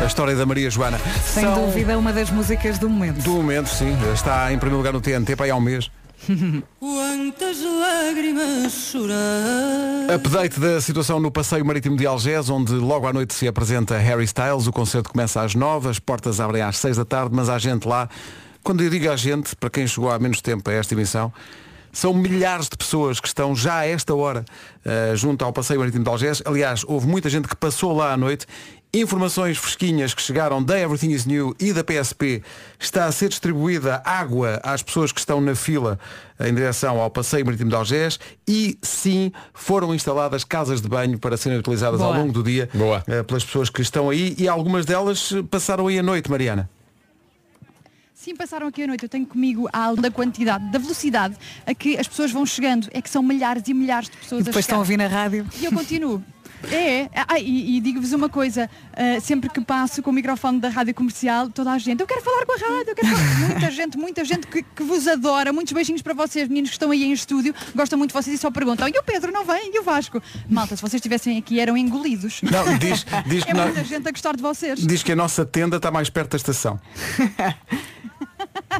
A 0.00 0.04
história 0.04 0.34
da 0.34 0.44
Maria 0.44 0.68
Joana. 0.68 0.98
Sem 1.24 1.44
São- 1.44 1.64
dúvida, 1.66 1.96
uma 1.96 2.12
das 2.12 2.30
músicas 2.30 2.78
do 2.78 2.88
momento. 2.90 3.22
Do 3.22 3.30
momento, 3.30 3.68
sim. 3.68 3.96
Está 4.12 4.52
em 4.52 4.58
primeiro 4.58 4.78
lugar 4.78 4.92
no 4.92 5.00
TNT 5.00 5.34
para 5.36 5.46
aí 5.46 5.50
há 5.50 5.56
um 5.56 5.60
mês. 5.60 5.90
Quantas 6.80 7.58
lágrimas 7.62 8.72
chorar. 8.72 10.14
Update 10.14 10.58
da 10.58 10.80
situação 10.80 11.20
no 11.20 11.30
Passeio 11.30 11.64
Marítimo 11.64 11.96
de 11.96 12.06
Algés, 12.06 12.48
onde 12.48 12.72
logo 12.72 13.06
à 13.06 13.12
noite 13.12 13.34
se 13.34 13.46
apresenta 13.46 13.98
Harry 13.98 14.24
Styles. 14.24 14.66
O 14.66 14.72
concerto 14.72 15.10
começa 15.10 15.42
às 15.42 15.54
nove, 15.54 15.88
as 15.88 15.98
portas 15.98 16.40
abrem 16.40 16.62
às 16.62 16.78
seis 16.78 16.96
da 16.96 17.04
tarde, 17.04 17.34
mas 17.34 17.48
há 17.48 17.58
gente 17.58 17.86
lá. 17.86 18.08
Quando 18.62 18.82
eu 18.82 18.90
digo 18.90 19.10
a 19.10 19.16
gente, 19.16 19.54
para 19.54 19.70
quem 19.70 19.86
chegou 19.86 20.10
há 20.10 20.18
menos 20.18 20.40
tempo 20.40 20.68
a 20.70 20.72
esta 20.72 20.94
emissão, 20.94 21.32
são 21.92 22.12
milhares 22.12 22.68
de 22.68 22.76
pessoas 22.76 23.20
que 23.20 23.26
estão 23.26 23.56
já 23.56 23.78
a 23.78 23.86
esta 23.86 24.14
hora 24.14 24.44
eh, 24.84 25.12
junto 25.14 25.42
ao 25.44 25.52
Passeio 25.52 25.80
Marítimo 25.80 26.04
de 26.04 26.10
Algés. 26.10 26.42
Aliás, 26.44 26.84
houve 26.86 27.06
muita 27.06 27.30
gente 27.30 27.48
que 27.48 27.56
passou 27.56 27.96
lá 27.96 28.12
à 28.12 28.16
noite. 28.18 28.46
Informações 28.94 29.58
fresquinhas 29.58 30.14
que 30.14 30.22
chegaram 30.22 30.62
da 30.62 30.78
Everything 30.78 31.10
is 31.10 31.26
New 31.26 31.54
e 31.60 31.72
da 31.72 31.84
PSP. 31.84 32.42
Está 32.78 33.04
a 33.04 33.12
ser 33.12 33.28
distribuída 33.28 34.00
água 34.04 34.58
às 34.62 34.82
pessoas 34.82 35.12
que 35.12 35.20
estão 35.20 35.38
na 35.40 35.54
fila 35.54 35.98
em 36.40 36.54
direção 36.54 36.98
ao 36.98 37.10
Passeio 37.10 37.44
Marítimo 37.44 37.68
de 37.68 37.76
Algés 37.76 38.18
e 38.48 38.78
sim 38.80 39.32
foram 39.52 39.94
instaladas 39.94 40.44
casas 40.44 40.80
de 40.80 40.88
banho 40.88 41.18
para 41.18 41.36
serem 41.36 41.58
utilizadas 41.58 42.00
ao 42.00 42.08
Boa. 42.08 42.18
longo 42.20 42.32
do 42.32 42.42
dia 42.42 42.70
eh, 43.06 43.22
pelas 43.22 43.44
pessoas 43.44 43.68
que 43.68 43.82
estão 43.82 44.08
aí 44.08 44.34
e 44.38 44.48
algumas 44.48 44.86
delas 44.86 45.30
passaram 45.50 45.88
aí 45.88 45.98
a 45.98 46.02
noite, 46.02 46.30
Mariana. 46.30 46.70
Sim, 48.14 48.34
passaram 48.34 48.66
aqui 48.66 48.82
a 48.82 48.86
noite. 48.86 49.02
Eu 49.04 49.08
tenho 49.08 49.26
comigo 49.26 49.68
a 49.72 49.92
da 49.94 50.10
quantidade, 50.10 50.70
da 50.72 50.78
velocidade 50.78 51.36
a 51.66 51.74
que 51.74 51.98
as 51.98 52.08
pessoas 52.08 52.32
vão 52.32 52.46
chegando. 52.46 52.88
É 52.92 53.02
que 53.02 53.10
são 53.10 53.22
milhares 53.22 53.62
e 53.68 53.74
milhares 53.74 54.08
de 54.08 54.16
pessoas 54.16 54.40
E 54.40 54.44
depois 54.44 54.56
a 54.56 54.60
estão 54.66 54.80
a 54.80 54.84
chegar. 54.84 54.96
ouvir 55.04 55.14
na 55.14 55.22
rádio. 55.22 55.46
E 55.60 55.64
eu 55.66 55.70
continuo. 55.72 56.24
É, 56.70 57.00
é. 57.02 57.10
Ah, 57.28 57.38
e, 57.38 57.76
e 57.76 57.80
digo-vos 57.80 58.12
uma 58.12 58.28
coisa, 58.28 58.68
ah, 58.92 59.20
sempre 59.20 59.48
que 59.50 59.60
passo 59.60 60.02
com 60.02 60.10
o 60.10 60.12
microfone 60.12 60.58
da 60.60 60.68
rádio 60.68 60.94
comercial, 60.94 61.48
toda 61.50 61.72
a 61.72 61.78
gente, 61.78 62.00
eu 62.00 62.06
quero 62.06 62.22
falar 62.22 62.44
com 62.46 62.52
a 62.52 62.56
rádio, 62.76 62.90
eu 62.90 62.94
quero 62.94 63.08
falar. 63.08 63.48
muita 63.48 63.70
gente, 63.70 63.98
muita 63.98 64.24
gente 64.24 64.46
que, 64.46 64.62
que 64.62 64.82
vos 64.82 65.06
adora, 65.06 65.52
muitos 65.52 65.72
beijinhos 65.72 66.02
para 66.02 66.14
vocês, 66.14 66.48
meninos 66.48 66.70
que 66.70 66.74
estão 66.76 66.90
aí 66.90 67.04
em 67.04 67.12
estúdio, 67.12 67.54
gostam 67.74 67.98
muito 67.98 68.10
de 68.10 68.14
vocês 68.14 68.36
e 68.36 68.38
só 68.38 68.50
perguntam, 68.50 68.88
e 68.88 68.98
o 68.98 69.02
Pedro 69.02 69.30
não 69.32 69.44
vem? 69.44 69.70
E 69.74 69.78
o 69.78 69.82
Vasco? 69.82 70.22
Malta, 70.48 70.74
se 70.76 70.82
vocês 70.82 70.94
estivessem 70.94 71.38
aqui 71.38 71.60
eram 71.60 71.76
engolidos. 71.76 72.40
Não, 72.42 72.78
diz- 72.78 73.06
diz 73.26 73.44
que 73.44 73.50
é 73.50 73.54
não- 73.54 73.64
muita 73.64 73.84
gente 73.84 74.08
a 74.08 74.10
gostar 74.10 74.34
de 74.36 74.42
vocês. 74.42 74.78
Diz 74.80 75.02
que 75.02 75.12
a 75.12 75.16
nossa 75.16 75.44
tenda 75.44 75.76
está 75.76 75.90
mais 75.90 76.10
perto 76.10 76.32
da 76.32 76.36
estação. 76.36 76.80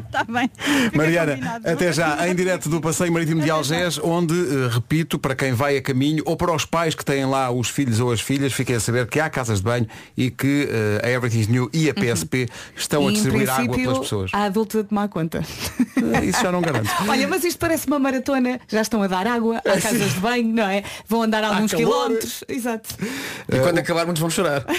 Está 0.05 0.23
bem. 0.29 0.49
Fica 0.57 0.97
Mariana, 0.97 1.31
combinado. 1.33 1.69
até 1.69 1.91
já 1.93 2.27
em 2.27 2.35
direto 2.35 2.69
do 2.69 2.81
Passeio 2.81 3.11
Marítimo 3.11 3.41
de 3.41 3.49
Algés, 3.49 3.99
onde, 4.03 4.33
eh, 4.33 4.69
repito, 4.71 5.17
para 5.19 5.35
quem 5.35 5.53
vai 5.53 5.77
a 5.77 5.81
caminho 5.81 6.23
ou 6.25 6.35
para 6.35 6.53
os 6.53 6.65
pais 6.65 6.93
que 6.95 7.03
têm 7.05 7.25
lá 7.25 7.51
os 7.51 7.69
filhos 7.69 7.99
ou 7.99 8.11
as 8.11 8.21
filhas, 8.21 8.53
fiquem 8.53 8.75
a 8.75 8.79
saber 8.79 9.07
que 9.07 9.19
há 9.19 9.29
casas 9.29 9.59
de 9.59 9.63
banho 9.63 9.87
e 10.15 10.29
que 10.31 10.67
eh, 10.71 11.05
a 11.05 11.09
Everything's 11.09 11.47
New 11.47 11.69
e 11.73 11.89
a 11.89 11.93
PSP 11.93 12.47
estão 12.75 13.01
a 13.01 13.05
E, 13.05 13.09
em 13.09 13.13
distribuir 13.13 13.49
água 13.49 13.75
pelas 13.75 13.99
pessoas. 13.99 14.31
há 14.33 14.43
adulto 14.45 14.79
a 14.79 14.83
tomar 14.83 15.07
conta. 15.09 15.41
Isso 16.23 16.41
já 16.41 16.51
não 16.51 16.61
garanto. 16.61 16.89
Olha, 17.07 17.27
mas 17.27 17.43
isto 17.43 17.57
parece 17.59 17.87
uma 17.87 17.99
maratona. 17.99 18.59
Já 18.67 18.81
estão 18.81 19.01
a 19.03 19.07
dar 19.07 19.25
água, 19.27 19.57
há 19.57 19.81
casas 19.81 20.13
de 20.13 20.19
banho, 20.19 20.53
não 20.53 20.67
é? 20.67 20.83
Vão 21.07 21.23
andar 21.23 21.43
alguns 21.43 21.73
quilómetros. 21.73 22.43
Exato. 22.47 22.95
E 23.51 23.59
quando 23.59 23.77
acabar 23.79 24.05
muitos 24.05 24.21
vão 24.21 24.29
chorar. 24.29 24.63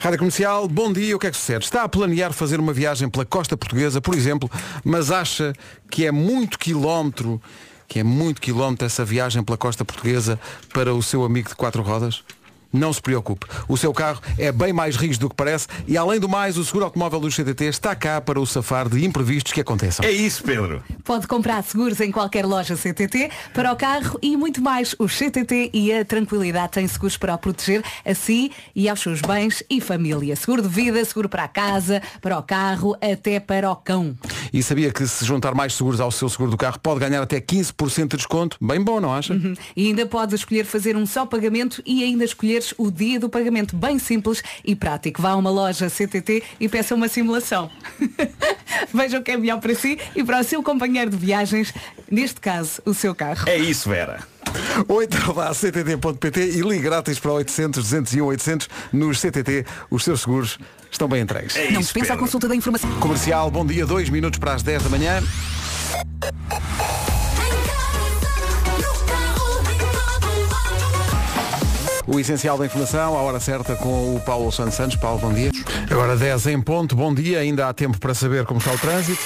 Rádio 0.00 0.18
Comercial, 0.18 0.68
bom 0.68 0.92
dia, 0.92 1.16
o 1.16 1.18
que 1.18 1.26
é 1.26 1.30
que 1.30 1.36
sucede? 1.36 1.64
Está 1.64 1.82
a 1.82 1.88
planear 1.88 2.32
fazer 2.32 2.60
uma 2.60 2.72
viagem 2.72 3.08
pela 3.08 3.24
costa 3.24 3.56
portuguesa, 3.56 4.00
por 4.00 4.14
exemplo, 4.14 4.50
mas 4.84 5.10
acha 5.10 5.52
que 5.90 6.06
é 6.06 6.12
muito 6.12 6.58
quilómetro, 6.58 7.40
que 7.86 7.98
é 7.98 8.04
muito 8.04 8.40
quilómetro 8.40 8.86
essa 8.86 9.04
viagem 9.04 9.42
pela 9.42 9.58
costa 9.58 9.84
portuguesa 9.84 10.38
para 10.72 10.94
o 10.94 11.02
seu 11.02 11.24
amigo 11.24 11.48
de 11.48 11.56
quatro 11.56 11.82
rodas? 11.82 12.22
Não 12.72 12.92
se 12.92 13.00
preocupe. 13.00 13.46
O 13.66 13.76
seu 13.76 13.92
carro 13.92 14.20
é 14.36 14.52
bem 14.52 14.72
mais 14.72 14.96
rígido 14.96 15.22
do 15.22 15.30
que 15.30 15.36
parece 15.36 15.66
e, 15.86 15.96
além 15.96 16.20
do 16.20 16.28
mais, 16.28 16.56
o 16.58 16.64
seguro 16.64 16.84
automóvel 16.84 17.20
do 17.20 17.30
CTT 17.30 17.64
está 17.64 17.94
cá 17.94 18.20
para 18.20 18.38
o 18.38 18.46
safar 18.46 18.88
de 18.88 19.04
imprevistos 19.04 19.52
que 19.52 19.60
aconteçam. 19.60 20.04
É 20.04 20.10
isso, 20.10 20.42
Pedro. 20.42 20.82
Pode 21.02 21.26
comprar 21.26 21.62
seguros 21.62 22.00
em 22.00 22.12
qualquer 22.12 22.44
loja 22.44 22.76
CTT 22.76 23.30
para 23.54 23.72
o 23.72 23.76
carro 23.76 24.18
e 24.22 24.36
muito 24.36 24.60
mais. 24.60 24.94
O 24.98 25.06
CTT 25.06 25.70
e 25.72 25.92
a 25.92 26.04
Tranquilidade 26.04 26.72
têm 26.72 26.86
seguros 26.86 27.16
para 27.16 27.34
o 27.34 27.38
proteger 27.38 27.82
a 28.04 28.14
si 28.14 28.52
e 28.74 28.88
aos 28.88 29.00
seus 29.00 29.20
bens 29.20 29.62
e 29.70 29.80
família. 29.80 30.36
Seguro 30.36 30.62
de 30.62 30.68
vida, 30.68 31.02
seguro 31.04 31.28
para 31.28 31.44
a 31.44 31.48
casa, 31.48 32.02
para 32.20 32.38
o 32.38 32.42
carro, 32.42 32.94
até 33.00 33.40
para 33.40 33.70
o 33.70 33.76
cão. 33.76 34.16
E 34.52 34.62
sabia 34.62 34.92
que 34.92 35.06
se 35.06 35.24
juntar 35.24 35.54
mais 35.54 35.74
seguros 35.74 36.00
ao 36.00 36.10
seu 36.10 36.28
seguro 36.28 36.50
do 36.50 36.56
carro 36.56 36.78
pode 36.78 37.00
ganhar 37.00 37.22
até 37.22 37.40
15% 37.40 38.08
de 38.08 38.16
desconto? 38.16 38.56
Bem 38.60 38.80
bom, 38.80 39.00
não 39.00 39.12
acha? 39.12 39.32
Uhum. 39.32 39.54
E 39.76 39.86
ainda 39.86 40.06
pode 40.06 40.34
escolher 40.34 40.64
fazer 40.64 40.96
um 40.96 41.06
só 41.06 41.26
pagamento 41.26 41.82
e 41.86 42.02
ainda 42.02 42.24
escolheres 42.58 42.74
o 42.76 42.90
dia 42.90 43.18
do 43.20 43.28
pagamento 43.28 43.76
bem 43.76 43.98
simples 43.98 44.42
e 44.64 44.74
prático. 44.74 45.22
Vá 45.22 45.30
a 45.30 45.36
uma 45.36 45.50
loja 45.50 45.88
CTT 45.88 46.42
e 46.60 46.68
peça 46.68 46.94
uma 46.94 47.08
simulação. 47.08 47.70
Vejam 48.92 49.20
o 49.20 49.22
que 49.22 49.30
é 49.30 49.36
melhor 49.36 49.60
para 49.60 49.74
si 49.74 49.98
e 50.14 50.22
para 50.22 50.40
o 50.40 50.44
seu 50.44 50.62
companheiro 50.62 51.10
de 51.10 51.16
viagens, 51.16 51.72
neste 52.10 52.40
caso, 52.40 52.82
o 52.84 52.92
seu 52.92 53.14
carro. 53.14 53.48
É 53.48 53.56
isso, 53.56 53.88
Vera. 53.88 54.20
Ou 54.88 55.02
então 55.02 55.34
vá 55.34 55.48
a 55.48 55.54
ctt.pt 55.54 56.40
e 56.40 56.60
ligue 56.62 56.80
grátis 56.80 57.18
para 57.18 57.32
800 57.32 57.82
201 57.82 58.24
800 58.24 58.68
nos 58.92 59.20
CTT. 59.20 59.66
Os 59.90 60.04
seus 60.04 60.20
seguros 60.20 60.58
estão 60.90 61.06
bem 61.06 61.22
entregues. 61.22 61.54
É 61.56 61.70
Não 61.70 61.80
dispensa 61.80 62.14
a 62.14 62.16
consulta 62.16 62.48
da 62.48 62.56
informação. 62.56 62.90
Comercial, 62.98 63.50
bom 63.50 63.64
dia, 63.64 63.84
dois 63.84 64.08
minutos 64.08 64.38
para 64.38 64.54
as 64.54 64.62
10 64.62 64.84
da 64.84 64.88
manhã. 64.88 65.22
O 72.10 72.18
essencial 72.18 72.56
da 72.56 72.64
informação, 72.64 73.18
à 73.18 73.20
hora 73.20 73.38
certa 73.38 73.76
com 73.76 74.16
o 74.16 74.20
Paulo 74.20 74.50
Santos 74.50 74.76
Santos. 74.76 74.96
Paulo, 74.96 75.18
bom 75.18 75.30
dia. 75.30 75.50
Agora 75.90 76.16
10 76.16 76.46
em 76.46 76.60
ponto, 76.60 76.96
bom 76.96 77.12
dia. 77.12 77.40
Ainda 77.40 77.68
há 77.68 77.74
tempo 77.74 78.00
para 78.00 78.14
saber 78.14 78.46
como 78.46 78.58
está 78.58 78.72
o 78.72 78.78
trânsito. 78.78 79.20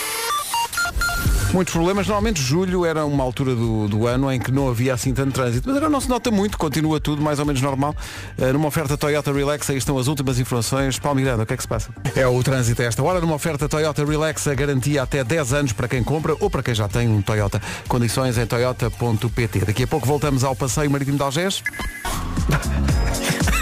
Muitos 1.53 1.75
problemas. 1.75 2.07
Normalmente 2.07 2.41
julho 2.41 2.85
era 2.87 3.05
uma 3.05 3.23
altura 3.23 3.55
do, 3.55 3.87
do 3.87 4.07
ano 4.07 4.33
em 4.33 4.41
que 4.41 4.51
não 4.51 4.69
havia 4.69 4.95
assim 4.95 5.13
tanto 5.13 5.33
trânsito. 5.33 5.69
Mas 5.69 5.77
agora 5.77 5.91
não 5.91 6.01
se 6.01 6.09
nota 6.09 6.31
muito, 6.31 6.57
continua 6.57 6.99
tudo 6.99 7.21
mais 7.21 7.39
ou 7.39 7.45
menos 7.45 7.61
normal. 7.61 7.95
Eh, 8.39 8.53
numa 8.53 8.69
oferta 8.69 8.97
Toyota 8.97 9.33
Relax, 9.33 9.69
aí 9.69 9.77
estão 9.77 9.99
as 9.99 10.07
últimas 10.07 10.39
informações. 10.39 10.99
Paulo 10.99 11.21
Miranda, 11.21 11.43
o 11.43 11.47
que 11.47 11.53
é 11.53 11.57
que 11.57 11.63
se 11.63 11.69
passa? 11.69 11.91
É 12.17 12.27
o 12.27 12.43
trânsito 12.43 12.81
a 12.81 12.87
esta 12.87 13.03
hora. 13.03 13.21
Numa 13.21 13.35
oferta 13.35 13.69
Toyota 13.69 14.05
Relax, 14.05 14.49
a 14.49 14.55
garantia 14.55 15.03
até 15.03 15.23
10 15.23 15.53
anos 15.53 15.73
para 15.73 15.89
quem 15.89 16.03
compra 16.03 16.35
ou 16.41 16.49
para 16.49 16.63
quem 16.63 16.75
já 16.75 16.89
tem 16.89 17.09
um 17.09 17.21
Toyota. 17.21 17.61
Condições 17.87 18.39
em 18.39 18.47
toyota.pt. 18.47 19.61
Daqui 19.67 19.83
a 19.83 19.87
pouco 19.87 20.07
voltamos 20.07 20.45
ao 20.45 20.57
passeio 20.57 20.91
marítimo 20.91 21.17
de 21.19 21.23
Algés. 21.23 21.63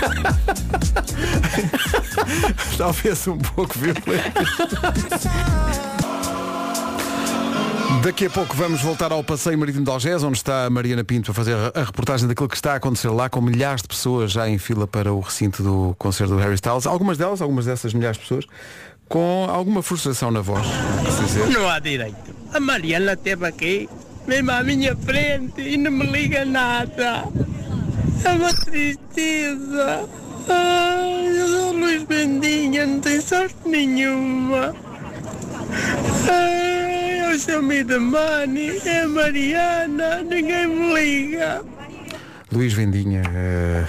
Talvez 2.77 3.27
um 3.29 3.39
pouco 3.39 3.79
violento. 3.79 4.11
Daqui 7.99 8.27
a 8.27 8.31
pouco 8.31 8.57
vamos 8.57 8.81
voltar 8.81 9.13
ao 9.13 9.23
Passeio 9.23 9.59
Marítimo 9.59 9.85
de 9.85 9.91
Algés, 9.91 10.23
onde 10.23 10.39
está 10.39 10.65
a 10.65 10.71
Mariana 10.71 11.05
Pinto 11.05 11.33
a 11.33 11.35
fazer 11.35 11.55
a 11.75 11.83
reportagem 11.83 12.27
daquilo 12.27 12.49
que 12.49 12.57
está 12.57 12.73
a 12.73 12.77
acontecer 12.77 13.09
lá, 13.11 13.29
com 13.29 13.41
milhares 13.43 13.83
de 13.83 13.89
pessoas 13.89 14.33
já 14.33 14.49
em 14.49 14.57
fila 14.57 14.87
para 14.87 15.13
o 15.13 15.21
recinto 15.21 15.63
do 15.63 15.95
concerto 15.99 16.35
do 16.35 16.39
Harry 16.39 16.55
Styles. 16.55 16.87
Algumas 16.87 17.19
delas, 17.19 17.43
algumas 17.43 17.67
dessas 17.67 17.93
milhares 17.93 18.17
de 18.17 18.23
pessoas, 18.23 18.47
com 19.09 19.47
alguma 19.51 19.83
frustração 19.83 20.31
na 20.31 20.41
voz. 20.41 20.67
Não 21.53 21.69
há 21.69 21.79
direito. 21.79 22.35
A 22.55 22.61
Mariana 22.61 23.13
esteve 23.13 23.47
aqui, 23.47 23.89
mesmo 24.27 24.51
à 24.51 24.63
minha 24.63 24.97
frente, 24.97 25.61
e 25.61 25.77
não 25.77 25.91
me 25.91 26.07
liga 26.07 26.45
nada. 26.45 27.25
É 28.25 28.31
uma 28.31 28.55
tristeza. 28.55 30.09
Ai, 30.49 31.43
o 31.43 31.73
Luís 31.73 32.05
Bendinha 32.05 32.87
não 32.87 33.01
tem 33.01 33.21
sorte 33.21 33.57
nenhuma. 33.67 34.75
Ai, 36.31 37.10
é 37.31 37.35
o 37.35 37.39
seu 37.39 37.63
me 37.63 37.85
the 37.85 37.99
money, 37.99 38.81
é 38.85 39.03
a 39.03 39.09
Mariana, 39.09 40.23
ninguém 40.23 40.67
me 40.67 40.95
liga. 40.95 41.63
Luís 42.53 42.73
Vendinha, 42.73 43.23
eh, 43.33 43.87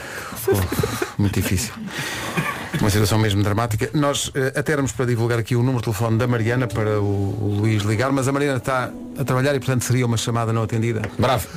oh, 0.48 1.22
muito 1.22 1.42
difícil. 1.42 1.74
Uma 2.80 2.90
situação 2.90 3.18
mesmo 3.18 3.42
dramática. 3.42 3.90
Nós 3.96 4.32
eh, 4.36 4.54
até 4.56 4.74
éramos 4.74 4.92
para 4.92 5.06
divulgar 5.06 5.40
aqui 5.40 5.56
o 5.56 5.60
número 5.64 5.80
de 5.80 5.86
telefone 5.86 6.20
da 6.20 6.28
Mariana 6.28 6.68
para 6.68 7.02
o, 7.02 7.04
o 7.04 7.56
Luís 7.62 7.82
ligar, 7.82 8.12
mas 8.12 8.28
a 8.28 8.32
Mariana 8.32 8.58
está 8.58 8.92
a 9.18 9.24
trabalhar 9.24 9.56
e 9.56 9.60
portanto 9.60 9.84
seria 9.84 10.06
uma 10.06 10.18
chamada 10.18 10.54
não 10.54 10.62
atendida. 10.62 11.02
Bravo. 11.18 11.48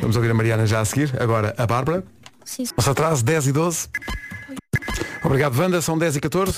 Vamos 0.00 0.16
ouvir 0.16 0.30
a 0.30 0.34
Mariana 0.34 0.66
já 0.66 0.80
a 0.80 0.84
seguir. 0.86 1.12
Agora 1.20 1.54
a 1.58 1.66
Bárbara. 1.66 2.02
Sim. 2.46 2.64
Nosso 2.76 2.90
atraso 2.90 3.22
10 3.22 3.48
e 3.48 3.52
12. 3.52 3.88
Obrigado, 5.22 5.58
Wanda. 5.58 5.82
São 5.82 5.98
10 5.98 6.16
e 6.16 6.20
14. 6.20 6.56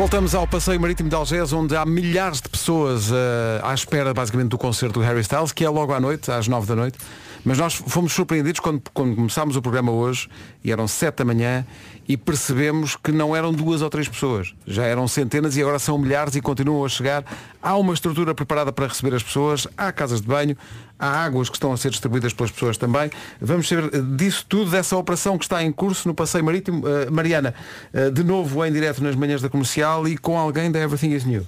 Voltamos 0.00 0.34
ao 0.34 0.46
Passeio 0.46 0.80
Marítimo 0.80 1.10
de 1.10 1.14
Algés, 1.14 1.52
onde 1.52 1.76
há 1.76 1.84
milhares 1.84 2.40
de 2.40 2.48
pessoas 2.48 3.12
eh, 3.12 3.60
à 3.62 3.74
espera, 3.74 4.14
basicamente, 4.14 4.48
do 4.48 4.56
concerto 4.56 4.98
do 4.98 5.04
Harry 5.04 5.20
Styles, 5.20 5.52
que 5.52 5.62
é 5.62 5.68
logo 5.68 5.92
à 5.92 6.00
noite, 6.00 6.32
às 6.32 6.48
9 6.48 6.66
da 6.66 6.74
noite. 6.74 6.98
Mas 7.44 7.58
nós 7.58 7.74
fomos 7.74 8.12
surpreendidos 8.12 8.60
quando, 8.60 8.82
quando 8.92 9.16
começámos 9.16 9.56
o 9.56 9.62
programa 9.62 9.90
hoje, 9.92 10.28
e 10.62 10.70
eram 10.70 10.86
7 10.86 11.16
da 11.16 11.24
manhã, 11.24 11.64
e 12.06 12.16
percebemos 12.16 12.96
que 12.96 13.12
não 13.12 13.34
eram 13.34 13.52
duas 13.52 13.82
ou 13.82 13.88
três 13.88 14.08
pessoas. 14.08 14.54
Já 14.66 14.84
eram 14.84 15.06
centenas 15.06 15.56
e 15.56 15.62
agora 15.62 15.78
são 15.78 15.96
milhares 15.96 16.34
e 16.34 16.40
continuam 16.40 16.84
a 16.84 16.88
chegar. 16.88 17.24
Há 17.62 17.76
uma 17.76 17.94
estrutura 17.94 18.34
preparada 18.34 18.72
para 18.72 18.86
receber 18.88 19.14
as 19.14 19.22
pessoas, 19.22 19.66
há 19.76 19.92
casas 19.92 20.20
de 20.20 20.26
banho, 20.26 20.56
há 20.98 21.24
águas 21.24 21.48
que 21.48 21.56
estão 21.56 21.72
a 21.72 21.76
ser 21.76 21.90
distribuídas 21.90 22.32
pelas 22.32 22.50
pessoas 22.50 22.76
também. 22.76 23.10
Vamos 23.40 23.68
saber 23.68 24.02
disso 24.16 24.44
tudo, 24.48 24.70
dessa 24.70 24.96
operação 24.96 25.38
que 25.38 25.44
está 25.44 25.62
em 25.62 25.70
curso 25.70 26.08
no 26.08 26.14
Passeio 26.14 26.44
Marítimo. 26.44 26.86
Eh, 26.86 27.10
Mariana, 27.10 27.54
eh, 27.92 28.10
de 28.10 28.24
novo 28.24 28.64
em 28.64 28.72
direto 28.72 29.02
nas 29.02 29.14
manhãs 29.14 29.40
da 29.40 29.48
comercial 29.48 30.08
e 30.08 30.16
com 30.18 30.36
alguém 30.36 30.70
da 30.70 30.80
Everything 30.80 31.12
is 31.12 31.24
New. 31.24 31.46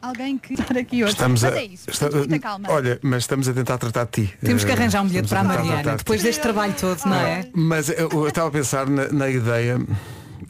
Alguém 0.00 0.38
que 0.38 0.54
estar 0.60 0.76
aqui 0.78 1.02
hoje. 1.02 1.12
Estamos 1.12 1.42
Mas 1.42 1.52
a, 1.52 1.58
é 1.60 1.64
isso, 1.64 1.90
está- 1.90 2.10
muita 2.10 2.38
calma. 2.38 2.68
Olha, 2.70 2.98
mas 3.02 3.24
estamos 3.24 3.48
a 3.48 3.52
tentar 3.52 3.78
tratar 3.78 4.04
de 4.04 4.10
ti. 4.26 4.34
Temos 4.44 4.64
que 4.64 4.70
Eh, 4.70 4.74
arranjar 4.74 5.02
um 5.02 5.06
bilhete 5.08 5.24
estamos 5.26 5.46
para 5.52 5.60
a 5.60 5.64
Mariana, 5.64 5.96
depois 5.96 6.22
deste 6.22 6.40
trabalho 6.40 6.74
todo, 6.80 7.00
não 7.06 7.16
é? 7.16 7.48
Mas 7.54 7.88
eu, 7.88 8.08
eu 8.12 8.28
estava 8.28 8.48
a 8.48 8.50
pensar 8.50 8.88
na, 8.88 9.08
na 9.08 9.28
ideia. 9.28 9.78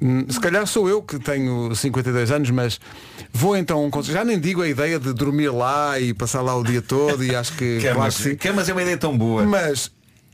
hum, 0.01 0.27
Se 0.29 0.39
calhar 0.39 0.67
sou 0.67 0.89
eu 0.89 1.03
que 1.03 1.19
tenho 1.19 1.75
52 1.75 2.31
anos, 2.31 2.51
mas 2.51 2.79
vou 3.33 3.57
então 3.57 3.85
um. 3.87 4.03
Já 4.03 4.25
nem 4.25 4.39
digo 4.39 4.61
a 4.63 4.69
ideia 4.69 4.99
de 4.99 5.13
dormir 5.13 5.49
lá 5.51 5.99
e 5.99 6.13
passar 6.13 6.43
lá 6.43 6.55
o 6.55 6.63
dia 6.63 6.83
todo 6.83 7.25
e 7.25 7.35
acho 7.35 7.53
que. 7.55 7.79
claro 7.81 7.97
Camas, 7.97 8.17
que 8.17 8.23
sim. 8.23 8.37
camas 8.37 8.69
é 8.69 8.73
uma 8.73 8.83
ideia 8.83 8.97
tão 8.99 9.17
boa. 9.17 9.45
Mas 9.45 9.91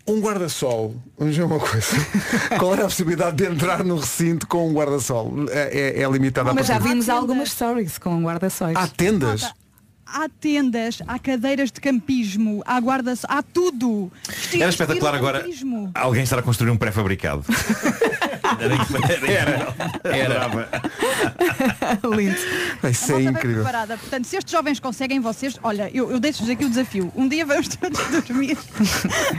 um 0.06 0.20
guarda-sol, 0.20 0.94
vamos 1.18 1.36
ver 1.36 1.42
uma 1.44 1.58
coisa. 1.58 1.96
Qual 2.58 2.74
era 2.74 2.82
a 2.82 2.88
possibilidade 2.88 3.36
de 3.36 3.46
entrar 3.46 3.82
no 3.82 3.96
recinto 3.96 4.46
com 4.46 4.68
um 4.68 4.72
guarda-sol? 4.72 5.32
É, 5.50 5.96
é, 5.98 6.02
é 6.02 6.10
limitada 6.10 6.50
a 6.50 6.54
Mas 6.54 6.66
já 6.66 6.78
vimos 6.78 7.08
algumas 7.08 7.50
stories 7.50 7.96
com 7.98 8.22
guarda-sóis. 8.22 8.76
Há 8.76 8.86
tendas? 8.86 9.50
Há 10.06 10.28
tendas, 10.28 10.98
há 11.08 11.18
cadeiras 11.18 11.72
de 11.72 11.80
campismo, 11.80 12.62
há 12.66 12.78
guarda 12.78 13.14
há 13.26 13.42
tudo. 13.42 14.12
Era 14.52 14.66
é 14.66 14.68
espetacular 14.68 15.14
agora 15.14 15.46
alguém 15.94 16.22
estar 16.22 16.38
a 16.38 16.42
construir 16.42 16.70
um 16.70 16.76
pré-fabricado. 16.76 17.42
Era, 18.60 20.14
era, 20.16 20.24
Adorava. 20.24 20.68
Lindo. 22.16 22.36
Isso 22.90 23.04
A 23.04 23.08
é 23.08 23.10
malta 23.10 23.14
bem 23.16 23.28
incrível. 23.30 23.62
preparada. 23.62 23.96
Portanto, 23.96 24.24
se 24.26 24.36
estes 24.36 24.52
jovens 24.52 24.80
conseguem 24.80 25.20
vocês, 25.20 25.58
olha, 25.62 25.90
eu, 25.92 26.10
eu 26.10 26.20
deixo-vos 26.20 26.50
aqui 26.50 26.64
o 26.64 26.68
desafio. 26.68 27.12
Um 27.14 27.28
dia 27.28 27.44
vamos 27.46 27.68
todos 27.76 28.00
dormir. 28.22 28.56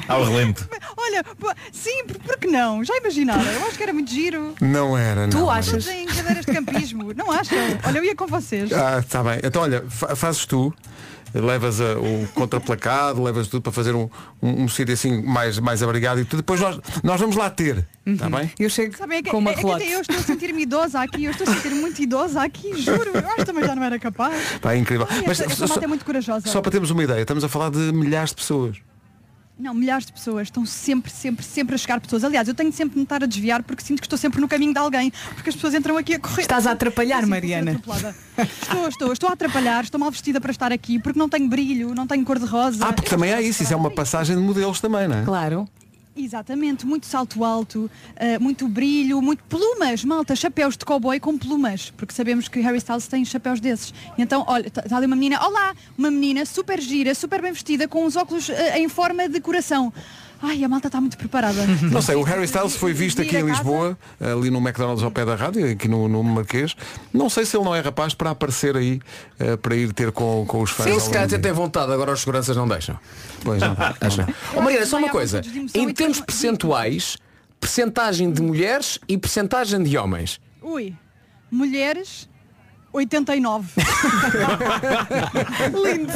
Ao 0.07 0.23
relento. 0.23 0.67
Olha, 0.97 1.23
sim, 1.71 2.05
por, 2.05 2.17
por 2.19 2.37
que 2.37 2.47
não? 2.47 2.83
Já 2.83 2.95
imaginaram? 2.97 3.43
Eu 3.43 3.67
acho 3.67 3.77
que 3.77 3.83
era 3.83 3.93
muito 3.93 4.11
giro. 4.11 4.55
Não 4.61 4.97
era, 4.97 5.27
não. 5.27 5.45
Todos 5.45 5.87
em 5.87 6.05
cadeiras 6.05 6.45
de 6.45 6.51
campismo. 6.53 7.13
Não 7.13 7.31
acham? 7.31 7.57
Olha, 7.85 7.97
eu 7.99 8.03
ia 8.03 8.15
com 8.15 8.27
vocês. 8.27 8.71
Ah, 8.73 8.99
está 8.99 9.23
bem. 9.23 9.39
Então 9.43 9.61
olha, 9.61 9.83
fa- 9.89 10.15
fazes 10.15 10.45
tu, 10.45 10.73
levas 11.39 11.79
a- 11.81 11.97
o 11.99 12.27
contraplacado, 12.33 13.21
levas 13.21 13.47
tudo 13.47 13.61
para 13.61 13.71
fazer 13.71 13.93
um, 13.93 14.09
um, 14.41 14.63
um 14.63 14.67
sítio 14.67 14.93
assim 14.93 15.21
mais, 15.21 15.59
mais 15.59 15.83
abrigado 15.83 16.19
e 16.19 16.25
tudo. 16.25 16.37
Depois 16.39 16.59
nós, 16.59 16.79
nós 17.03 17.19
vamos 17.19 17.35
lá 17.35 17.49
ter. 17.49 17.85
Está 18.05 18.29
bem? 18.29 18.51
Eu 18.59 18.69
chego 18.69 18.95
Sabem, 18.97 19.17
é 19.17 19.21
que, 19.23 19.31
com 19.31 19.37
uma 19.39 19.49
é, 19.49 19.53
é 19.53 19.55
que 19.57 19.61
relote. 19.63 19.83
até 19.83 19.95
eu 19.95 20.01
estou 20.01 20.15
a 20.17 20.21
sentir-me 20.21 20.61
idosa 20.63 21.01
aqui, 21.01 21.25
eu 21.25 21.31
estou 21.31 21.47
a 21.47 21.53
sentir 21.53 21.69
muito 21.75 21.99
idosa 22.01 22.41
aqui, 22.41 22.79
juro. 22.81 23.11
Eu 23.13 23.25
acho 23.27 23.35
que 23.37 23.45
também 23.45 23.63
já 23.65 23.75
não 23.75 23.83
era 23.83 23.97
capaz. 23.99 24.35
Pá, 24.61 24.73
é 24.73 24.77
incrível. 24.77 25.07
Ai, 25.09 25.23
Mas 25.27 25.39
esta, 25.39 25.51
esta 25.51 25.67
só, 25.67 25.81
é 25.81 25.87
muito 25.87 26.05
corajosa. 26.05 26.47
só 26.49 26.61
para 26.61 26.71
termos 26.71 26.91
uma 26.91 27.03
ideia, 27.03 27.21
estamos 27.21 27.43
a 27.43 27.49
falar 27.49 27.69
de 27.71 27.79
milhares 27.91 28.29
de 28.29 28.35
pessoas. 28.35 28.77
Não, 29.57 29.73
milhares 29.73 30.05
de 30.05 30.11
pessoas 30.11 30.47
estão 30.47 30.65
sempre, 30.65 31.09
sempre, 31.09 31.43
sempre 31.43 31.75
a 31.75 31.77
chegar 31.77 32.01
pessoas. 32.01 32.25
Aliás, 32.25 32.47
eu 32.47 32.53
tenho 32.53 32.73
sempre 32.73 32.93
de 32.93 32.97
me 32.97 33.03
estar 33.03 33.23
a 33.23 33.25
desviar 33.25 33.63
porque 33.63 33.81
sinto 33.81 34.01
que 34.01 34.05
estou 34.05 34.19
sempre 34.19 34.41
no 34.41 34.49
caminho 34.49 34.73
de 34.73 34.79
alguém. 34.79 35.11
Porque 35.33 35.49
as 35.49 35.55
pessoas 35.55 35.73
entram 35.73 35.97
aqui 35.97 36.15
a 36.15 36.19
correr. 36.19 36.41
Estás 36.41 36.67
a 36.67 36.71
atrapalhar, 36.71 37.21
ser 37.21 37.27
Mariana. 37.27 37.71
Estou, 38.37 38.87
estou, 38.89 39.13
estou 39.13 39.29
a 39.29 39.33
atrapalhar, 39.33 39.85
estou 39.85 39.97
mal 39.97 40.11
vestida 40.11 40.41
para 40.41 40.51
estar 40.51 40.73
aqui 40.73 40.99
porque 40.99 41.17
não 41.17 41.29
tenho 41.29 41.47
brilho, 41.47 41.95
não 41.95 42.05
tenho 42.05 42.25
cor 42.25 42.37
de 42.37 42.45
rosa. 42.45 42.85
Ah, 42.85 42.91
porque 42.91 43.09
também 43.09 43.33
há 43.33 43.41
isso, 43.41 43.63
isso 43.63 43.71
é 43.71 43.75
uma 43.77 43.91
passagem 43.91 44.35
de 44.35 44.41
modelos 44.41 44.81
também, 44.81 45.07
não 45.07 45.19
é? 45.19 45.23
Claro. 45.23 45.69
Exatamente, 46.17 46.85
muito 46.85 47.05
salto 47.05 47.43
alto, 47.43 47.91
eh, 48.15 48.39
muito 48.39 48.69
brilho, 48.69 49.21
muito 49.21 49.43
plumas, 49.49 50.01
malta, 50.05 50.33
chapéus 50.33 50.77
de 50.77 50.85
cowboy 50.85 51.19
com 51.19 51.37
plumas, 51.37 51.91
porque 51.91 52.13
sabemos 52.13 52.47
que 52.47 52.61
Harry 52.61 52.77
Styles 52.77 53.05
tem 53.07 53.25
chapéus 53.25 53.59
desses. 53.59 53.93
Então, 54.17 54.45
olha, 54.47 54.67
está 54.67 54.95
ali 54.95 55.07
uma 55.07 55.15
menina, 55.17 55.45
olá, 55.45 55.75
uma 55.97 56.09
menina 56.09 56.45
super 56.45 56.79
gira, 56.79 57.13
super 57.13 57.41
bem 57.41 57.51
vestida, 57.51 57.85
com 57.85 58.05
os 58.05 58.15
óculos 58.15 58.49
eh, 58.49 58.79
em 58.79 58.87
forma 58.87 59.27
de 59.27 59.41
coração. 59.41 59.91
Ai, 60.47 60.63
a 60.63 60.69
malta 60.69 60.87
está 60.87 61.01
muito 61.01 61.17
preparada. 61.17 61.65
Não 61.91 62.01
sei, 62.01 62.15
o 62.15 62.21
Harry 62.21 62.45
Styles 62.45 62.75
foi 62.75 62.93
visto 62.93 63.21
aqui 63.21 63.35
em 63.35 63.43
Lisboa, 63.43 63.97
ali 64.19 64.51
no 64.51 64.59
McDonald's 64.59 65.03
ao 65.03 65.09
pé 65.09 65.25
da 65.25 65.35
rádio, 65.35 65.71
aqui 65.71 65.87
no, 65.87 66.07
no 66.07 66.23
Marquês. 66.23 66.75
Não 67.11 67.29
sei 67.29 67.45
se 67.45 67.57
ele 67.57 67.63
não 67.63 67.75
é 67.75 67.79
rapaz 67.79 68.13
para 68.13 68.29
aparecer 68.29 68.75
aí, 68.77 69.01
eh, 69.39 69.55
para 69.57 69.75
ir 69.75 69.91
ter 69.93 70.11
com, 70.11 70.45
com 70.47 70.61
os 70.61 70.69
fãs. 70.69 70.87
Sim, 70.87 70.99
se 70.99 71.09
calhar 71.09 71.25
até 71.25 71.37
tem 71.37 71.51
vontade, 71.51 71.91
agora 71.91 72.11
os 72.11 72.19
seguranças 72.19 72.55
não 72.55 72.67
deixam. 72.67 72.97
Pois 73.43 73.61
não. 73.61 73.75
Acho 74.01 74.21
não. 74.21 74.27
Ó, 74.55 74.61
Mariana, 74.61 74.85
só 74.85 74.97
uma 74.97 75.09
coisa. 75.09 75.41
Em 75.73 75.91
termos 75.93 76.19
percentuais, 76.21 77.17
percentagem 77.59 78.31
de 78.31 78.41
mulheres 78.41 78.99
e 79.07 79.17
percentagem 79.17 79.81
de 79.81 79.97
homens. 79.97 80.39
Ui, 80.61 80.93
mulheres, 81.51 82.29
89. 82.95 83.69
Lindo. 85.83 86.13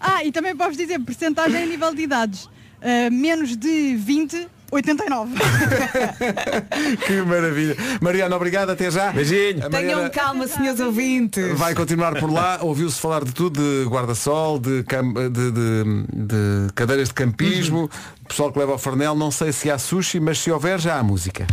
ah, 0.00 0.22
e 0.24 0.30
também 0.32 0.54
posso 0.56 0.76
dizer 0.76 0.98
percentagem 1.00 1.62
a 1.62 1.66
nível 1.66 1.94
de 1.94 2.02
idades. 2.02 2.44
Uh, 2.44 3.10
menos 3.12 3.56
de 3.56 3.94
20, 3.96 4.48
89. 4.72 5.34
Que 7.06 7.22
maravilha. 7.22 7.76
Mariana, 8.00 8.34
obrigado, 8.36 8.70
até 8.70 8.90
já. 8.90 9.12
Beijinho. 9.12 9.64
A 9.64 9.70
Tenham 9.70 9.70
Mariana 9.70 10.10
calma, 10.10 10.46
senhores 10.48 10.80
ouvintes. 10.80 11.56
vai 11.58 11.74
continuar 11.74 12.18
por 12.18 12.30
lá. 12.32 12.58
Ouviu-se 12.60 12.98
falar 13.00 13.24
de 13.24 13.32
tudo, 13.32 13.60
de 13.60 13.88
guarda-sol, 13.88 14.58
de, 14.58 14.82
cam- 14.82 15.12
de- 15.14 15.50
de- 15.52 16.06
de 16.12 16.72
cadeiras 16.74 17.08
de 17.08 17.14
campismo, 17.14 17.88
pessoal 18.26 18.52
que 18.52 18.58
leva 18.58 18.72
ao 18.72 18.78
farnel. 18.78 19.14
Não 19.14 19.30
sei 19.30 19.52
se 19.52 19.70
há 19.70 19.78
sushi, 19.78 20.18
mas 20.18 20.38
se 20.38 20.50
houver, 20.50 20.80
já 20.80 20.98
há 20.98 21.02
música. 21.04 21.46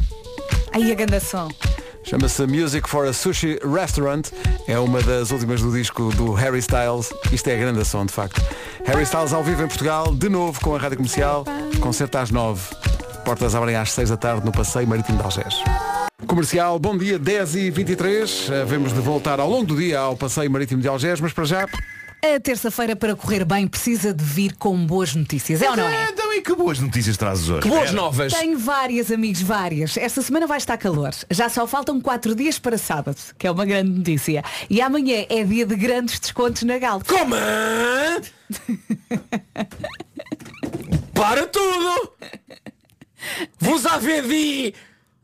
Aí 0.73 0.91
a 0.91 0.95
ganda 0.95 1.19
som. 1.19 1.47
Chama-se 2.09 2.47
Music 2.47 2.89
for 2.89 3.05
a 3.05 3.13
Sushi 3.13 3.59
Restaurant. 3.63 4.31
É 4.67 4.79
uma 4.79 4.99
das 4.99 5.29
últimas 5.29 5.61
do 5.61 5.71
disco 5.71 6.11
do 6.15 6.33
Harry 6.33 6.57
Styles. 6.57 7.13
Isto 7.31 7.49
é 7.49 7.55
grande 7.55 7.85
som, 7.85 8.03
de 8.03 8.11
facto. 8.11 8.41
Harry 8.83 9.03
Styles 9.03 9.31
ao 9.31 9.43
vivo 9.43 9.61
em 9.61 9.67
Portugal, 9.67 10.15
de 10.15 10.27
novo 10.27 10.59
com 10.59 10.75
a 10.75 10.79
Rádio 10.79 10.97
Comercial. 10.97 11.45
Concerto 11.79 12.17
às 12.17 12.31
9. 12.31 12.75
Portas 13.23 13.53
abrem 13.53 13.75
às 13.75 13.91
6 13.91 14.09
da 14.09 14.17
tarde 14.17 14.43
no 14.43 14.51
Passeio 14.51 14.87
Marítimo 14.87 15.19
de 15.19 15.23
Algés. 15.23 15.53
Comercial, 16.25 16.79
bom 16.79 16.97
dia, 16.97 17.19
10 17.19 17.55
e 17.55 17.69
23 17.69 18.49
Vemos 18.65 18.91
de 18.91 19.01
voltar 19.01 19.39
ao 19.39 19.47
longo 19.47 19.67
do 19.67 19.77
dia 19.77 19.99
ao 19.99 20.17
Passeio 20.17 20.49
Marítimo 20.49 20.81
de 20.81 20.87
Algés, 20.87 21.21
mas 21.21 21.31
para 21.31 21.43
já... 21.45 21.67
A 22.21 22.37
terça-feira 22.39 22.97
para 22.97 23.15
correr 23.15 23.45
bem 23.45 23.65
precisa 23.65 24.13
de 24.13 24.21
vir 24.23 24.53
com 24.57 24.85
boas 24.85 25.15
notícias, 25.15 25.61
é 25.61 25.69
ou 25.69 25.77
não 25.77 25.87
é? 25.87 26.09
Então 26.11 26.33
e 26.33 26.41
que 26.41 26.53
boas 26.53 26.77
notícias 26.79 27.15
trazes 27.15 27.47
hoje? 27.47 27.61
Que 27.61 27.69
boas 27.69 27.93
novas. 27.93 28.33
Tenho 28.33 28.59
várias, 28.59 29.09
amigos, 29.09 29.41
várias. 29.41 29.95
Esta 29.95 30.21
semana 30.21 30.45
vai 30.45 30.57
estar 30.57 30.75
calor. 30.77 31.11
Já 31.31 31.47
só 31.47 31.65
faltam 31.65 32.01
quatro 32.01 32.35
dias 32.35 32.59
para 32.59 32.77
sábado, 32.77 33.15
que 33.37 33.47
é 33.47 33.51
uma 33.51 33.65
grande 33.65 33.91
notícia. 33.91 34.43
E 34.69 34.81
amanhã 34.81 35.25
é 35.29 35.45
dia 35.45 35.65
de 35.65 35.77
grandes 35.77 36.19
descontos 36.19 36.63
na 36.63 36.77
Galp. 36.77 37.07
Como? 37.07 37.35
Para 41.13 41.47
tudo! 41.47 42.11
Vos 43.59 43.85
havedi 43.85 44.73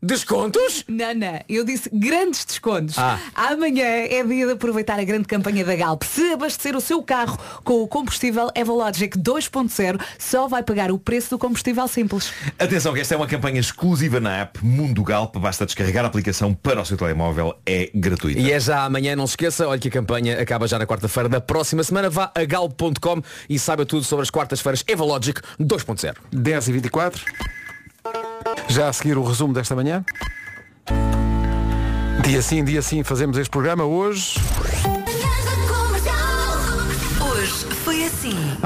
descontos? 0.06 0.84
Não, 0.88 1.14
não, 1.14 1.40
eu 1.48 1.64
disse 1.64 1.90
grandes 1.92 2.44
descontos. 2.44 2.98
Ah. 2.98 3.18
Amanhã 3.34 3.84
é 3.84 4.22
dia 4.24 4.46
de 4.46 4.52
aproveitar 4.52 4.98
a 4.98 5.04
grande 5.04 5.24
campanha 5.24 5.64
da 5.64 5.74
Galp. 5.74 6.02
Se 6.04 6.32
abastecer 6.32 6.76
o 6.76 6.80
seu 6.80 7.02
carro 7.02 7.38
com 7.64 7.82
o 7.82 7.88
combustível 7.88 8.50
Evologic 8.54 9.18
2.0, 9.18 10.00
só 10.18 10.48
vai 10.48 10.62
pagar 10.62 10.90
o 10.90 10.98
preço 10.98 11.30
do 11.30 11.38
combustível 11.38 11.86
simples. 11.88 12.32
Atenção 12.58 12.94
que 12.94 13.00
esta 13.00 13.14
é 13.14 13.16
uma 13.16 13.26
campanha 13.26 13.60
exclusiva 13.60 14.20
na 14.20 14.38
app 14.38 14.64
Mundo 14.64 15.02
Galp. 15.02 15.36
Basta 15.36 15.66
descarregar 15.66 16.04
a 16.04 16.08
aplicação 16.08 16.54
para 16.54 16.80
o 16.80 16.84
seu 16.84 16.96
telemóvel. 16.96 17.54
É 17.66 17.90
gratuita. 17.94 18.40
E 18.40 18.52
é 18.52 18.60
já 18.60 18.84
amanhã, 18.84 19.16
não 19.16 19.26
se 19.26 19.32
esqueça, 19.32 19.66
olha 19.66 19.78
que 19.78 19.88
a 19.88 19.90
campanha 19.90 20.40
acaba 20.40 20.68
já 20.68 20.78
na 20.78 20.86
quarta-feira 20.86 21.28
da 21.28 21.40
próxima 21.40 21.82
semana. 21.82 22.08
Vá 22.08 22.30
a 22.34 22.44
galp.com 22.44 23.22
e 23.48 23.58
saiba 23.58 23.84
tudo 23.84 24.04
sobre 24.04 24.22
as 24.22 24.30
quartas-feiras 24.30 24.84
Evologic 24.86 25.40
2.0. 25.60 26.14
10 26.32 26.68
e 26.68 26.72
24 26.72 27.65
Já 28.68 28.88
a 28.88 28.92
seguir 28.92 29.16
o 29.16 29.24
resumo 29.24 29.52
desta 29.52 29.74
manhã. 29.74 30.04
Dia 32.24 32.42
sim, 32.42 32.64
dia 32.64 32.82
sim, 32.82 33.02
fazemos 33.02 33.38
este 33.38 33.50
programa 33.50 33.84
hoje. 33.84 34.34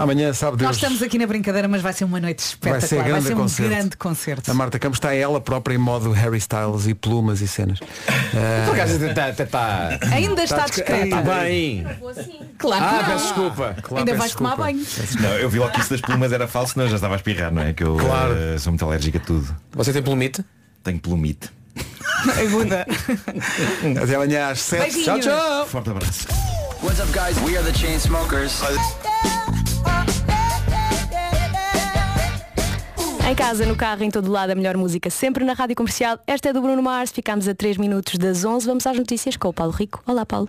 Amanhã, 0.02 0.32
sabe 0.32 0.56
Deus. 0.56 0.66
Nós 0.68 0.76
estamos 0.76 1.02
aqui 1.02 1.18
na 1.18 1.26
brincadeira, 1.26 1.68
mas 1.68 1.82
vai 1.82 1.92
ser 1.92 2.04
uma 2.04 2.18
noite 2.18 2.40
Vai 2.60 2.78
espetacular. 2.78 2.80
ser 2.88 2.96
Vai 2.96 3.04
grande 3.08 3.26
ser 3.26 3.34
um 3.34 3.36
concerto. 3.36 3.70
grande 3.70 3.96
concerto. 3.98 4.50
A 4.50 4.54
Marta 4.54 4.78
Campos 4.78 4.96
está 4.96 5.14
ela 5.14 5.40
própria 5.42 5.74
em 5.74 5.78
modo 5.78 6.10
Harry 6.12 6.38
Styles 6.38 6.86
e 6.86 6.94
plumas 6.94 7.42
e 7.42 7.46
cenas. 7.48 7.78
Por 7.80 8.74
acaso 8.74 8.96
até 9.04 9.42
está. 9.42 9.44
Tá, 9.98 9.98
Ainda 10.14 10.42
está 10.42 10.64
discreta. 10.64 11.04
Está 11.04 11.20
bem. 11.20 11.86
Claro 12.56 12.82
que 12.82 12.94
Ah, 12.94 13.02
não. 13.02 13.04
peço 13.12 13.24
desculpa. 13.24 13.76
claro, 13.82 13.98
Ainda 13.98 14.12
peço 14.12 14.18
vais 14.18 14.34
tomar 14.34 14.56
banho. 14.56 14.86
Não, 15.20 15.30
eu 15.36 15.50
vi 15.50 15.58
logo 15.58 15.70
que 15.72 15.80
isso 15.80 15.90
das 15.90 16.00
plumas 16.00 16.32
era 16.32 16.48
falso, 16.48 16.78
não, 16.78 16.88
já 16.88 16.94
estava 16.96 17.14
a 17.14 17.16
espirrar, 17.16 17.52
não 17.52 17.60
é? 17.62 17.72
Que 17.74 17.84
eu 17.84 17.96
Claro. 17.96 18.34
eh, 18.36 18.58
sou 18.58 18.72
muito 18.72 18.84
alérgico 18.86 19.18
a 19.18 19.20
tudo. 19.20 19.54
Você 19.72 19.92
tem 19.92 20.02
plumite? 20.02 20.42
Tenho 20.82 20.98
plumite. 20.98 21.50
Aguda. 22.40 22.86
Até 24.02 24.14
amanhã 24.14 24.48
às 24.48 24.60
7. 24.60 24.80
Beijinhos. 24.82 25.04
Tchau, 25.04 25.20
tchau. 25.20 25.66
Forte 25.66 25.90
abraço. 25.90 26.26
What's 26.82 26.98
up, 27.00 27.10
guys? 27.12 27.36
We 27.44 27.56
are 27.58 27.62
the 27.70 27.78
Chainsmokers. 27.78 28.62
Em 33.30 33.34
casa, 33.34 33.64
no 33.64 33.76
carro, 33.76 34.02
em 34.02 34.10
todo 34.10 34.28
lado, 34.28 34.50
a 34.50 34.54
melhor 34.56 34.76
música 34.76 35.08
sempre 35.08 35.44
na 35.44 35.52
Rádio 35.52 35.76
Comercial. 35.76 36.18
Esta 36.26 36.48
é 36.48 36.52
do 36.52 36.60
Bruno 36.60 36.82
Mars. 36.82 37.12
Ficamos 37.12 37.46
a 37.46 37.54
3 37.54 37.76
minutos 37.76 38.18
das 38.18 38.44
11. 38.44 38.66
Vamos 38.66 38.86
às 38.86 38.96
notícias 38.96 39.36
com 39.36 39.48
o 39.48 39.52
Paulo 39.52 39.72
Rico. 39.72 40.02
Olá, 40.04 40.26
Paulo. 40.26 40.48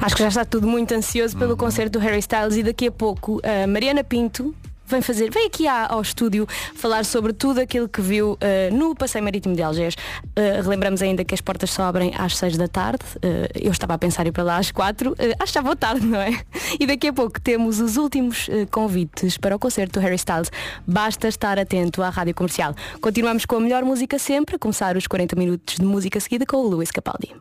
Acho 0.00 0.16
que 0.16 0.22
já 0.22 0.28
está 0.28 0.44
tudo 0.46 0.66
muito 0.66 0.94
ansioso 0.94 1.36
pelo 1.36 1.58
concerto 1.58 1.98
do 1.98 2.02
Harry 2.02 2.20
Styles 2.20 2.56
e 2.56 2.62
daqui 2.62 2.86
a 2.86 2.90
pouco 2.90 3.38
a 3.44 3.66
Mariana 3.66 4.02
Pinto 4.02 4.54
vem 4.90 5.00
fazer, 5.00 5.30
vem 5.30 5.46
aqui 5.46 5.66
ao 5.68 6.00
estúdio 6.00 6.46
falar 6.74 7.04
sobre 7.04 7.32
tudo 7.32 7.60
aquilo 7.60 7.88
que 7.88 8.00
viu 8.00 8.36
eh, 8.40 8.70
no 8.70 8.94
Passeio 8.94 9.24
Marítimo 9.24 9.54
de 9.54 9.62
Algés. 9.62 9.94
Eh, 10.36 10.60
relembramos 10.60 11.00
ainda 11.02 11.24
que 11.24 11.34
as 11.34 11.40
portas 11.40 11.70
só 11.70 11.84
abrem 11.84 12.12
às 12.16 12.36
6 12.36 12.56
da 12.56 12.68
tarde. 12.68 13.04
Eh, 13.22 13.50
eu 13.62 13.72
estava 13.72 13.94
a 13.94 13.98
pensar 13.98 14.26
ir 14.26 14.32
para 14.32 14.42
lá 14.42 14.56
às 14.58 14.70
4. 14.70 15.14
Eh, 15.18 15.34
acho 15.38 15.52
que 15.52 15.58
já 15.58 15.62
vou 15.62 15.76
tarde, 15.76 16.04
não 16.04 16.20
é? 16.20 16.40
E 16.78 16.86
daqui 16.86 17.08
a 17.08 17.12
pouco 17.12 17.40
temos 17.40 17.80
os 17.80 17.96
últimos 17.96 18.48
convites 18.70 19.36
para 19.36 19.54
o 19.54 19.58
concerto 19.58 19.98
do 19.98 20.02
Harry 20.02 20.16
Styles. 20.16 20.50
Basta 20.86 21.28
estar 21.28 21.58
atento 21.58 22.02
à 22.02 22.10
rádio 22.10 22.34
comercial. 22.34 22.74
Continuamos 23.00 23.44
com 23.44 23.56
a 23.56 23.60
melhor 23.60 23.84
música 23.84 24.18
sempre, 24.18 24.58
começar 24.58 24.96
os 24.96 25.06
40 25.06 25.36
minutos 25.36 25.76
de 25.76 25.84
música 25.84 26.18
seguida 26.20 26.46
com 26.46 26.56
o 26.58 26.68
Luís 26.68 26.90
Capaldi. 26.90 27.34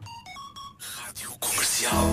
Comercial. 1.39 2.09